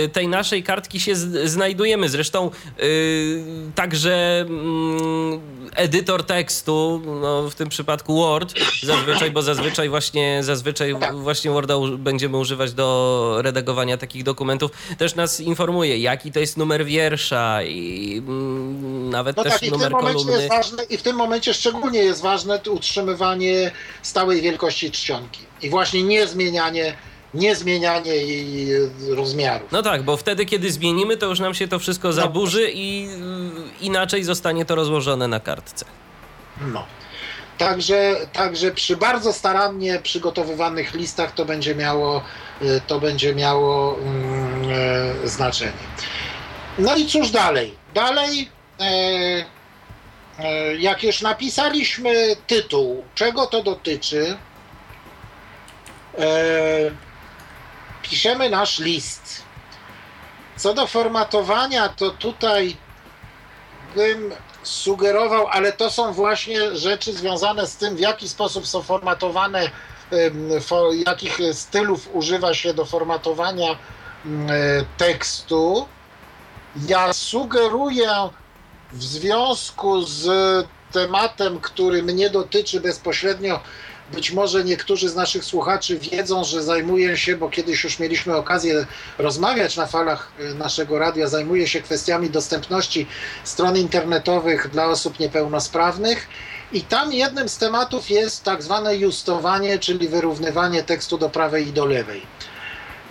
y, 0.05 0.09
tej 0.09 0.29
naszej 0.29 0.63
kartki 0.63 1.01
się 1.01 1.17
znajdujemy. 1.45 2.09
Zresztą 2.09 2.51
y, 2.81 3.45
także 3.75 4.41
mm, 4.49 5.41
edytor 5.77 6.25
tekstu, 6.25 7.03
no 7.21 7.51
w 7.51 7.55
tym 7.55 7.69
przypadku 7.69 8.17
Word, 8.17 8.55
zazwyczaj, 8.83 9.31
bo 9.31 9.43
zazwyczaj 9.43 9.89
właśnie, 9.89 10.43
zazwyczaj 10.43 10.95
właśnie 11.13 11.51
Worda 11.51 11.75
będziemy 11.99 12.39
używać 12.39 12.73
do 12.73 13.39
redagowania 13.43 13.97
takich 13.97 14.23
dokumentów, 14.23 14.71
też 14.99 15.15
nas 15.15 15.41
informuje, 15.41 15.99
jaki 15.99 16.33
to 16.33 16.41
jest 16.41 16.57
numer 16.57 16.85
wiersza 16.85 17.63
i 17.63 18.19
mm, 18.19 19.11
nawet 19.11 19.37
no 19.37 19.45
też 19.45 19.61
tak, 19.61 19.71
numer 19.71 19.93
kolumny. 19.93 20.49
Ważne, 20.49 20.85
I 20.85 20.97
w 20.97 21.03
tym 21.03 21.17
momencie 21.17 21.55
szczególnie 21.55 21.99
jest 21.99 22.23
ważne 22.23 22.61
utrzymywanie 22.71 23.73
stałej 24.03 24.43
wielkości 24.43 24.91
czcionki 24.91 25.41
i 25.63 25.71
właśnie 25.71 26.03
nie 26.03 26.27
zmienianie 26.27 26.97
niezmienianie 27.35 28.13
jej 28.15 28.69
rozmiarów. 29.09 29.73
No 29.73 29.83
tak, 29.83 30.03
bo 30.03 30.17
wtedy, 30.17 30.47
kiedy 30.47 30.73
zmienimy, 30.73 31.17
to 31.17 31.27
już 31.27 31.41
nam 31.41 31.55
się 31.55 31.69
to 31.69 31.79
wszystko 31.79 32.09
no 32.09 32.13
zaburzy 32.13 32.71
i 32.75 33.09
inaczej 33.81 34.25
zostanie 34.25 34.65
to 34.65 34.75
rozłożone 34.75 35.29
na 35.29 35.41
kartce. 35.41 35.85
No. 36.61 36.85
Także, 37.59 38.17
także 38.33 38.71
przy 38.71 38.97
bardzo 38.97 39.33
starannie 39.33 40.01
przygotowywanych 40.03 40.95
listach 40.95 41.33
to 41.35 41.45
będzie 41.45 41.75
miało, 41.75 42.23
y, 42.63 42.81
to 42.87 43.01
będzie 43.01 43.35
miało 43.35 43.99
mm, 43.99 44.71
e, 45.25 45.29
znaczenie. 45.29 45.73
No 46.79 46.97
i 46.97 47.07
cóż 47.07 47.31
dalej? 47.31 47.75
Dalej, 47.95 48.49
e, 48.81 48.85
e, 50.39 50.77
jak 50.77 51.05
już 51.05 51.23
napisaliśmy 51.23 52.37
tytuł, 52.47 53.05
czego 53.15 53.47
to 53.47 53.63
dotyczy, 53.63 54.37
piszemy 58.03 58.51
nasz 58.51 58.79
list. 58.79 59.43
Co 60.57 60.75
do 60.75 60.87
formatowania, 60.87 61.89
to 61.89 62.11
tutaj 62.11 62.77
bym 63.95 64.33
sugerował, 64.63 65.47
ale 65.47 65.73
to 65.73 65.91
są 65.91 66.13
właśnie 66.13 66.77
rzeczy 66.77 67.13
związane 67.13 67.67
z 67.67 67.77
tym, 67.77 67.97
w 67.97 68.01
jaki 68.01 68.29
sposób 68.29 68.67
są 68.67 68.83
formatowane, 68.83 69.71
jakich 71.07 71.39
stylów 71.53 72.09
używa 72.13 72.55
się 72.55 72.75
do 72.75 72.85
formatowania 72.85 73.71
e, 73.71 73.77
tekstu. 74.97 75.89
Ja 76.89 77.13
sugeruję 77.13 78.11
w 78.93 79.03
związku 79.03 80.03
z 80.03 80.27
tematem, 80.93 81.61
który 81.61 82.03
mnie 82.03 82.31
dotyczy 82.31 82.81
bezpośrednio, 82.81 83.61
być 84.13 84.33
może 84.33 84.65
niektórzy 84.65 85.09
z 85.09 85.17
naszych 85.17 85.45
słuchaczy 85.45 85.99
wiedzą, 85.99 86.45
że 86.45 86.63
zajmuję 86.63 87.17
się, 87.17 87.37
bo 87.37 87.49
kiedyś 87.49 87.85
już 87.85 87.99
mieliśmy 87.99 88.37
okazję 88.37 88.87
rozmawiać 89.19 89.77
na 89.77 89.87
falach 89.87 90.33
y, 90.41 90.55
naszego 90.55 90.99
radia, 90.99 91.29
zajmuję 91.29 91.69
się 91.69 91.83
kwestiami 91.83 92.31
dostępności 92.31 93.07
stron 93.45 93.77
internetowych 93.77 94.71
dla 94.71 94.87
osób 94.87 95.19
niepełnosprawnych. 95.19 96.29
I 96.73 96.83
tam 96.83 97.13
jednym 97.13 97.49
z 97.49 97.59
tematów 97.59 98.11
jest 98.11 98.45
tak 98.45 98.63
zwane 98.63 98.97
justowanie, 98.97 99.79
czyli 99.79 100.09
wyrównywanie 100.09 100.83
tekstu 100.83 101.19
do 101.19 101.31
prawej 101.31 101.69
i 101.69 101.73
do 101.73 101.85
lewej. 101.87 102.23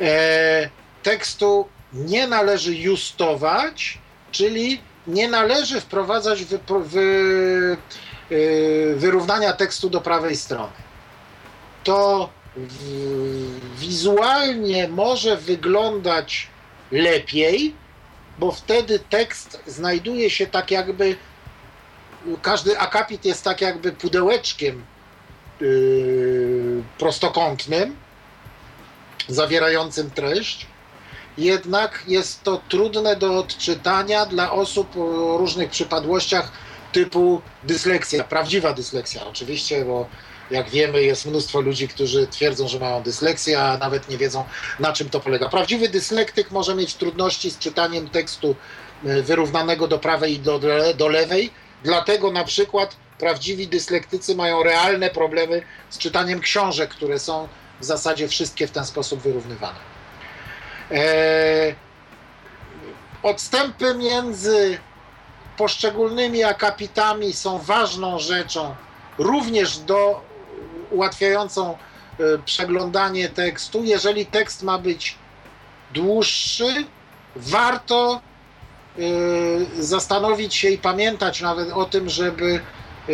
E, 0.01 0.69
tekstu 1.03 1.67
nie 1.93 2.27
należy 2.27 2.75
justować, 2.75 3.97
czyli 4.31 4.81
nie 5.07 5.27
należy 5.27 5.81
wprowadzać 5.81 6.43
wy, 6.43 6.59
wy, 6.79 7.77
wyrównania 8.95 9.53
tekstu 9.53 9.89
do 9.89 10.01
prawej 10.01 10.35
strony 10.35 10.82
to 11.83 12.29
wizualnie 13.77 14.87
może 14.87 15.37
wyglądać 15.37 16.47
lepiej, 16.91 17.75
bo 18.39 18.51
wtedy 18.51 18.99
tekst 18.99 19.63
znajduje 19.67 20.29
się 20.29 20.47
tak 20.47 20.71
jakby, 20.71 21.15
każdy 22.41 22.79
akapit 22.79 23.25
jest 23.25 23.43
tak 23.43 23.61
jakby 23.61 23.91
pudełeczkiem 23.91 24.85
yy, 25.61 26.83
prostokątnym, 26.97 27.95
zawierającym 29.27 30.11
treść. 30.11 30.67
Jednak 31.37 32.03
jest 32.07 32.43
to 32.43 32.61
trudne 32.69 33.15
do 33.15 33.37
odczytania 33.37 34.25
dla 34.25 34.51
osób 34.51 34.97
o 34.97 35.37
różnych 35.37 35.69
przypadłościach 35.69 36.51
typu 36.91 37.41
dysleksja, 37.63 38.23
prawdziwa 38.23 38.73
dysleksja 38.73 39.25
oczywiście, 39.25 39.85
bo 39.85 40.07
jak 40.51 40.69
wiemy, 40.69 41.03
jest 41.03 41.25
mnóstwo 41.25 41.61
ludzi, 41.61 41.87
którzy 41.87 42.27
twierdzą, 42.27 42.67
że 42.67 42.79
mają 42.79 43.03
dysleksję, 43.03 43.61
a 43.61 43.77
nawet 43.77 44.09
nie 44.09 44.17
wiedzą, 44.17 44.43
na 44.79 44.93
czym 44.93 45.09
to 45.09 45.19
polega. 45.19 45.49
Prawdziwy 45.49 45.89
dyslektyk 45.89 46.51
może 46.51 46.75
mieć 46.75 46.95
trudności 46.95 47.51
z 47.51 47.59
czytaniem 47.59 48.09
tekstu 48.09 48.55
e, 49.05 49.21
wyrównanego 49.21 49.87
do 49.87 49.99
prawej 49.99 50.33
i 50.33 50.39
do, 50.39 50.59
do 50.97 51.07
lewej, 51.07 51.51
dlatego 51.83 52.31
na 52.31 52.43
przykład 52.43 52.95
prawdziwi 53.19 53.67
dyslektycy 53.67 54.35
mają 54.35 54.63
realne 54.63 55.09
problemy 55.09 55.61
z 55.89 55.97
czytaniem 55.97 56.39
książek, 56.39 56.89
które 56.89 57.19
są 57.19 57.47
w 57.79 57.85
zasadzie 57.85 58.27
wszystkie 58.27 58.67
w 58.67 58.71
ten 58.71 58.85
sposób 58.85 59.21
wyrównywane. 59.21 59.79
Eee, 60.91 61.75
odstępy 63.23 63.95
między 63.95 64.77
poszczególnymi 65.57 66.43
akapitami 66.43 67.33
są 67.33 67.59
ważną 67.59 68.19
rzeczą 68.19 68.75
również 69.17 69.77
do 69.77 70.32
ułatwiającą 70.93 71.71
e, 71.71 71.77
przeglądanie 72.45 73.29
tekstu. 73.29 73.83
Jeżeli 73.83 74.25
tekst 74.25 74.63
ma 74.63 74.77
być 74.77 75.15
dłuższy, 75.93 76.85
warto 77.35 78.21
e, 78.97 79.01
zastanowić 79.83 80.55
się 80.55 80.69
i 80.69 80.77
pamiętać 80.77 81.41
nawet 81.41 81.71
o 81.71 81.85
tym, 81.85 82.09
żeby 82.09 82.53
e, 82.53 83.13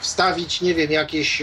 wstawić, 0.00 0.60
nie 0.60 0.74
wiem, 0.74 0.90
jakieś 0.90 1.42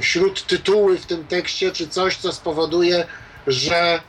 śródtytuły 0.00 0.98
w 0.98 1.06
tym 1.06 1.26
tekście, 1.26 1.72
czy 1.72 1.88
coś, 1.88 2.16
co 2.16 2.32
spowoduje, 2.32 3.06
że 3.46 4.00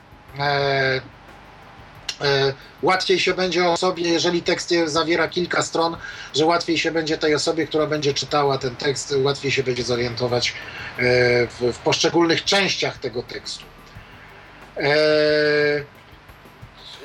łatwiej 2.82 3.20
się 3.20 3.34
będzie 3.34 3.68
osobie, 3.68 4.08
jeżeli 4.08 4.42
tekst 4.42 4.74
zawiera 4.84 5.28
kilka 5.28 5.62
stron, 5.62 5.96
że 6.34 6.46
łatwiej 6.46 6.78
się 6.78 6.90
będzie 6.90 7.18
tej 7.18 7.34
osobie, 7.34 7.66
która 7.66 7.86
będzie 7.86 8.14
czytała 8.14 8.58
ten 8.58 8.76
tekst, 8.76 9.14
łatwiej 9.22 9.50
się 9.50 9.62
będzie 9.62 9.82
zorientować 9.82 10.48
e, 10.48 10.52
w, 11.46 11.72
w 11.72 11.78
poszczególnych 11.78 12.44
częściach 12.44 12.98
tego 12.98 13.22
tekstu. 13.22 13.64
E, 14.76 15.96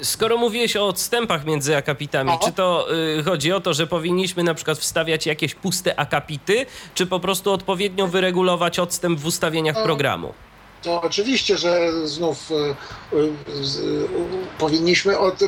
Skoro 0.02 0.38
mówiłeś 0.38 0.76
o 0.76 0.88
odstępach 0.88 1.46
między 1.46 1.78
akapitami, 1.78 2.32
o. 2.32 2.40
czy 2.46 2.52
to 2.52 2.88
y, 3.20 3.24
chodzi 3.24 3.52
o 3.52 3.62
to, 3.62 3.74
że 3.74 3.88
powinniśmy 3.88 4.44
na 4.44 4.54
przykład 4.54 4.78
wstawiać 4.78 5.26
jakieś 5.26 5.56
puste 5.56 6.00
akapity, 6.00 6.66
czy 6.96 7.06
po 7.06 7.20
prostu 7.20 7.52
odpowiednio 7.52 8.08
wyregulować 8.08 8.80
odstęp 8.80 9.20
w 9.20 9.26
ustawieniach 9.26 9.78
o. 9.78 9.84
programu? 9.84 10.34
To 10.82 11.02
oczywiście, 11.02 11.58
że 11.58 11.92
znów 12.08 12.52
e, 12.52 12.56
e, 12.56 12.76
powinniśmy 14.58 15.18
od, 15.18 15.40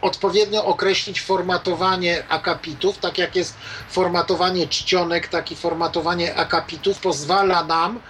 odpowiednio 0.00 0.64
określić 0.64 1.20
formatowanie 1.20 2.24
akapitów, 2.28 2.98
tak 2.98 3.18
jak 3.18 3.36
jest 3.36 3.54
formatowanie 3.88 4.68
czcionek, 4.68 5.28
tak 5.28 5.52
i 5.52 5.56
formatowanie 5.56 6.34
akapitów 6.34 6.98
pozwala 6.98 7.64
nam 7.64 8.00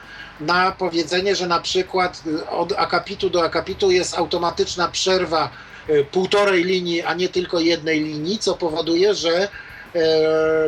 na 0.40 0.72
powiedzenie, 0.72 1.36
że 1.36 1.46
na 1.46 1.60
przykład 1.60 2.22
od 2.50 2.72
akapitu 2.72 3.30
do 3.30 3.44
akapitu 3.44 3.90
jest 3.90 4.18
automatyczna 4.18 4.88
przerwa 4.88 5.50
e, 5.88 6.04
półtorej 6.04 6.64
linii, 6.64 7.02
a 7.02 7.14
nie 7.14 7.28
tylko 7.28 7.60
jednej 7.60 8.00
linii, 8.00 8.38
co 8.38 8.54
powoduje, 8.54 9.14
że 9.14 9.48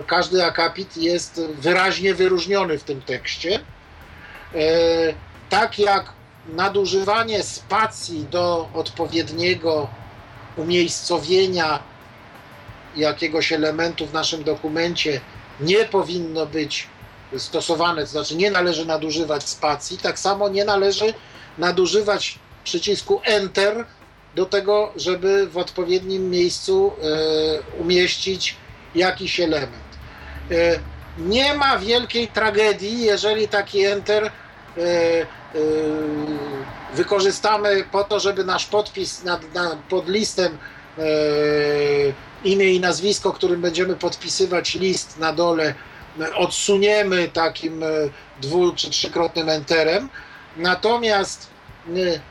każdy 0.07 0.45
akapit 0.45 0.97
jest 0.97 1.40
wyraźnie 1.59 2.14
wyróżniony 2.14 2.78
w 2.78 2.84
tym 2.84 3.03
tekście 3.03 3.61
tak 5.53 5.78
jak 5.78 6.12
nadużywanie 6.46 7.42
spacji 7.42 8.26
do 8.30 8.68
odpowiedniego 8.74 9.88
umiejscowienia 10.57 11.82
jakiegoś 12.96 13.53
elementu 13.53 14.07
w 14.07 14.12
naszym 14.12 14.44
dokumencie 14.44 15.20
nie 15.61 15.84
powinno 15.84 16.46
być 16.46 16.86
stosowane, 17.36 18.03
to 18.03 18.09
znaczy 18.09 18.36
nie 18.36 18.50
należy 18.50 18.86
nadużywać 18.86 19.48
spacji, 19.48 19.98
tak 19.98 20.18
samo 20.18 20.48
nie 20.48 20.64
należy 20.64 21.14
nadużywać 21.59 22.38
przycisku 22.64 23.20
Enter 23.24 23.84
do 24.34 24.46
tego, 24.46 24.92
żeby 24.96 25.46
w 25.46 25.59
odpowiednim 25.59 26.30
miejscu 26.30 26.92
e, 26.92 27.80
umieścić 27.80 28.57
jakiś 28.94 29.40
element. 29.40 29.90
E, 30.50 30.78
nie 31.18 31.55
ma 31.55 31.78
wielkiej 31.78 32.28
tragedii, 32.28 33.03
jeżeli 33.03 33.48
taki 33.48 33.84
Enter 33.84 34.32
Yy, 34.76 35.26
wykorzystamy 36.94 37.84
po 37.92 38.05
to, 38.05 38.20
żeby 38.20 38.44
nasz 38.44 38.66
podpis 38.66 39.24
nad, 39.24 39.40
pod 39.88 40.09
listem 40.09 40.59
yy, 40.98 41.05
imię 42.44 42.72
i 42.72 42.80
nazwisko, 42.80 43.32
którym 43.32 43.61
będziemy 43.61 43.96
podpisywać 43.96 44.74
list 44.74 45.18
na 45.18 45.32
dole, 45.32 45.74
odsuniemy 46.34 47.28
takim 47.28 47.80
yy, 47.80 48.11
dwu 48.40 48.72
czy 48.72 48.90
trzykrotnym 48.90 49.48
enterem. 49.48 50.09
Natomiast 50.57 51.46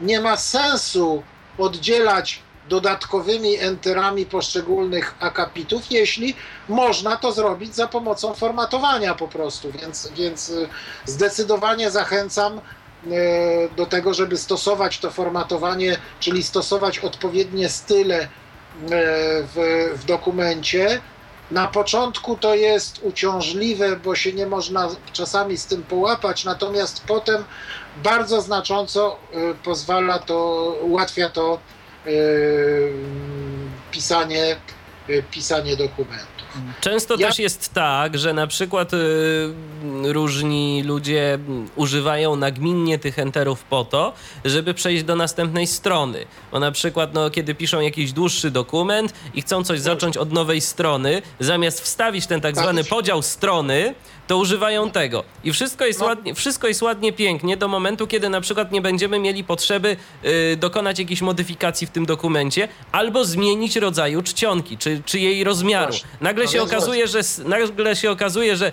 nie 0.01 0.19
ma 0.19 0.37
sensu 0.37 1.23
oddzielać 1.57 2.41
dodatkowymi 2.69 3.57
enterami 3.57 4.25
poszczególnych 4.25 5.15
akapitów, 5.19 5.91
jeśli 5.91 6.35
można 6.69 7.17
to 7.17 7.31
zrobić 7.31 7.75
za 7.75 7.87
pomocą 7.87 8.33
formatowania 8.33 9.15
po 9.15 9.27
prostu. 9.27 9.71
Więc, 9.71 10.11
więc 10.15 10.51
zdecydowanie 11.05 11.91
zachęcam 11.91 12.61
do 13.77 13.85
tego, 13.85 14.13
żeby 14.13 14.37
stosować 14.37 14.99
to 14.99 15.11
formatowanie, 15.11 15.97
czyli 16.19 16.43
stosować 16.43 16.99
odpowiednie 16.99 17.69
style 17.69 18.19
e, 18.19 18.27
w, 19.43 19.89
w 19.95 20.05
dokumencie 20.05 21.01
Na 21.51 21.67
początku 21.67 22.37
to 22.37 22.55
jest 22.55 22.99
uciążliwe, 23.03 23.95
bo 23.95 24.15
się 24.15 24.33
nie 24.33 24.47
można 24.47 24.89
czasami 25.13 25.57
z 25.57 25.65
tym 25.65 25.83
połapać, 25.83 26.45
natomiast 26.45 27.03
potem 27.07 27.43
bardzo 28.03 28.41
znacząco 28.41 29.17
y, 29.33 29.53
pozwala 29.63 30.19
to, 30.19 30.71
ułatwia 30.81 31.29
to 31.29 31.59
pisanie, 33.91 34.55
pisanie 35.31 35.77
dokumentu. 35.77 36.40
Często 36.81 37.15
ja... 37.15 37.27
też 37.27 37.39
jest 37.39 37.73
tak, 37.73 38.17
że 38.17 38.33
na 38.33 38.47
przykład 38.47 38.93
y, 38.93 38.97
różni 40.03 40.83
ludzie 40.83 41.39
używają 41.75 42.35
nagminnie 42.35 42.99
tych 42.99 43.19
enterów 43.19 43.63
po 43.63 43.85
to, 43.85 44.13
żeby 44.45 44.73
przejść 44.73 45.03
do 45.03 45.15
następnej 45.15 45.67
strony. 45.67 46.25
Bo 46.51 46.59
na 46.59 46.71
przykład, 46.71 47.13
no, 47.13 47.29
kiedy 47.29 47.55
piszą 47.55 47.79
jakiś 47.79 48.13
dłuższy 48.13 48.51
dokument 48.51 49.13
i 49.33 49.41
chcą 49.41 49.63
coś 49.63 49.79
zacząć 49.79 50.17
od 50.17 50.31
nowej 50.31 50.61
strony, 50.61 51.21
zamiast 51.39 51.81
wstawić 51.81 52.27
ten 52.27 52.41
tak 52.41 52.55
zwany 52.55 52.83
podział 52.83 53.21
strony, 53.21 53.95
to 54.31 54.37
używają 54.37 54.91
tego. 54.91 55.23
I 55.43 55.53
wszystko 55.53 55.85
jest, 55.85 55.99
no. 55.99 56.05
ładnie, 56.05 56.35
wszystko 56.35 56.67
jest 56.67 56.81
ładnie, 56.81 57.13
pięknie 57.13 57.57
do 57.57 57.67
momentu, 57.67 58.07
kiedy 58.07 58.29
na 58.29 58.41
przykład 58.41 58.71
nie 58.71 58.81
będziemy 58.81 59.19
mieli 59.19 59.43
potrzeby 59.43 59.97
y, 60.25 60.57
dokonać 60.57 60.99
jakiejś 60.99 61.21
modyfikacji 61.21 61.87
w 61.87 61.89
tym 61.89 62.05
dokumencie 62.05 62.67
albo 62.91 63.25
zmienić 63.25 63.75
rodzaju 63.75 64.21
czcionki, 64.21 64.77
czy, 64.77 65.01
czy 65.05 65.19
jej 65.19 65.43
rozmiaru. 65.43 65.93
Nagle 66.21 66.47
się, 66.47 66.61
okazuje, 66.61 67.07
że, 67.07 67.19
nagle 67.45 67.95
się 67.95 68.11
okazuje, 68.11 68.55
że 68.55 68.71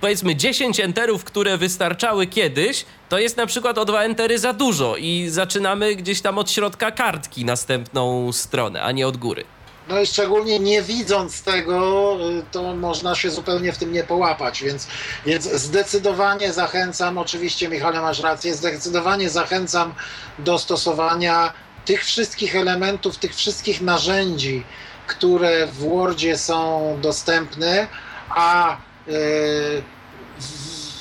powiedzmy 0.00 0.36
10 0.36 0.80
enterów, 0.80 1.24
które 1.24 1.58
wystarczały 1.58 2.26
kiedyś, 2.26 2.84
to 3.08 3.18
jest 3.18 3.36
na 3.36 3.46
przykład 3.46 3.78
o 3.78 3.84
dwa 3.84 4.02
entery 4.02 4.38
za 4.38 4.52
dużo 4.52 4.96
i 4.96 5.28
zaczynamy 5.28 5.96
gdzieś 5.96 6.20
tam 6.20 6.38
od 6.38 6.50
środka 6.50 6.90
kartki 6.90 7.44
następną 7.44 8.32
stronę, 8.32 8.82
a 8.82 8.92
nie 8.92 9.06
od 9.06 9.16
góry. 9.16 9.44
No 9.88 10.00
i 10.00 10.06
szczególnie 10.06 10.58
nie 10.58 10.82
widząc 10.82 11.42
tego, 11.42 12.16
y, 12.30 12.42
to 12.50 12.76
można 12.76 13.14
się 13.14 13.30
zupełnie 13.30 13.72
w 13.72 13.78
tym 13.78 13.92
nie 13.92 14.04
połapać, 14.04 14.62
więc, 14.62 14.86
więc 15.26 15.44
zdecydowanie 15.44 16.52
zachęcam, 16.52 17.18
oczywiście 17.18 17.68
Michale 17.68 18.00
masz 18.00 18.20
rację, 18.20 18.54
zdecydowanie 18.54 19.30
zachęcam 19.30 19.94
do 20.38 20.58
stosowania 20.58 21.52
tych 21.84 22.04
wszystkich 22.04 22.56
elementów, 22.56 23.18
tych 23.18 23.34
wszystkich 23.34 23.80
narzędzi, 23.80 24.64
które 25.06 25.66
w 25.66 25.74
Wordzie 25.74 26.38
są 26.38 26.98
dostępne, 27.00 27.88
a 28.28 28.76
yy, 29.06 29.14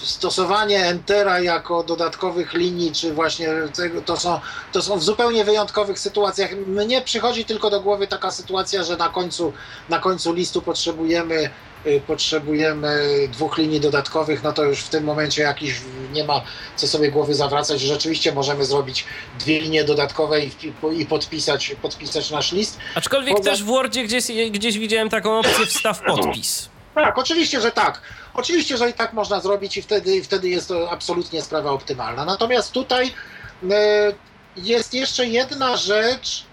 stosowanie 0.04 0.86
Entera 0.86 1.40
jako 1.40 1.84
dodatkowych 1.84 2.54
linii, 2.54 2.92
czy 2.92 3.14
właśnie 3.14 3.48
tego, 3.76 4.02
to, 4.02 4.18
są, 4.18 4.40
to 4.72 4.82
są 4.82 4.98
w 4.98 5.04
zupełnie 5.04 5.46
wyjątkowych 5.46 6.00
sytuacjach. 6.00 6.52
Mnie 6.68 7.02
przychodzi 7.02 7.46
tylko 7.46 7.70
do 7.70 7.82
głowy 7.82 8.08
taka 8.08 8.32
sytuacja, 8.32 8.84
że 8.84 8.98
na 8.98 9.10
końcu, 9.10 9.54
na 9.90 10.00
końcu 10.00 10.34
listu 10.34 10.62
potrzebujemy 10.62 11.50
y, 11.86 12.02
potrzebujemy 12.08 13.20
dwóch 13.32 13.58
linii 13.58 13.80
dodatkowych, 13.80 14.44
no 14.44 14.54
to 14.54 14.64
już 14.64 14.80
w 14.80 14.90
tym 14.90 15.04
momencie 15.04 15.42
jakiś 15.42 15.82
nie 16.14 16.24
ma 16.24 16.42
co 16.76 16.88
sobie 16.88 17.12
głowy 17.12 17.36
zawracać. 17.36 17.82
Rzeczywiście 17.82 18.32
możemy 18.32 18.66
zrobić 18.66 19.06
dwie 19.40 19.62
linie 19.62 19.84
dodatkowe 19.84 20.40
i, 20.46 20.52
i 20.98 21.06
podpisać, 21.06 21.76
podpisać 21.82 22.32
nasz 22.32 22.52
list. 22.52 22.78
Aczkolwiek 22.96 23.38
Poza... 23.38 23.50
też 23.50 23.64
w 23.64 23.66
Wordzie 23.66 24.04
gdzieś, 24.04 24.24
gdzieś 24.52 24.78
widziałem 24.78 25.10
taką 25.10 25.40
opcję 25.40 25.66
wstaw 25.66 26.02
podpis. 26.02 26.73
Tak, 26.96 27.18
oczywiście, 27.18 27.62
że 27.62 27.72
tak. 27.72 28.02
Oczywiście, 28.34 28.78
że 28.78 28.90
i 28.90 28.94
tak 28.94 29.14
można 29.14 29.40
zrobić 29.40 29.78
i 29.78 29.82
wtedy, 29.82 30.24
wtedy 30.24 30.50
jest 30.50 30.68
to 30.68 30.92
absolutnie 30.92 31.42
sprawa 31.42 31.72
optymalna. 31.72 32.26
Natomiast 32.26 32.72
tutaj 32.72 33.14
e, 33.72 34.14
jest 34.58 34.94
jeszcze 34.94 35.26
jedna 35.26 35.78
rzecz, 35.78 36.46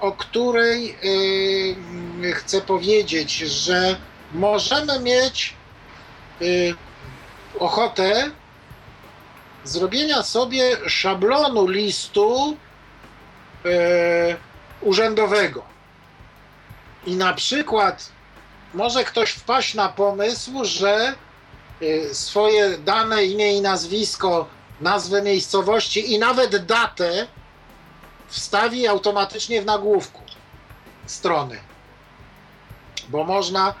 o 0.00 0.12
której 0.12 0.90
e, 0.90 2.32
chcę 2.32 2.60
powiedzieć, 2.60 3.36
że 3.36 3.96
możemy 4.32 5.00
mieć 5.00 5.54
e, 6.40 6.44
ochotę 7.58 8.30
zrobienia 9.64 10.22
sobie 10.22 10.76
szablonu 10.86 11.66
listu 11.66 12.56
urzędowego. 14.80 15.62
I 17.06 17.16
na 17.16 17.34
przykład 17.34 18.15
może 18.74 19.04
ktoś 19.04 19.30
wpaść 19.30 19.74
na 19.74 19.88
pomysł, 19.88 20.64
że 20.64 21.14
y, 21.82 22.14
swoje 22.14 22.78
dane, 22.78 23.24
imię 23.24 23.56
i 23.56 23.60
nazwisko, 23.60 24.48
nazwę 24.80 25.22
miejscowości 25.22 26.12
i 26.12 26.18
nawet 26.18 26.66
datę 26.66 27.26
wstawi 28.28 28.86
automatycznie 28.86 29.62
w 29.62 29.66
nagłówku 29.66 30.22
strony. 31.06 31.60
Bo 33.08 33.24
można 33.24 33.74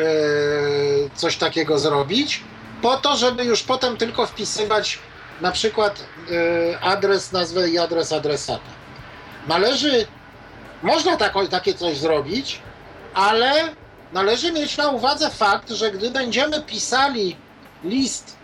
y, 0.00 1.10
coś 1.14 1.36
takiego 1.36 1.78
zrobić, 1.78 2.44
po 2.82 2.96
to, 2.96 3.16
żeby 3.16 3.44
już 3.44 3.62
potem 3.62 3.96
tylko 3.96 4.26
wpisywać 4.26 4.98
na 5.40 5.52
przykład 5.52 6.04
y, 6.30 6.78
adres, 6.80 7.32
nazwę 7.32 7.68
i 7.68 7.78
adres 7.78 8.12
adresata. 8.12 8.70
Należy, 9.46 10.06
można 10.82 11.16
tako, 11.16 11.48
takie 11.48 11.74
coś 11.74 11.96
zrobić, 11.96 12.60
ale 13.14 13.74
należy 14.12 14.52
mieć 14.52 14.76
na 14.76 14.88
uwadze 14.88 15.30
fakt, 15.30 15.70
że 15.70 15.90
gdy 15.90 16.10
będziemy 16.10 16.62
pisali 16.62 17.36
list, 17.84 18.36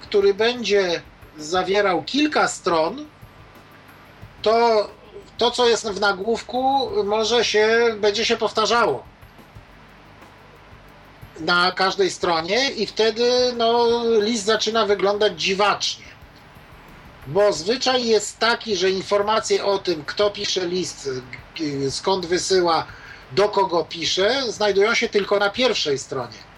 który 0.00 0.34
będzie 0.34 1.02
zawierał 1.38 2.02
kilka 2.02 2.48
stron, 2.48 3.06
to 4.42 4.88
to, 5.38 5.50
co 5.50 5.68
jest 5.68 5.88
w 5.88 6.00
nagłówku, 6.00 6.90
może 7.04 7.44
się, 7.44 7.94
będzie 8.00 8.24
się 8.24 8.36
powtarzało 8.36 9.04
na 11.40 11.72
każdej 11.72 12.10
stronie 12.10 12.70
i 12.70 12.86
wtedy 12.86 13.52
no, 13.56 13.88
list 14.20 14.44
zaczyna 14.44 14.86
wyglądać 14.86 15.42
dziwacznie. 15.42 16.04
Bo 17.26 17.52
zwyczaj 17.52 18.06
jest 18.06 18.38
taki, 18.38 18.76
że 18.76 18.90
informacje 18.90 19.64
o 19.64 19.78
tym, 19.78 20.04
kto 20.04 20.30
pisze 20.30 20.66
list, 20.66 21.08
skąd 21.90 22.26
wysyła, 22.26 22.86
do 23.32 23.48
kogo 23.48 23.84
pisze, 23.84 24.52
znajdują 24.52 24.94
się 24.94 25.08
tylko 25.08 25.38
na 25.38 25.50
pierwszej 25.50 25.98
stronie. 25.98 26.48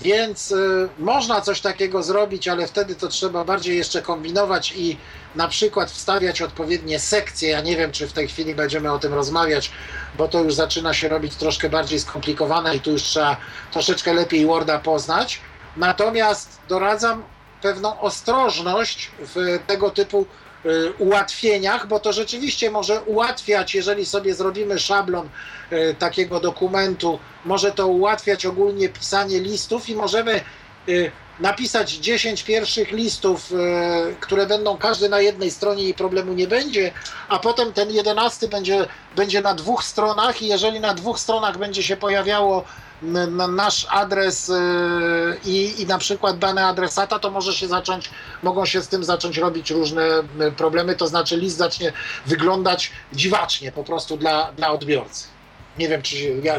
Więc 0.00 0.52
y, 0.52 0.88
można 0.98 1.40
coś 1.40 1.60
takiego 1.60 2.02
zrobić, 2.02 2.48
ale 2.48 2.66
wtedy 2.66 2.94
to 2.94 3.08
trzeba 3.08 3.44
bardziej 3.44 3.76
jeszcze 3.76 4.02
kombinować 4.02 4.72
i 4.76 4.96
na 5.34 5.48
przykład 5.48 5.90
wstawiać 5.90 6.42
odpowiednie 6.42 6.98
sekcje. 6.98 7.50
Ja 7.50 7.60
nie 7.60 7.76
wiem, 7.76 7.92
czy 7.92 8.08
w 8.08 8.12
tej 8.12 8.28
chwili 8.28 8.54
będziemy 8.54 8.92
o 8.92 8.98
tym 8.98 9.14
rozmawiać, 9.14 9.70
bo 10.18 10.28
to 10.28 10.42
już 10.42 10.54
zaczyna 10.54 10.94
się 10.94 11.08
robić 11.08 11.36
troszkę 11.36 11.68
bardziej 11.68 12.00
skomplikowane 12.00 12.76
i 12.76 12.80
tu 12.80 12.90
już 12.90 13.02
trzeba 13.02 13.36
troszeczkę 13.72 14.12
lepiej 14.12 14.46
Worda 14.46 14.78
poznać. 14.78 15.40
Natomiast 15.76 16.58
doradzam 16.68 17.22
pewną 17.62 18.00
ostrożność 18.00 19.10
w 19.18 19.58
tego 19.66 19.90
typu 19.90 20.26
ułatwieniach, 20.98 21.86
bo 21.86 22.00
to 22.00 22.12
rzeczywiście 22.12 22.70
może 22.70 23.02
ułatwiać, 23.02 23.74
jeżeli 23.74 24.06
sobie 24.06 24.34
zrobimy 24.34 24.78
szablon 24.78 25.28
y, 25.72 25.94
takiego 25.98 26.40
dokumentu, 26.40 27.18
może 27.44 27.72
to 27.72 27.88
ułatwiać 27.88 28.46
ogólnie 28.46 28.88
pisanie 28.88 29.40
listów 29.40 29.88
i 29.88 29.94
możemy 29.94 30.40
y, 30.88 31.10
napisać 31.40 31.92
10 31.92 32.42
pierwszych 32.42 32.92
listów, 32.92 33.52
które 34.20 34.46
będą 34.46 34.76
każdy 34.76 35.08
na 35.08 35.20
jednej 35.20 35.50
stronie 35.50 35.84
i 35.84 35.94
problemu 35.94 36.32
nie 36.32 36.46
będzie, 36.46 36.92
a 37.28 37.38
potem 37.38 37.72
ten 37.72 37.90
jedenasty 37.90 38.48
będzie, 38.48 38.86
będzie 39.16 39.40
na 39.40 39.54
dwóch 39.54 39.84
stronach 39.84 40.42
i 40.42 40.46
jeżeli 40.46 40.80
na 40.80 40.94
dwóch 40.94 41.20
stronach 41.20 41.58
będzie 41.58 41.82
się 41.82 41.96
pojawiało 41.96 42.64
nasz 43.48 43.86
adres 43.90 44.48
y, 44.48 44.52
i, 45.44 45.82
i 45.82 45.86
na 45.86 45.98
przykład 45.98 46.38
dane 46.38 46.66
adresata, 46.66 47.18
to 47.18 47.30
może 47.30 47.54
się 47.54 47.68
zacząć, 47.68 48.10
mogą 48.42 48.66
się 48.66 48.80
z 48.80 48.88
tym 48.88 49.04
zacząć 49.04 49.38
robić 49.38 49.70
różne 49.70 50.02
y, 50.40 50.52
problemy, 50.52 50.96
to 50.96 51.06
znaczy 51.06 51.36
list 51.36 51.56
zacznie 51.56 51.92
wyglądać 52.26 52.90
dziwacznie 53.12 53.72
po 53.72 53.84
prostu 53.84 54.16
dla, 54.16 54.52
dla 54.52 54.70
odbiorcy. 54.70 55.26
Nie 55.78 55.88
wiem, 55.88 56.02
czy 56.02 56.16
ja, 56.42 56.54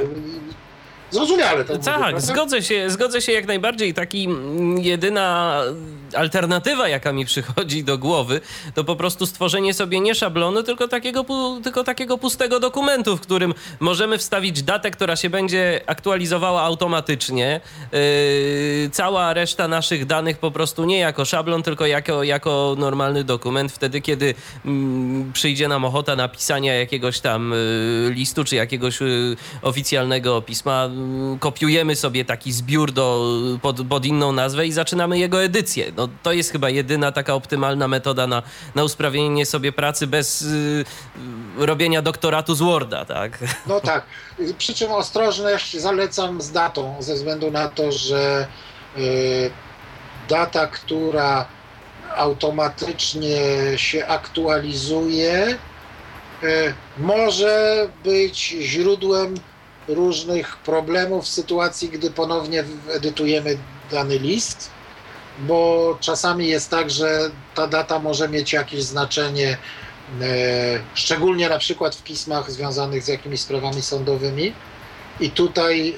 Zrozumiałe 1.11 1.65
to. 1.65 1.77
Tak, 1.77 1.99
mówię, 1.99 2.21
zgodzę 2.21 2.61
się, 2.61 2.89
zgodzę 2.89 3.21
się 3.21 3.31
jak 3.31 3.45
najbardziej. 3.47 3.93
Taki 3.93 4.25
mm, 4.25 4.79
jedyna 4.79 5.61
alternatywa, 6.15 6.87
jaka 6.87 7.13
mi 7.13 7.25
przychodzi 7.25 7.83
do 7.83 7.97
głowy, 7.97 8.41
to 8.73 8.83
po 8.83 8.95
prostu 8.95 9.25
stworzenie 9.25 9.73
sobie 9.73 9.99
nie 9.99 10.15
szablonu, 10.15 10.63
tylko 10.63 10.87
takiego, 10.87 11.25
tylko 11.63 11.83
takiego 11.83 12.17
pustego 12.17 12.59
dokumentu, 12.59 13.17
w 13.17 13.21
którym 13.21 13.53
możemy 13.79 14.17
wstawić 14.17 14.63
datę, 14.63 14.91
która 14.91 15.15
się 15.15 15.29
będzie 15.29 15.81
aktualizowała 15.85 16.61
automatycznie. 16.61 17.61
Yy, 17.91 18.89
cała 18.91 19.33
reszta 19.33 19.67
naszych 19.67 20.05
danych 20.05 20.37
po 20.37 20.51
prostu 20.51 20.85
nie 20.85 20.99
jako 20.99 21.25
szablon, 21.25 21.63
tylko 21.63 21.85
jako, 21.85 22.23
jako 22.23 22.75
normalny 22.77 23.23
dokument. 23.23 23.71
Wtedy, 23.71 24.01
kiedy 24.01 24.25
yy, 24.25 24.71
przyjdzie 25.33 25.67
nam 25.67 25.85
ochota 25.85 26.15
napisania 26.15 26.73
jakiegoś 26.73 27.19
tam 27.19 27.53
yy, 28.05 28.13
listu, 28.13 28.43
czy 28.43 28.55
jakiegoś 28.55 29.01
y, 29.01 29.35
oficjalnego 29.61 30.41
pisma, 30.41 30.85
mm, 30.85 31.00
kopiujemy 31.39 31.95
sobie 31.95 32.25
taki 32.25 32.51
zbiór 32.51 32.91
do, 32.91 33.33
pod, 33.61 33.87
pod 33.87 34.05
inną 34.05 34.31
nazwę 34.31 34.67
i 34.67 34.71
zaczynamy 34.71 35.19
jego 35.19 35.43
edycję. 35.43 35.91
No, 35.97 36.07
to 36.23 36.33
jest 36.33 36.51
chyba 36.51 36.69
jedyna 36.69 37.11
taka 37.11 37.33
optymalna 37.33 37.87
metoda 37.87 38.27
na, 38.27 38.43
na 38.75 38.83
usprawnienie 38.83 39.45
sobie 39.45 39.71
pracy 39.71 40.07
bez 40.07 40.41
y, 40.41 40.85
robienia 41.57 42.01
doktoratu 42.01 42.55
z 42.55 42.59
Worda, 42.59 43.05
tak? 43.05 43.39
No 43.67 43.79
tak. 43.79 44.03
Przy 44.57 44.73
czym 44.73 44.91
ostrożność 44.91 45.77
zalecam 45.77 46.41
z 46.41 46.51
datą, 46.51 46.95
ze 46.99 47.15
względu 47.15 47.51
na 47.51 47.69
to, 47.69 47.91
że 47.91 48.47
y, 48.97 49.51
data, 50.29 50.67
która 50.67 51.45
automatycznie 52.15 53.37
się 53.75 54.07
aktualizuje, 54.07 55.57
y, 56.43 56.73
może 56.97 57.87
być 58.03 58.55
źródłem 58.61 59.35
różnych 59.93 60.57
problemów 60.57 61.25
w 61.25 61.27
sytuacji, 61.27 61.89
gdy 61.89 62.11
ponownie 62.11 62.63
edytujemy 62.89 63.57
dany 63.91 64.19
list, 64.19 64.69
bo 65.39 65.97
czasami 65.99 66.47
jest 66.47 66.69
tak, 66.69 66.89
że 66.89 67.31
ta 67.55 67.67
data 67.67 67.99
może 67.99 68.29
mieć 68.29 68.53
jakieś 68.53 68.83
znaczenie, 68.83 69.57
e, 70.21 70.27
szczególnie 70.93 71.49
na 71.49 71.57
przykład 71.57 71.95
w 71.95 72.03
pismach 72.03 72.51
związanych 72.51 73.03
z 73.03 73.07
jakimiś 73.07 73.39
sprawami 73.39 73.81
sądowymi. 73.81 74.53
I 75.19 75.29
tutaj 75.29 75.89
e, 75.89 75.93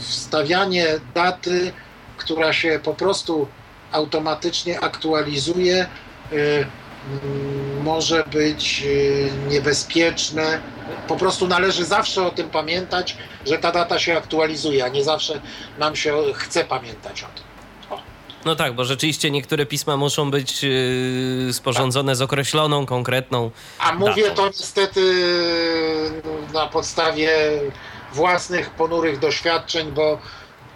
wstawianie 0.00 0.86
daty, 1.14 1.72
która 2.16 2.52
się 2.52 2.80
po 2.84 2.94
prostu 2.94 3.48
automatycznie 3.92 4.80
aktualizuje, 4.80 5.86
e, 6.32 6.36
może 7.82 8.24
być 8.32 8.84
niebezpieczne. 9.48 10.60
Po 11.08 11.16
prostu 11.16 11.48
należy 11.48 11.84
zawsze 11.84 12.26
o 12.26 12.30
tym 12.30 12.50
pamiętać, 12.50 13.16
że 13.46 13.58
ta 13.58 13.72
data 13.72 13.98
się 13.98 14.16
aktualizuje, 14.16 14.84
a 14.84 14.88
nie 14.88 15.04
zawsze 15.04 15.40
nam 15.78 15.96
się 15.96 16.14
chce 16.34 16.64
pamiętać 16.64 17.22
o 17.22 17.26
tym. 17.26 17.50
No 18.44 18.56
tak, 18.56 18.74
bo 18.74 18.84
rzeczywiście 18.84 19.30
niektóre 19.30 19.66
pisma 19.66 19.96
muszą 19.96 20.30
być 20.30 20.62
yy, 20.62 21.52
sporządzone 21.52 22.16
z 22.16 22.22
określoną, 22.22 22.86
konkretną. 22.86 23.50
A 23.78 23.94
mówię 23.94 24.22
datą. 24.22 24.34
to 24.34 24.46
niestety 24.46 25.00
na 26.54 26.66
podstawie 26.66 27.30
własnych 28.12 28.70
ponurych 28.70 29.18
doświadczeń, 29.18 29.92
bo 29.92 30.18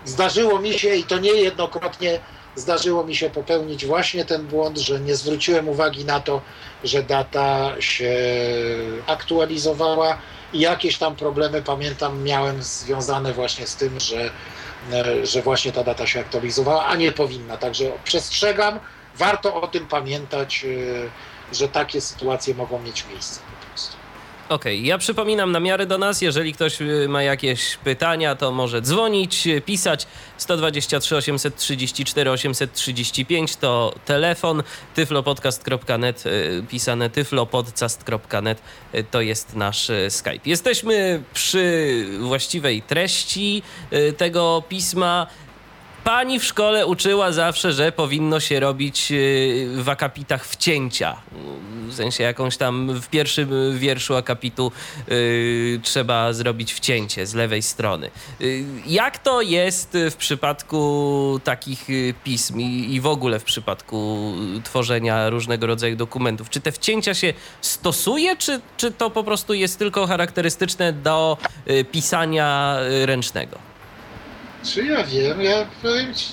zdarzyło 0.04 0.60
mi 0.60 0.78
się 0.78 0.94
i 0.94 1.04
to 1.04 1.18
niejednokrotnie 1.18 2.20
zdarzyło 2.56 3.04
mi 3.04 3.16
się 3.16 3.30
popełnić 3.30 3.86
właśnie 3.86 4.24
ten 4.24 4.46
błąd, 4.46 4.78
że 4.78 5.00
nie 5.00 5.16
zwróciłem 5.16 5.68
uwagi 5.68 6.04
na 6.04 6.20
to, 6.20 6.42
że 6.84 7.02
data 7.02 7.72
się 7.80 8.14
aktualizowała 9.06 10.18
i 10.52 10.60
jakieś 10.60 10.98
tam 10.98 11.16
problemy 11.16 11.62
pamiętam 11.62 12.22
miałem 12.22 12.62
związane 12.62 13.32
właśnie 13.32 13.66
z 13.66 13.76
tym, 13.76 14.00
że 14.00 14.30
E, 14.92 15.26
że 15.26 15.42
właśnie 15.42 15.72
ta 15.72 15.84
data 15.84 16.06
się 16.06 16.20
aktualizowała, 16.20 16.86
a 16.86 16.96
nie 16.96 17.12
powinna. 17.12 17.56
Także 17.56 17.92
przestrzegam, 18.04 18.80
warto 19.14 19.60
o 19.62 19.68
tym 19.68 19.86
pamiętać, 19.86 20.64
e, 20.64 21.54
że 21.54 21.68
takie 21.68 22.00
sytuacje 22.00 22.54
mogą 22.54 22.82
mieć 22.82 23.06
miejsce. 23.06 23.40
Okej, 24.48 24.78
okay. 24.78 24.86
ja 24.86 24.98
przypominam 24.98 25.52
namiary 25.52 25.86
do 25.86 25.98
nas. 25.98 26.22
Jeżeli 26.22 26.52
ktoś 26.52 26.80
y, 26.80 27.06
ma 27.08 27.22
jakieś 27.22 27.76
pytania, 27.76 28.34
to 28.34 28.52
może 28.52 28.82
dzwonić, 28.82 29.46
y, 29.46 29.60
pisać 29.60 30.06
123 30.36 31.16
834 31.16 32.30
835 32.30 33.56
to 33.56 33.94
telefon, 34.04 34.62
tyflopodcast.net, 34.94 36.26
y, 36.26 36.64
pisane 36.68 37.10
tyflopodcast.net 37.10 38.62
to 39.10 39.20
jest 39.20 39.56
nasz 39.56 39.90
Skype. 40.08 40.40
Jesteśmy 40.46 41.22
przy 41.34 42.06
właściwej 42.20 42.82
treści 42.82 43.62
tego 44.16 44.62
pisma. 44.68 45.26
Pani 46.04 46.40
w 46.40 46.44
szkole 46.44 46.86
uczyła 46.86 47.32
zawsze, 47.32 47.72
że 47.72 47.92
powinno 47.92 48.40
się 48.40 48.60
robić 48.60 49.12
y, 49.12 49.68
w 49.76 49.88
akapitach 49.88 50.46
wcięcia. 50.46 51.16
W 51.88 51.94
sensie 51.94 52.24
jakąś 52.24 52.56
tam 52.56 53.00
w 53.00 53.08
pierwszym 53.08 53.78
wierszu 53.78 54.16
akapitu 54.16 54.72
yy, 55.08 55.80
trzeba 55.82 56.32
zrobić 56.32 56.72
wcięcie 56.72 57.26
z 57.26 57.34
lewej 57.34 57.62
strony. 57.62 58.10
Yy, 58.40 58.64
jak 58.86 59.18
to 59.18 59.42
jest 59.42 59.98
w 60.10 60.14
przypadku 60.16 61.40
takich 61.44 61.90
y, 61.90 62.14
pism 62.24 62.60
i, 62.60 62.94
i 62.94 63.00
w 63.00 63.06
ogóle 63.06 63.38
w 63.38 63.44
przypadku 63.44 64.32
tworzenia 64.64 65.30
różnego 65.30 65.66
rodzaju 65.66 65.96
dokumentów? 65.96 66.50
Czy 66.50 66.60
te 66.60 66.72
wcięcia 66.72 67.14
się 67.14 67.32
stosuje, 67.60 68.36
czy, 68.36 68.60
czy 68.76 68.90
to 68.90 69.10
po 69.10 69.24
prostu 69.24 69.54
jest 69.54 69.78
tylko 69.78 70.06
charakterystyczne 70.06 70.92
do 70.92 71.36
pisania 71.92 72.76
y, 73.02 73.06
ręcznego? 73.06 73.73
Czy 74.64 74.84
ja 74.84 75.04
wiem? 75.04 75.42
Ja 75.42 75.66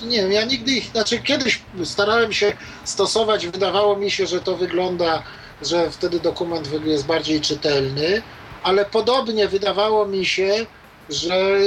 nie 0.06 0.16
wiem, 0.22 0.32
ja 0.32 0.44
nigdy 0.44 0.72
ich, 0.72 0.84
znaczy 0.86 1.18
kiedyś 1.18 1.62
starałem 1.84 2.32
się 2.32 2.52
stosować, 2.84 3.46
wydawało 3.46 3.96
mi 3.96 4.10
się, 4.10 4.26
że 4.26 4.40
to 4.40 4.56
wygląda, 4.56 5.22
że 5.62 5.90
wtedy 5.90 6.20
dokument 6.20 6.68
jest 6.84 7.06
bardziej 7.06 7.40
czytelny, 7.40 8.22
ale 8.62 8.84
podobnie 8.84 9.48
wydawało 9.48 10.06
mi 10.06 10.26
się, 10.26 10.66
że 11.08 11.58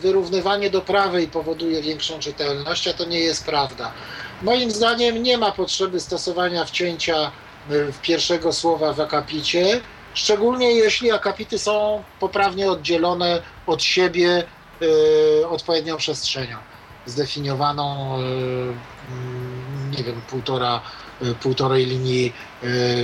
wyrównywanie 0.00 0.70
do 0.70 0.80
prawej 0.80 1.28
powoduje 1.28 1.82
większą 1.82 2.18
czytelność, 2.18 2.88
a 2.88 2.92
to 2.92 3.04
nie 3.04 3.20
jest 3.20 3.44
prawda. 3.44 3.92
Moim 4.42 4.70
zdaniem 4.70 5.22
nie 5.22 5.38
ma 5.38 5.52
potrzeby 5.52 6.00
stosowania 6.00 6.64
wcięcia 6.64 7.30
w 7.68 7.98
pierwszego 8.02 8.52
słowa 8.52 8.92
w 8.92 9.00
akapicie, 9.00 9.80
szczególnie 10.14 10.72
jeśli 10.72 11.12
akapity 11.12 11.58
są 11.58 12.02
poprawnie 12.20 12.70
oddzielone 12.70 13.42
od 13.66 13.82
siebie 13.82 14.44
Y, 14.61 14.61
odpowiednią 15.48 15.96
przestrzenią, 15.96 16.56
zdefiniowaną, 17.06 18.18
y, 18.18 18.22
mm, 18.22 19.90
nie 19.98 20.04
wiem, 20.04 20.20
półtora, 20.30 20.80
y, 21.22 21.34
półtorej 21.34 21.86
linii 21.86 22.32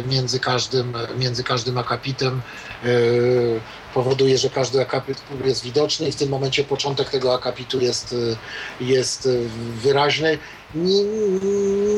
między 0.09 0.41
każdym, 0.41 0.97
między 1.19 1.45
każdym 1.45 1.79
akapitem 1.79 2.43
powoduje, 3.95 4.39
że 4.39 4.51
każdy 4.51 4.81
akapit 4.81 5.23
jest 5.45 5.63
widoczny 5.63 6.09
i 6.09 6.13
w 6.13 6.17
tym 6.17 6.29
momencie 6.29 6.65
początek 6.65 7.11
tego 7.11 7.35
akapitu 7.35 7.81
jest, 7.81 8.15
jest 8.81 9.29
wyraźny. 9.75 10.39
Nie, 10.75 11.05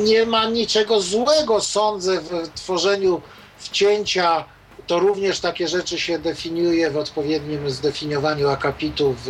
nie 0.05 0.27
ma 0.27 0.47
niczego 0.47 1.01
złego, 1.01 1.61
sądzę, 1.61 2.21
w 2.21 2.49
tworzeniu 2.55 3.21
wcięcia 3.59 4.45
to 4.87 4.99
również 4.99 5.41
takie 5.41 5.69
rzeczy 5.69 5.99
się 5.99 6.19
definiuje 6.19 6.91
w 6.91 6.97
odpowiednim 6.97 7.71
zdefiniowaniu 7.71 8.49
akapitu 8.49 9.17
w, 9.25 9.29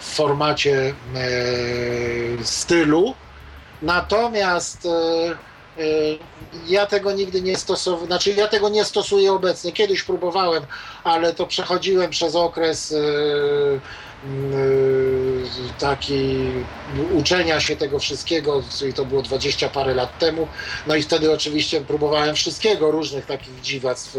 w 0.00 0.14
formacie 0.14 0.94
e, 1.14 2.44
stylu. 2.44 3.14
Natomiast 3.82 4.86
e, 4.86 4.90
e, 4.90 5.84
ja 6.68 6.86
tego 6.86 7.12
nigdy 7.12 7.42
nie 7.42 7.56
stosowałem, 7.56 8.06
znaczy 8.06 8.32
ja 8.32 8.48
tego 8.48 8.68
nie 8.68 8.84
stosuję 8.84 9.32
obecnie. 9.32 9.72
Kiedyś 9.72 10.02
próbowałem, 10.02 10.62
ale 11.04 11.34
to 11.34 11.46
przechodziłem 11.46 12.10
przez 12.10 12.36
okres 12.36 12.92
e, 12.92 12.96
taki 15.78 16.36
uczenia 17.12 17.60
się 17.60 17.76
tego 17.76 17.98
wszystkiego, 17.98 18.62
czyli 18.78 18.94
to 18.94 19.04
było 19.04 19.22
dwadzieścia 19.22 19.68
parę 19.68 19.94
lat 19.94 20.18
temu. 20.18 20.48
No 20.86 20.94
i 20.96 21.02
wtedy 21.02 21.32
oczywiście 21.32 21.80
próbowałem 21.80 22.34
wszystkiego, 22.34 22.90
różnych 22.90 23.26
takich 23.26 23.60
dziwactw. 23.60 24.16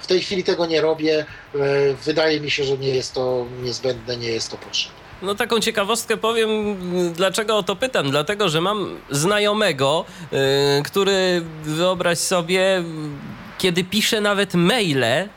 W 0.00 0.06
tej 0.06 0.20
chwili 0.20 0.44
tego 0.44 0.66
nie 0.66 0.80
robię. 0.80 1.26
Yy, 1.54 1.60
wydaje 2.04 2.40
mi 2.40 2.50
się, 2.50 2.64
że 2.64 2.78
nie 2.78 2.88
jest 2.88 3.14
to 3.14 3.46
niezbędne, 3.62 4.16
nie 4.16 4.28
jest 4.28 4.50
to 4.50 4.56
potrzebne. 4.56 4.98
No 5.22 5.34
taką 5.34 5.60
ciekawostkę 5.60 6.16
powiem, 6.16 6.76
dlaczego 7.12 7.56
o 7.56 7.62
to 7.62 7.76
pytam. 7.76 8.10
Dlatego, 8.10 8.48
że 8.48 8.60
mam 8.60 8.96
znajomego, 9.10 10.04
yy, 10.32 10.38
który 10.84 11.42
wyobraź 11.62 12.18
sobie, 12.18 12.82
kiedy 13.58 13.84
pisze 13.84 14.20
nawet 14.20 14.54
maile, 14.54 15.28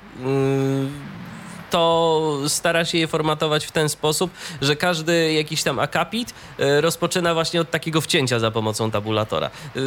to 1.70 2.38
stara 2.48 2.86
się 2.86 2.98
je 2.98 3.08
formatować 3.08 3.66
w 3.66 3.72
ten 3.72 3.90
sposób, 3.90 4.32
że 4.62 4.76
każdy 4.76 5.34
jakiś 5.34 5.64
tam 5.64 5.80
akapit 5.80 6.34
e, 6.60 6.82
rozpoczyna 6.82 7.34
właśnie 7.34 7.62
od 7.62 7.72
takiego 7.72 8.02
wcięcia 8.02 8.40
za 8.40 8.52
pomocą 8.52 8.92
tabulatora. 8.92 9.48
E, 9.76 9.80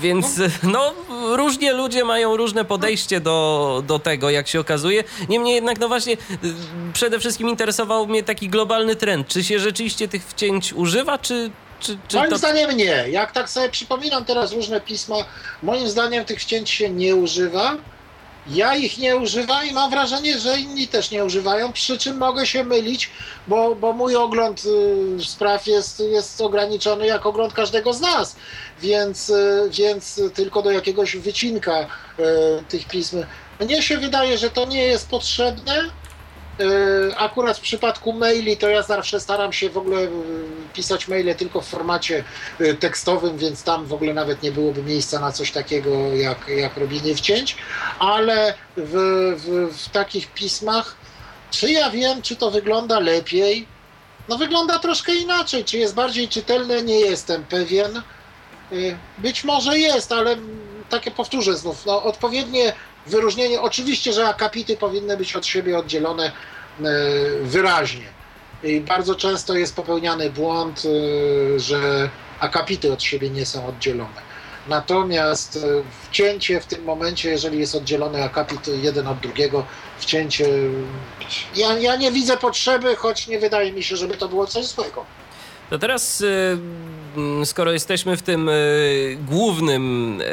więc 0.00 0.26
no, 0.62 0.94
różnie 1.36 1.72
ludzie 1.72 2.04
mają 2.04 2.36
różne 2.36 2.64
podejście 2.64 3.20
do, 3.20 3.82
do 3.86 3.98
tego, 3.98 4.30
jak 4.30 4.48
się 4.48 4.60
okazuje. 4.60 5.04
Niemniej 5.28 5.54
jednak, 5.54 5.78
no 5.80 5.88
właśnie, 5.88 6.12
e, 6.12 6.16
przede 6.92 7.20
wszystkim 7.20 7.48
interesował 7.48 8.06
mnie 8.06 8.22
taki 8.22 8.48
globalny 8.48 8.96
trend. 8.96 9.28
Czy 9.28 9.44
się 9.44 9.58
rzeczywiście 9.58 10.08
tych 10.08 10.26
wcięć 10.26 10.72
używa, 10.72 11.18
czy, 11.18 11.50
czy, 11.80 11.98
czy 12.08 12.16
moim 12.16 12.30
to... 12.30 12.38
zdaniem 12.38 12.76
nie. 12.76 13.04
Jak 13.10 13.32
tak 13.32 13.50
sobie 13.50 13.68
przypominam 13.68 14.24
teraz 14.24 14.52
różne 14.52 14.80
pisma, 14.80 15.16
moim 15.62 15.88
zdaniem 15.88 16.24
tych 16.24 16.40
wcięć 16.40 16.70
się 16.70 16.90
nie 16.90 17.16
używa. 17.16 17.76
Ja 18.46 18.76
ich 18.76 18.98
nie 18.98 19.16
używam 19.16 19.66
i 19.66 19.72
mam 19.72 19.90
wrażenie, 19.90 20.38
że 20.38 20.58
inni 20.58 20.88
też 20.88 21.10
nie 21.10 21.24
używają, 21.24 21.72
przy 21.72 21.98
czym 21.98 22.16
mogę 22.16 22.46
się 22.46 22.64
mylić, 22.64 23.10
bo, 23.48 23.74
bo 23.74 23.92
mój 23.92 24.16
ogląd 24.16 24.62
y, 24.64 25.24
spraw 25.24 25.66
jest, 25.66 26.00
jest 26.00 26.40
ograniczony 26.40 27.06
jak 27.06 27.26
ogląd 27.26 27.52
każdego 27.52 27.92
z 27.92 28.00
nas, 28.00 28.36
więc, 28.82 29.30
y, 29.30 29.70
więc 29.70 30.20
tylko 30.34 30.62
do 30.62 30.70
jakiegoś 30.70 31.16
wycinka 31.16 31.80
y, 31.80 31.86
tych 32.68 32.88
pism. 32.88 33.24
Mnie 33.60 33.82
się 33.82 33.98
wydaje, 33.98 34.38
że 34.38 34.50
to 34.50 34.64
nie 34.64 34.82
jest 34.82 35.08
potrzebne, 35.08 35.90
akurat 37.16 37.58
w 37.58 37.60
przypadku 37.60 38.12
maili 38.12 38.56
to 38.56 38.68
ja 38.68 38.82
zawsze 38.82 39.20
staram 39.20 39.52
się 39.52 39.70
w 39.70 39.78
ogóle 39.78 40.00
e, 40.00 40.08
pisać 40.74 41.08
maile 41.08 41.34
tylko 41.34 41.60
w 41.60 41.68
formacie 41.68 42.24
e, 42.60 42.74
tekstowym, 42.74 43.38
więc 43.38 43.62
tam 43.62 43.86
w 43.86 43.92
ogóle 43.92 44.14
nawet 44.14 44.42
nie 44.42 44.52
byłoby 44.52 44.82
miejsca 44.82 45.20
na 45.20 45.32
coś 45.32 45.50
takiego 45.50 46.14
jak, 46.14 46.48
jak 46.48 46.76
robienie 46.76 47.14
wcięć, 47.14 47.56
ale 47.98 48.54
w, 48.76 48.92
w, 49.36 49.76
w 49.78 49.88
takich 49.88 50.32
pismach, 50.32 50.96
czy 51.50 51.72
ja 51.72 51.90
wiem, 51.90 52.22
czy 52.22 52.36
to 52.36 52.50
wygląda 52.50 53.00
lepiej? 53.00 53.66
No 54.28 54.38
wygląda 54.38 54.78
troszkę 54.78 55.14
inaczej. 55.14 55.64
Czy 55.64 55.78
jest 55.78 55.94
bardziej 55.94 56.28
czytelne? 56.28 56.82
Nie 56.82 57.00
jestem 57.00 57.44
pewien. 57.44 58.02
Być 59.18 59.44
może 59.44 59.78
jest, 59.78 60.12
ale 60.12 60.36
takie 60.90 61.10
powtórzę 61.10 61.56
znów, 61.56 61.86
no, 61.86 62.02
odpowiednie 62.02 62.72
wyróżnienie. 63.06 63.60
Oczywiście, 63.60 64.12
że 64.12 64.28
akapity 64.28 64.76
powinny 64.76 65.16
być 65.16 65.36
od 65.36 65.46
siebie 65.46 65.78
oddzielone 65.78 66.26
e, 66.26 66.32
wyraźnie. 67.42 68.14
I 68.62 68.80
bardzo 68.80 69.14
często 69.14 69.54
jest 69.54 69.76
popełniany 69.76 70.30
błąd, 70.30 70.82
e, 70.84 71.60
że 71.60 72.10
akapity 72.40 72.92
od 72.92 73.02
siebie 73.02 73.30
nie 73.30 73.46
są 73.46 73.66
oddzielone. 73.66 74.34
Natomiast 74.68 75.56
e, 75.56 75.60
wcięcie 76.08 76.60
w 76.60 76.66
tym 76.66 76.84
momencie, 76.84 77.30
jeżeli 77.30 77.58
jest 77.58 77.74
oddzielony 77.74 78.24
akapit 78.24 78.68
jeden 78.82 79.06
od 79.06 79.18
drugiego, 79.18 79.66
wcięcie. 79.98 80.46
Ja, 81.56 81.78
ja 81.78 81.96
nie 81.96 82.12
widzę 82.12 82.36
potrzeby, 82.36 82.96
choć 82.96 83.28
nie 83.28 83.38
wydaje 83.38 83.72
mi 83.72 83.82
się, 83.82 83.96
żeby 83.96 84.16
to 84.16 84.28
było 84.28 84.46
coś 84.46 84.66
złego. 84.66 85.04
To 85.70 85.78
teraz, 85.78 86.22
skoro 87.44 87.72
jesteśmy 87.72 88.16
w 88.16 88.22
tym 88.22 88.48
y, 88.48 89.18
głównym 89.26 90.20
y, 90.20 90.24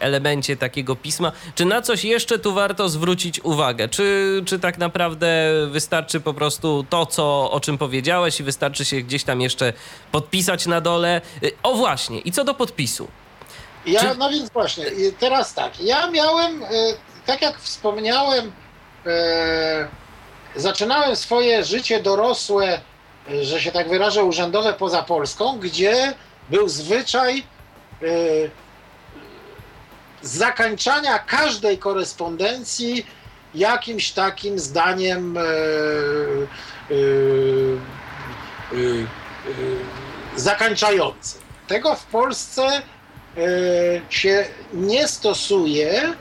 elemencie 0.00 0.56
takiego 0.56 0.96
pisma, 0.96 1.32
czy 1.54 1.64
na 1.64 1.82
coś 1.82 2.04
jeszcze 2.04 2.38
tu 2.38 2.54
warto 2.54 2.88
zwrócić 2.88 3.40
uwagę? 3.44 3.88
Czy, 3.88 4.42
czy 4.46 4.58
tak 4.58 4.78
naprawdę 4.78 5.52
wystarczy 5.70 6.20
po 6.20 6.34
prostu 6.34 6.86
to, 6.90 7.06
co, 7.06 7.50
o 7.50 7.60
czym 7.60 7.78
powiedziałeś 7.78 8.40
i 8.40 8.42
wystarczy 8.42 8.84
się 8.84 8.96
gdzieś 8.96 9.24
tam 9.24 9.40
jeszcze 9.40 9.72
podpisać 10.12 10.66
na 10.66 10.80
dole? 10.80 11.20
O 11.62 11.74
właśnie, 11.74 12.18
i 12.18 12.32
co 12.32 12.44
do 12.44 12.54
podpisu? 12.54 13.08
Ja, 13.86 14.00
czy... 14.00 14.18
no 14.18 14.30
więc 14.30 14.50
właśnie, 14.50 14.84
teraz 15.18 15.54
tak, 15.54 15.80
ja 15.80 16.10
miałem, 16.10 16.62
tak 17.26 17.42
jak 17.42 17.60
wspomniałem, 17.60 18.52
zaczynałem 20.56 21.16
swoje 21.16 21.64
życie 21.64 22.02
dorosłe 22.02 22.80
że 23.42 23.60
się 23.60 23.72
tak 23.72 23.88
wyrażę, 23.88 24.24
urzędowe 24.24 24.72
poza 24.72 25.02
Polską, 25.02 25.58
gdzie 25.58 26.14
był 26.50 26.68
zwyczaj 26.68 27.42
y, 28.02 28.50
zakończania 30.22 31.18
każdej 31.18 31.78
korespondencji 31.78 33.06
jakimś 33.54 34.10
takim 34.10 34.58
zdaniem 34.58 35.36
y, 35.36 35.40
y, 36.90 37.76
zakończającym. 40.36 41.40
Tego 41.66 41.94
w 41.94 42.06
Polsce 42.06 42.82
się 44.10 44.44
nie 44.72 45.08
stosuje 45.08 46.14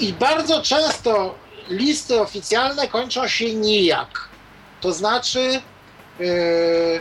i 0.00 0.12
bardzo 0.12 0.62
często 0.62 1.34
listy 1.68 2.20
oficjalne 2.20 2.88
kończą 2.88 3.28
się 3.28 3.54
nijak. 3.54 4.28
To 4.86 4.92
znaczy, 4.92 5.60
yy, 6.18 7.00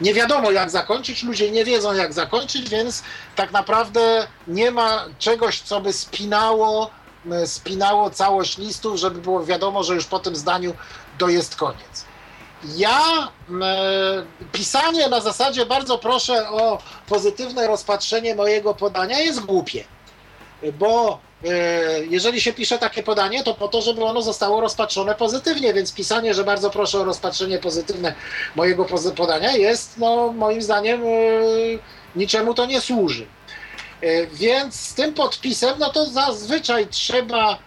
nie 0.00 0.14
wiadomo 0.14 0.50
jak 0.50 0.70
zakończyć, 0.70 1.22
ludzie 1.22 1.50
nie 1.50 1.64
wiedzą 1.64 1.94
jak 1.94 2.12
zakończyć, 2.12 2.68
więc 2.68 3.02
tak 3.36 3.52
naprawdę 3.52 4.26
nie 4.46 4.70
ma 4.70 5.04
czegoś, 5.18 5.60
co 5.60 5.80
by 5.80 5.92
spinało, 5.92 6.90
yy, 7.24 7.46
spinało 7.46 8.10
całość 8.10 8.58
listów, 8.58 8.96
żeby 8.96 9.20
było 9.20 9.44
wiadomo, 9.44 9.82
że 9.82 9.94
już 9.94 10.06
po 10.06 10.18
tym 10.18 10.36
zdaniu 10.36 10.74
to 11.18 11.28
jest 11.28 11.56
koniec. 11.56 12.04
Ja 12.76 13.28
yy, 13.48 13.56
pisanie 14.52 15.08
na 15.08 15.20
zasadzie 15.20 15.66
bardzo 15.66 15.98
proszę 15.98 16.50
o 16.50 16.78
pozytywne 17.08 17.66
rozpatrzenie 17.66 18.34
mojego 18.34 18.74
podania 18.74 19.18
jest 19.18 19.40
głupie, 19.40 19.84
bo 20.78 21.18
E, 21.33 21.33
jeżeli 22.10 22.40
się 22.40 22.52
pisze 22.52 22.78
takie 22.78 23.02
podanie, 23.02 23.42
to 23.42 23.54
po 23.54 23.68
to, 23.68 23.82
żeby 23.82 24.04
ono 24.04 24.22
zostało 24.22 24.60
rozpatrzone 24.60 25.14
pozytywnie, 25.14 25.74
więc 25.74 25.92
pisanie, 25.92 26.34
że 26.34 26.44
bardzo 26.44 26.70
proszę 26.70 27.00
o 27.00 27.04
rozpatrzenie 27.04 27.58
pozytywne 27.58 28.14
mojego 28.56 28.86
podania 29.16 29.52
jest, 29.52 29.98
no 29.98 30.32
moim 30.32 30.62
zdaniem, 30.62 31.02
e, 31.02 31.08
niczemu 32.16 32.54
to 32.54 32.66
nie 32.66 32.80
służy. 32.80 33.26
E, 34.00 34.26
więc 34.26 34.74
z 34.80 34.94
tym 34.94 35.14
podpisem, 35.14 35.78
no 35.78 35.90
to 35.90 36.06
zazwyczaj 36.06 36.86
trzeba, 36.86 37.58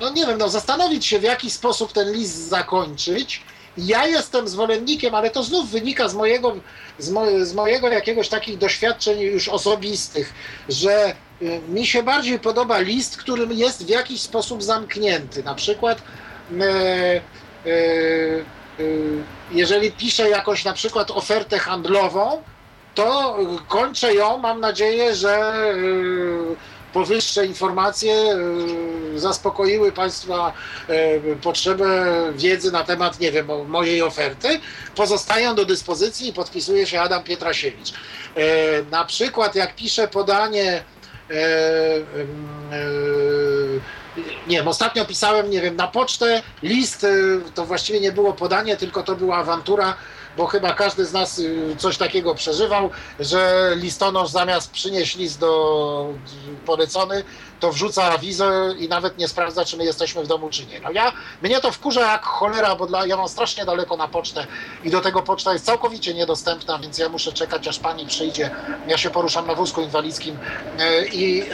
no 0.00 0.10
nie 0.10 0.26
wiem, 0.26 0.38
no 0.38 0.48
zastanowić 0.48 1.06
się, 1.06 1.18
w 1.18 1.22
jaki 1.22 1.50
sposób 1.50 1.92
ten 1.92 2.12
list 2.12 2.48
zakończyć. 2.48 3.42
Ja 3.78 4.06
jestem 4.06 4.48
zwolennikiem, 4.48 5.14
ale 5.14 5.30
to 5.30 5.42
znów 5.42 5.70
wynika 5.70 6.08
z 6.08 6.14
mojego, 6.14 6.56
z, 6.98 7.10
mo, 7.10 7.26
z 7.42 7.54
mojego 7.54 7.88
jakiegoś 7.88 8.28
takich 8.28 8.58
doświadczeń 8.58 9.20
już 9.20 9.48
osobistych, 9.48 10.34
że 10.68 11.14
mi 11.68 11.86
się 11.86 12.02
bardziej 12.02 12.38
podoba 12.38 12.78
list, 12.78 13.16
który 13.16 13.54
jest 13.54 13.86
w 13.86 13.88
jakiś 13.88 14.20
sposób 14.20 14.62
zamknięty. 14.62 15.42
Na 15.42 15.54
przykład 15.54 16.02
e, 16.60 16.64
e, 16.64 17.20
jeżeli 19.52 19.92
piszę 19.92 20.30
jakąś 20.30 20.64
na 20.64 20.72
przykład 20.72 21.10
ofertę 21.10 21.58
handlową, 21.58 22.42
to 22.94 23.38
kończę 23.68 24.14
ją, 24.14 24.38
mam 24.38 24.60
nadzieję, 24.60 25.14
że 25.14 25.52
powyższe 26.92 27.46
informacje 27.46 28.14
zaspokoiły 29.16 29.92
Państwa 29.92 30.52
potrzebę 31.42 31.86
wiedzy 32.34 32.72
na 32.72 32.84
temat, 32.84 33.20
nie 33.20 33.32
wiem, 33.32 33.46
mojej 33.66 34.02
oferty. 34.02 34.60
Pozostają 34.96 35.54
do 35.54 35.64
dyspozycji 35.64 36.28
i 36.28 36.32
podpisuje 36.32 36.86
się 36.86 37.00
Adam 37.00 37.22
Pietrasiewicz. 37.22 37.92
Na 38.90 39.04
przykład 39.04 39.54
jak 39.54 39.74
piszę 39.74 40.08
podanie 40.08 40.82
nie 44.46 44.56
wiem, 44.56 44.68
ostatnio 44.68 45.04
pisałem, 45.04 45.50
nie 45.50 45.60
wiem, 45.60 45.76
na 45.76 45.88
pocztę 45.88 46.42
list, 46.62 47.04
e, 47.04 47.08
to 47.54 47.66
właściwie 47.66 48.00
nie 48.00 48.12
było 48.12 48.32
podanie, 48.32 48.76
tylko 48.76 49.02
to 49.02 49.16
była 49.16 49.36
awantura, 49.36 49.94
bo 50.36 50.46
chyba 50.46 50.74
każdy 50.74 51.04
z 51.04 51.12
nas 51.12 51.42
coś 51.78 51.96
takiego 51.96 52.34
przeżywał, 52.34 52.90
że 53.20 53.72
listonosz 53.76 54.30
zamiast 54.30 54.70
przynieść 54.70 55.16
list 55.16 55.38
do 55.38 56.14
polecony, 56.66 57.24
to 57.60 57.72
wrzuca 57.72 58.18
wizę 58.18 58.74
i 58.78 58.88
nawet 58.88 59.18
nie 59.18 59.28
sprawdza, 59.28 59.64
czy 59.64 59.76
my 59.76 59.84
jesteśmy 59.84 60.22
w 60.22 60.26
domu, 60.26 60.50
czy 60.50 60.66
nie. 60.66 60.80
No 60.80 60.90
ja, 60.90 61.12
mnie 61.42 61.60
to 61.60 61.72
wkurza 61.72 62.00
jak 62.00 62.22
cholera, 62.22 62.76
bo 62.76 62.86
dla, 62.86 63.06
ja 63.06 63.16
mam 63.16 63.28
strasznie 63.28 63.64
daleko 63.64 63.96
na 63.96 64.08
pocztę 64.08 64.46
i 64.84 64.90
do 64.90 65.00
tego 65.00 65.22
poczta 65.22 65.52
jest 65.52 65.64
całkowicie 65.64 66.14
niedostępna, 66.14 66.78
więc 66.78 66.98
ja 66.98 67.08
muszę 67.08 67.32
czekać, 67.32 67.68
aż 67.68 67.78
pani 67.78 68.06
przyjdzie. 68.06 68.50
Ja 68.86 68.98
się 68.98 69.10
poruszam 69.10 69.46
na 69.46 69.54
wózku 69.54 69.80
inwalidzkim 69.80 70.38
e, 70.78 71.06
i 71.06 71.42
e, 71.42 71.44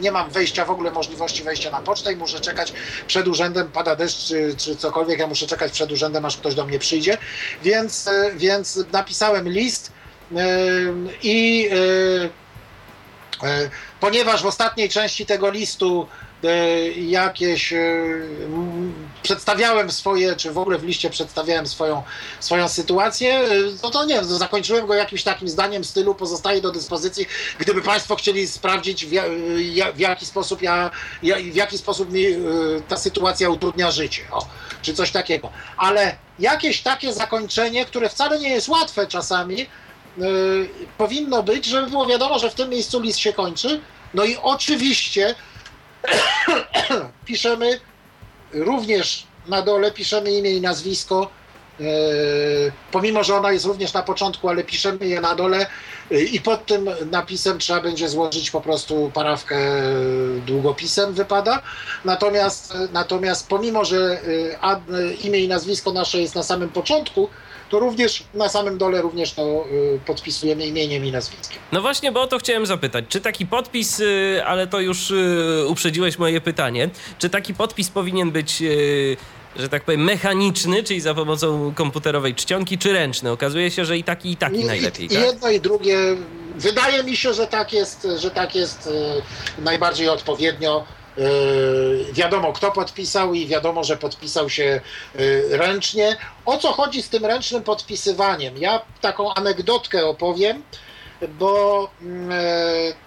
nie 0.00 0.12
mam 0.12 0.30
wejścia, 0.30 0.64
w 0.64 0.70
ogóle 0.70 0.90
możliwości 0.90 1.42
wejścia 1.42 1.70
na 1.70 1.80
pocztę 1.80 2.12
i 2.12 2.16
muszę 2.16 2.40
czekać 2.40 2.72
przed 3.06 3.28
urzędem, 3.28 3.70
pada 3.70 3.96
deszcz 3.96 4.26
czy, 4.26 4.54
czy 4.56 4.76
cokolwiek, 4.76 5.18
ja 5.18 5.26
muszę 5.26 5.46
czekać 5.46 5.72
przed 5.72 5.92
urzędem, 5.92 6.24
aż 6.24 6.36
ktoś 6.36 6.54
do 6.54 6.66
mnie 6.66 6.78
przyjdzie. 6.78 7.18
Więc, 7.62 8.06
e, 8.06 8.32
więc 8.34 8.84
napisałem 8.92 9.48
list 9.48 9.92
i 11.22 11.70
ponieważ 14.00 14.42
w 14.42 14.46
ostatniej 14.46 14.88
części 14.88 15.26
tego 15.26 15.50
listu 15.50 16.08
e, 16.44 16.90
jakieś 16.90 17.72
e, 17.72 17.76
przedstawiałem 19.22 19.92
swoje, 19.92 20.36
czy 20.36 20.52
w 20.52 20.58
ogóle 20.58 20.78
w 20.78 20.84
liście 20.84 21.10
przedstawiałem 21.10 21.66
swoją, 21.66 22.02
swoją 22.40 22.68
sytuację, 22.68 23.40
no 23.82 23.90
to 23.90 24.04
nie 24.04 24.14
wiem, 24.14 24.24
zakończyłem 24.24 24.86
go 24.86 24.94
jakimś 24.94 25.22
takim 25.22 25.48
zdaniem 25.48 25.84
stylu, 25.84 26.14
pozostaje 26.14 26.60
do 26.60 26.70
dyspozycji, 26.70 27.26
gdyby 27.58 27.82
Państwo 27.82 28.16
chcieli 28.16 28.46
sprawdzić 28.46 29.06
w, 29.06 29.10
w 29.94 29.98
jaki 29.98 30.26
sposób 30.26 30.62
ja, 30.62 30.90
w 31.52 31.54
jaki 31.54 31.78
sposób 31.78 32.12
mi 32.12 32.24
ta 32.88 32.96
sytuacja 32.96 33.48
utrudnia 33.48 33.90
życie, 33.90 34.22
o, 34.30 34.46
czy 34.82 34.94
coś 34.94 35.10
takiego. 35.10 35.50
Ale 35.76 36.16
jakieś 36.38 36.82
takie 36.82 37.12
zakończenie, 37.12 37.84
które 37.84 38.08
wcale 38.08 38.38
nie 38.38 38.50
jest 38.50 38.68
łatwe 38.68 39.06
czasami, 39.06 39.66
powinno 40.98 41.42
być, 41.42 41.66
żeby 41.66 41.90
było 41.90 42.06
wiadomo, 42.06 42.38
że 42.38 42.50
w 42.50 42.54
tym 42.54 42.70
miejscu 42.70 43.00
list 43.00 43.18
się 43.18 43.32
kończy. 43.32 43.80
No 44.14 44.24
i 44.24 44.36
oczywiście 44.36 45.34
piszemy 47.26 47.80
również 48.52 49.26
na 49.48 49.62
dole, 49.62 49.92
piszemy 49.92 50.30
imię 50.32 50.50
i 50.50 50.60
nazwisko, 50.60 51.30
y, 51.80 51.84
pomimo, 52.92 53.24
że 53.24 53.36
ona 53.36 53.52
jest 53.52 53.64
również 53.64 53.92
na 53.92 54.02
początku, 54.02 54.48
ale 54.48 54.64
piszemy 54.64 55.06
je 55.06 55.20
na 55.20 55.34
dole 55.34 55.66
y, 56.12 56.24
i 56.24 56.40
pod 56.40 56.66
tym 56.66 56.90
napisem 57.10 57.58
trzeba 57.58 57.80
będzie 57.80 58.08
złożyć 58.08 58.50
po 58.50 58.60
prostu 58.60 59.10
parawkę 59.14 59.56
długopisem 60.46 61.14
wypada. 61.14 61.62
Natomiast, 62.04 62.74
natomiast 62.92 63.48
pomimo, 63.48 63.84
że 63.84 64.20
imię 65.24 65.38
i 65.38 65.48
nazwisko 65.48 65.92
nasze 65.92 66.20
jest 66.20 66.34
na 66.34 66.42
samym 66.42 66.68
początku, 66.68 67.28
to 67.68 67.78
również 67.78 68.24
na 68.34 68.48
samym 68.48 68.78
dole 68.78 69.02
również 69.02 69.32
to 69.32 69.64
podpisujemy 70.06 70.66
imieniem 70.66 71.04
i 71.04 71.12
nazwiskiem. 71.12 71.58
No 71.72 71.80
właśnie, 71.80 72.12
bo 72.12 72.22
o 72.22 72.26
to 72.26 72.38
chciałem 72.38 72.66
zapytać. 72.66 73.04
Czy 73.08 73.20
taki 73.20 73.46
podpis, 73.46 74.02
ale 74.46 74.66
to 74.66 74.80
już 74.80 75.12
uprzedziłeś 75.66 76.18
moje 76.18 76.40
pytanie, 76.40 76.90
czy 77.18 77.30
taki 77.30 77.54
podpis 77.54 77.90
powinien 77.90 78.30
być 78.30 78.62
że 79.56 79.68
tak 79.68 79.84
powiem, 79.84 80.04
mechaniczny, 80.04 80.82
czyli 80.82 81.00
za 81.00 81.14
pomocą 81.14 81.72
komputerowej 81.74 82.34
czcionki, 82.34 82.78
czy 82.78 82.92
ręczny? 82.92 83.30
Okazuje 83.30 83.70
się, 83.70 83.84
że 83.84 83.98
i 83.98 84.04
taki, 84.04 84.30
i 84.30 84.36
taki 84.36 84.60
I, 84.60 84.64
najlepiej. 84.64 85.06
I, 85.06 85.08
tak? 85.08 85.24
jedno, 85.24 85.50
i 85.50 85.60
drugie. 85.60 85.96
Wydaje 86.56 87.04
mi 87.04 87.16
się, 87.16 87.34
że 87.34 87.46
tak 87.46 87.72
jest, 87.72 88.08
że 88.16 88.30
tak 88.30 88.54
jest 88.54 88.88
najbardziej 89.58 90.08
odpowiednio. 90.08 90.84
E, 91.18 92.12
wiadomo, 92.12 92.52
kto 92.52 92.72
podpisał, 92.72 93.34
i 93.34 93.46
wiadomo, 93.46 93.84
że 93.84 93.96
podpisał 93.96 94.50
się 94.50 94.80
e, 95.14 95.20
ręcznie. 95.56 96.16
O 96.46 96.58
co 96.58 96.72
chodzi 96.72 97.02
z 97.02 97.08
tym 97.08 97.26
ręcznym 97.26 97.62
podpisywaniem? 97.62 98.58
Ja 98.58 98.80
taką 99.00 99.34
anegdotkę 99.34 100.06
opowiem, 100.06 100.62
bo 101.28 101.90
mm, 102.02 102.30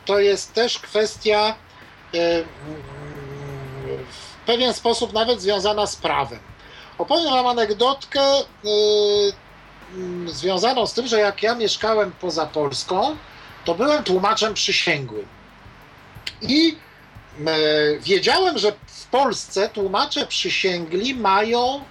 to 0.06 0.20
jest 0.20 0.54
też 0.54 0.80
kwestia 0.80 1.56
w 4.10 4.46
pewien 4.46 4.74
sposób 4.74 5.14
nawet 5.14 5.42
związana 5.42 5.88
z 5.88 5.96
prawem. 5.96 6.40
Opowiem 6.98 7.32
Wam 7.32 7.48
anegdotkę 7.48 8.22
yy, 8.64 9.34
związaną 10.28 10.88
z 10.88 10.94
tym, 10.94 11.08
że 11.08 11.20
jak 11.20 11.44
ja 11.44 11.56
mieszkałem 11.56 12.12
poza 12.12 12.46
Polską, 12.46 13.16
to 13.66 13.76
byłem 13.76 14.04
tłumaczem 14.04 14.54
przysięgłym. 14.54 15.26
I 16.42 16.78
wiedziałem, 18.02 18.58
że 18.58 18.72
w 18.88 19.06
Polsce 19.06 19.70
tłumacze 19.70 20.28
przysięgli 20.28 21.16
mają 21.16 21.84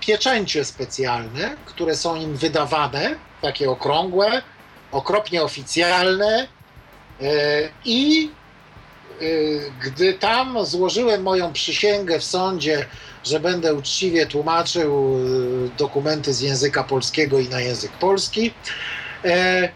pieczęcie 0.00 0.64
specjalne, 0.64 1.56
które 1.64 1.96
są 1.96 2.16
im 2.16 2.36
wydawane, 2.36 3.14
takie 3.42 3.70
okrągłe, 3.70 4.42
okropnie 4.92 5.42
oficjalne. 5.42 6.48
Yy, 7.20 7.28
I 7.84 8.30
Y, 9.22 9.72
gdy 9.80 10.14
tam 10.14 10.66
złożyłem 10.66 11.22
moją 11.22 11.52
przysięgę 11.52 12.18
w 12.18 12.24
sądzie, 12.24 12.86
że 13.24 13.40
będę 13.40 13.74
uczciwie 13.74 14.26
tłumaczył 14.26 15.18
dokumenty 15.78 16.34
z 16.34 16.40
języka 16.40 16.84
polskiego 16.84 17.38
i 17.38 17.48
na 17.48 17.60
język 17.60 17.92
polski, 17.92 18.54
e, 19.24 19.68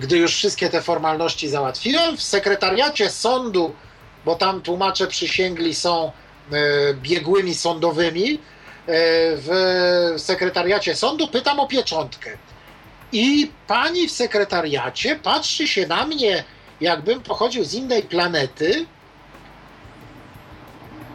gdy 0.00 0.18
już 0.18 0.34
wszystkie 0.34 0.68
te 0.68 0.82
formalności 0.82 1.48
załatwiłem, 1.48 2.16
w 2.16 2.22
sekretariacie 2.22 3.10
sądu, 3.10 3.74
bo 4.24 4.34
tam 4.34 4.62
tłumacze 4.62 5.06
przysięgli 5.06 5.74
są 5.74 6.12
e, 6.52 6.94
biegłymi 6.94 7.54
sądowymi, 7.54 8.32
e, 8.32 8.38
w 9.36 9.50
sekretariacie 10.16 10.96
sądu 10.96 11.28
pytam 11.28 11.60
o 11.60 11.66
pieczątkę. 11.66 12.30
I 13.12 13.50
pani 13.66 14.08
w 14.08 14.12
sekretariacie 14.12 15.16
patrzy 15.16 15.68
się 15.68 15.86
na 15.86 16.06
mnie 16.06 16.44
jakbym 16.80 17.20
pochodził 17.20 17.64
z 17.64 17.74
innej 17.74 18.02
planety 18.02 18.86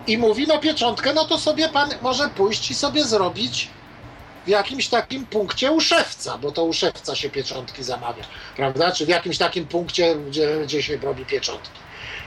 i 0.07 0.18
mówi, 0.18 0.47
no 0.47 0.59
pieczątkę, 0.59 1.13
no 1.13 1.26
to 1.26 1.39
sobie 1.39 1.70
pan 1.70 1.89
może 2.01 2.30
pójść 2.30 2.72
i 2.72 2.76
sobie 2.76 3.03
zrobić 3.03 3.70
w 4.46 4.48
jakimś 4.48 4.88
takim 4.88 5.26
punkcie 5.26 5.72
u 5.72 5.82
szewca, 5.82 6.38
bo 6.38 6.52
to 6.52 6.64
u 6.64 6.74
szewca 6.74 7.16
się 7.16 7.30
pieczątki 7.30 7.84
zamawia, 7.84 8.24
prawda? 8.56 8.91
Czy 8.91 9.06
w 9.06 9.10
jakimś 9.10 9.38
takim 9.38 9.68
punkcie, 9.68 10.16
gdzie, 10.16 10.58
gdzie 10.64 10.84
się 10.84 10.98
robi 10.98 11.26
pieczątki. 11.26 11.80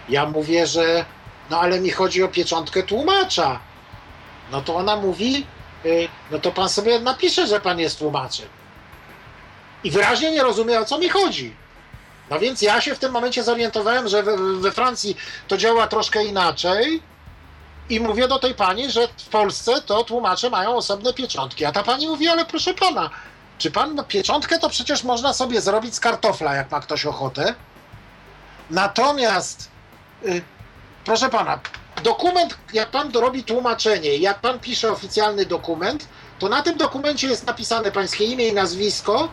Ja 0.08 0.26
mówię, 0.26 0.66
że 0.66 1.04
no 1.50 1.60
ale 1.60 1.80
mi 1.80 1.90
chodzi 1.90 2.22
o 2.22 2.28
pieczątkę 2.28 2.82
tłumacza. 2.82 3.60
No 4.52 4.60
to 4.60 4.76
ona 4.76 4.96
mówi, 4.96 5.46
y, 5.86 6.08
no 6.30 6.38
to 6.38 6.52
pan 6.52 6.68
sobie 6.68 7.00
napisze, 7.00 7.46
że 7.46 7.60
pan 7.60 7.78
jest 7.78 7.98
tłumaczem. 7.98 8.48
I 9.84 9.90
wyraźnie 9.90 10.30
nie 10.30 10.42
rozumie, 10.42 10.80
o 10.80 10.84
co 10.84 10.98
mi 10.98 11.08
chodzi. 11.08 11.56
No 12.30 12.38
więc 12.38 12.62
ja 12.62 12.80
się 12.80 12.94
w 12.94 12.98
tym 12.98 13.12
momencie 13.12 13.42
zorientowałem, 13.42 14.08
że 14.08 14.22
we, 14.22 14.36
we 14.36 14.72
Francji 14.72 15.16
to 15.48 15.56
działa 15.56 15.86
troszkę 15.86 16.24
inaczej. 16.24 17.02
I 17.90 18.00
mówię 18.00 18.28
do 18.28 18.38
tej 18.38 18.54
pani, 18.54 18.90
że 18.90 19.08
w 19.08 19.28
Polsce 19.28 19.82
to 19.82 20.04
tłumacze 20.04 20.50
mają 20.50 20.76
osobne 20.76 21.14
pieczątki. 21.14 21.64
A 21.64 21.72
ta 21.72 21.82
pani 21.82 22.08
mówi, 22.08 22.28
ale 22.28 22.44
proszę 22.44 22.74
pana, 22.74 23.10
czy 23.58 23.70
pan 23.70 23.94
no, 23.94 24.04
pieczątkę 24.04 24.58
to 24.58 24.68
przecież 24.68 25.04
można 25.04 25.32
sobie 25.32 25.60
zrobić 25.60 25.94
z 25.94 26.00
kartofla, 26.00 26.54
jak 26.54 26.70
ma 26.70 26.80
ktoś 26.80 27.06
ochotę. 27.06 27.54
Natomiast, 28.70 29.70
y, 30.26 30.42
proszę 31.04 31.28
pana, 31.28 31.60
dokument, 32.02 32.58
jak 32.72 32.90
pan 32.90 33.12
robi 33.12 33.44
tłumaczenie, 33.44 34.16
jak 34.16 34.40
pan 34.40 34.58
pisze 34.58 34.92
oficjalny 34.92 35.46
dokument, 35.46 36.08
to 36.38 36.48
na 36.48 36.62
tym 36.62 36.76
dokumencie 36.76 37.28
jest 37.28 37.46
napisane 37.46 37.92
pańskie 37.92 38.24
imię 38.24 38.48
i 38.48 38.52
nazwisko, 38.52 39.28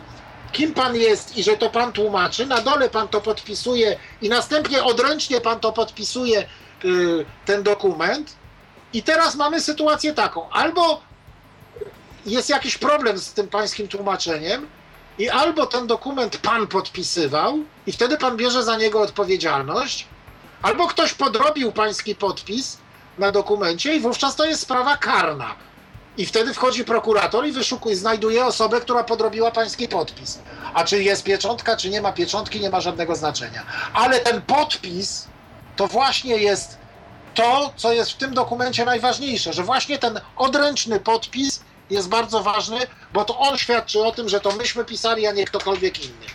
kim 0.52 0.74
pan 0.74 0.96
jest 0.96 1.36
i 1.36 1.42
że 1.42 1.56
to 1.56 1.70
pan 1.70 1.92
tłumaczy, 1.92 2.46
na 2.46 2.60
dole 2.60 2.90
pan 2.90 3.08
to 3.08 3.20
podpisuje 3.20 3.96
i 4.22 4.28
następnie 4.28 4.84
odręcznie 4.84 5.40
pan 5.40 5.60
to 5.60 5.72
podpisuje, 5.72 6.46
yy, 6.84 7.26
ten 7.46 7.62
dokument. 7.62 8.36
I 8.92 9.02
teraz 9.02 9.34
mamy 9.34 9.60
sytuację 9.60 10.14
taką, 10.14 10.50
albo 10.50 11.00
jest 12.26 12.48
jakiś 12.48 12.78
problem 12.78 13.18
z 13.18 13.32
tym 13.32 13.48
pańskim 13.48 13.88
tłumaczeniem, 13.88 14.66
i 15.18 15.28
albo 15.28 15.66
ten 15.66 15.86
dokument 15.86 16.36
pan 16.36 16.66
podpisywał, 16.66 17.58
i 17.86 17.92
wtedy 17.92 18.18
pan 18.18 18.36
bierze 18.36 18.64
za 18.64 18.76
niego 18.76 19.00
odpowiedzialność, 19.00 20.06
albo 20.62 20.86
ktoś 20.86 21.14
podrobił 21.14 21.72
pański 21.72 22.14
podpis 22.14 22.78
na 23.18 23.32
dokumencie, 23.32 23.96
i 23.96 24.00
wówczas 24.00 24.36
to 24.36 24.44
jest 24.44 24.62
sprawa 24.62 24.96
karna. 24.96 25.54
I 26.18 26.26
wtedy 26.26 26.54
wchodzi 26.54 26.84
prokurator 26.84 27.46
i 27.46 27.52
wyszukuje, 27.52 27.96
znajduje 27.96 28.46
osobę, 28.46 28.80
która 28.80 29.04
podrobiła 29.04 29.50
pański 29.50 29.88
podpis. 29.88 30.38
A 30.74 30.84
czy 30.84 31.02
jest 31.02 31.24
pieczątka, 31.24 31.76
czy 31.76 31.90
nie 31.90 32.00
ma 32.00 32.12
pieczątki, 32.12 32.60
nie 32.60 32.70
ma 32.70 32.80
żadnego 32.80 33.16
znaczenia. 33.16 33.62
Ale 33.92 34.20
ten 34.20 34.42
podpis 34.42 35.28
to 35.76 35.86
właśnie 35.86 36.36
jest 36.36 36.78
to, 37.36 37.72
co 37.76 37.92
jest 37.92 38.10
w 38.10 38.16
tym 38.16 38.34
dokumencie 38.34 38.84
najważniejsze, 38.84 39.52
że 39.52 39.62
właśnie 39.62 39.98
ten 39.98 40.20
odręczny 40.36 41.00
podpis 41.00 41.60
jest 41.90 42.08
bardzo 42.08 42.42
ważny, 42.42 42.78
bo 43.12 43.24
to 43.24 43.38
on 43.38 43.58
świadczy 43.58 44.04
o 44.04 44.12
tym, 44.12 44.28
że 44.28 44.40
to 44.40 44.52
myśmy 44.52 44.84
pisali, 44.84 45.26
a 45.26 45.32
nie 45.32 45.44
ktokolwiek 45.44 46.04
inny. 46.04 46.26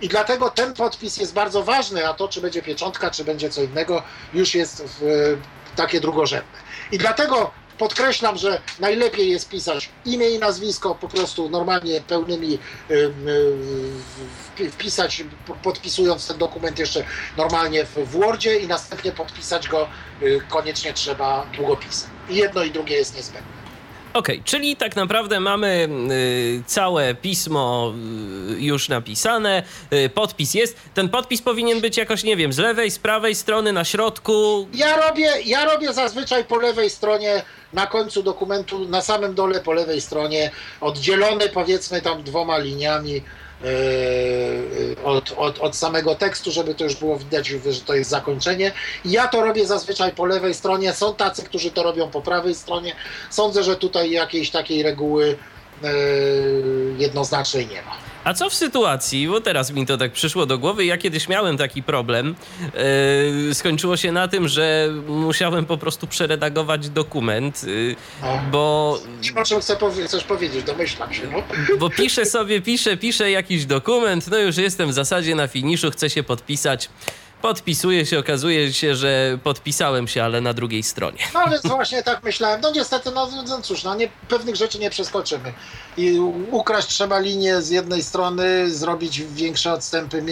I 0.00 0.08
dlatego 0.08 0.50
ten 0.50 0.74
podpis 0.74 1.16
jest 1.16 1.34
bardzo 1.34 1.62
ważny, 1.62 2.08
a 2.08 2.14
to, 2.14 2.28
czy 2.28 2.40
będzie 2.40 2.62
pieczątka, 2.62 3.10
czy 3.10 3.24
będzie 3.24 3.50
co 3.50 3.62
innego, 3.62 4.02
już 4.34 4.54
jest 4.54 4.82
w, 4.86 5.36
takie 5.76 6.00
drugorzędne. 6.00 6.58
I 6.92 6.98
dlatego 6.98 7.50
Podkreślam, 7.78 8.38
że 8.38 8.60
najlepiej 8.80 9.30
jest 9.30 9.48
pisać 9.48 9.90
imię 10.04 10.30
i 10.30 10.38
nazwisko, 10.38 10.94
po 10.94 11.08
prostu 11.08 11.50
normalnie 11.50 12.00
pełnymi 12.00 12.58
wpisać, 14.72 15.24
podpisując 15.62 16.26
ten 16.26 16.38
dokument 16.38 16.78
jeszcze 16.78 17.04
normalnie 17.36 17.84
w 17.84 18.10
Wordzie 18.10 18.58
i 18.58 18.68
następnie 18.68 19.12
podpisać 19.12 19.68
go 19.68 19.88
y, 20.22 20.40
koniecznie 20.48 20.92
trzeba 20.92 21.46
długopisem. 21.56 22.10
I 22.28 22.36
jedno 22.36 22.62
i 22.62 22.70
drugie 22.70 22.96
jest 22.96 23.16
niezbędne. 23.16 23.57
Okej, 24.18 24.36
okay, 24.36 24.44
czyli 24.44 24.76
tak 24.76 24.96
naprawdę 24.96 25.40
mamy 25.40 25.88
y, 26.10 26.62
całe 26.66 27.14
pismo 27.14 27.92
y, 28.50 28.60
już 28.60 28.88
napisane, 28.88 29.62
y, 29.92 30.08
podpis 30.08 30.54
jest. 30.54 30.76
Ten 30.94 31.08
podpis 31.08 31.42
powinien 31.42 31.80
być 31.80 31.96
jakoś, 31.96 32.24
nie 32.24 32.36
wiem, 32.36 32.52
z 32.52 32.58
lewej, 32.58 32.90
z 32.90 32.98
prawej 32.98 33.34
strony, 33.34 33.72
na 33.72 33.84
środku. 33.84 34.68
Ja 34.74 34.96
robię, 34.96 35.32
ja 35.44 35.64
robię 35.64 35.92
zazwyczaj 35.92 36.44
po 36.44 36.56
lewej 36.56 36.90
stronie, 36.90 37.42
na 37.72 37.86
końcu 37.86 38.22
dokumentu, 38.22 38.88
na 38.88 39.02
samym 39.02 39.34
dole 39.34 39.60
po 39.60 39.72
lewej 39.72 40.00
stronie, 40.00 40.50
oddzielony 40.80 41.48
powiedzmy 41.48 42.02
tam 42.02 42.22
dwoma 42.22 42.58
liniami 42.58 43.22
od, 45.04 45.34
od, 45.36 45.58
od 45.58 45.76
samego 45.76 46.14
tekstu, 46.14 46.50
żeby 46.50 46.74
to 46.74 46.84
już 46.84 46.96
było 46.96 47.18
widać, 47.18 47.46
że 47.48 47.80
to 47.80 47.94
jest 47.94 48.10
zakończenie. 48.10 48.72
Ja 49.04 49.28
to 49.28 49.40
robię 49.44 49.66
zazwyczaj 49.66 50.12
po 50.12 50.26
lewej 50.26 50.54
stronie, 50.54 50.92
są 50.92 51.14
tacy, 51.14 51.42
którzy 51.42 51.70
to 51.70 51.82
robią 51.82 52.10
po 52.10 52.22
prawej 52.22 52.54
stronie. 52.54 52.94
Sądzę, 53.30 53.62
że 53.62 53.76
tutaj 53.76 54.10
jakiejś 54.10 54.50
takiej 54.50 54.82
reguły 54.82 55.36
e, 55.84 55.88
jednoznacznej 56.98 57.66
nie 57.66 57.82
ma. 57.82 58.07
A 58.28 58.34
co 58.34 58.50
w 58.50 58.54
sytuacji, 58.54 59.28
bo 59.28 59.40
teraz 59.40 59.70
mi 59.70 59.86
to 59.86 59.96
tak 59.96 60.12
przyszło 60.12 60.46
do 60.46 60.58
głowy, 60.58 60.84
ja 60.84 60.98
kiedyś 60.98 61.28
miałem 61.28 61.56
taki 61.56 61.82
problem, 61.82 62.34
yy, 63.46 63.54
skończyło 63.54 63.96
się 63.96 64.12
na 64.12 64.28
tym, 64.28 64.48
że 64.48 64.88
musiałem 65.08 65.66
po 65.66 65.78
prostu 65.78 66.06
przeredagować 66.06 66.88
dokument, 66.88 67.64
yy, 67.64 67.96
bo... 68.50 68.98
Nie 69.22 69.40
o 69.40 69.44
czym 69.44 69.60
chcę 69.60 69.76
powie 69.76 70.04
chcesz 70.04 70.24
powiedzieć, 70.24 70.64
domyślam 70.64 71.14
się. 71.14 71.22
No. 71.32 71.42
Bo 71.78 71.90
piszę 71.90 72.26
sobie, 72.26 72.60
piszę, 72.60 72.96
piszę 72.96 73.30
jakiś 73.30 73.66
dokument, 73.66 74.28
no 74.30 74.38
już 74.38 74.56
jestem 74.56 74.88
w 74.88 74.92
zasadzie 74.92 75.34
na 75.34 75.46
finiszu, 75.46 75.90
chcę 75.90 76.10
się 76.10 76.22
podpisać. 76.22 76.88
Podpisuję 77.42 78.06
się, 78.06 78.18
okazuje 78.18 78.72
się, 78.72 78.96
że 78.96 79.38
podpisałem 79.44 80.08
się, 80.08 80.24
ale 80.24 80.40
na 80.40 80.52
drugiej 80.54 80.82
stronie. 80.82 81.18
No 81.34 81.50
więc 81.50 81.66
właśnie 81.66 82.02
tak 82.02 82.22
myślałem. 82.22 82.60
No 82.60 82.70
niestety, 82.70 83.10
no, 83.14 83.28
no 83.46 83.60
cóż, 83.62 83.84
no 83.84 83.94
nie, 83.94 84.08
pewnych 84.28 84.56
rzeczy 84.56 84.78
nie 84.78 84.90
przeskoczymy. 84.90 85.52
i 85.96 86.18
ukraść 86.50 86.88
trzeba 86.88 87.18
linię 87.18 87.62
z 87.62 87.70
jednej 87.70 88.02
strony, 88.02 88.70
zrobić 88.70 89.22
większe 89.22 89.72
odstępy 89.72 90.24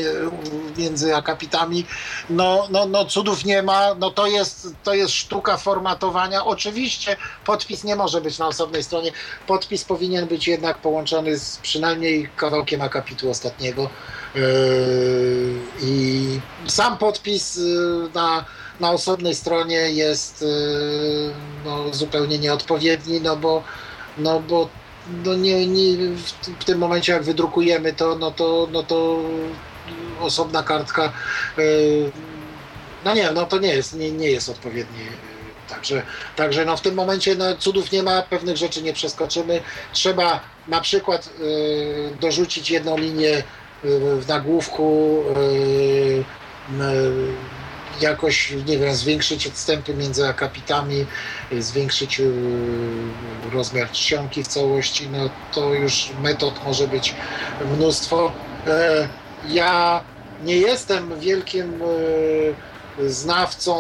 między 0.79 1.17
akapitami. 1.17 1.87
No, 2.31 2.69
no, 2.71 2.87
no 2.87 3.05
cudów 3.05 3.45
nie 3.45 3.63
ma, 3.63 3.95
no 3.95 4.11
to 4.11 4.27
jest, 4.27 4.69
to 4.85 4.95
jest 4.95 5.15
sztuka 5.15 5.57
formatowania. 5.57 6.45
Oczywiście 6.45 7.17
podpis 7.45 7.85
nie 7.85 7.97
może 7.97 8.21
być 8.21 8.39
na 8.39 8.47
osobnej 8.47 8.83
stronie. 8.83 9.13
Podpis 9.47 9.85
powinien 9.85 10.27
być 10.27 10.49
jednak 10.49 10.79
połączony 10.79 11.39
z 11.39 11.57
przynajmniej 11.57 12.31
kawałkiem 12.37 12.83
akapitu 12.83 13.31
ostatniego. 13.31 13.91
Yy, 14.37 15.61
I 15.81 16.41
sam 16.67 16.99
podpis 16.99 17.57
yy, 17.57 18.11
na, 18.15 18.45
na 18.81 18.91
osobnej 18.91 19.35
stronie 19.35 19.77
jest 19.77 20.43
yy, 20.43 21.33
no, 21.65 21.95
zupełnie 21.95 22.39
nieodpowiedni, 22.39 23.21
no 23.21 23.37
bo, 23.37 23.63
no 24.19 24.41
bo 24.41 24.69
no 25.25 25.35
nie, 25.35 25.67
nie, 25.67 25.97
w 26.61 26.65
tym 26.65 26.79
momencie 26.79 27.13
jak 27.13 27.23
wydrukujemy 27.23 27.93
to, 27.93 28.19
no 28.19 28.31
to, 28.31 28.69
no 28.73 28.83
to 28.83 29.21
osobna 30.21 30.63
kartka, 30.63 31.13
no 33.05 33.15
nie, 33.15 33.31
no 33.31 33.47
to 33.47 33.59
nie 33.59 33.75
jest, 33.75 33.95
nie, 33.95 34.13
nie 34.13 34.31
jest 34.31 34.49
odpowiedni. 34.49 35.01
Także, 35.69 36.03
także 36.37 36.65
no 36.65 36.77
w 36.77 36.81
tym 36.81 36.95
momencie 36.95 37.35
no, 37.35 37.57
cudów 37.57 37.93
nie 37.93 38.03
ma, 38.03 38.23
pewnych 38.23 38.57
rzeczy 38.57 38.83
nie 38.83 38.93
przeskoczymy. 38.93 39.61
Trzeba 39.93 40.41
na 40.69 40.81
przykład 40.81 41.31
dorzucić 42.21 42.71
jedną 42.71 42.99
linię 42.99 43.43
w 43.85 44.29
nagłówku 44.29 45.23
y, 45.37 46.25
y, 46.83 47.33
jakoś, 48.01 48.55
nie 48.67 48.79
wiem, 48.79 48.95
zwiększyć 48.95 49.47
odstępy 49.47 49.95
między 49.95 50.29
akapitami, 50.29 51.07
zwiększyć 51.59 52.21
y, 52.21 52.33
rozmiar 53.53 53.91
czcionki 53.91 54.45
w 54.45 54.47
całości, 54.47 55.09
no 55.09 55.31
to 55.55 55.75
już 55.75 56.11
metod 56.23 56.65
może 56.65 56.89
być 56.89 57.15
mnóstwo. 57.77 58.33
E, 58.67 59.09
ja 59.49 60.05
nie 60.45 60.57
jestem 60.57 61.21
wielkim 61.21 61.83
znawcą 63.07 63.75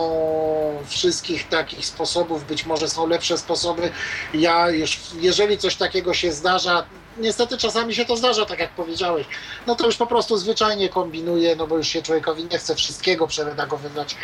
wszystkich 0.86 1.48
takich 1.48 1.86
sposobów, 1.86 2.46
być 2.46 2.66
może 2.66 2.88
są 2.88 3.06
lepsze 3.06 3.38
sposoby. 3.38 3.90
Ja 4.34 4.70
już, 4.70 5.00
jeżeli 5.20 5.58
coś 5.58 5.76
takiego 5.76 6.14
się 6.14 6.32
zdarza, 6.32 6.86
niestety 7.18 7.58
czasami 7.58 7.94
się 7.94 8.04
to 8.04 8.16
zdarza, 8.16 8.46
tak 8.46 8.58
jak 8.58 8.70
powiedziałeś, 8.70 9.26
no 9.66 9.74
to 9.74 9.86
już 9.86 9.96
po 9.96 10.06
prostu 10.06 10.36
zwyczajnie 10.36 10.88
kombinuje, 10.88 11.56
no 11.56 11.66
bo 11.66 11.76
już 11.76 11.88
się 11.88 12.02
człowiekowi 12.02 12.44
nie 12.44 12.58
chce 12.58 12.74
wszystkiego 12.74 13.26
przeredagowywać, 13.26 14.16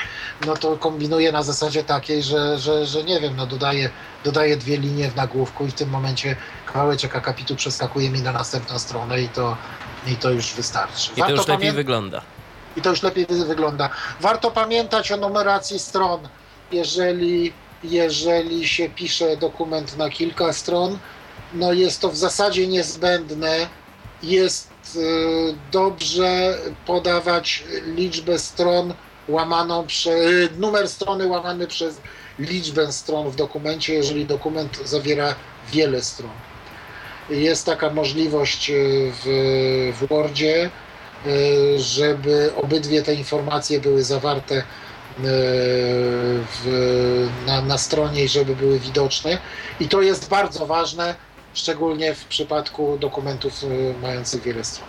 no 0.46 0.56
to 0.56 0.76
kombinuje 0.76 1.32
na 1.32 1.42
zasadzie 1.42 1.84
takiej, 1.84 2.22
że, 2.22 2.58
że, 2.58 2.86
że 2.86 3.04
nie 3.04 3.20
wiem, 3.20 3.36
no 3.36 3.46
dodaje, 3.46 3.90
dodaje 4.24 4.56
dwie 4.56 4.76
linie 4.76 5.10
w 5.10 5.16
nagłówku 5.16 5.66
i 5.66 5.70
w 5.70 5.74
tym 5.74 5.90
momencie 5.90 6.36
kawałeczek 6.66 7.16
akapitu 7.16 7.56
przeskakuje 7.56 8.10
mi 8.10 8.22
na 8.22 8.32
następną 8.32 8.78
stronę 8.78 9.22
i 9.22 9.28
to, 9.28 9.56
i 10.06 10.16
to 10.16 10.30
już 10.30 10.54
wystarczy. 10.54 11.10
I 11.16 11.20
Warto 11.20 11.34
to 11.34 11.40
już 11.40 11.48
lepiej 11.48 11.72
wygląda. 11.72 12.22
I 12.76 12.82
to 12.82 12.90
już 12.90 13.02
lepiej 13.02 13.26
wygląda. 13.26 13.90
Warto 14.20 14.50
pamiętać 14.50 15.12
o 15.12 15.16
numeracji 15.16 15.78
stron, 15.78 16.28
jeżeli, 16.72 17.52
jeżeli 17.84 18.68
się 18.68 18.88
pisze 18.88 19.36
dokument 19.36 19.96
na 19.96 20.10
kilka 20.10 20.52
stron, 20.52 20.98
no 21.54 21.72
jest 21.72 22.00
to 22.00 22.08
w 22.08 22.16
zasadzie 22.16 22.66
niezbędne. 22.66 23.68
Jest 24.22 24.70
y, 24.96 25.54
dobrze 25.72 26.58
podawać 26.86 27.64
liczbę 27.96 28.38
stron 28.38 28.94
łamaną 29.28 29.86
przez 29.86 30.50
numer 30.58 30.88
strony 30.88 31.26
łamany 31.26 31.66
przez 31.66 32.00
liczbę 32.38 32.92
stron 32.92 33.30
w 33.30 33.36
dokumencie, 33.36 33.94
jeżeli 33.94 34.26
dokument 34.26 34.78
zawiera 34.84 35.34
wiele 35.72 36.02
stron. 36.02 36.30
Jest 37.30 37.66
taka 37.66 37.90
możliwość 37.90 38.70
y, 38.70 39.12
w, 39.24 39.92
w 40.00 40.06
Wordzie, 40.06 40.70
y, 41.26 41.78
żeby 41.78 42.52
obydwie 42.56 43.02
te 43.02 43.14
informacje 43.14 43.80
były 43.80 44.02
zawarte 44.02 44.62
w, 46.52 47.28
na, 47.46 47.62
na 47.62 47.78
stronie 47.78 48.24
i 48.24 48.28
żeby 48.28 48.56
były 48.56 48.78
widoczne. 48.78 49.38
I 49.80 49.88
to 49.88 50.02
jest 50.02 50.28
bardzo 50.28 50.66
ważne, 50.66 51.14
szczególnie 51.54 52.14
w 52.14 52.24
przypadku 52.24 52.98
dokumentów 53.00 53.62
y, 53.64 53.94
mających 54.02 54.42
wiele 54.42 54.64
stron. 54.64 54.88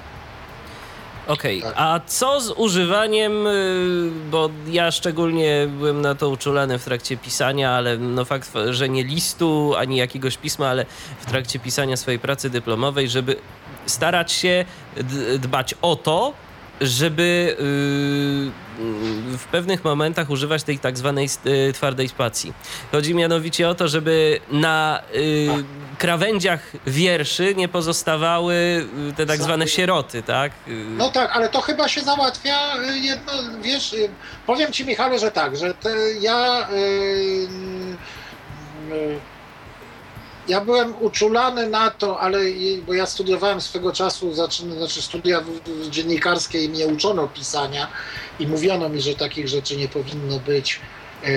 Okej, 1.28 1.59
okay. 1.59 1.72
tak. 1.74 1.82
a 1.82 1.99
co 2.05 2.41
z 2.41 2.51
używaniem, 2.51 3.47
y, 3.47 4.11
bo 4.32 4.49
ja 4.68 4.91
szczególnie 4.91 5.68
byłem 5.78 6.01
na 6.01 6.16
to 6.16 6.30
uczulany 6.30 6.80
w 6.80 6.84
trakcie 6.84 7.18
pisania, 7.18 7.72
ale 7.72 7.97
no 7.97 8.26
fakt, 8.26 8.51
że 8.70 8.89
nie 8.89 9.03
listu 9.03 9.74
ani 9.78 9.97
jakiegoś 9.97 10.38
pisma, 10.38 10.68
ale 10.68 10.86
w 11.20 11.26
trakcie 11.26 11.59
pisania 11.59 11.97
swojej 11.97 12.20
pracy 12.20 12.49
dyplomowej, 12.49 13.09
żeby 13.09 13.36
starać 13.86 14.32
się 14.32 14.66
dbać 15.39 15.76
o 15.82 15.95
to, 15.95 16.34
żeby 16.82 17.55
yy, 17.59 19.38
w 19.38 19.45
pewnych 19.51 19.84
momentach 19.84 20.30
używać 20.30 20.64
tej 20.64 20.80
tak 20.80 20.97
zwanej 20.97 21.30
twardej 21.74 22.07
spacji. 22.07 22.53
Chodzi 22.91 23.16
mianowicie 23.16 23.70
o 23.70 23.76
to, 23.76 23.88
żeby 23.88 24.39
na 24.51 25.01
krawędziach 25.97 26.71
wierszy 26.87 27.55
nie 27.55 27.67
pozostawały 27.67 28.87
te 29.17 29.25
tak 29.25 29.41
zwane 29.41 29.67
sieroty, 29.67 30.23
tak? 30.23 30.51
No 30.97 31.11
tak, 31.11 31.31
ale 31.33 31.49
to 31.49 31.61
chyba 31.61 31.87
się 31.87 32.01
załatwia 32.01 32.57
jedno, 33.01 33.33
wiesz, 33.61 33.95
powiem 34.45 34.71
ci 34.71 34.85
Michale, 34.85 35.19
że 35.19 35.31
tak, 35.31 35.57
że 35.57 35.73
ja 36.21 36.67
ja 40.47 40.61
byłem 40.61 40.93
uczulany 41.01 41.69
na 41.69 41.89
to, 41.91 42.19
ale 42.19 42.39
bo 42.87 42.93
ja 42.93 43.05
studiowałem 43.05 43.61
swego 43.61 43.91
czasu, 43.91 44.33
znaczy 44.33 45.01
studia 45.01 45.43
dziennikarskie 45.89 46.63
i 46.63 46.69
mnie 46.69 46.87
uczono 46.87 47.27
pisania 47.27 47.87
i 48.39 48.47
mówiono 48.47 48.89
mi, 48.89 49.01
że 49.01 49.15
takich 49.15 49.47
rzeczy 49.47 49.77
nie 49.77 49.87
powinno 49.87 50.39
być, 50.39 50.79
e, 51.23 51.29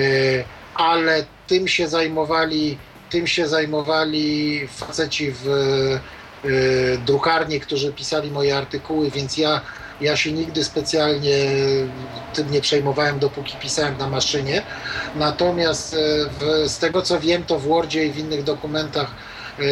ale 0.75 1.27
tym 1.47 1.69
się 1.69 1.89
zajmowali, 1.89 2.79
tym 3.17 3.27
się 3.27 3.49
zajmowali 3.49 4.69
faceci 4.69 5.33
w 5.33 5.49
e, 5.49 6.99
drukarni, 7.07 7.61
którzy 7.61 7.93
pisali 7.93 8.31
moje 8.31 8.57
artykuły, 8.57 9.11
więc 9.11 9.37
ja 9.37 9.61
ja 10.01 10.17
się 10.17 10.33
nigdy 10.33 10.65
specjalnie 10.65 11.37
tym 12.35 12.51
nie 12.51 12.61
przejmowałem, 12.61 13.19
dopóki 13.19 13.57
pisałem 13.57 13.99
na 13.99 14.09
maszynie. 14.09 14.63
Natomiast 15.15 15.95
e, 15.95 15.99
w, 16.41 16.69
z 16.69 16.79
tego 16.79 17.03
co 17.03 17.21
wiem, 17.21 17.45
to 17.45 17.59
w 17.59 17.63
Wordzie 17.63 18.07
i 18.07 18.13
w 18.13 18.19
innych 18.19 18.45
dokumentach, 18.45 19.11
e, 19.11 19.63
e, 19.63 19.67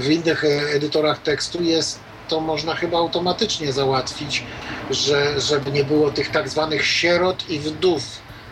w 0.00 0.10
innych 0.10 0.44
edytorach 0.74 1.22
tekstu 1.22 1.62
jest 1.62 2.00
to 2.28 2.40
można 2.40 2.74
chyba 2.74 2.98
automatycznie 2.98 3.72
załatwić, 3.72 4.44
że, 4.90 5.40
żeby 5.40 5.70
nie 5.70 5.84
było 5.84 6.10
tych 6.10 6.30
tak 6.30 6.48
zwanych 6.48 6.86
sierot 6.86 7.50
i 7.50 7.58
wdów. 7.58 8.02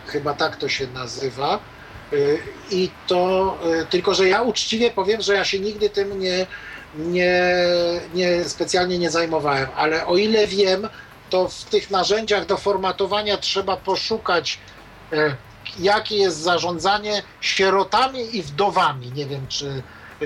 Chyba 0.07 0.33
tak 0.33 0.55
to 0.55 0.69
się 0.69 0.87
nazywa. 0.87 1.74
I 2.71 2.89
to 3.07 3.57
tylko, 3.89 4.13
że 4.13 4.27
ja 4.27 4.41
uczciwie 4.41 4.91
powiem, 4.91 5.21
że 5.21 5.33
ja 5.33 5.45
się 5.45 5.59
nigdy 5.59 5.89
tym 5.89 6.19
nie, 6.19 6.47
nie, 6.97 7.53
nie 8.13 8.43
specjalnie 8.43 8.99
nie 8.99 9.11
zajmowałem, 9.11 9.67
ale 9.75 10.05
o 10.05 10.17
ile 10.17 10.47
wiem, 10.47 10.89
to 11.29 11.47
w 11.47 11.63
tych 11.63 11.91
narzędziach 11.91 12.45
do 12.45 12.57
formatowania 12.57 13.37
trzeba 13.37 13.77
poszukać, 13.77 14.59
e, 15.13 15.35
jakie 15.79 16.15
jest 16.15 16.37
zarządzanie 16.37 17.23
sierotami 17.41 18.37
i 18.37 18.43
wdowami. 18.43 19.11
Nie 19.11 19.25
wiem, 19.25 19.47
czy 19.47 19.67
e, 19.67 20.25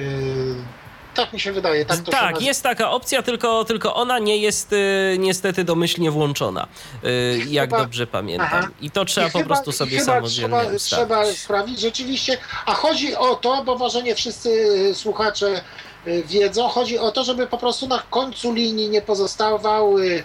tak 1.15 1.33
mi 1.33 1.39
się 1.39 1.51
wydaje. 1.51 1.85
Tak, 1.85 1.99
tak 2.11 2.41
jest 2.41 2.63
taka 2.63 2.91
opcja, 2.91 3.21
tylko, 3.21 3.65
tylko 3.65 3.95
ona 3.95 4.19
nie 4.19 4.37
jest 4.37 4.73
y, 4.73 5.15
niestety 5.19 5.63
domyślnie 5.63 6.11
włączona, 6.11 6.67
y, 7.03 7.41
jak 7.47 7.69
chyba, 7.69 7.79
dobrze 7.79 8.07
pamiętam. 8.07 8.47
Aha. 8.51 8.67
I 8.81 8.91
to 8.91 9.05
trzeba 9.05 9.27
I 9.27 9.31
po 9.31 9.37
chyba, 9.37 9.47
prostu 9.47 9.71
sobie 9.71 10.01
samodzielnie 10.01 10.57
trzeba, 10.79 10.79
trzeba 10.79 11.25
sprawdzić 11.33 11.79
rzeczywiście. 11.79 12.37
A 12.65 12.73
chodzi 12.73 13.15
o 13.15 13.35
to, 13.35 13.63
bo 13.63 13.77
może 13.77 14.03
nie 14.03 14.15
wszyscy 14.15 14.49
słuchacze 14.95 15.61
Y, 16.07 16.23
wiedzą. 16.23 16.67
Chodzi 16.67 16.99
o 16.99 17.11
to, 17.11 17.23
żeby 17.23 17.47
po 17.47 17.57
prostu 17.57 17.87
na 17.87 18.03
końcu 18.09 18.53
linii 18.53 18.89
nie 18.89 19.01
pozostawały 19.01 20.23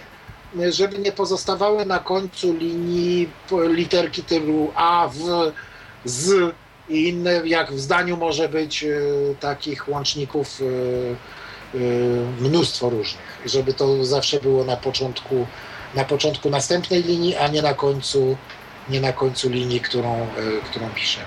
y, 0.59 0.71
żeby 0.71 0.99
nie 0.99 1.11
pozostawały 1.11 1.85
na 1.85 1.99
końcu 1.99 2.53
linii 2.57 3.29
literki 3.51 4.23
typu 4.23 4.71
A, 4.75 5.07
W, 5.07 5.51
Z 6.05 6.55
i 6.89 7.09
inne, 7.09 7.41
jak 7.45 7.71
w 7.71 7.79
zdaniu 7.79 8.17
może 8.17 8.49
być 8.49 8.83
y, 8.83 9.35
takich 9.39 9.89
łączników 9.89 10.61
mnóstwo 12.39 12.89
różnych, 12.89 13.41
żeby 13.45 13.73
to 13.73 14.05
zawsze 14.05 14.39
było 14.39 14.63
na 14.63 14.77
początku, 14.77 15.47
na 15.95 16.03
początku 16.03 16.49
następnej 16.49 17.03
linii, 17.03 17.35
a 17.35 17.47
nie 17.47 17.61
na 17.61 17.73
końcu, 17.73 18.37
nie 18.89 19.01
na 19.01 19.13
końcu 19.13 19.49
linii, 19.49 19.79
którą, 19.79 20.27
którą 20.69 20.89
piszę. 20.89 21.19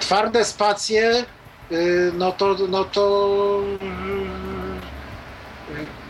Twarde 0.00 0.44
spacje 0.44 1.24
Y, 1.72 2.12
no 2.14 2.32
to, 2.32 2.56
no 2.68 2.84
to 2.84 3.60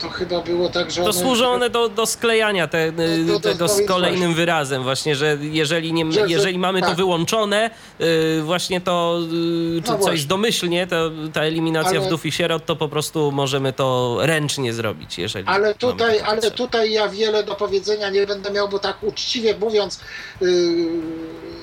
to 0.03 0.09
chyba 0.11 0.41
było 0.41 0.69
tak, 0.69 0.91
że 0.91 1.03
To 1.05 1.13
służą 1.13 1.47
one 1.49 1.71
do, 1.71 1.89
do 1.89 2.07
sklejania 2.07 2.69
te, 2.69 2.93
do- 2.93 3.33
do- 3.33 3.41
tego 3.41 3.69
z 3.69 3.81
do- 3.81 3.87
kolejnym 3.87 4.35
wyrazem 4.35 4.83
właśnie, 4.83 5.17
że 5.17 5.39
jeżeli, 5.41 5.93
nie, 5.93 6.13
Że- 6.13 6.21
że- 6.21 6.27
jeżeli 6.29 6.59
mamy 6.59 6.81
to 6.81 6.87
tak. 6.87 6.97
wyłączone, 6.97 7.71
y, 8.01 8.43
właśnie 8.43 8.81
to 8.81 9.19
y, 9.23 9.81
No 9.81 9.83
coś 9.93 10.01
właśnie. 10.01 10.27
domyślnie, 10.27 10.87
to, 10.87 11.11
ta 11.33 11.43
eliminacja 11.43 11.99
Ale- 11.99 12.07
wdów 12.07 12.27
i 12.27 12.33
sierot, 12.33 12.67
to 12.67 12.77
po 12.77 12.89
prostu 12.89 13.33
możemy 13.33 13.73
to 13.73 14.17
ręcznie 14.21 14.73
zrobić, 14.73 15.19
jeżeli 15.19 15.47
Ale 15.49 15.75
tutaj, 15.75 16.21
ale 16.21 16.51
tutaj 16.51 16.93
ja 16.93 17.09
wiele 17.09 17.43
do 17.43 17.55
powiedzenia 17.55 18.11
nie 18.11 18.27
będę 18.27 18.51
miał, 18.51 18.69
bo 18.69 18.79
tak 18.79 19.03
uczciwie 19.03 19.57
mówiąc, 19.59 20.01
yy, 20.41 20.49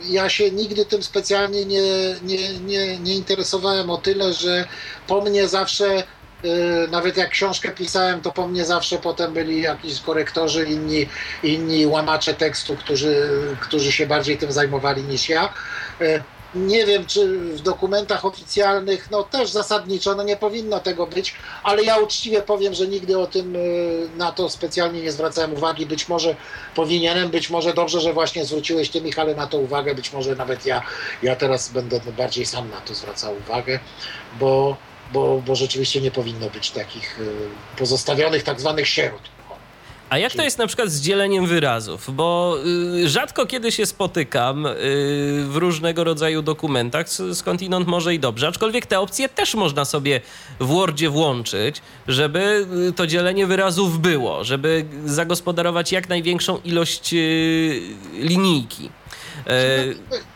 ja 0.10 0.30
się 0.30 0.52
nigdy 0.52 0.86
tym 0.86 1.04
specjalnie 1.04 1.66
nie, 1.66 1.82
nie, 2.24 2.54
nie, 2.60 3.00
nie 3.00 3.16
interesowałem 3.16 3.90
o 3.90 3.98
tyle, 3.98 4.34
że 4.34 4.68
po 5.08 5.22
mnie 5.22 5.48
zawsze, 5.48 6.04
nawet 6.92 7.18
jak 7.18 7.30
książkę 7.30 7.70
pisałem, 7.70 8.22
to 8.22 8.32
po 8.32 8.48
mnie 8.48 8.66
zawsze 8.66 8.98
potem 8.98 9.34
byli 9.34 9.62
jakiś 9.62 10.02
korektorzy, 10.02 10.66
inni, 10.66 11.08
inni 11.44 11.88
łamacze 11.88 12.34
tekstu, 12.34 12.76
którzy, 12.76 13.30
którzy 13.60 13.92
się 13.92 14.08
bardziej 14.08 14.38
tym 14.38 14.52
zajmowali 14.52 15.04
niż 15.04 15.30
ja. 15.30 15.54
Yy, 16.00 16.24
nie 16.56 16.86
wiem, 16.86 17.06
czy 17.06 17.40
w 17.40 17.62
dokumentach 17.62 18.26
oficjalnych, 18.26 19.12
no 19.12 19.24
też 19.24 19.50
zasadniczo, 19.50 20.16
no 20.16 20.24
nie 20.24 20.38
powinno 20.38 20.80
tego 20.80 21.08
być, 21.08 21.36
ale 21.64 21.84
ja 21.84 21.98
uczciwie 21.98 22.42
powiem, 22.42 22.74
że 22.74 22.88
nigdy 22.88 23.20
o 23.20 23.28
tym 23.28 23.56
y, 23.56 24.10
na 24.18 24.32
to 24.32 24.50
specjalnie 24.50 25.02
nie 25.02 25.12
zwracałem 25.12 25.54
uwagi. 25.54 25.86
Być 25.86 26.10
może 26.10 26.36
powinienem, 26.76 27.30
być 27.30 27.50
może 27.50 27.74
dobrze, 27.74 28.02
że 28.02 28.14
właśnie 28.14 28.46
zwróciłeś 28.46 28.90
ty, 28.90 29.02
Michale, 29.02 29.36
na 29.36 29.48
to 29.48 29.58
uwagę. 29.58 29.96
Być 29.96 30.14
może 30.14 30.36
nawet 30.36 30.66
ja, 30.66 30.82
ja 31.24 31.36
teraz 31.36 31.70
będę 31.70 32.00
bardziej 32.18 32.46
sam 32.46 32.70
na 32.70 32.82
to 32.82 32.96
zwracał 32.96 33.36
uwagę, 33.38 33.80
bo, 34.40 34.78
bo, 35.14 35.42
bo 35.48 35.56
rzeczywiście 35.56 36.02
nie 36.02 36.12
powinno 36.12 36.50
być 36.50 36.72
takich 36.72 37.20
y, 37.20 37.78
pozostawionych 37.78 38.44
tak 38.44 38.60
zwanych 38.60 38.88
sierot. 38.88 39.22
A 40.10 40.18
jak 40.18 40.34
to 40.34 40.44
jest 40.44 40.58
na 40.58 40.68
przykład 40.68 40.90
z 40.90 41.02
dzieleniem 41.02 41.46
wyrazów? 41.46 42.16
Bo 42.16 42.58
y, 42.96 43.10
rzadko 43.10 43.46
kiedy 43.46 43.72
się 43.72 43.86
spotykam 43.86 44.66
y, 44.66 44.72
w 45.48 45.56
różnego 45.56 46.04
rodzaju 46.04 46.42
dokumentach, 46.42 47.06
skądinąd 47.34 47.88
może 47.88 48.14
i 48.14 48.20
dobrze, 48.20 48.48
aczkolwiek 48.48 48.86
te 48.86 49.00
opcje 49.00 49.30
też 49.30 49.56
można 49.56 49.86
sobie 49.86 50.22
w 50.60 50.66
Wordzie 50.66 51.10
włączyć, 51.10 51.82
żeby 52.08 52.68
to 52.96 53.08
dzielenie 53.08 53.48
wyrazów 53.48 54.00
było, 54.00 54.44
żeby 54.44 54.86
zagospodarować 55.06 55.92
jak 55.92 56.10
największą 56.10 56.60
ilość 56.66 57.14
y, 57.14 57.82
linijki. 58.14 58.90
E, 59.48 59.84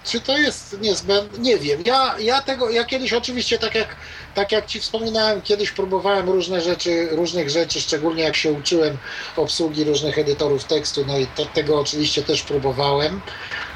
Czy 0.06 0.22
to 0.22 0.38
jest 0.38 0.82
niezbędne? 0.82 1.40
Nie 1.40 1.58
wiem. 1.58 1.82
Ja, 1.86 2.16
ja 2.20 2.42
tego, 2.42 2.70
ja 2.70 2.84
kiedyś 2.84 3.14
oczywiście, 3.14 3.60
tak 3.60 3.76
jak, 3.76 3.96
tak 4.36 4.52
jak 4.52 4.66
Ci 4.66 4.80
wspominałem, 4.80 5.42
kiedyś 5.42 5.72
próbowałem 5.72 6.30
różne 6.30 6.62
rzeczy, 6.62 7.08
różnych 7.12 7.50
rzeczy, 7.50 7.82
szczególnie 7.82 8.24
jak 8.24 8.36
się 8.36 8.52
uczyłem 8.52 8.98
obsługi 9.38 9.84
różnych 9.84 10.18
edytorów 10.18 10.64
tekstu, 10.64 11.06
no 11.08 11.18
i 11.18 11.28
te, 11.28 11.46
tego 11.46 11.80
oczywiście 11.80 12.24
też 12.24 12.42
próbowałem. 12.42 13.22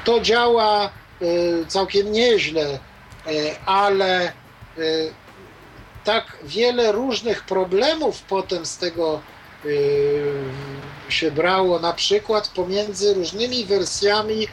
To 0.04 0.20
działa 0.20 0.90
y, 1.22 1.64
całkiem 1.68 2.12
nieźle, 2.12 2.74
y, 2.74 2.78
ale 3.66 4.32
y, 4.78 5.12
tak 6.04 6.36
wiele 6.44 6.92
różnych 6.92 7.44
problemów 7.44 8.22
potem 8.22 8.66
z 8.66 8.76
tego 8.76 9.20
się 11.08 11.30
brało, 11.30 11.78
na 11.78 11.92
przykład 11.92 12.48
pomiędzy 12.48 13.14
różnymi 13.14 13.64
wersjami 13.64 14.48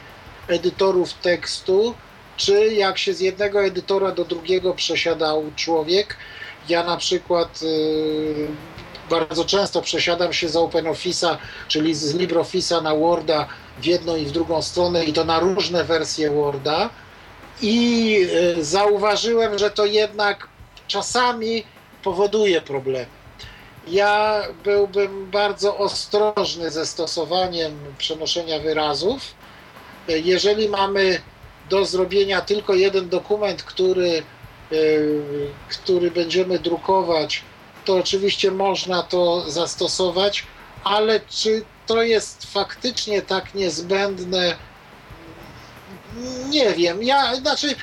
edytorów 0.48 1.14
tekstu, 1.14 1.94
czy 2.36 2.74
jak 2.74 2.98
się 2.98 3.14
z 3.14 3.20
jednego 3.20 3.64
edytora 3.64 4.12
do 4.12 4.24
drugiego 4.24 4.74
przesiadał 4.74 5.44
człowiek. 5.56 6.16
Ja 6.68 6.84
na 6.84 6.96
przykład 6.96 7.62
y, 7.62 8.46
bardzo 9.10 9.44
często 9.44 9.82
przesiadam 9.82 10.32
się 10.32 10.48
z 10.48 10.56
OpenOffice'a, 10.56 11.36
czyli 11.68 11.94
z 11.94 12.14
LibreOffice'a 12.14 12.82
na 12.82 12.94
Worda 12.94 13.48
w 13.78 13.84
jedną 13.84 14.16
i 14.16 14.24
w 14.24 14.32
drugą 14.32 14.62
stronę 14.62 15.04
i 15.04 15.12
to 15.12 15.24
na 15.24 15.40
różne 15.40 15.84
wersje 15.84 16.30
Worda. 16.30 16.90
I 17.62 18.16
y, 18.58 18.64
zauważyłem, 18.64 19.58
że 19.58 19.70
to 19.70 19.84
jednak 19.84 20.48
czasami 20.86 21.64
powoduje 22.02 22.60
problemy. 22.60 23.06
Ja 23.88 24.42
byłbym 24.64 25.30
bardzo 25.30 25.76
ostrożny 25.78 26.70
ze 26.70 26.86
stosowaniem 26.86 27.78
przenoszenia 27.98 28.58
wyrazów. 28.58 29.34
Jeżeli 30.08 30.68
mamy 30.68 31.20
do 31.70 31.84
zrobienia 31.84 32.40
tylko 32.40 32.74
jeden 32.74 33.08
dokument, 33.08 33.62
który, 33.62 34.22
y, 34.72 35.22
który 35.68 36.10
będziemy 36.10 36.58
drukować, 36.58 37.42
to 37.84 37.96
oczywiście 37.96 38.50
można 38.50 39.02
to 39.02 39.50
zastosować, 39.50 40.44
ale 40.84 41.20
czy 41.20 41.64
to 41.86 42.02
jest 42.02 42.52
faktycznie 42.52 43.22
tak 43.22 43.54
niezbędne? 43.54 44.56
Nie 46.48 46.72
wiem. 46.72 47.02
Ja, 47.02 47.36
znaczy, 47.36 47.74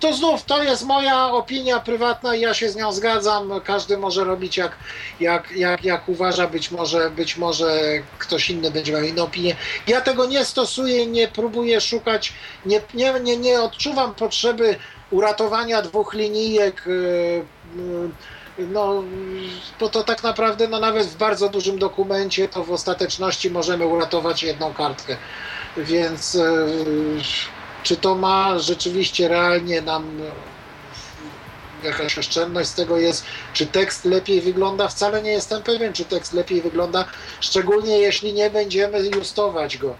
to 0.00 0.14
znów 0.14 0.44
to 0.44 0.62
jest 0.62 0.84
moja 0.84 1.26
opinia 1.26 1.80
prywatna 1.80 2.34
i 2.34 2.40
ja 2.40 2.54
się 2.54 2.70
z 2.70 2.76
nią 2.76 2.92
zgadzam. 2.92 3.60
Każdy 3.64 3.98
może 3.98 4.24
robić 4.24 4.56
jak, 4.56 4.76
jak, 5.20 5.52
jak, 5.52 5.84
jak 5.84 6.08
uważa, 6.08 6.46
być 6.46 6.70
może, 6.70 7.10
być 7.10 7.36
może 7.36 7.80
ktoś 8.18 8.50
inny 8.50 8.70
będzie 8.70 8.92
miał 8.92 9.02
inną 9.02 9.22
opinię. 9.22 9.56
Ja 9.86 10.00
tego 10.00 10.26
nie 10.26 10.44
stosuję, 10.44 11.06
nie 11.06 11.28
próbuję 11.28 11.80
szukać, 11.80 12.32
nie, 12.66 12.80
nie, 12.94 13.20
nie, 13.20 13.36
nie 13.36 13.62
odczuwam 13.62 14.14
potrzeby 14.14 14.76
uratowania 15.10 15.82
dwóch 15.82 16.14
linijek. 16.14 16.82
yy, 16.86 17.44
yy, 17.76 18.10
No, 18.58 19.02
bo 19.80 19.88
to 19.88 20.04
tak 20.04 20.22
naprawdę, 20.22 20.68
no 20.68 20.80
nawet 20.80 21.06
w 21.06 21.16
bardzo 21.16 21.48
dużym 21.48 21.78
dokumencie, 21.78 22.48
to 22.48 22.64
w 22.64 22.72
ostateczności 22.72 23.50
możemy 23.50 23.86
uratować 23.86 24.42
jedną 24.42 24.74
kartkę. 24.74 25.16
Więc 25.76 26.34
yy, 26.34 27.22
czy 27.86 27.96
to 27.96 28.14
ma 28.14 28.58
rzeczywiście 28.58 29.28
realnie 29.28 29.80
nam 29.80 30.20
jakaś 31.84 32.18
oszczędność 32.18 32.68
z 32.68 32.74
tego 32.74 32.98
jest, 32.98 33.24
czy 33.52 33.66
tekst 33.66 34.04
lepiej 34.04 34.40
wygląda? 34.40 34.88
Wcale 34.88 35.22
nie 35.22 35.30
jestem 35.30 35.62
pewien, 35.62 35.92
czy 35.92 36.04
tekst 36.04 36.32
lepiej 36.32 36.62
wygląda, 36.62 37.04
szczególnie 37.40 37.98
jeśli 37.98 38.32
nie 38.32 38.50
będziemy 38.50 39.06
justować 39.06 39.78
go. 39.78 39.94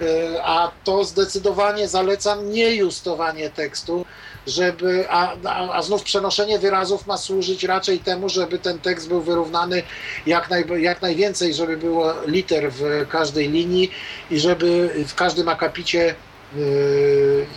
Yy, 0.00 0.42
A 0.42 0.70
to 0.84 1.04
zdecydowanie 1.04 1.88
zalecam 1.88 2.50
nie 2.50 2.74
justowanie 2.74 3.50
tekstu, 3.50 4.06
żeby, 4.46 5.06
a, 5.10 5.32
a, 5.44 5.72
a 5.72 5.82
znów 5.82 6.02
przenoszenie 6.02 6.58
wyrazów 6.58 7.06
ma 7.06 7.16
służyć 7.16 7.64
raczej 7.64 7.98
temu, 7.98 8.28
żeby 8.28 8.58
ten 8.58 8.78
tekst 8.78 9.08
był 9.08 9.20
wyrównany 9.20 9.82
jak, 10.26 10.50
naj, 10.50 10.64
jak 10.78 11.02
najwięcej, 11.02 11.54
żeby 11.54 11.76
było 11.76 12.14
liter 12.26 12.72
w 12.72 13.08
każdej 13.08 13.48
linii 13.48 13.90
i 14.30 14.40
żeby 14.40 14.90
w 15.08 15.14
każdym 15.14 15.48
akapicie 15.48 16.14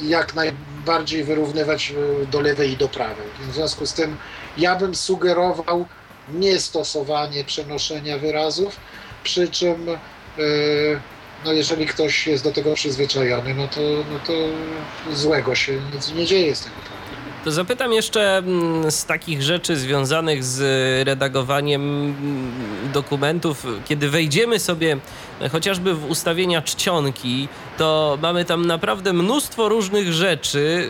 jak 0.02 0.34
najbardziej 0.36 1.24
wyrównywać 1.24 1.92
y, 1.92 2.28
do 2.28 2.42
lewej 2.42 2.72
i 2.72 2.78
do 2.78 2.90
prawej. 2.90 3.28
W 3.50 3.54
związku 3.54 3.86
z 3.86 3.94
tym 3.94 4.18
ja 4.58 4.76
bym 4.76 4.96
sugerował 4.96 5.86
niestosowanie 6.34 7.44
przenoszenia 7.44 8.18
wyrazów, 8.18 8.76
przy 9.24 9.48
czym 9.48 9.90
y, 10.40 11.00
no 11.46 11.54
jeżeli 11.54 11.86
ktoś 11.86 12.28
jest 12.28 12.44
do 12.44 12.52
tego 12.52 12.74
przyzwyczajony, 12.74 13.54
no 13.54 13.68
to, 13.68 13.82
no 13.82 14.20
to 14.20 14.34
złego 15.16 15.56
się 15.56 15.82
nic 15.94 16.14
nie 16.14 16.26
dzieje 16.26 16.56
z 16.56 16.62
tego 16.62 16.76
powodu. 16.76 17.03
To 17.44 17.52
zapytam 17.52 17.94
jeszcze 17.94 18.38
mm, 18.38 18.92
z 18.92 19.06
takich 19.06 19.42
rzeczy 19.42 19.78
związanych 19.78 20.44
z 20.44 20.62
redagowaniem 21.08 21.82
mm, 21.82 22.52
dokumentów. 22.94 23.66
Kiedy 23.86 24.10
wejdziemy 24.10 24.60
sobie 24.60 24.98
e, 25.42 25.50
chociażby 25.50 25.94
w 25.94 26.10
ustawienia 26.10 26.62
czcionki, 26.62 27.48
to 27.78 28.18
mamy 28.22 28.46
tam 28.46 28.66
naprawdę 28.66 29.14
mnóstwo 29.14 29.70
różnych 29.70 30.14
rzeczy, 30.14 30.90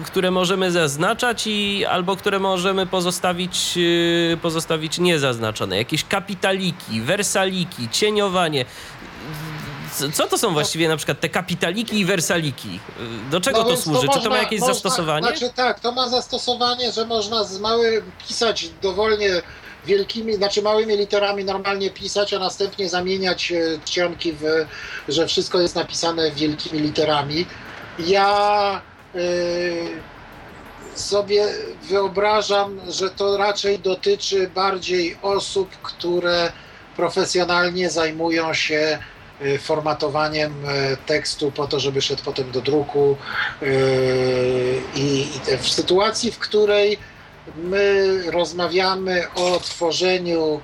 y, 0.00 0.04
które 0.04 0.30
możemy 0.30 0.72
zaznaczać 0.72 1.46
i 1.46 1.84
albo 1.84 2.16
które 2.16 2.38
możemy 2.38 2.86
pozostawić, 2.86 3.74
y, 3.76 4.38
pozostawić 4.42 4.98
niezaznaczone. 4.98 5.76
Jakieś 5.76 6.04
kapitaliki, 6.04 7.00
wersaliki, 7.00 7.88
cieniowanie. 7.88 8.64
Co 10.12 10.26
to 10.26 10.38
są 10.38 10.52
właściwie 10.52 10.88
na 10.88 10.96
przykład 10.96 11.20
te 11.20 11.28
kapitaliki 11.28 11.98
i 12.00 12.04
wersaliki? 12.04 12.80
Do 13.30 13.40
czego 13.40 13.58
No 13.58 13.64
to 13.68 13.76
służy? 13.76 14.00
Czy 14.00 14.06
to 14.06 14.14
można- 14.14 14.30
ma 14.30 14.38
jakieś 14.38 14.60
można- 14.60 14.74
zastosowanie? 14.74 15.26
Znaczy 15.26 15.50
tak, 15.54 15.80
to 15.80 15.92
ma 15.92 16.08
zastosowanie, 16.08 16.92
że 16.92 17.06
można 17.06 17.44
z 17.44 17.58
mały 17.60 18.02
pisać 18.28 18.68
dowolnie 18.82 19.30
wielkimi, 19.86 20.34
znaczy 20.34 20.62
małymi 20.62 20.96
literami 20.96 21.44
normalnie 21.44 21.90
pisać, 21.90 22.34
a 22.34 22.38
następnie 22.38 22.88
zamieniać 22.88 23.52
e, 23.52 23.78
czcionki 23.84 24.32
w, 24.32 24.42
że 25.08 25.26
wszystko 25.26 25.60
jest 25.60 25.74
napisane 25.74 26.30
wielkimi 26.30 26.80
literami. 26.80 27.46
Ja 27.98 28.80
e, 29.14 29.18
sobie 30.94 31.46
wyobrażam, 31.82 32.80
że 32.88 33.10
to 33.10 33.36
raczej 33.36 33.78
dotyczy 33.78 34.50
bardziej 34.54 35.16
osób, 35.22 35.70
które 35.82 36.52
profesjonalnie 36.96 37.90
zajmują 37.90 38.54
się 38.54 38.98
formatowaniem 39.58 40.52
y, 40.64 40.96
tekstu 41.06 41.50
po 41.50 41.66
to, 41.66 41.80
żeby 41.80 42.02
szedł 42.02 42.22
potem 42.24 42.50
do 42.50 42.60
druku 42.60 43.16
y, 43.62 44.82
i, 44.94 45.26
w 45.58 45.68
sytuacji, 45.68 46.32
w 46.32 46.38
której 46.38 46.98
my 47.56 48.22
rozmawiamy 48.30 49.24
o 49.34 49.60
tworzeniu 49.60 50.60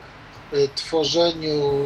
tworzeniu 0.74 1.84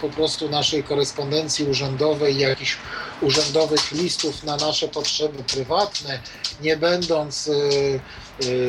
po 0.00 0.08
prostu 0.08 0.48
naszej 0.48 0.82
korespondencji 0.82 1.64
urzędowej, 1.64 2.38
jakichś 2.38 2.78
urzędowych 3.20 3.92
listów 3.92 4.44
na 4.44 4.56
nasze 4.56 4.88
potrzeby 4.88 5.44
prywatne, 5.44 6.20
nie 6.60 6.76
będąc 6.76 7.46
y, 7.46 7.52
y, 7.52 8.00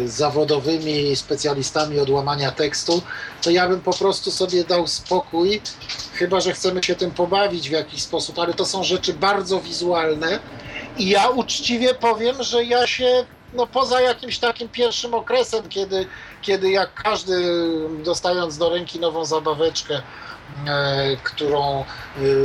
zawodowymi 0.06 1.16
specjalistami 1.16 2.00
od 2.00 2.10
łamania 2.10 2.52
tekstu, 2.52 3.02
to 3.42 3.50
ja 3.50 3.70
bym 3.70 3.82
po 3.82 3.94
prostu 3.94 4.32
sobie 4.32 4.64
dał 4.64 4.88
spokój, 4.88 5.62
chyba 6.14 6.42
że 6.42 6.54
chcemy 6.54 6.84
się 6.84 6.96
tym 6.96 7.12
pobawić 7.12 7.70
w 7.70 7.72
jakiś 7.72 8.02
sposób, 8.02 8.40
ale 8.40 8.54
to 8.54 8.66
są 8.66 8.84
rzeczy 8.84 9.14
bardzo 9.14 9.60
wizualne 9.60 10.40
i 10.98 11.10
ja 11.10 11.30
uczciwie 11.30 11.94
powiem, 11.94 12.44
że 12.44 12.64
ja 12.64 12.88
się 12.88 13.26
no 13.54 13.68
poza 13.68 14.02
jakimś 14.02 14.40
takim 14.40 14.70
pierwszym 14.70 15.14
okresem, 15.14 15.70
kiedy, 15.70 16.06
kiedy 16.42 16.72
jak 16.72 16.94
każdy 16.94 17.34
dostając 18.04 18.58
do 18.58 18.70
ręki 18.70 19.00
nową 19.00 19.26
zabaweczkę, 19.26 20.02
E, 20.68 21.18
którą 21.24 21.86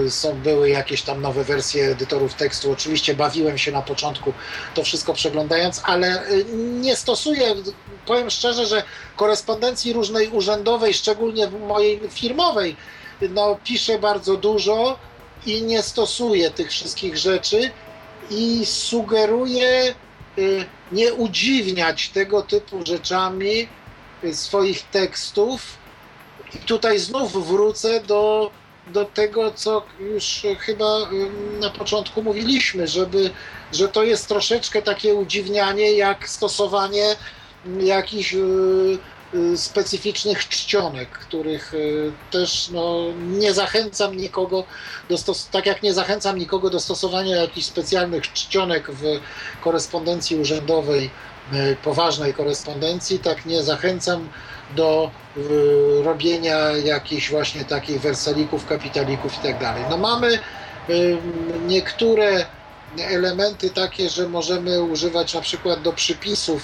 e, 0.07 0.11
są, 0.11 0.35
były 0.35 0.69
jakieś 0.69 1.03
tam 1.03 1.21
nowe 1.21 1.45
wersje 1.45 1.85
edytorów 1.85 2.35
tekstu. 2.35 2.73
Oczywiście 2.73 3.15
bawiłem 3.15 3.59
się 3.59 3.73
na 3.73 3.83
początku 3.83 4.33
to 4.75 4.85
wszystko 4.85 5.15
przeglądając, 5.15 5.81
ale 5.85 6.27
e, 6.27 6.45
nie 6.55 6.97
stosuję, 6.97 7.55
powiem 8.07 8.31
szczerze, 8.31 8.67
że 8.67 8.83
korespondencji 9.17 9.93
różnej 9.93 10.29
urzędowej, 10.29 10.95
szczególnie 10.95 11.51
mojej 11.51 12.01
firmowej, 12.11 12.77
no 13.31 13.59
piszę 13.65 13.99
bardzo 13.99 14.37
dużo 14.37 14.99
i 15.47 15.63
nie 15.63 15.83
stosuję 15.83 16.51
tych 16.51 16.71
wszystkich 16.71 17.17
rzeczy 17.17 17.71
i 18.31 18.67
sugeruję 18.67 19.95
nie 20.93 21.15
udziwniać 21.15 22.09
tego 22.09 22.43
typu 22.43 22.87
rzeczami 22.87 23.69
swoich 24.33 24.83
tekstów, 24.83 25.83
i 26.55 26.59
tutaj 26.59 26.99
znów 26.99 27.49
wrócę 27.49 28.01
do, 28.01 28.51
do 28.87 29.05
tego, 29.05 29.51
co 29.51 29.83
już 30.01 30.43
chyba 30.59 30.99
na 31.61 31.71
początku 31.71 32.23
mówiliśmy, 32.23 32.89
żeby, 32.89 33.31
że 33.73 33.89
to 33.89 34.03
jest 34.03 34.29
troszeczkę 34.29 34.83
takie 34.83 35.15
udziwnianie, 35.15 35.93
jak 35.93 36.29
stosowanie 36.29 37.17
jakichś 37.81 38.35
y, 38.35 38.99
y, 39.35 39.57
specyficznych 39.59 40.49
czcionek, 40.49 41.09
których 41.09 41.75
y, 41.75 42.13
też 42.31 42.69
no, 42.69 43.05
nie 43.29 43.55
zachęcam 43.55 44.17
nikogo, 44.17 44.65
do 45.09 45.17
stos- 45.17 45.51
tak 45.51 45.67
jak 45.67 45.83
nie 45.83 45.95
zachęcam 45.95 46.39
nikogo 46.39 46.71
do 46.71 46.81
stosowania 46.81 47.37
jakichś 47.37 47.67
specjalnych 47.67 48.33
czcionek 48.33 48.91
w 48.91 49.03
korespondencji 49.61 50.37
urzędowej, 50.37 51.11
poważnej 51.85 52.35
korespondencji, 52.35 53.19
tak 53.19 53.47
nie 53.47 53.63
zachęcam 53.63 54.29
do 54.77 55.11
y, 55.37 56.03
robienia 56.03 56.71
jakichś 56.71 57.31
właśnie 57.31 57.65
takich 57.65 58.01
wersalików, 58.01 58.67
kapitalików 58.67 59.39
i 59.39 59.43
tak. 59.43 59.77
No 59.91 59.97
mamy 59.97 60.39
y, 60.91 61.19
niektóre 61.67 62.47
elementy 62.99 63.71
takie, 63.71 64.09
że 64.09 64.29
możemy 64.29 64.83
używać 64.83 65.35
na 65.35 65.41
przykład 65.41 65.83
do 65.83 65.93
przypisów 65.93 66.63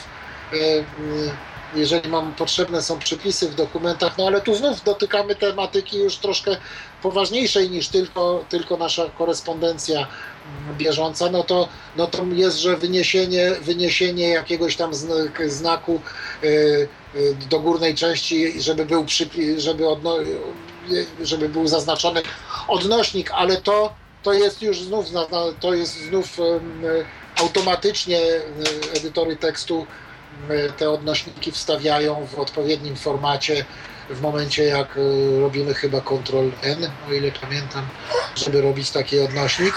jeżeli 1.75 2.09
mam 2.09 2.35
potrzebne 2.35 2.83
są 2.83 2.99
przepisy 2.99 3.49
w 3.49 3.55
dokumentach, 3.55 4.19
no 4.19 4.27
ale 4.27 4.41
tu 4.41 4.55
znów 4.55 4.85
dotykamy 4.85 5.35
tematyki 5.35 5.99
już 5.99 6.17
troszkę 6.17 6.57
poważniejszej 7.03 7.71
niż 7.71 7.89
tylko, 7.89 8.45
tylko 8.49 8.77
nasza 8.77 9.11
korespondencja 9.19 10.07
bieżąca, 10.79 11.31
no 11.31 11.43
to, 11.43 11.69
no 11.97 12.07
to 12.07 12.25
jest, 12.33 12.59
że 12.59 12.77
wyniesienie, 12.77 13.51
wyniesienie 13.63 14.29
jakiegoś 14.29 14.77
tam 14.77 14.91
znaku 15.47 16.01
y, 16.45 16.47
y, 17.15 17.35
do 17.51 17.61
górnej 17.61 17.95
części, 17.95 18.63
żeby 18.63 18.87
był, 18.87 19.07
żeby, 19.57 19.89
odno, 19.89 20.17
żeby 21.23 21.49
był 21.49 21.67
zaznaczony 21.67 22.23
odnośnik, 22.69 23.31
ale 23.31 23.57
to, 23.57 23.95
to 24.23 24.33
jest 24.33 24.63
już 24.63 24.81
znów, 24.81 25.07
to 25.61 25.75
jest 25.75 26.01
znów 26.01 26.37
automatycznie 27.41 28.19
y, 28.19 28.43
edytory 28.97 29.37
tekstu 29.37 29.87
te 30.77 30.91
odnośniki 30.91 31.53
wstawiają 31.53 32.27
w 32.27 32.39
odpowiednim 32.39 32.97
formacie 32.97 33.65
w 34.11 34.21
momencie 34.21 34.65
jak 34.65 34.97
e, 34.97 35.41
robimy 35.41 35.75
chyba 35.75 36.01
Ctrl 36.01 36.51
N, 36.63 36.91
o 37.09 37.13
ile 37.13 37.33
pamiętam, 37.33 37.87
żeby 38.37 38.61
robić 38.61 38.91
taki 38.91 39.21
odnośnik. 39.21 39.75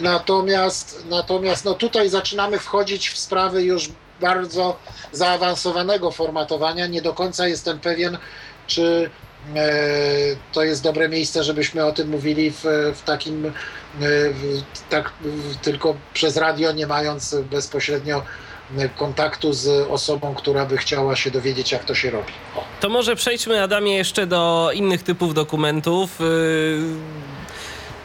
Natomiast, 0.00 1.04
natomiast 1.10 1.64
no 1.64 1.74
tutaj 1.74 2.08
zaczynamy 2.08 2.58
wchodzić 2.58 3.08
w 3.08 3.18
sprawy 3.18 3.62
już 3.62 3.88
bardzo 4.20 4.76
zaawansowanego 5.12 6.10
formatowania. 6.10 6.86
Nie 6.86 7.02
do 7.02 7.12
końca 7.12 7.48
jestem 7.48 7.80
pewien, 7.80 8.18
czy 8.66 9.10
e, 9.56 9.70
to 10.52 10.62
jest 10.64 10.82
dobre 10.82 11.08
miejsce, 11.08 11.44
żebyśmy 11.44 11.84
o 11.84 11.92
tym 11.92 12.08
mówili 12.08 12.50
w, 12.50 12.64
w 12.94 13.02
takim, 13.02 13.46
e, 13.46 13.50
w, 14.00 14.62
tak 14.90 15.12
w, 15.20 15.56
tylko 15.56 15.94
przez 16.14 16.36
radio, 16.36 16.72
nie 16.72 16.86
mając 16.86 17.36
bezpośrednio 17.50 18.22
kontaktu 18.96 19.52
z 19.52 19.68
osobą, 19.90 20.34
która 20.34 20.66
by 20.66 20.76
chciała 20.76 21.16
się 21.16 21.30
dowiedzieć, 21.30 21.72
jak 21.72 21.84
to 21.84 21.94
się 21.94 22.10
robi. 22.10 22.32
O. 22.56 22.64
To 22.80 22.88
może 22.88 23.16
przejdźmy, 23.16 23.62
Adamie, 23.62 23.96
jeszcze 23.96 24.26
do 24.26 24.70
innych 24.74 25.02
typów 25.02 25.34
dokumentów. 25.34 26.20
Y, 26.20 26.24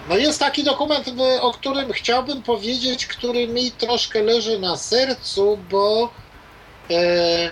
no 0.10 0.18
jest 0.18 0.40
taki 0.40 0.64
dokument, 0.64 1.08
y, 1.08 1.42
o 1.42 1.52
którym 1.52 1.94
chciałbym 1.94 2.44
powiedzieć, 2.44 3.08
który 3.08 3.48
mi 3.48 3.72
troszkę 3.72 4.24
leży 4.24 4.60
na 4.60 4.78
sercu, 4.78 5.60
bo 5.72 6.10
e, 6.92 7.52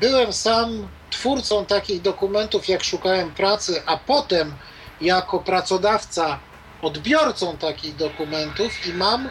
byłem 0.00 0.32
sam 0.32 0.88
twórcą 1.10 1.64
takich 1.64 2.02
dokumentów, 2.02 2.68
jak 2.68 2.84
szukałem 2.84 3.30
pracy, 3.30 3.82
a 3.86 3.96
potem 3.96 4.54
jako 5.00 5.40
pracodawca 5.40 6.38
odbiorcą 6.82 7.56
takich 7.56 7.96
dokumentów 7.96 8.86
i 8.86 8.92
mam 8.92 9.30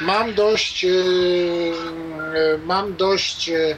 mam 0.00 0.34
dość, 0.34 0.84
e, 0.84 0.88
e, 0.88 2.58
mam 2.58 2.96
dość 2.96 3.48
e, 3.48 3.76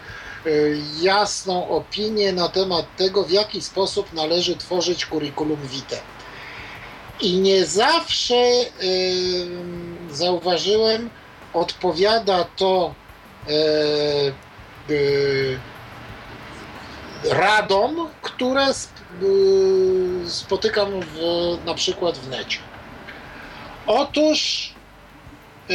jasną 1.00 1.68
opinię 1.68 2.32
na 2.32 2.48
temat 2.48 2.96
tego, 2.96 3.24
w 3.24 3.30
jaki 3.30 3.62
sposób 3.62 4.12
należy 4.12 4.56
tworzyć 4.56 5.06
curriculum 5.06 5.60
vitae. 5.66 6.00
I 7.22 7.38
nie 7.38 7.66
zawsze 7.66 8.34
zauważyłem, 10.10 11.10
odpowiada 11.52 12.44
to 12.44 12.94
radom, 17.24 18.08
które 18.22 18.66
spotykam 20.26 20.88
w, 21.00 21.18
na 21.66 21.74
przykład 21.74 22.18
w 22.18 22.28
necie. 22.28 22.58
Otóż 23.86 24.72
E, 25.70 25.74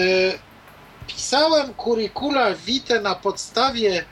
pisałem 1.08 1.74
curricula 1.74 2.54
vitae 2.54 3.02
na 3.02 3.16
podstawie, 3.16 4.06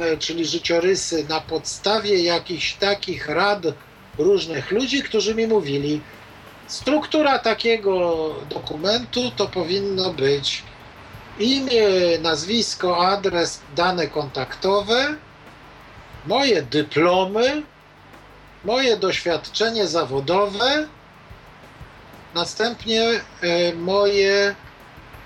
e, 0.00 0.16
czyli 0.16 0.46
życiorysy, 0.46 1.26
na 1.28 1.40
podstawie 1.40 2.22
jakichś 2.22 2.74
takich 2.74 3.28
rad 3.28 3.62
różnych 4.18 4.70
ludzi, 4.70 5.02
którzy 5.02 5.34
mi 5.34 5.46
mówili, 5.46 6.00
struktura 6.68 7.38
takiego 7.38 8.34
dokumentu 8.50 9.30
to 9.30 9.48
powinno 9.48 10.10
być 10.10 10.62
imię, 11.38 11.88
nazwisko, 12.22 13.08
adres, 13.08 13.60
dane 13.76 14.06
kontaktowe, 14.06 15.14
moje 16.26 16.62
dyplomy, 16.62 17.62
moje 18.64 18.96
doświadczenie 18.96 19.86
zawodowe, 19.86 20.88
następnie 22.34 23.02
e, 23.02 23.74
moje 23.74 24.54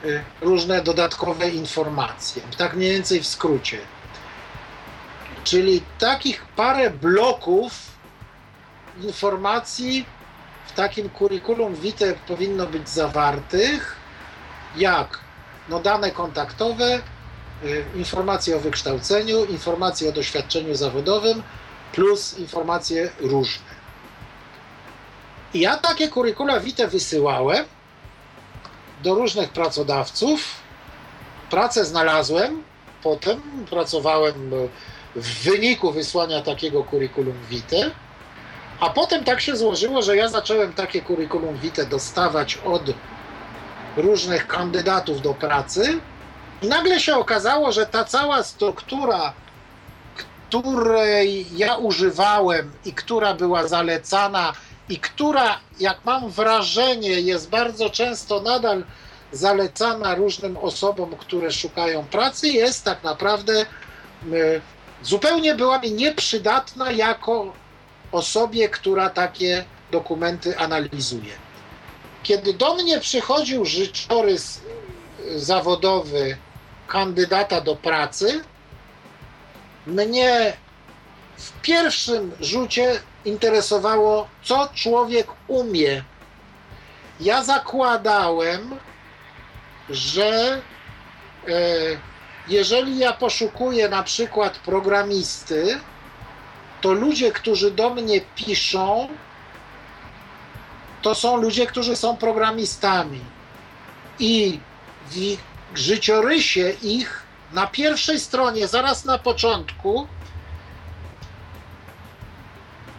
Y, 0.04 0.24
różne 0.40 0.82
dodatkowe 0.82 1.50
informacje. 1.50 2.42
Tak 2.58 2.74
mniej 2.74 2.92
więcej 2.92 3.20
w 3.20 3.26
skrócie. 3.26 3.78
Czyli 5.44 5.82
takich 5.98 6.44
parę 6.44 6.90
bloków 6.90 7.72
informacji 9.02 10.06
w 10.72 10.74
takim 10.74 11.08
kurikulum 11.08 11.74
vitae 11.74 12.14
powinno 12.28 12.66
być 12.66 12.88
zawartych, 12.88 13.96
jak 14.76 15.18
no, 15.68 15.80
dane 15.80 16.10
kontaktowe, 16.10 17.00
y, 17.64 17.84
informacje 17.96 18.56
o 18.56 18.60
wykształceniu, 18.60 19.44
informacje 19.44 20.08
o 20.08 20.12
doświadczeniu 20.12 20.74
zawodowym, 20.74 21.42
plus 21.92 22.38
informacje 22.38 23.10
różne. 23.20 23.72
Ja 25.54 25.76
takie 25.76 26.08
kurykula 26.08 26.60
vitae 26.60 26.88
wysyłałem 26.88 27.64
do 29.02 29.14
różnych 29.14 29.50
pracodawców. 29.50 30.40
Pracę 31.50 31.84
znalazłem, 31.84 32.62
potem 33.02 33.40
pracowałem 33.70 34.50
w 35.16 35.44
wyniku 35.44 35.92
wysłania 35.92 36.42
takiego 36.42 36.84
curriculum 36.84 37.36
vitae, 37.50 37.90
a 38.82 38.90
potem 38.90 39.24
tak 39.24 39.40
się 39.40 39.56
złożyło, 39.56 40.02
że 40.02 40.16
ja 40.16 40.28
zacząłem 40.28 40.72
takie 40.72 41.02
curriculum 41.02 41.54
vitae 41.56 41.86
dostawać 41.86 42.56
od 42.56 42.82
różnych 43.96 44.46
kandydatów 44.46 45.22
do 45.22 45.34
pracy. 45.34 46.00
I 46.62 46.66
nagle 46.66 47.00
się 47.00 47.16
okazało, 47.16 47.72
że 47.72 47.86
ta 47.86 48.04
cała 48.04 48.42
struktura, 48.42 49.32
której 50.48 51.46
ja 51.56 51.76
używałem 51.76 52.72
i 52.84 52.92
która 52.92 53.34
była 53.34 53.68
zalecana 53.68 54.52
i 54.88 54.98
która, 54.98 55.58
jak 55.80 56.04
mam 56.04 56.30
wrażenie, 56.30 57.20
jest 57.20 57.50
bardzo 57.50 57.90
często 57.90 58.40
nadal 58.40 58.84
zalecana 59.32 60.14
różnym 60.14 60.56
osobom, 60.56 61.16
które 61.16 61.52
szukają 61.52 62.04
pracy, 62.04 62.48
jest 62.48 62.84
tak 62.84 63.02
naprawdę 63.02 63.60
e, 63.60 63.66
zupełnie 65.02 65.54
była 65.54 65.78
mi 65.78 65.92
nieprzydatna 65.92 66.90
jako 66.90 67.61
osobie, 68.12 68.68
która 68.68 69.10
takie 69.10 69.64
dokumenty 69.90 70.58
analizuje. 70.58 71.32
Kiedy 72.22 72.54
do 72.54 72.74
mnie 72.74 73.00
przychodził 73.00 73.64
życiorys 73.64 74.60
zawodowy 75.36 76.36
kandydata 76.88 77.60
do 77.60 77.76
pracy, 77.76 78.44
mnie 79.86 80.56
w 81.36 81.60
pierwszym 81.60 82.32
rzucie 82.40 83.00
interesowało, 83.24 84.28
co 84.42 84.68
człowiek 84.74 85.26
umie. 85.48 86.04
Ja 87.20 87.44
zakładałem, 87.44 88.78
że 89.90 90.62
e, 91.48 91.52
jeżeli 92.48 92.98
ja 92.98 93.12
poszukuję 93.12 93.88
na 93.88 94.02
przykład 94.02 94.58
programisty, 94.58 95.80
to 96.82 96.92
ludzie, 96.92 97.32
którzy 97.32 97.70
do 97.70 97.90
mnie 97.90 98.20
piszą, 98.20 99.08
to 101.02 101.14
są 101.14 101.36
ludzie, 101.36 101.66
którzy 101.66 101.96
są 101.96 102.16
programistami. 102.16 103.20
I 104.18 104.60
w 105.72 105.78
życiorysie 105.78 106.74
ich 106.82 107.22
na 107.52 107.66
pierwszej 107.66 108.20
stronie, 108.20 108.68
zaraz 108.68 109.04
na 109.04 109.18
początku, 109.18 110.06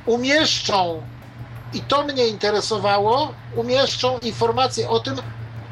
umieszczą, 0.05 1.03
i 1.73 1.81
to 1.81 2.03
mnie 2.03 2.27
interesowało, 2.27 3.33
umieszczą 3.55 4.19
informacje 4.19 4.89
o 4.89 4.99
tym, 4.99 5.21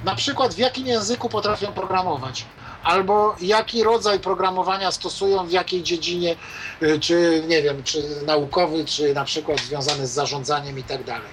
na 0.06 0.16
przykład 0.16 0.54
w 0.54 0.58
jakim 0.58 0.88
języku 0.88 1.30
potrafią 1.30 1.74
programować, 1.74 2.46
albo 2.84 3.36
jaki 3.42 3.84
rodzaj 3.84 4.20
programowania 4.20 4.92
stosują, 4.92 5.48
w 5.48 5.52
jakiej 5.52 5.84
dziedzinie, 5.84 6.36
y, 6.84 7.00
czy 7.00 7.44
nie 7.48 7.62
wiem, 7.62 7.84
czy 7.84 8.04
naukowy, 8.26 8.86
czy 8.86 9.14
na 9.14 9.26
przykład 9.26 9.60
związany 9.60 10.08
z 10.08 10.12
zarządzaniem 10.12 10.80
i 10.80 10.84
tak 10.84 11.04
dalej. 11.04 11.30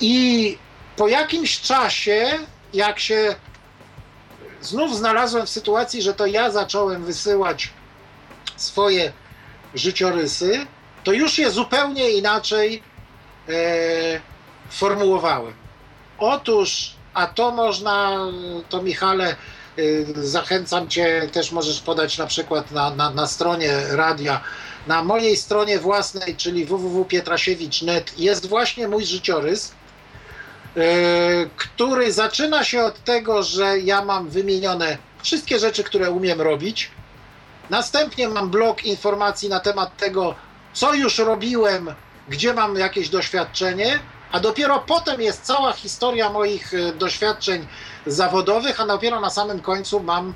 I 0.00 0.58
po 0.96 1.08
jakimś 1.08 1.60
czasie, 1.60 2.26
jak 2.74 2.98
się 2.98 3.34
znów 4.60 4.96
znalazłem 4.96 5.46
w 5.46 5.50
sytuacji, 5.50 6.02
że 6.02 6.14
to 6.14 6.26
ja 6.26 6.50
zacząłem 6.50 7.04
wysyłać 7.04 7.70
swoje 8.56 9.12
życiorysy, 9.74 10.66
to 11.04 11.12
już 11.12 11.38
je 11.38 11.50
zupełnie 11.50 12.10
inaczej 12.10 12.82
e, 13.48 13.52
formułowałem. 14.70 15.54
Otóż, 16.18 16.94
a 17.14 17.26
to 17.26 17.50
można, 17.50 18.26
to 18.68 18.82
Michale, 18.82 19.36
zachęcam 20.14 20.88
Cię, 20.88 21.28
też 21.32 21.52
możesz 21.52 21.80
podać 21.80 22.18
na 22.18 22.26
przykład 22.26 22.70
na, 22.70 22.90
na, 22.90 23.10
na 23.10 23.26
stronie 23.26 23.72
radia, 23.90 24.40
na 24.86 25.04
mojej 25.04 25.36
stronie 25.36 25.78
własnej, 25.78 26.36
czyli 26.36 26.64
www.pietrasiewicz.net 26.64 28.18
jest 28.18 28.46
właśnie 28.46 28.88
mój 28.88 29.04
życiorys, 29.04 29.72
e, 30.76 30.80
który 31.56 32.12
zaczyna 32.12 32.64
się 32.64 32.84
od 32.84 33.04
tego, 33.04 33.42
że 33.42 33.78
ja 33.78 34.04
mam 34.04 34.28
wymienione 34.28 34.98
wszystkie 35.22 35.58
rzeczy, 35.58 35.84
które 35.84 36.10
umiem 36.10 36.40
robić. 36.40 36.90
Następnie 37.70 38.28
mam 38.28 38.50
blok 38.50 38.84
informacji 38.84 39.48
na 39.48 39.60
temat 39.60 39.96
tego, 39.96 40.34
co 40.72 40.94
już 40.94 41.18
robiłem, 41.18 41.94
gdzie 42.28 42.54
mam 42.54 42.76
jakieś 42.76 43.08
doświadczenie, 43.08 43.98
a 44.32 44.40
dopiero 44.40 44.78
potem 44.78 45.20
jest 45.20 45.42
cała 45.42 45.72
historia 45.72 46.30
moich 46.30 46.74
e, 46.74 46.92
doświadczeń 46.92 47.66
zawodowych, 48.06 48.80
a 48.80 48.86
dopiero 48.86 49.20
na 49.20 49.30
samym 49.30 49.60
końcu 49.60 50.00
mam 50.00 50.34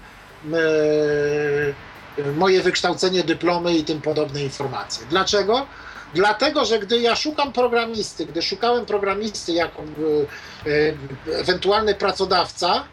e, 0.52 2.32
moje 2.36 2.62
wykształcenie, 2.62 3.24
dyplomy 3.24 3.74
i 3.74 3.84
tym 3.84 4.00
podobne 4.00 4.42
informacje. 4.42 5.06
Dlaczego? 5.10 5.66
Dlatego, 6.14 6.64
że 6.64 6.78
gdy 6.78 7.00
ja 7.00 7.16
szukam 7.16 7.52
programisty, 7.52 8.26
gdy 8.26 8.42
szukałem 8.42 8.86
programisty 8.86 9.52
jako 9.52 9.82
e, 9.82 11.38
ewentualny 11.38 11.94
pracodawca, 11.94 12.84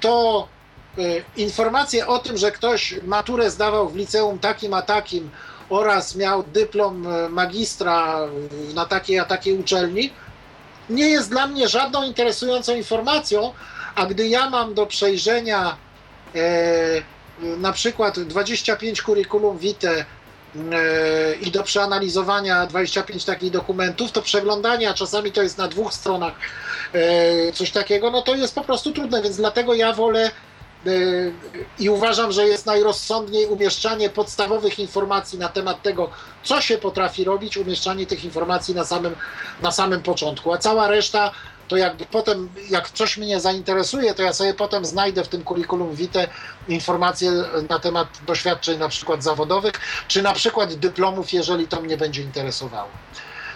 to 0.00 0.48
informacje 1.36 2.06
o 2.06 2.18
tym, 2.18 2.36
że 2.36 2.52
ktoś 2.52 2.94
maturę 3.02 3.50
zdawał 3.50 3.88
w 3.88 3.96
liceum 3.96 4.38
takim 4.38 4.74
a 4.74 4.82
takim, 4.82 5.30
oraz 5.68 6.16
miał 6.16 6.42
dyplom 6.42 7.06
e, 7.06 7.28
magistra 7.28 8.18
na 8.74 8.86
takiej 8.86 9.18
a 9.18 9.24
takiej 9.24 9.58
uczelni, 9.58 10.10
nie 10.90 11.08
jest 11.08 11.30
dla 11.30 11.46
mnie 11.46 11.68
żadną 11.68 12.02
interesującą 12.02 12.76
informacją, 12.76 13.52
a 13.94 14.06
gdy 14.06 14.28
ja 14.28 14.50
mam 14.50 14.74
do 14.74 14.86
przejrzenia 14.86 15.76
e, 16.34 17.02
na 17.42 17.72
przykład 17.72 18.20
25 18.20 19.02
curriculum 19.02 19.58
vitae 19.58 19.90
e, 19.94 20.04
i 21.34 21.50
do 21.50 21.62
przeanalizowania 21.62 22.66
25 22.66 23.24
takich 23.24 23.50
dokumentów, 23.50 24.12
to 24.12 24.22
przeglądanie, 24.22 24.90
a 24.90 24.94
czasami 24.94 25.32
to 25.32 25.42
jest 25.42 25.58
na 25.58 25.68
dwóch 25.68 25.94
stronach 25.94 26.32
e, 26.92 27.52
coś 27.52 27.70
takiego, 27.70 28.10
no 28.10 28.22
to 28.22 28.34
jest 28.34 28.54
po 28.54 28.64
prostu 28.64 28.92
trudne, 28.92 29.22
więc 29.22 29.36
dlatego 29.36 29.74
ja 29.74 29.92
wolę 29.92 30.30
i 31.78 31.88
uważam, 31.88 32.32
że 32.32 32.46
jest 32.46 32.66
najrozsądniej 32.66 33.46
umieszczanie 33.46 34.10
podstawowych 34.10 34.78
informacji 34.78 35.38
na 35.38 35.48
temat 35.48 35.82
tego, 35.82 36.10
co 36.42 36.60
się 36.60 36.78
potrafi 36.78 37.24
robić, 37.24 37.56
umieszczanie 37.56 38.06
tych 38.06 38.24
informacji 38.24 38.74
na 38.74 38.84
samym, 38.84 39.16
na 39.62 39.72
samym 39.72 40.02
początku, 40.02 40.52
a 40.52 40.58
cała 40.58 40.88
reszta 40.88 41.30
to 41.68 41.76
jakby 41.76 42.06
potem, 42.06 42.48
jak 42.70 42.90
coś 42.90 43.16
mnie 43.16 43.40
zainteresuje, 43.40 44.14
to 44.14 44.22
ja 44.22 44.32
sobie 44.32 44.54
potem 44.54 44.84
znajdę 44.84 45.24
w 45.24 45.28
tym 45.28 45.44
kurikulum 45.44 45.94
vitae 45.94 46.28
informacje 46.68 47.30
na 47.70 47.78
temat 47.78 48.08
doświadczeń 48.26 48.78
na 48.78 48.88
przykład 48.88 49.22
zawodowych, 49.22 49.72
czy 50.08 50.22
na 50.22 50.32
przykład 50.32 50.74
dyplomów, 50.74 51.32
jeżeli 51.32 51.68
to 51.68 51.80
mnie 51.80 51.96
będzie 51.96 52.22
interesowało. 52.22 52.88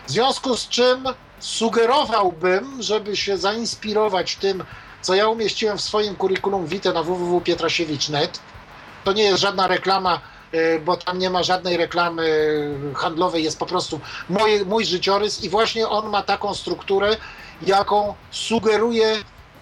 W 0.06 0.10
związku 0.10 0.56
z 0.56 0.68
czym 0.68 1.04
sugerowałbym, 1.40 2.82
żeby 2.82 3.16
się 3.16 3.38
zainspirować 3.38 4.36
tym, 4.36 4.64
co 5.02 5.14
ja 5.14 5.28
umieściłem 5.28 5.78
w 5.78 5.80
swoim 5.80 6.16
kurikulum 6.16 6.66
vitae 6.66 6.92
na 6.92 7.02
www.pietrasiewicz.net. 7.02 8.40
To 9.04 9.12
nie 9.12 9.22
jest 9.22 9.40
żadna 9.40 9.66
reklama, 9.66 10.20
e, 10.52 10.78
bo 10.78 10.96
tam 10.96 11.18
nie 11.18 11.30
ma 11.30 11.42
żadnej 11.42 11.76
reklamy 11.76 12.24
handlowej, 12.94 13.44
jest 13.44 13.58
po 13.58 13.66
prostu 13.66 14.00
mój, 14.28 14.66
mój 14.66 14.84
życiorys 14.84 15.44
i 15.44 15.48
właśnie 15.48 15.88
on 15.88 16.10
ma 16.10 16.22
taką 16.22 16.54
strukturę, 16.54 17.16
jaką 17.62 18.14
sugeruje 18.30 19.16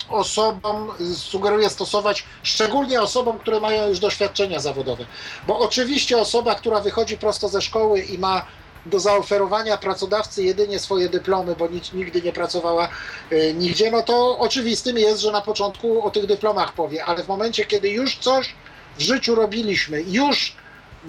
osobom, 0.09 0.93
sugeruje 1.15 1.71
stosować, 1.71 2.25
szczególnie 2.43 3.03
osobom, 3.03 3.39
które 3.39 3.61
mają 3.61 3.89
już 3.89 3.99
doświadczenia 3.99 4.61
zawodowe. 4.61 5.05
Bo 5.47 5.59
oczywiście 5.59 6.19
osoba, 6.19 6.55
która 6.55 6.81
wychodzi 6.81 7.19
prosto 7.19 7.49
ze 7.49 7.63
szkoły 7.63 8.01
i 8.01 8.19
ma 8.19 8.47
do 8.91 9.01
zaoferowania 9.01 9.77
pracodawcy 9.77 10.45
jedynie 10.45 10.79
swoje 10.79 11.09
dyplomy, 11.09 11.57
bo 11.57 11.69
nic, 11.69 11.93
nigdy 11.93 12.23
nie 12.23 12.33
pracowała 12.33 12.89
y, 13.33 13.55
nigdzie, 13.55 13.91
no 13.91 14.03
to 14.03 14.39
oczywistym 14.39 14.99
jest, 14.99 15.21
że 15.21 15.33
na 15.33 15.41
początku 15.41 16.07
o 16.07 16.11
tych 16.11 16.27
dyplomach 16.27 16.73
powie, 16.73 17.05
ale 17.05 17.23
w 17.25 17.29
momencie, 17.29 17.65
kiedy 17.65 17.89
już 17.89 18.19
coś 18.19 18.55
w 18.99 19.01
życiu 19.01 19.35
robiliśmy, 19.35 20.03
już 20.03 20.57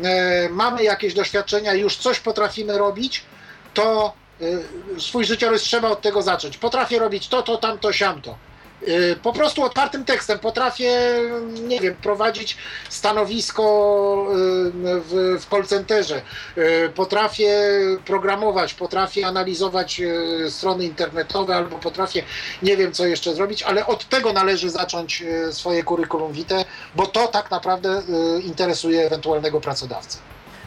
e, 0.04 0.50
mamy 0.50 0.84
jakieś 0.84 1.14
doświadczenia, 1.14 1.74
już 1.74 1.98
coś 1.98 2.20
potrafimy 2.20 2.78
robić, 2.78 3.24
to 3.74 4.14
e, 4.42 5.00
swój 5.00 5.26
życiorys 5.26 5.62
trzeba 5.62 5.90
od 5.90 6.02
tego 6.02 6.22
zacząć. 6.22 6.58
Potrafię 6.58 7.00
robić 7.00 7.28
to, 7.28 7.44
to, 7.44 7.58
tamto, 7.58 7.94
siamto. 7.94 8.38
Y, 8.84 9.16
po 9.24 9.34
prostu 9.34 9.64
otwartym 9.64 10.06
tekstem 10.06 10.40
potrafię, 10.40 11.22
nie 11.68 11.80
wiem, 11.80 11.96
prowadzić 11.96 12.58
stanowisko 12.90 13.64
y, 14.30 14.72
w, 15.02 15.38
w 15.40 15.50
call 15.50 15.66
centerze, 15.66 16.22
y, 16.58 16.90
potrafię 16.96 17.60
programować, 18.06 18.74
potrafię 18.74 19.28
analizować 19.28 20.02
strony 20.50 20.86
internetowe 20.86 21.56
albo 21.56 21.78
potrafię, 21.78 22.24
nie 22.62 22.78
wiem 22.78 22.92
co 22.92 23.06
jeszcze 23.06 23.34
zrobić, 23.36 23.64
ale 23.64 23.86
od 23.86 24.10
tego 24.10 24.34
należy 24.34 24.70
zacząć 24.70 25.24
swoje 25.52 25.84
curriculum 25.84 26.34
vitae, 26.34 26.66
bo 26.96 27.08
to 27.08 27.28
tak 27.28 27.52
naprawdę 27.52 28.02
interesuje 28.44 29.06
ewentualnego 29.06 29.62
pracodawcę. 29.62 30.18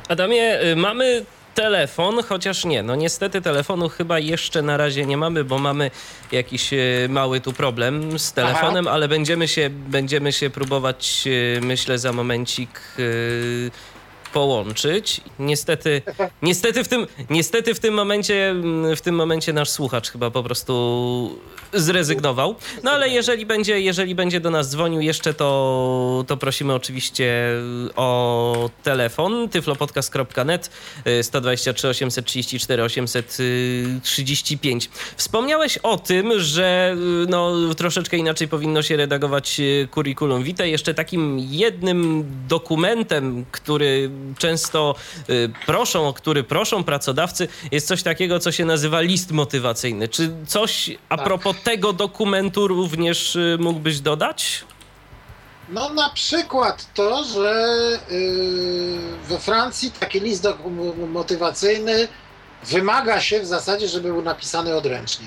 Adamie, 0.08 0.58
mamy 0.76 1.24
telefon, 1.54 2.22
chociaż 2.22 2.64
nie, 2.64 2.82
no 2.82 2.96
niestety 2.96 3.42
telefonu 3.42 3.88
chyba 3.88 4.18
jeszcze 4.18 4.62
na 4.62 4.76
razie 4.76 5.06
nie 5.06 5.16
mamy, 5.16 5.44
bo 5.44 5.58
mamy 5.58 5.90
jakiś 6.32 6.72
e, 6.72 6.78
mały 7.08 7.40
tu 7.40 7.52
problem 7.52 8.18
z 8.18 8.32
telefonem, 8.32 8.86
Aha. 8.86 8.94
ale 8.94 9.08
będziemy 9.08 9.48
się, 9.48 9.70
będziemy 9.70 10.32
się 10.32 10.50
próbować, 10.50 11.24
e, 11.56 11.60
myślę, 11.60 11.98
za 11.98 12.12
momencik 12.12 12.80
połączyć. 14.32 15.20
Niestety, 15.38 16.02
niestety, 16.42 16.84
w 16.84 16.88
tym, 16.88 17.06
niestety 17.30 17.74
w 17.74 17.80
tym 17.80 17.94
momencie 17.94 18.54
w 18.96 19.00
tym 19.00 19.14
momencie 19.14 19.52
nasz 19.52 19.68
słuchacz 19.68 20.10
chyba 20.10 20.30
po 20.30 20.42
prostu 20.42 21.40
zrezygnował. 21.72 22.56
No 22.82 22.90
ale 22.90 23.08
jeżeli 23.08 23.46
będzie, 23.46 23.80
jeżeli 23.80 24.14
będzie 24.14 24.40
do 24.40 24.50
nas 24.50 24.70
dzwonił 24.70 25.00
jeszcze, 25.00 25.34
to, 25.34 26.24
to 26.26 26.36
prosimy 26.36 26.74
oczywiście 26.74 27.54
o 27.96 28.70
telefon 28.82 29.48
tyflopodcast.net 29.48 30.70
123 31.22 31.88
834 31.88 32.82
835. 32.82 34.90
Wspomniałeś 35.16 35.78
o 35.78 35.98
tym, 35.98 36.32
że 36.36 36.96
no, 37.28 37.74
troszeczkę 37.74 38.16
inaczej 38.16 38.48
powinno 38.48 38.82
się 38.82 38.96
redagować 38.96 39.60
curriculum 39.90 40.42
vitae. 40.42 40.68
Jeszcze 40.68 40.94
takim 40.94 41.38
jednym 41.38 42.24
dokumentem, 42.48 43.44
który 43.50 44.10
często 44.38 44.94
y, 45.30 45.52
proszą, 45.66 46.08
o 46.08 46.12
który 46.12 46.44
proszą 46.44 46.84
pracodawcy, 46.84 47.48
jest 47.72 47.86
coś 47.86 48.02
takiego, 48.02 48.38
co 48.38 48.52
się 48.52 48.64
nazywa 48.64 49.00
list 49.00 49.30
motywacyjny. 49.30 50.08
Czy 50.08 50.30
coś 50.46 50.90
a 51.08 51.16
tak. 51.16 51.26
propos 51.26 51.56
tego 51.64 51.92
dokumentu 51.92 52.68
również 52.68 53.36
y, 53.36 53.56
mógłbyś 53.60 54.00
dodać? 54.00 54.64
No 55.68 55.88
na 55.88 56.10
przykład 56.10 56.94
to, 56.94 57.24
że 57.24 57.78
y, 58.10 58.98
we 59.28 59.38
Francji 59.38 59.90
taki 59.90 60.20
list 60.20 60.48
motywacyjny 61.12 62.08
wymaga 62.64 63.20
się 63.20 63.40
w 63.40 63.46
zasadzie, 63.46 63.88
żeby 63.88 64.08
był 64.08 64.22
napisany 64.22 64.76
odręcznie. 64.76 65.26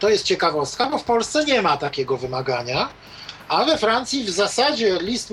To 0.00 0.08
jest 0.08 0.24
ciekawostka, 0.24 0.86
bo 0.86 0.98
w 0.98 1.04
Polsce 1.04 1.44
nie 1.44 1.62
ma 1.62 1.76
takiego 1.76 2.16
wymagania, 2.16 2.88
a 3.48 3.64
we 3.64 3.78
Francji 3.78 4.24
w 4.24 4.30
zasadzie 4.30 4.98
list 5.00 5.30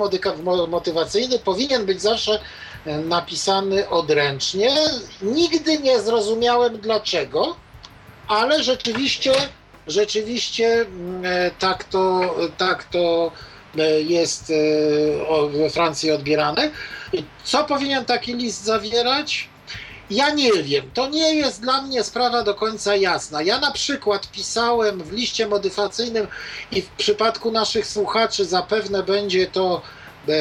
motywacyjny 0.67 1.39
powinien 1.39 1.85
być 1.85 2.01
zawsze 2.01 2.39
e, 2.85 2.97
napisany 2.97 3.89
odręcznie. 3.89 4.75
Nigdy 5.21 5.79
nie 5.79 5.99
zrozumiałem 5.99 6.77
dlaczego, 6.77 7.55
ale 8.27 8.63
rzeczywiście, 8.63 9.31
rzeczywiście 9.87 10.81
mm, 10.81 11.25
e, 11.25 11.51
tak 11.59 11.83
to, 11.83 12.35
tak 12.57 12.83
to 12.83 13.31
e, 13.77 14.01
jest 14.01 14.53
we 15.51 15.69
Francji 15.69 16.11
odbierane. 16.11 16.71
Co 17.43 17.63
powinien 17.63 18.05
taki 18.05 18.33
list 18.33 18.63
zawierać? 18.63 19.49
Ja 20.10 20.30
nie 20.30 20.53
wiem, 20.64 20.91
to 20.94 21.10
nie 21.10 21.36
jest 21.36 21.61
dla 21.61 21.82
mnie 21.82 22.03
sprawa 22.03 22.44
do 22.44 22.56
końca 22.56 22.95
jasna. 22.95 23.41
Ja 23.41 23.60
na 23.60 23.72
przykład 23.72 24.32
pisałem 24.32 25.03
w 25.03 25.14
liście 25.14 25.48
modyfacyjnym 25.48 26.27
i 26.72 26.82
w 26.82 26.90
przypadku 26.90 27.52
naszych 27.52 27.88
słuchaczy 27.88 28.45
zapewne 28.45 29.03
będzie 29.03 29.48
to 29.48 29.82
e, 30.30 30.32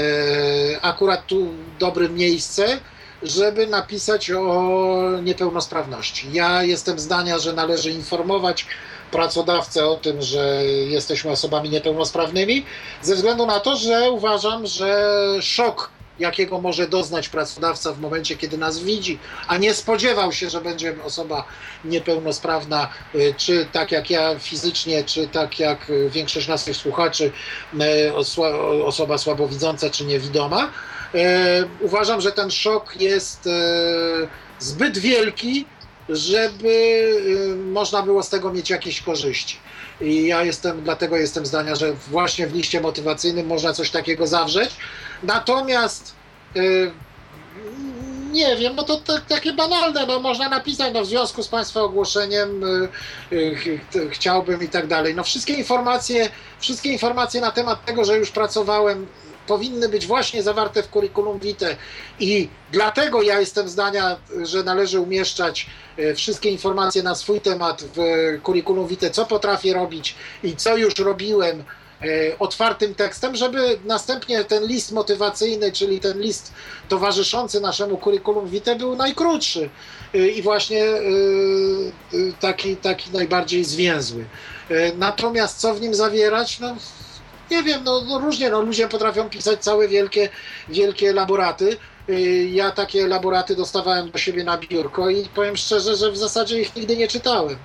akurat 0.82 1.27
tu 1.27 1.49
dobre 1.78 2.09
miejsce, 2.09 2.78
żeby 3.23 3.66
napisać 3.66 4.31
o 4.31 5.01
niepełnosprawności. 5.23 6.28
Ja 6.32 6.62
jestem 6.62 6.99
zdania, 6.99 7.39
że 7.39 7.53
należy 7.53 7.91
informować 7.91 8.66
pracodawcę 9.11 9.86
o 9.86 9.97
tym, 9.97 10.23
że 10.23 10.65
jesteśmy 10.89 11.31
osobami 11.31 11.70
niepełnosprawnymi, 11.70 12.65
ze 13.03 13.15
względu 13.15 13.47
na 13.47 13.61
to, 13.61 13.77
że 13.77 14.11
uważam, 14.11 14.66
że 14.66 15.19
szok 15.41 15.94
jakiego 16.19 16.61
może 16.61 16.89
doznać 16.89 17.28
pracodawca 17.28 17.93
w 17.93 18.01
momencie, 18.01 18.36
kiedy 18.36 18.59
nas 18.59 18.78
widzi, 18.78 19.19
a 19.49 19.57
nie 19.57 19.74
spodziewał 19.74 20.32
się, 20.32 20.51
że 20.51 20.61
będzie 20.61 20.95
osoba 21.05 21.45
niepełnosprawna, 21.85 22.89
y, 23.15 23.35
czy 23.36 23.66
tak 23.73 23.93
jak 23.93 24.11
ja 24.11 24.39
fizycznie, 24.39 25.05
czy 25.05 25.28
tak 25.28 25.59
jak 25.59 25.93
większość 26.09 26.49
naszych 26.49 26.77
słuchaczy, 26.77 27.32
y, 28.09 28.15
osoba 28.85 29.19
słabowidząca 29.19 29.91
czy 29.91 30.05
niewidoma. 30.05 30.70
Y, 31.15 31.19
uważam, 31.81 32.20
że 32.20 32.32
ten 32.32 32.51
szok 32.51 33.01
jest 33.01 33.49
zbyt 34.59 34.99
wielki, 34.99 35.65
żeby 36.09 37.55
można 37.73 38.03
było 38.03 38.23
z 38.23 38.28
tego 38.28 38.53
mieć 38.53 38.70
jakieś 38.70 39.01
korzyści. 39.01 39.57
I 40.01 40.27
ja 40.27 40.45
jestem, 40.45 40.82
dlatego 40.82 41.16
jestem 41.16 41.47
zdania, 41.47 41.74
że 41.74 41.93
właśnie 41.93 42.47
w 42.47 42.55
liście 42.55 42.81
motywacyjnym 42.81 43.47
można 43.47 43.73
coś 43.73 43.91
takiego 43.91 44.27
zawrzeć. 44.27 44.70
Natomiast 45.24 46.14
yy, 46.55 46.92
nie 48.32 48.56
wiem, 48.56 48.76
bo 48.76 48.82
to, 48.82 48.96
to, 48.96 49.12
takie 49.28 49.52
banalne, 49.52 50.06
no 50.06 50.20
można 50.20 50.48
napisać, 50.48 50.94
no 50.94 51.02
w 51.02 51.06
związku 51.06 51.42
z 51.42 51.48
Państwa 51.48 51.80
ogłoszeniem 51.80 52.60
yy, 53.30 53.56
yy, 53.94 54.10
chciałbym 54.10 54.62
i 54.62 54.68
tak 54.68 54.86
dalej. 54.86 55.14
No 55.14 55.24
wszystkie 55.24 55.55
informacje, 55.55 56.30
wszystkie 56.59 56.92
informacje 56.92 57.40
na 57.40 57.51
temat 57.51 57.84
tego, 57.84 58.05
że 58.05 58.18
już 58.18 58.30
pracowałem 58.30 59.06
powinny 59.46 59.88
być 59.88 60.06
właśnie 60.06 60.42
zawarte 60.42 60.82
w 60.82 60.90
curriculum 60.90 61.38
vitae 61.38 61.76
i 62.20 62.48
dlatego 62.72 63.22
ja 63.22 63.40
jestem 63.40 63.68
zdania, 63.68 64.16
że 64.42 64.62
należy 64.62 65.01
umieszczać 65.01 65.66
wszystkie 66.16 66.51
informacje 66.51 67.02
na 67.02 67.14
swój 67.14 67.40
temat 67.40 67.84
w 67.96 67.98
curriculum 68.42 68.86
vitae, 68.86 69.10
co 69.10 69.26
potrafię 69.26 69.74
robić 69.74 70.14
i 70.42 70.56
co 70.56 70.76
już 70.76 70.94
robiłem 70.98 71.64
otwartym 72.39 72.94
tekstem, 72.94 73.36
żeby 73.36 73.78
następnie 73.85 74.44
ten 74.44 74.66
list 74.66 74.93
motywacyjny, 74.93 75.72
czyli 75.72 76.01
ten 76.01 76.20
list 76.20 76.52
towarzyszący 76.89 77.60
naszemu 77.60 77.98
curriculum 77.98 78.48
vitae 78.48 78.76
był 78.76 78.97
najkrótszy 78.97 79.70
e, 80.14 80.28
i 80.28 80.43
właśnie 80.43 80.85
taki, 82.40 82.76
taki 82.76 83.10
najbardziej 83.10 83.64
zwięzły. 83.64 84.24
Natomiast 84.98 85.59
co 85.59 85.74
w 85.74 85.81
nim 85.81 85.94
zawierać? 85.94 86.60
No, 86.60 86.76
nie 87.51 87.62
wiem, 87.62 87.85
no, 87.85 88.02
no, 88.09 88.18
różnie, 88.18 88.51
no 88.51 88.60
ludzie 88.60 88.89
potrafią 88.89 89.28
pisać 89.28 89.60
całe 89.60 89.89
wielkie, 89.89 90.28
wielkie 90.68 91.12
laboraty. 91.12 91.76
Ja 92.51 92.70
takie 92.70 93.06
laboraty 93.06 93.56
dostawałem 93.56 94.10
do 94.10 94.18
siebie 94.18 94.44
na 94.44 94.59
biurko 94.59 95.10
i 95.10 95.28
powiem 95.35 95.56
szczerze, 95.56 95.97
że 95.97 96.12
w 96.12 96.16
zasadzie 96.16 96.60
ich 96.60 96.76
nigdy 96.76 96.97
nie 96.97 97.09
czytałem, 97.09 97.56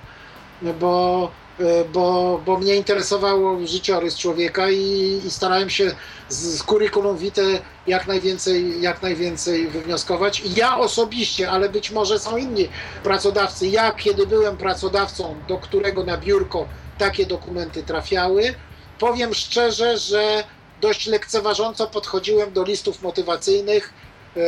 bo, 0.80 1.30
y, 1.30 1.49
bo, 1.92 2.40
bo 2.46 2.58
mnie 2.58 2.74
interesował 2.74 3.66
życiorys 3.66 4.18
człowieka 4.18 4.70
i, 4.70 5.20
i 5.26 5.30
starałem 5.30 5.70
się 5.70 5.94
z, 6.28 6.36
z 6.36 6.62
curriculum 6.62 7.18
vitae 7.18 7.60
jak 7.86 8.06
najwięcej, 8.06 8.82
jak 8.82 9.02
najwięcej 9.02 9.68
wywnioskować. 9.68 10.42
Ja 10.56 10.78
osobiście, 10.78 11.50
ale 11.50 11.68
być 11.68 11.90
może 11.90 12.18
są 12.18 12.36
inni 12.36 12.68
pracodawcy, 13.02 13.66
ja 13.66 13.92
kiedy 13.92 14.26
byłem 14.26 14.56
pracodawcą, 14.56 15.34
do 15.48 15.58
którego 15.58 16.04
na 16.04 16.16
biurko 16.16 16.68
takie 16.98 17.26
dokumenty 17.26 17.82
trafiały, 17.82 18.54
powiem 18.98 19.34
szczerze, 19.34 19.98
że 19.98 20.44
dość 20.80 21.06
lekceważąco 21.06 21.86
podchodziłem 21.86 22.52
do 22.52 22.64
listów 22.64 23.02
motywacyjnych. 23.02 23.92
E, 24.36 24.40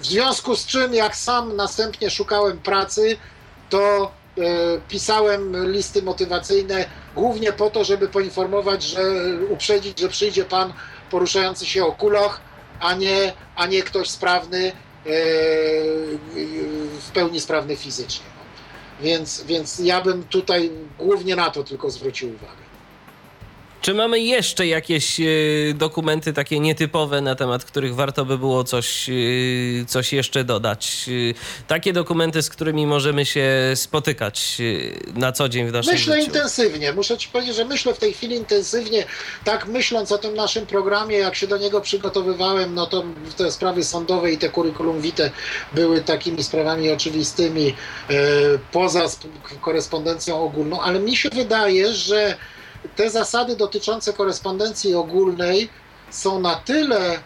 w 0.00 0.06
związku 0.06 0.56
z 0.56 0.66
czym, 0.66 0.94
jak 0.94 1.16
sam 1.16 1.56
następnie 1.56 2.10
szukałem 2.10 2.58
pracy, 2.58 3.16
to 3.70 4.04
e, 4.04 4.17
pisałem 4.88 5.72
listy 5.72 6.02
motywacyjne 6.02 6.84
głównie 7.14 7.52
po 7.52 7.70
to, 7.70 7.84
żeby 7.84 8.08
poinformować, 8.08 8.82
że 8.82 9.02
uprzedzić, 9.50 10.00
że 10.00 10.08
przyjdzie 10.08 10.44
pan 10.44 10.72
poruszający 11.10 11.66
się 11.66 11.84
o 11.84 11.92
kuloch, 11.92 12.40
a 12.80 12.94
nie, 12.94 13.32
a 13.56 13.66
nie 13.66 13.82
ktoś 13.82 14.10
sprawny, 14.10 14.66
e, 14.66 14.72
w 17.00 17.10
pełni 17.14 17.40
sprawny 17.40 17.76
fizycznie. 17.76 18.26
Więc, 19.00 19.42
więc 19.42 19.78
ja 19.78 20.00
bym 20.00 20.24
tutaj 20.24 20.70
głównie 20.98 21.36
na 21.36 21.50
to 21.50 21.64
tylko 21.64 21.90
zwrócił 21.90 22.28
uwagę. 22.28 22.67
Czy 23.82 23.94
mamy 23.94 24.20
jeszcze 24.20 24.66
jakieś 24.66 25.20
e, 25.20 25.24
dokumenty 25.74 26.32
takie 26.32 26.60
nietypowe, 26.60 27.20
na 27.20 27.34
temat 27.34 27.64
których 27.64 27.94
warto 27.94 28.24
by 28.24 28.38
było 28.38 28.64
coś, 28.64 29.08
e, 29.08 29.12
coś 29.86 30.12
jeszcze 30.12 30.44
dodać? 30.44 31.06
E, 31.08 31.64
takie 31.66 31.92
dokumenty, 31.92 32.42
z 32.42 32.50
którymi 32.50 32.86
możemy 32.86 33.26
się 33.26 33.48
spotykać 33.74 34.58
na 35.14 35.32
co 35.32 35.48
dzień 35.48 35.68
w 35.68 35.72
naszym 35.72 35.92
myślę 35.92 36.14
życiu. 36.14 36.26
Myślę 36.26 36.38
intensywnie. 36.38 36.92
Muszę 36.92 37.18
ci 37.18 37.28
powiedzieć, 37.28 37.56
że 37.56 37.64
myślę 37.64 37.94
w 37.94 37.98
tej 37.98 38.12
chwili 38.12 38.36
intensywnie. 38.36 39.04
Tak 39.44 39.66
myśląc 39.66 40.12
o 40.12 40.18
tym 40.18 40.34
naszym 40.34 40.66
programie, 40.66 41.18
jak 41.18 41.34
się 41.34 41.46
do 41.46 41.58
niego 41.58 41.80
przygotowywałem, 41.80 42.74
no 42.74 42.86
to 42.86 43.04
te 43.36 43.52
sprawy 43.52 43.84
sądowe 43.84 44.32
i 44.32 44.38
te 44.38 44.48
curriculum 44.48 45.00
vitae 45.00 45.30
były 45.72 46.00
takimi 46.00 46.44
sprawami 46.44 46.90
oczywistymi 46.90 47.74
poza 48.72 49.06
korespondencją 49.60 50.42
ogólną, 50.42 50.80
ale 50.80 51.00
mi 51.00 51.16
się 51.16 51.30
wydaje, 51.30 51.94
że 51.94 52.36
te 52.98 53.10
zasady 53.10 53.56
dotyczące 53.56 54.12
korespondencji 54.12 54.94
ogólnej 54.94 55.68
są 56.10 56.40
na 56.40 56.54
tyle 56.54 57.14
e, 57.14 57.20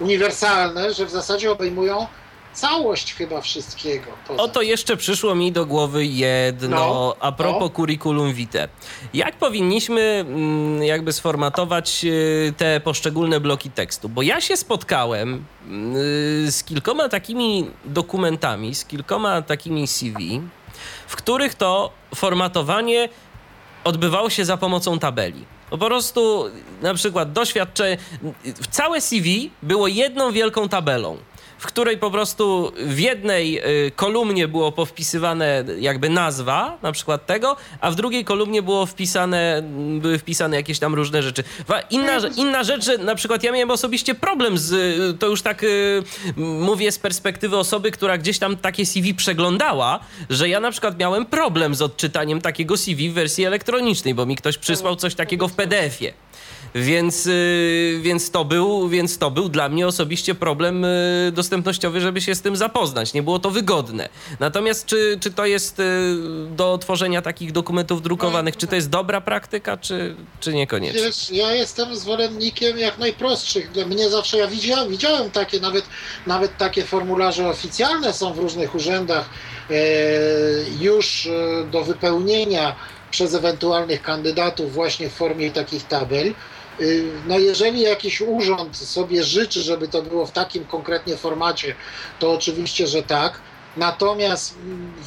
uniwersalne, 0.00 0.94
że 0.94 1.06
w 1.06 1.10
zasadzie 1.10 1.52
obejmują 1.52 2.06
całość 2.52 3.14
chyba 3.14 3.40
wszystkiego. 3.40 4.06
Oto 4.36 4.62
jeszcze 4.62 4.96
przyszło 4.96 5.34
mi 5.34 5.52
do 5.52 5.66
głowy 5.66 6.06
jedno 6.06 6.76
no, 6.76 7.16
a 7.20 7.32
propos 7.32 7.62
no. 7.62 7.70
curriculum 7.70 8.32
vitae. 8.32 8.68
Jak 9.14 9.36
powinniśmy 9.36 10.00
mm, 10.00 10.82
jakby 10.82 11.12
sformatować 11.12 12.04
e, 12.04 12.52
te 12.52 12.80
poszczególne 12.80 13.40
bloki 13.40 13.70
tekstu? 13.70 14.08
Bo 14.08 14.22
ja 14.22 14.40
się 14.40 14.56
spotkałem 14.56 15.44
mm, 15.66 15.94
z 16.50 16.64
kilkoma 16.64 17.08
takimi 17.08 17.70
dokumentami, 17.84 18.74
z 18.74 18.84
kilkoma 18.84 19.42
takimi 19.42 19.86
CV, 19.86 20.40
w 21.06 21.16
których 21.16 21.54
to 21.54 21.90
formatowanie 22.14 23.08
odbywało 23.84 24.30
się 24.30 24.44
za 24.44 24.56
pomocą 24.56 24.98
tabeli. 24.98 25.44
Po 25.70 25.78
prostu 25.78 26.44
na 26.82 26.94
przykład 26.94 27.32
doświadczenie, 27.32 27.98
całe 28.70 29.00
CV 29.00 29.50
było 29.62 29.88
jedną 29.88 30.32
wielką 30.32 30.68
tabelą 30.68 31.16
w 31.64 31.66
której 31.66 31.98
po 31.98 32.10
prostu 32.10 32.72
w 32.76 32.98
jednej 32.98 33.58
y, 33.86 33.90
kolumnie 33.96 34.48
było 34.48 34.72
powpisywane 34.72 35.64
jakby 35.78 36.08
nazwa 36.08 36.78
na 36.82 36.92
przykład 36.92 37.26
tego, 37.26 37.56
a 37.80 37.90
w 37.90 37.94
drugiej 37.94 38.24
kolumnie 38.24 38.62
było 38.62 38.86
wpisane, 38.86 39.62
były 40.00 40.18
wpisane 40.18 40.56
jakieś 40.56 40.78
tam 40.78 40.94
różne 40.94 41.22
rzeczy. 41.22 41.44
Inna, 41.90 42.18
inna 42.36 42.64
rzecz, 42.64 42.84
że 42.84 42.98
na 42.98 43.14
przykład 43.14 43.42
ja 43.42 43.52
miałem 43.52 43.70
osobiście 43.70 44.14
problem 44.14 44.58
z, 44.58 44.72
y, 44.72 45.18
to 45.18 45.26
już 45.26 45.42
tak 45.42 45.62
y, 45.62 46.02
mówię 46.36 46.92
z 46.92 46.98
perspektywy 46.98 47.56
osoby, 47.56 47.90
która 47.90 48.18
gdzieś 48.18 48.38
tam 48.38 48.56
takie 48.56 48.86
CV 48.86 49.14
przeglądała, 49.14 50.00
że 50.30 50.48
ja 50.48 50.60
na 50.60 50.70
przykład 50.70 50.98
miałem 50.98 51.26
problem 51.26 51.74
z 51.74 51.82
odczytaniem 51.82 52.40
takiego 52.40 52.76
CV 52.76 53.10
w 53.10 53.14
wersji 53.14 53.44
elektronicznej, 53.44 54.14
bo 54.14 54.26
mi 54.26 54.36
ktoś 54.36 54.58
przysłał 54.58 54.96
coś 54.96 55.14
takiego 55.14 55.48
w 55.48 55.52
PDF-ie. 55.52 56.12
Więc, 56.74 57.26
y, 57.26 57.98
więc, 58.02 58.30
to 58.30 58.44
był, 58.44 58.88
więc 58.88 59.18
to 59.18 59.30
był 59.30 59.48
dla 59.48 59.68
mnie 59.68 59.86
osobiście 59.86 60.34
problem 60.34 60.84
y, 60.84 61.32
dostępnościowy, 61.32 62.00
żeby 62.00 62.20
się 62.20 62.34
z 62.34 62.42
tym 62.42 62.56
zapoznać. 62.56 63.14
Nie 63.14 63.22
było 63.22 63.38
to 63.38 63.50
wygodne. 63.50 64.08
Natomiast 64.40 64.86
czy, 64.86 65.18
czy 65.20 65.30
to 65.30 65.46
jest 65.46 65.80
y, 65.80 65.84
do 66.56 66.78
tworzenia 66.78 67.22
takich 67.22 67.52
dokumentów 67.52 68.02
drukowanych, 68.02 68.56
czy 68.56 68.66
to 68.66 68.74
jest 68.74 68.90
dobra 68.90 69.20
praktyka, 69.20 69.76
czy, 69.76 70.16
czy 70.40 70.54
niekoniecznie? 70.54 71.00
Wiesz, 71.00 71.30
ja 71.30 71.52
jestem 71.52 71.96
zwolennikiem 71.96 72.78
jak 72.78 72.98
najprostszych. 72.98 73.72
Dla 73.72 73.86
mnie 73.86 74.10
zawsze, 74.10 74.38
ja 74.38 74.46
widziałem, 74.46 74.90
widziałem 74.90 75.30
takie, 75.30 75.60
nawet, 75.60 75.84
nawet 76.26 76.56
takie 76.56 76.84
formularze 76.84 77.48
oficjalne 77.48 78.12
są 78.12 78.32
w 78.32 78.38
różnych 78.38 78.74
urzędach 78.74 79.28
e, 79.70 79.74
już 80.80 81.26
e, 81.26 81.64
do 81.70 81.84
wypełnienia 81.84 82.76
przez 83.10 83.34
ewentualnych 83.34 84.02
kandydatów 84.02 84.72
właśnie 84.72 85.08
w 85.10 85.12
formie 85.12 85.50
takich 85.50 85.86
tabel. 85.86 86.34
Y, 86.80 87.12
no 87.26 87.38
jeżeli 87.38 87.80
jakiś 87.80 88.20
urząd 88.20 88.76
sobie 88.76 89.24
życzy, 89.24 89.62
żeby 89.62 89.88
to 89.88 90.02
było 90.02 90.26
w 90.26 90.32
takim 90.32 90.64
konkretnie 90.64 91.16
formacie, 91.16 91.74
to 92.18 92.32
oczywiście, 92.32 92.86
że 92.86 93.02
tak. 93.02 93.40
Natomiast 93.76 94.54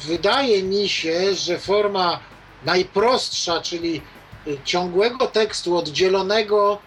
wydaje 0.06 0.62
mi 0.62 0.88
się, 0.88 1.34
że 1.34 1.58
forma 1.58 2.20
najprostsza, 2.64 3.60
czyli 3.60 4.02
y, 4.46 4.58
ciągłego 4.64 5.26
tekstu 5.26 5.76
oddzielonego 5.76 6.78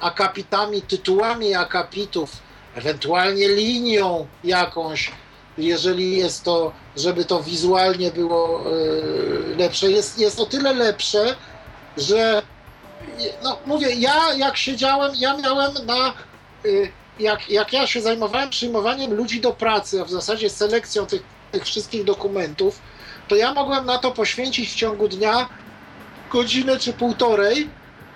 akapitami, 0.00 0.82
tytułami 0.82 1.54
akapitów, 1.54 2.30
ewentualnie 2.74 3.48
linią 3.48 4.26
jakąś, 4.44 5.12
jeżeli 5.58 6.16
jest 6.16 6.44
to, 6.44 6.72
żeby 6.96 7.24
to 7.24 7.42
wizualnie 7.42 8.10
było 8.10 8.72
y, 8.72 9.56
lepsze, 9.56 9.90
jest, 9.90 10.18
jest 10.18 10.40
o 10.40 10.46
tyle 10.46 10.74
lepsze, 10.74 11.36
że 11.96 12.42
no 13.42 13.58
mówię, 13.66 13.94
ja 13.94 14.34
jak 14.34 14.56
siedziałem, 14.56 15.12
ja 15.18 15.36
miałem 15.36 15.72
na, 15.86 16.14
y, 16.64 16.92
jak, 17.18 17.50
jak 17.50 17.72
ja 17.72 17.86
się 17.86 18.00
zajmowałem 18.00 18.50
przyjmowaniem 18.50 19.14
ludzi 19.14 19.40
do 19.40 19.52
pracy, 19.52 20.00
a 20.00 20.04
w 20.04 20.10
zasadzie 20.10 20.50
selekcją 20.50 21.06
tych, 21.06 21.22
tych 21.52 21.64
wszystkich 21.64 22.04
dokumentów, 22.04 22.80
to 23.28 23.36
ja 23.36 23.54
mogłem 23.54 23.86
na 23.86 23.98
to 23.98 24.12
poświęcić 24.12 24.70
w 24.70 24.74
ciągu 24.74 25.08
dnia 25.08 25.48
godzinę 26.30 26.78
czy 26.78 26.92
półtorej, 26.92 27.70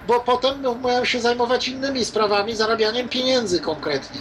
bo 0.06 0.20
potem 0.20 0.62
miałem 0.84 1.06
się 1.06 1.20
zajmować 1.20 1.68
innymi 1.68 2.04
sprawami, 2.04 2.56
zarabianiem 2.56 3.08
pieniędzy 3.08 3.60
konkretnie. 3.60 4.20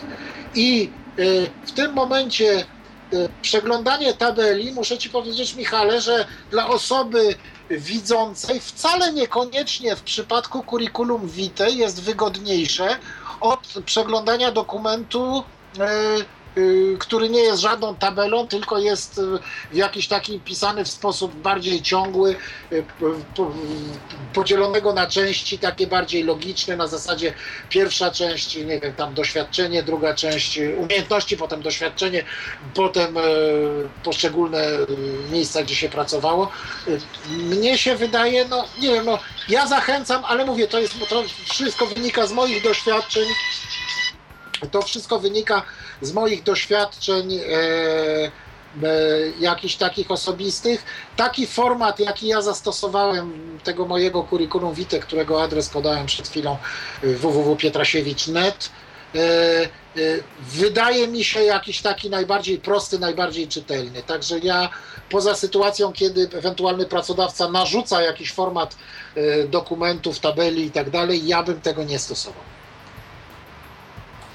I 0.55 0.89
y, 1.19 1.49
w 1.65 1.71
tym 1.71 1.93
momencie 1.93 2.65
y, 3.13 3.29
przeglądanie 3.41 4.13
tabeli, 4.13 4.71
muszę 4.71 4.97
Ci 4.97 5.09
powiedzieć, 5.09 5.55
Michale, 5.55 6.01
że 6.01 6.25
dla 6.51 6.67
osoby 6.67 7.35
widzącej 7.69 8.59
wcale 8.59 9.13
niekoniecznie 9.13 9.95
w 9.95 10.01
przypadku 10.01 10.63
curriculum 10.63 11.27
vitae 11.27 11.69
jest 11.71 12.01
wygodniejsze 12.01 12.97
od 13.41 13.59
przeglądania 13.85 14.51
dokumentu 14.51 15.43
e, 15.79 15.87
który 16.99 17.29
nie 17.29 17.39
jest 17.39 17.61
żadną 17.61 17.95
tabelą, 17.95 18.47
tylko 18.47 18.77
jest 18.77 19.17
y, 19.17 19.21
w 19.71 19.75
jakiś 19.75 20.07
taki 20.07 20.39
pisany 20.39 20.85
w 20.85 20.87
sposób 20.87 21.35
bardziej 21.35 21.81
ciągły, 21.81 22.35
y, 22.71 22.83
podzielonego 24.33 24.93
na 24.93 25.07
części 25.07 25.59
takie 25.59 25.87
bardziej 25.87 26.23
logiczne, 26.23 26.75
na 26.75 26.87
zasadzie 26.87 27.33
pierwsza 27.69 28.11
część, 28.11 28.55
nie 28.55 28.79
wiem, 28.79 28.93
tam 28.93 29.13
doświadczenie, 29.13 29.83
druga 29.83 30.13
część 30.13 30.59
umiejętności, 30.77 31.37
potem 31.37 31.61
doświadczenie, 31.61 32.23
potem 32.73 33.15
poszczególne 34.03 34.67
miejsca, 35.31 35.63
gdzie 35.63 35.75
się 35.75 35.89
pracowało. 35.89 36.51
Mnie 37.29 37.77
się 37.77 37.95
wydaje, 37.95 38.45
no 38.45 38.65
nie 38.81 38.93
wiem, 38.93 39.05
no 39.05 39.19
ja 39.49 39.67
zachęcam, 39.67 40.25
ale 40.25 40.45
mówię, 40.45 40.67
to 40.67 40.79
jest, 40.79 40.93
to 41.09 41.23
wszystko 41.53 41.85
wynika 41.85 42.27
z 42.27 42.31
moich 42.31 42.63
doświadczeń, 42.63 43.23
to 44.67 44.81
wszystko 44.81 45.19
wynika 45.19 45.61
z 46.01 46.13
moich 46.13 46.43
doświadczeń 46.43 47.33
e, 47.33 47.41
e, 47.43 48.31
jakichś 49.39 49.75
takich 49.75 50.11
osobistych. 50.11 50.83
Taki 51.15 51.47
format, 51.47 51.99
jaki 51.99 52.27
ja 52.27 52.41
zastosowałem 52.41 53.59
tego 53.63 53.85
mojego 53.85 54.23
kurikulum 54.23 54.73
vitae, 54.73 54.99
którego 54.99 55.43
adres 55.43 55.69
podałem 55.69 56.05
przed 56.05 56.27
chwilą 56.27 56.57
www.pietrasiewicz.net, 57.03 58.69
e, 59.15 59.19
e, 59.19 59.69
wydaje 60.41 61.07
mi 61.07 61.23
się 61.23 61.43
jakiś 61.43 61.81
taki 61.81 62.09
najbardziej 62.09 62.57
prosty, 62.57 62.99
najbardziej 62.99 63.47
czytelny. 63.47 64.03
Także 64.03 64.39
ja 64.39 64.69
poza 65.09 65.35
sytuacją, 65.35 65.93
kiedy 65.93 66.29
ewentualny 66.33 66.85
pracodawca 66.85 67.51
narzuca 67.51 68.01
jakiś 68.01 68.31
format 68.31 68.75
e, 69.15 69.43
dokumentów, 69.47 70.19
tabeli 70.19 70.65
i 70.65 70.71
tak 70.71 70.89
dalej, 70.89 71.27
ja 71.27 71.43
bym 71.43 71.61
tego 71.61 71.83
nie 71.83 71.99
stosował. 71.99 72.58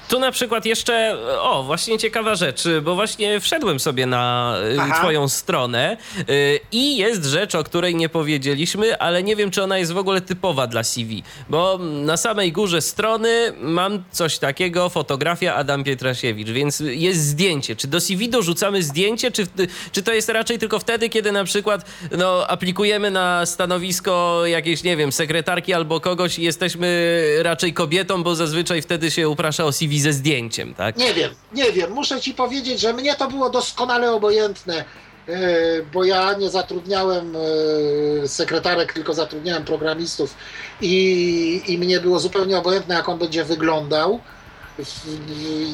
Tu 0.07 0.19
na 0.19 0.31
przykład 0.31 0.65
jeszcze, 0.65 1.17
o, 1.39 1.63
właśnie 1.63 1.97
ciekawa 1.97 2.35
rzecz, 2.35 2.63
bo 2.83 2.95
właśnie 2.95 3.39
wszedłem 3.39 3.79
sobie 3.79 4.05
na 4.05 4.55
y, 4.73 4.77
Aha. 4.81 4.99
twoją 4.99 5.29
stronę 5.29 5.97
y, 6.29 6.59
i 6.71 6.97
jest 6.97 7.25
rzecz, 7.25 7.55
o 7.55 7.63
której 7.63 7.95
nie 7.95 8.09
powiedzieliśmy, 8.09 8.97
ale 8.97 9.23
nie 9.23 9.35
wiem, 9.35 9.51
czy 9.51 9.63
ona 9.63 9.77
jest 9.77 9.91
w 9.91 9.97
ogóle 9.97 10.21
typowa 10.21 10.67
dla 10.67 10.83
CV, 10.83 11.23
bo 11.49 11.79
na 11.81 12.17
samej 12.17 12.51
górze 12.51 12.81
strony 12.81 13.53
mam 13.61 14.03
coś 14.11 14.37
takiego, 14.37 14.89
fotografia 14.89 15.55
Adam 15.55 15.83
Pietrasiewicz, 15.83 16.49
więc 16.49 16.79
jest 16.79 17.19
zdjęcie. 17.19 17.75
Czy 17.75 17.87
do 17.87 18.01
CV 18.01 18.29
dorzucamy 18.29 18.83
zdjęcie, 18.83 19.31
czy, 19.31 19.47
czy 19.91 20.03
to 20.03 20.13
jest 20.13 20.29
raczej 20.29 20.59
tylko 20.59 20.79
wtedy, 20.79 21.09
kiedy 21.09 21.31
na 21.31 21.43
przykład 21.43 21.85
no, 22.17 22.47
aplikujemy 22.47 23.11
na 23.11 23.45
stanowisko 23.45 24.41
jakiejś, 24.45 24.83
nie 24.83 24.97
wiem, 24.97 25.11
sekretarki 25.11 25.73
albo 25.73 25.99
kogoś 25.99 26.39
i 26.39 26.43
jesteśmy 26.43 27.15
raczej 27.43 27.73
kobietą, 27.73 28.23
bo 28.23 28.35
zazwyczaj 28.35 28.81
wtedy 28.81 29.11
się 29.11 29.29
uprasza 29.29 29.65
o 29.65 29.71
CV 29.71 29.94
ze 29.99 30.13
zdjęciem, 30.13 30.73
tak? 30.73 30.97
Nie 30.97 31.13
wiem, 31.13 31.31
nie 31.53 31.71
wiem. 31.71 31.91
Muszę 31.91 32.21
ci 32.21 32.33
powiedzieć, 32.33 32.79
że 32.79 32.93
mnie 32.93 33.15
to 33.15 33.27
było 33.27 33.49
doskonale 33.49 34.11
obojętne, 34.11 34.85
e, 35.27 35.37
bo 35.93 36.03
ja 36.03 36.33
nie 36.33 36.49
zatrudniałem 36.49 37.35
e, 37.35 38.27
sekretarek, 38.27 38.93
tylko 38.93 39.13
zatrudniałem 39.13 39.65
programistów 39.65 40.35
i, 40.81 41.61
i 41.67 41.77
mnie 41.77 41.99
było 41.99 42.19
zupełnie 42.19 42.57
obojętne, 42.57 42.95
jak 42.95 43.09
on 43.09 43.19
będzie 43.19 43.43
wyglądał. 43.43 44.19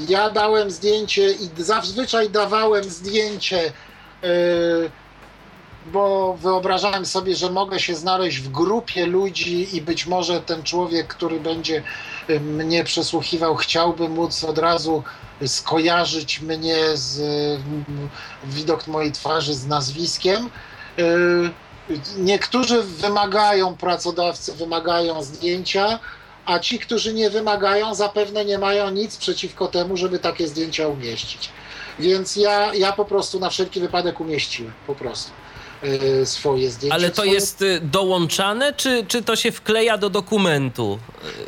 Ja 0.10 0.30
dałem 0.30 0.72
zdjęcie 0.72 1.32
i 1.32 1.64
zazwyczaj 1.64 2.30
dawałem 2.30 2.84
zdjęcie 2.84 3.74
e, 4.24 4.30
bo 5.86 6.34
wyobrażałem 6.42 7.06
sobie, 7.06 7.36
że 7.36 7.50
mogę 7.50 7.80
się 7.80 7.96
znaleźć 7.96 8.40
w 8.40 8.52
grupie 8.52 9.06
ludzi 9.06 9.76
i 9.76 9.82
być 9.82 10.06
może 10.06 10.42
ten 10.42 10.64
człowiek, 10.64 11.08
który 11.08 11.40
będzie 11.40 11.84
y, 12.30 12.40
mnie 12.40 12.84
przesłuchiwał, 12.84 13.56
chciałby 13.56 14.10
móc 14.10 14.44
od 14.44 14.58
razu 14.58 15.04
skojarzyć 15.48 16.42
mnie 16.42 16.78
z 16.94 17.20
y, 17.20 17.60
widok 18.44 18.88
mojej 18.88 19.12
twarzy 19.12 19.54
z 19.54 19.68
nazwiskiem. 19.68 20.50
Y, 21.00 21.50
niektórzy 22.18 22.84
wymagają, 22.84 23.76
pracodawcy 23.76 24.54
wymagają 24.54 25.24
zdjęcia, 25.24 26.00
a 26.46 26.60
ci, 26.60 26.80
którzy 26.80 27.14
nie 27.14 27.30
wymagają, 27.30 27.96
zapewne 27.96 28.46
nie 28.46 28.58
mają 28.58 28.90
nic 28.90 29.18
przeciwko 29.18 29.68
temu, 29.68 29.98
żeby 29.98 30.20
takie 30.20 30.48
zdjęcia 30.48 30.88
umieścić. 30.88 31.50
Więc 32.00 32.36
ja, 32.36 32.74
ja 32.74 32.92
po 32.92 33.06
prostu 33.06 33.40
na 33.40 33.50
wszelki 33.50 33.80
wypadek 33.80 34.20
umieściłem, 34.20 34.74
po 34.88 34.96
prostu. 34.96 35.32
E, 35.84 36.26
swoje 36.26 36.72
zdjęcia. 36.72 36.96
Ale 36.96 37.10
to 37.10 37.16
swoje... 37.16 37.32
jest 37.32 37.62
y, 37.62 37.80
dołączane, 37.84 38.74
czy, 38.74 39.06
czy 39.08 39.24
to 39.24 39.36
się 39.36 39.52
wkleja 39.52 39.98
do 39.98 40.10
dokumentu? 40.10 41.00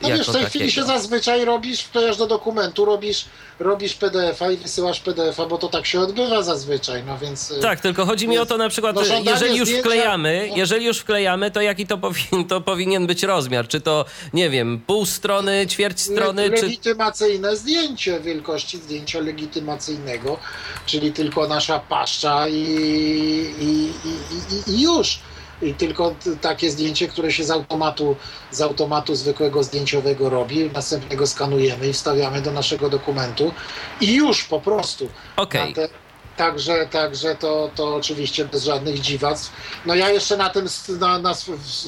No 0.01 0.09
wiesz, 0.09 0.21
w 0.21 0.25
tej 0.25 0.33
takiego? 0.33 0.49
chwili 0.49 0.71
się 0.71 0.83
zazwyczaj 0.83 1.45
robisz, 1.45 1.81
wklejasz 1.81 2.17
do 2.17 2.27
dokumentu, 2.27 2.85
robisz 2.85 3.25
robisz 3.63 3.93
PDF-a 3.93 4.51
i 4.51 4.57
wysyłasz 4.57 4.99
PDF-a, 4.99 5.45
bo 5.45 5.57
to 5.57 5.67
tak 5.67 5.85
się 5.85 5.99
odbywa 5.99 6.43
zazwyczaj, 6.43 7.03
no 7.03 7.17
więc... 7.17 7.51
Y, 7.51 7.59
tak, 7.59 7.79
tylko 7.79 8.05
chodzi 8.05 8.27
mi 8.27 8.37
o 8.37 8.45
to 8.45 8.57
na 8.57 8.69
przykład, 8.69 8.95
no, 8.95 9.01
jeżeli 9.25 9.57
już 9.57 9.67
zdjęcia, 9.67 9.89
wklejamy, 9.89 10.47
no, 10.49 10.57
jeżeli 10.57 10.85
już 10.85 10.97
wklejamy, 10.97 11.51
to 11.51 11.61
jaki 11.61 11.87
to, 11.87 11.97
powin, 11.97 12.47
to 12.49 12.61
powinien 12.61 13.07
być 13.07 13.23
rozmiar? 13.23 13.67
Czy 13.67 13.81
to, 13.81 14.05
nie 14.33 14.49
wiem, 14.49 14.81
pół 14.87 15.05
strony, 15.05 15.67
ćwierć 15.67 16.01
strony, 16.01 16.49
le, 16.49 16.61
Legitymacyjne 16.61 17.49
czy... 17.49 17.57
zdjęcie 17.57 18.19
wielkości 18.19 18.77
zdjęcia 18.77 19.19
legitymacyjnego, 19.19 20.39
czyli 20.85 21.13
tylko 21.13 21.47
nasza 21.47 21.79
paszcza 21.79 22.47
i, 22.47 22.53
i, 22.53 23.91
i, 24.07 24.71
i, 24.71 24.75
i 24.75 24.81
już 24.81 25.19
i 25.63 25.73
tylko 25.73 26.15
takie 26.41 26.71
zdjęcie, 26.71 27.07
które 27.07 27.31
się 27.31 27.43
z 27.43 27.51
automatu, 27.51 28.15
z 28.51 28.61
automatu 28.61 29.15
zwykłego 29.15 29.63
zdjęciowego 29.63 30.29
robi, 30.29 30.69
następnie 30.73 31.17
go 31.17 31.27
skanujemy 31.27 31.87
i 31.87 31.93
wstawiamy 31.93 32.41
do 32.41 32.51
naszego 32.51 32.89
dokumentu 32.89 33.53
i 34.01 34.13
już 34.13 34.43
po 34.43 34.59
prostu. 34.59 35.09
Okej. 35.35 35.71
Okay. 35.71 36.02
Także, 36.37 36.87
także 36.87 37.35
to, 37.35 37.69
to 37.75 37.95
oczywiście 37.95 38.45
bez 38.45 38.63
żadnych 38.63 38.99
dziwactw. 38.99 39.51
No 39.85 39.95
ja 39.95 40.09
jeszcze 40.09 40.37
na 40.37 40.49
tym, 40.49 40.65
na, 40.99 41.19
na 41.19 41.33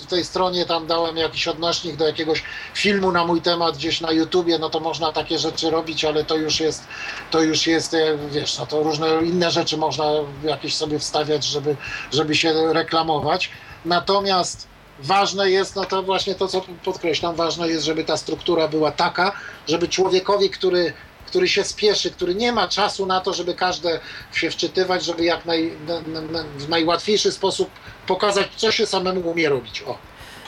tej 0.10 0.26
stronie 0.26 0.66
tam 0.66 0.88
dałem 0.88 1.18
jakiś 1.18 1.48
odnośnik 1.48 1.96
do 1.96 2.08
jakiegoś 2.08 2.44
filmu 2.74 3.12
na 3.12 3.26
mój 3.26 3.42
temat 3.42 3.78
gdzieś 3.78 4.02
na 4.02 4.12
YouTubie, 4.12 4.60
no 4.60 4.70
to 4.70 4.80
można 4.80 5.12
takie 5.12 5.40
rzeczy 5.40 5.70
robić, 5.70 6.06
ale 6.06 6.24
to 6.24 6.36
już 6.36 6.60
jest, 6.60 6.84
to 7.32 7.42
już 7.42 7.68
jest, 7.68 7.94
e, 7.94 8.18
wiesz, 8.32 8.58
no 8.58 8.66
to 8.66 8.84
różne 8.84 9.08
inne 9.24 9.52
rzeczy 9.52 9.78
można 9.78 10.06
jakieś 10.44 10.76
sobie 10.76 11.00
wstawiać, 11.00 11.46
żeby, 11.46 11.76
żeby 12.12 12.36
się 12.36 12.74
reklamować. 12.74 13.52
Natomiast 13.86 14.68
ważne 15.00 15.52
jest, 15.52 15.76
no 15.76 15.86
to 15.86 16.04
właśnie 16.04 16.36
to, 16.36 16.48
co 16.48 16.62
podkreślam, 16.86 17.36
ważne 17.36 17.68
jest, 17.68 17.86
żeby 17.86 18.04
ta 18.04 18.18
struktura 18.18 18.68
była 18.68 18.92
taka, 18.92 19.32
żeby 19.68 19.88
człowiekowi, 19.88 20.50
który 20.50 20.94
który 21.36 21.48
się 21.48 21.64
spieszy, 21.64 22.12
który 22.12 22.36
nie 22.36 22.52
ma 22.52 22.68
czasu 22.68 23.06
na 23.06 23.22
to, 23.22 23.34
żeby 23.34 23.53
każde 23.53 23.99
się 24.32 24.52
wczytywać, 24.52 25.06
żeby 25.06 25.26
jak 25.26 25.45
naj, 25.45 25.72
na, 25.88 26.22
na, 26.22 26.44
w 26.57 26.70
najłatwiejszy 26.70 27.32
sposób 27.32 27.70
pokazać, 28.07 28.48
co 28.56 28.72
się 28.72 28.86
samemu 28.86 29.30
umie 29.30 29.49
robić. 29.49 29.84
O. 29.88 29.98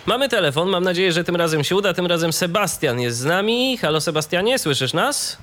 Mamy 0.06 0.30
telefon, 0.30 0.70
mam 0.70 0.84
nadzieję, 0.84 1.12
że 1.12 1.24
tym 1.24 1.36
razem 1.36 1.64
się 1.64 1.76
uda. 1.76 1.94
Tym 1.94 2.06
razem 2.06 2.34
Sebastian 2.34 3.00
jest 3.00 3.18
z 3.18 3.26
nami. 3.26 3.78
Halo 3.78 4.02
Sebastianie, 4.02 4.60
słyszysz 4.60 4.94
nas? 4.94 5.38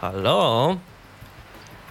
Halo? 0.00 0.76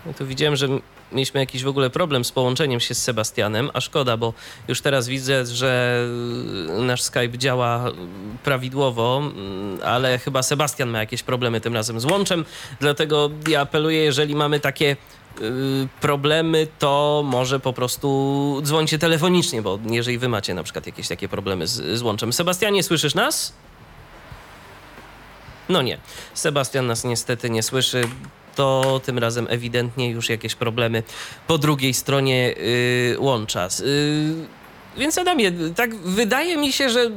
No 0.05 0.13
tu 0.13 0.26
widziałem, 0.27 0.55
że 0.55 0.67
mieliśmy 1.11 1.40
jakiś 1.40 1.64
w 1.64 1.68
ogóle 1.68 1.90
problem 1.90 2.26
z 2.26 2.32
połączeniem 2.32 2.80
się 2.80 2.95
z 2.95 3.03
Sebastianem, 3.03 3.69
a 3.73 3.82
szkoda, 3.82 4.18
bo 4.18 4.34
już 4.68 4.82
teraz 4.82 5.07
widzę, 5.07 5.45
że 5.45 5.99
nasz 6.80 7.02
Skype 7.02 7.38
działa 7.38 7.91
prawidłowo, 8.44 9.22
ale 9.84 10.18
chyba 10.18 10.44
Sebastian 10.44 10.90
ma 10.90 10.99
jakieś 10.99 11.23
problemy 11.23 11.61
tym 11.61 11.73
razem 11.73 11.99
z 11.99 12.06
łączem, 12.06 12.45
dlatego 12.80 13.30
ja 13.48 13.61
apeluję, 13.61 14.03
jeżeli 14.03 14.36
mamy 14.36 14.60
takie 14.60 14.95
y, 15.41 15.88
problemy, 16.02 16.68
to 16.80 17.23
może 17.26 17.60
po 17.60 17.73
prostu 17.73 18.61
dzwońcie 18.64 18.99
telefonicznie, 18.99 19.61
bo 19.61 19.80
jeżeli 19.86 20.18
wy 20.18 20.30
macie 20.30 20.53
na 20.53 20.64
przykład 20.64 20.86
jakieś 20.86 21.07
takie 21.07 21.30
problemy 21.30 21.68
z, 21.68 21.99
z 21.99 22.02
łączem. 22.02 22.34
Sebastianie, 22.34 22.84
słyszysz 22.84 23.15
nas? 23.15 23.53
No 25.69 25.82
nie, 25.82 25.98
Sebastian 26.34 26.88
nas 26.88 27.03
niestety 27.03 27.49
nie 27.49 27.64
słyszy 27.64 28.07
to 28.56 29.02
tym 29.06 29.19
razem 29.19 29.48
ewidentnie 29.49 30.10
już 30.10 30.30
jakieś 30.30 30.56
problemy 30.56 31.03
po 31.48 31.57
drugiej 31.57 31.94
stronie 31.94 32.53
yy, 33.11 33.19
łącza. 33.19 33.68
Yy, 33.80 33.86
więc 34.98 35.18
Adamie, 35.18 35.52
tak 35.76 35.95
wydaje 35.95 36.57
mi 36.57 36.72
się, 36.72 36.90
że 36.90 37.11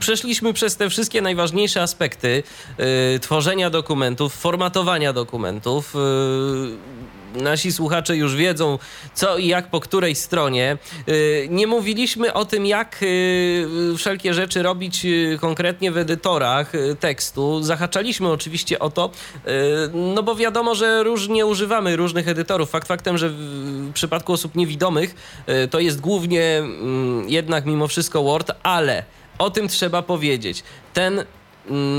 przeszliśmy 0.00 0.52
przez 0.52 0.76
te 0.76 0.90
wszystkie 0.90 1.22
najważniejsze 1.22 1.82
aspekty 1.82 2.42
yy, 2.78 2.84
tworzenia 3.20 3.70
dokumentów, 3.70 4.34
formatowania 4.34 5.12
dokumentów. 5.12 5.94
Nasi 7.34 7.72
słuchacze 7.72 8.16
już 8.16 8.36
wiedzą, 8.36 8.78
co 9.14 9.38
i 9.38 9.46
jak 9.46 9.70
po 9.70 9.80
której 9.80 10.14
stronie. 10.14 10.78
Y, 11.08 11.46
nie 11.50 11.66
mówiliśmy 11.66 12.32
o 12.32 12.44
tym, 12.44 12.66
jak 12.66 12.98
y, 13.02 13.66
wszelkie 13.96 14.34
rzeczy 14.34 14.62
robić 14.62 15.04
y, 15.04 15.38
konkretnie 15.40 15.92
w 15.92 15.96
edytorach 15.96 16.72
tekstu. 17.00 17.62
Zahaczaliśmy 17.62 18.28
oczywiście 18.28 18.78
o 18.78 18.90
to, 18.90 19.10
no 19.94 20.22
bo 20.22 20.34
wiadomo, 20.34 20.74
że 20.74 21.02
różnie 21.02 21.46
używamy 21.46 21.96
różnych 21.96 22.28
edytorów. 22.28 22.70
Fakt 22.70 22.88
faktem, 22.88 23.18
że 23.18 23.28
w 23.28 23.92
przypadku 23.94 24.32
osób 24.32 24.54
niewidomych 24.54 25.14
to 25.70 25.80
jest 25.80 26.00
głównie 26.00 26.58
mm, 26.58 27.28
jednak 27.28 27.66
mimo 27.66 27.88
wszystko 27.88 28.22
Word, 28.22 28.52
ale 28.62 29.04
o 29.38 29.50
tym 29.50 29.68
trzeba 29.68 30.02
powiedzieć. 30.02 30.62
Ten 30.94 31.24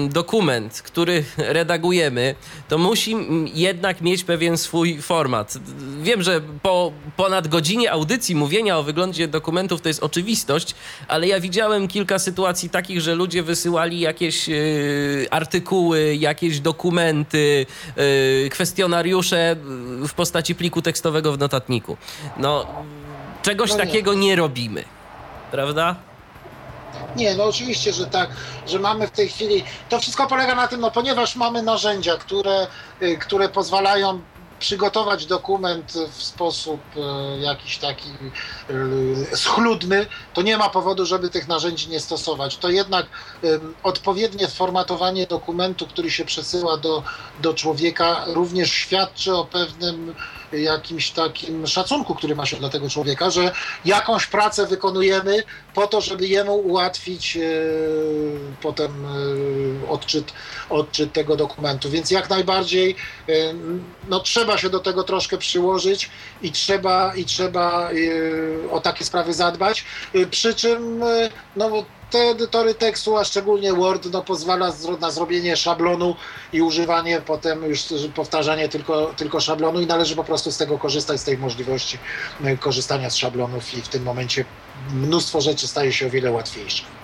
dokument, 0.10 0.81
który 0.85 1.23
redagujemy, 1.38 2.35
to 2.69 2.77
musi 2.77 3.15
jednak 3.53 4.02
mieć 4.02 4.23
pewien 4.23 4.57
swój 4.57 5.02
format. 5.02 5.57
Wiem, 6.02 6.23
że 6.23 6.41
po 6.61 6.91
ponad 7.18 7.48
godzinie 7.48 7.91
audycji 7.91 8.35
mówienia 8.35 8.77
o 8.77 8.84
wyglądzie 8.84 9.27
dokumentów 9.27 9.81
to 9.81 9.88
jest 9.88 10.03
oczywistość, 10.03 10.76
ale 11.07 11.27
ja 11.27 11.40
widziałem 11.40 11.88
kilka 11.88 12.19
sytuacji 12.19 12.69
takich, 12.69 13.02
że 13.02 13.15
ludzie 13.15 13.44
wysyłali 13.44 13.99
jakieś 13.99 14.49
y, 14.49 15.27
artykuły, 15.31 16.15
jakieś 16.15 16.60
dokumenty, 16.60 17.65
y, 18.45 18.49
kwestionariusze 18.49 19.56
w 20.07 20.14
postaci 20.14 20.56
pliku 20.56 20.81
tekstowego 20.81 21.34
w 21.34 21.40
notatniku. 21.40 21.98
No, 22.38 22.65
czegoś 23.41 23.69
no 23.72 23.77
takiego 23.77 24.14
nie 24.14 24.35
robimy, 24.35 24.84
prawda? 25.52 26.12
Nie, 27.15 27.36
no 27.36 27.44
oczywiście, 27.44 27.94
że 27.94 28.07
tak, 28.07 28.30
że 28.68 28.80
mamy 28.80 29.07
w 29.07 29.11
tej 29.11 29.30
chwili, 29.30 29.64
to 29.90 29.99
wszystko 29.99 30.28
polega 30.28 30.56
na 30.56 30.68
tym, 30.68 30.80
no 30.80 30.91
ponieważ 30.91 31.36
mamy 31.36 31.64
narzędzia, 31.64 32.18
które, 32.18 32.68
y, 33.02 33.18
które 33.18 33.49
pozwalają 33.49 34.22
przygotować 34.64 35.26
dokument 35.26 35.94
w 36.11 36.24
sposób 36.24 36.80
e, 36.95 37.40
jakiś 37.40 37.78
taki 37.78 38.10
e, 39.32 39.36
schludny, 39.36 40.07
to 40.34 40.41
nie 40.41 40.57
ma 40.57 40.70
powodu, 40.70 41.06
żeby 41.06 41.30
tych 41.30 41.48
narzędzi 41.48 41.90
nie 41.90 41.99
stosować. 41.99 42.57
To 42.57 42.70
jednak 42.70 43.06
odpowiednie 43.84 44.48
formatowanie 44.48 45.28
dokumentu, 45.28 45.88
który 45.88 46.11
się 46.11 46.26
przesyła 46.26 46.78
do, 46.78 47.03
do 47.41 47.53
człowieka, 47.53 48.26
również 48.28 48.72
świadczy 48.72 49.36
o 49.36 49.45
pewnym 49.45 50.15
jakimś 50.53 51.11
takim 51.11 51.67
szacunku, 51.67 52.15
który 52.15 52.35
ma 52.35 52.45
się 52.45 52.57
dla 52.57 52.69
tego 52.69 52.89
człowieka, 52.89 53.30
że 53.30 53.51
jakąś 53.85 54.27
pracę 54.27 54.67
wykonujemy 54.67 55.43
po 55.73 55.88
to, 55.88 56.01
żeby 56.01 56.27
jemu 56.27 56.55
ułatwić 56.55 57.38
e, 57.38 57.41
potem 58.61 59.05
odczyt, 59.89 60.34
odczyt 60.69 61.13
tego 61.13 61.35
dokumentu. 61.35 61.89
Więc 61.89 62.11
jak 62.11 62.30
najbardziej 62.30 62.95
no, 64.09 64.19
trzeba 64.19 64.57
się 64.57 64.69
do 64.69 64.80
tego 64.80 65.03
troszkę 65.03 65.38
przyłożyć 65.38 66.09
i 66.41 66.51
trzeba, 66.51 67.15
i 67.15 67.25
trzeba 67.25 67.89
o 68.71 68.80
takie 68.80 69.05
sprawy 69.05 69.34
zadbać. 69.34 69.85
Przy 70.31 70.53
czym 70.53 71.03
no, 71.55 71.85
te 72.09 72.17
edytory 72.19 72.75
tekstu, 72.75 73.17
a 73.17 73.23
szczególnie 73.23 73.73
Word, 73.73 74.05
no, 74.11 74.23
pozwala 74.23 74.73
na 74.99 75.11
zrobienie 75.11 75.57
szablonu 75.57 76.15
i 76.51 76.61
używanie 76.61 77.21
potem 77.21 77.63
już 77.63 77.85
powtarzanie 78.15 78.69
tylko, 78.69 79.13
tylko 79.13 79.39
szablonu 79.39 79.81
i 79.81 79.88
należy 79.88 80.15
po 80.15 80.23
prostu 80.23 80.51
z 80.51 80.57
tego 80.57 80.80
korzystać, 80.80 81.21
z 81.21 81.23
tej 81.23 81.38
możliwości 81.38 82.01
korzystania 82.59 83.09
z 83.09 83.15
szablonów 83.15 83.73
i 83.73 83.84
w 83.84 83.89
tym 83.89 84.03
momencie 84.03 84.45
mnóstwo 84.75 85.41
rzeczy 85.41 85.67
staje 85.67 85.93
się 85.93 86.07
o 86.07 86.09
wiele 86.09 86.31
łatwiejsze. 86.31 87.02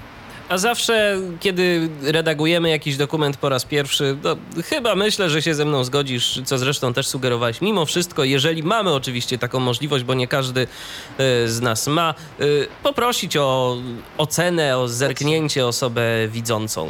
A 0.49 0.57
zawsze, 0.57 1.17
kiedy 1.39 1.89
redagujemy 2.01 2.69
jakiś 2.69 2.97
dokument 2.97 3.37
po 3.37 3.49
raz 3.49 3.65
pierwszy, 3.65 4.17
to 4.23 4.37
chyba 4.65 4.95
myślę, 4.95 5.29
że 5.29 5.41
się 5.41 5.55
ze 5.55 5.65
mną 5.65 5.83
zgodzisz, 5.83 6.41
co 6.45 6.57
zresztą 6.57 6.93
też 6.93 7.07
sugerowałeś. 7.07 7.61
Mimo 7.61 7.85
wszystko, 7.85 8.23
jeżeli 8.23 8.63
mamy 8.63 8.93
oczywiście 8.93 9.37
taką 9.37 9.59
możliwość, 9.59 10.03
bo 10.03 10.13
nie 10.13 10.27
każdy 10.27 10.61
e, 10.61 11.47
z 11.47 11.61
nas 11.61 11.87
ma, 11.87 12.13
e, 12.39 12.43
poprosić 12.83 13.37
o 13.37 13.77
ocenę, 14.17 14.77
o 14.77 14.87
zerknięcie 14.87 15.67
osobę 15.67 16.27
widzącą. 16.27 16.89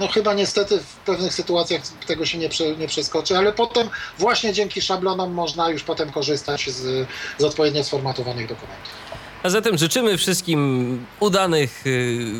No 0.00 0.08
chyba 0.08 0.34
niestety 0.34 0.78
w 0.78 0.96
pewnych 0.96 1.34
sytuacjach 1.34 1.82
tego 2.06 2.26
się 2.26 2.38
nie, 2.38 2.48
prze, 2.48 2.76
nie 2.76 2.88
przeskoczy, 2.88 3.38
ale 3.38 3.52
potem 3.52 3.88
właśnie 4.18 4.52
dzięki 4.52 4.80
szablonom 4.80 5.32
można 5.32 5.70
już 5.70 5.82
potem 5.82 6.12
korzystać 6.12 6.70
z, 6.70 7.08
z 7.38 7.44
odpowiednio 7.44 7.84
sformatowanych 7.84 8.48
dokumentów. 8.48 8.92
A 9.42 9.48
zatem 9.48 9.78
życzymy 9.78 10.18
wszystkim 10.18 11.06
udanych 11.20 11.86
y, 11.86 12.32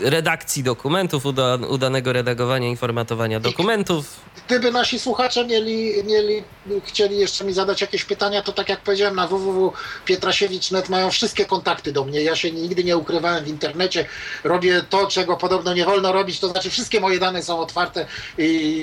redakcji 0.00 0.62
dokumentów, 0.62 1.26
uda, 1.26 1.58
udanego 1.68 2.12
redagowania 2.12 2.70
i 2.70 2.76
formatowania 2.76 3.40
dokumentów. 3.40 4.20
Gdyby 4.46 4.72
nasi 4.72 4.98
słuchacze 4.98 5.46
mieli, 5.46 6.04
mieli, 6.04 6.42
chcieli 6.84 7.18
jeszcze 7.18 7.44
mi 7.44 7.52
zadać 7.52 7.80
jakieś 7.80 8.04
pytania, 8.04 8.42
to 8.42 8.52
tak 8.52 8.68
jak 8.68 8.80
powiedziałem, 8.80 9.16
na 9.16 9.26
www.pietrasiewicz.net 9.26 10.88
mają 10.88 11.10
wszystkie 11.10 11.44
kontakty 11.44 11.92
do 11.92 12.04
mnie. 12.04 12.22
Ja 12.22 12.36
się 12.36 12.50
nigdy 12.50 12.84
nie 12.84 12.96
ukrywałem 12.96 13.44
w 13.44 13.48
internecie. 13.48 14.06
Robię 14.44 14.82
to, 14.90 15.06
czego 15.06 15.36
podobno 15.36 15.74
nie 15.74 15.84
wolno 15.84 16.12
robić, 16.12 16.40
to 16.40 16.48
znaczy 16.48 16.70
wszystkie 16.70 17.00
moje 17.00 17.18
dane 17.18 17.42
są 17.42 17.60
otwarte 17.60 18.06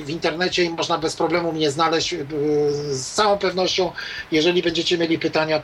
w 0.06 0.10
internecie 0.10 0.64
i 0.64 0.70
można 0.70 0.98
bez 0.98 1.16
problemu 1.16 1.52
mnie 1.52 1.72
znaleźć. 1.72 2.16
Z 2.90 3.08
całą 3.08 3.38
pewnością, 3.38 3.92
jeżeli 4.32 4.64
będziecie 4.64 4.98
mieli 4.98 5.20
pytania, 5.20 5.62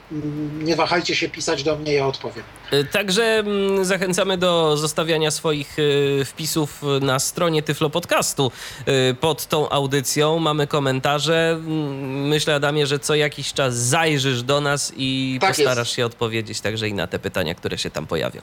nie 0.53 0.75
wahajcie 0.75 1.15
się 1.15 1.29
pisać 1.29 1.63
do 1.63 1.75
mnie, 1.75 1.93
ja 1.93 2.07
odpowiem. 2.07 2.43
Także 2.91 3.23
mm, 3.23 3.85
zachęcamy 3.85 4.37
do 4.37 4.77
zostawiania 4.77 5.31
swoich 5.31 5.40
y, 5.79 6.25
wpisów 6.25 6.81
na 7.01 7.19
stronie 7.19 7.63
Tyflo 7.63 7.89
Podcastu 7.89 8.51
y, 8.87 9.13
pod 9.13 9.45
tą 9.45 9.69
audycją. 9.69 10.39
Mamy 10.39 10.67
komentarze. 10.67 11.49
Mm, 11.51 12.27
myślę, 12.27 12.55
Adamie, 12.55 12.87
że 12.87 12.99
co 12.99 13.15
jakiś 13.15 13.53
czas 13.53 13.75
zajrzysz 13.75 14.43
do 14.43 14.61
nas 14.61 14.93
i 14.97 15.37
tak 15.41 15.49
postarasz 15.49 15.87
jest. 15.87 15.95
się 15.95 16.05
odpowiedzieć 16.05 16.61
także 16.61 16.89
i 16.89 16.93
na 16.93 17.07
te 17.07 17.19
pytania, 17.19 17.55
które 17.55 17.77
się 17.77 17.89
tam 17.89 18.07
pojawią. 18.07 18.41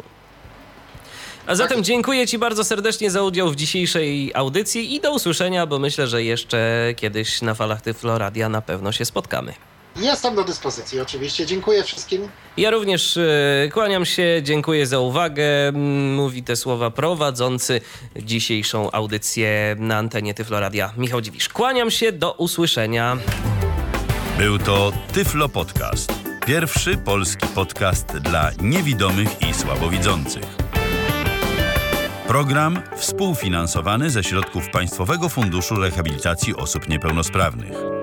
A 1.47 1.55
zatem 1.55 1.77
tak. 1.77 1.87
dziękuję 1.87 2.27
Ci 2.27 2.39
bardzo 2.39 2.65
serdecznie 2.65 3.11
za 3.11 3.23
udział 3.23 3.51
w 3.51 3.57
dzisiejszej 3.57 4.31
audycji 4.35 4.95
i 4.95 5.01
do 5.01 5.13
usłyszenia, 5.13 5.67
bo 5.67 5.79
myślę, 5.79 6.07
że 6.07 6.23
jeszcze 6.23 6.59
kiedyś 6.97 7.43
na 7.43 7.55
falach 7.55 7.83
Tyflo 7.83 8.19
Radia 8.19 8.49
na 8.49 8.63
pewno 8.63 8.93
się 8.93 9.05
spotkamy. 9.05 9.55
Jestem 9.99 10.35
do 10.35 10.45
dyspozycji 10.45 11.01
oczywiście. 11.01 11.47
Dziękuję 11.47 11.85
wszystkim. 11.85 12.29
Ja 12.57 12.71
również 12.71 13.17
e, 13.17 13.69
kłaniam 13.73 14.07
się, 14.07 14.41
dziękuję 14.43 14.87
za 14.87 14.99
uwagę. 14.99 15.73
Mówi 16.17 16.43
te 16.43 16.57
słowa 16.57 16.91
prowadzący 16.91 17.81
dzisiejszą 18.17 18.91
audycję 18.91 19.77
na 19.79 19.97
antenie 19.97 20.35
Tyfloradia 20.35 20.93
Michał 20.97 21.21
Dziwisz. 21.21 21.49
Kłaniam 21.49 21.91
się, 21.91 22.13
do 22.13 22.33
usłyszenia. 22.33 23.17
Był 24.39 24.59
to 24.59 24.93
Tyflo 25.13 25.49
Podcast. 25.49 26.13
Pierwszy 26.47 26.97
polski 26.97 27.47
podcast 27.55 28.07
dla 28.07 28.51
niewidomych 28.63 29.29
i 29.51 29.55
słabowidzących. 29.55 30.45
Program 32.27 32.83
współfinansowany 32.97 34.11
ze 34.11 34.25
środków 34.25 34.71
Państwowego 34.71 35.29
Funduszu 35.29 35.75
Rehabilitacji 35.75 36.57
Osób 36.57 36.89
Niepełnosprawnych. 36.89 37.98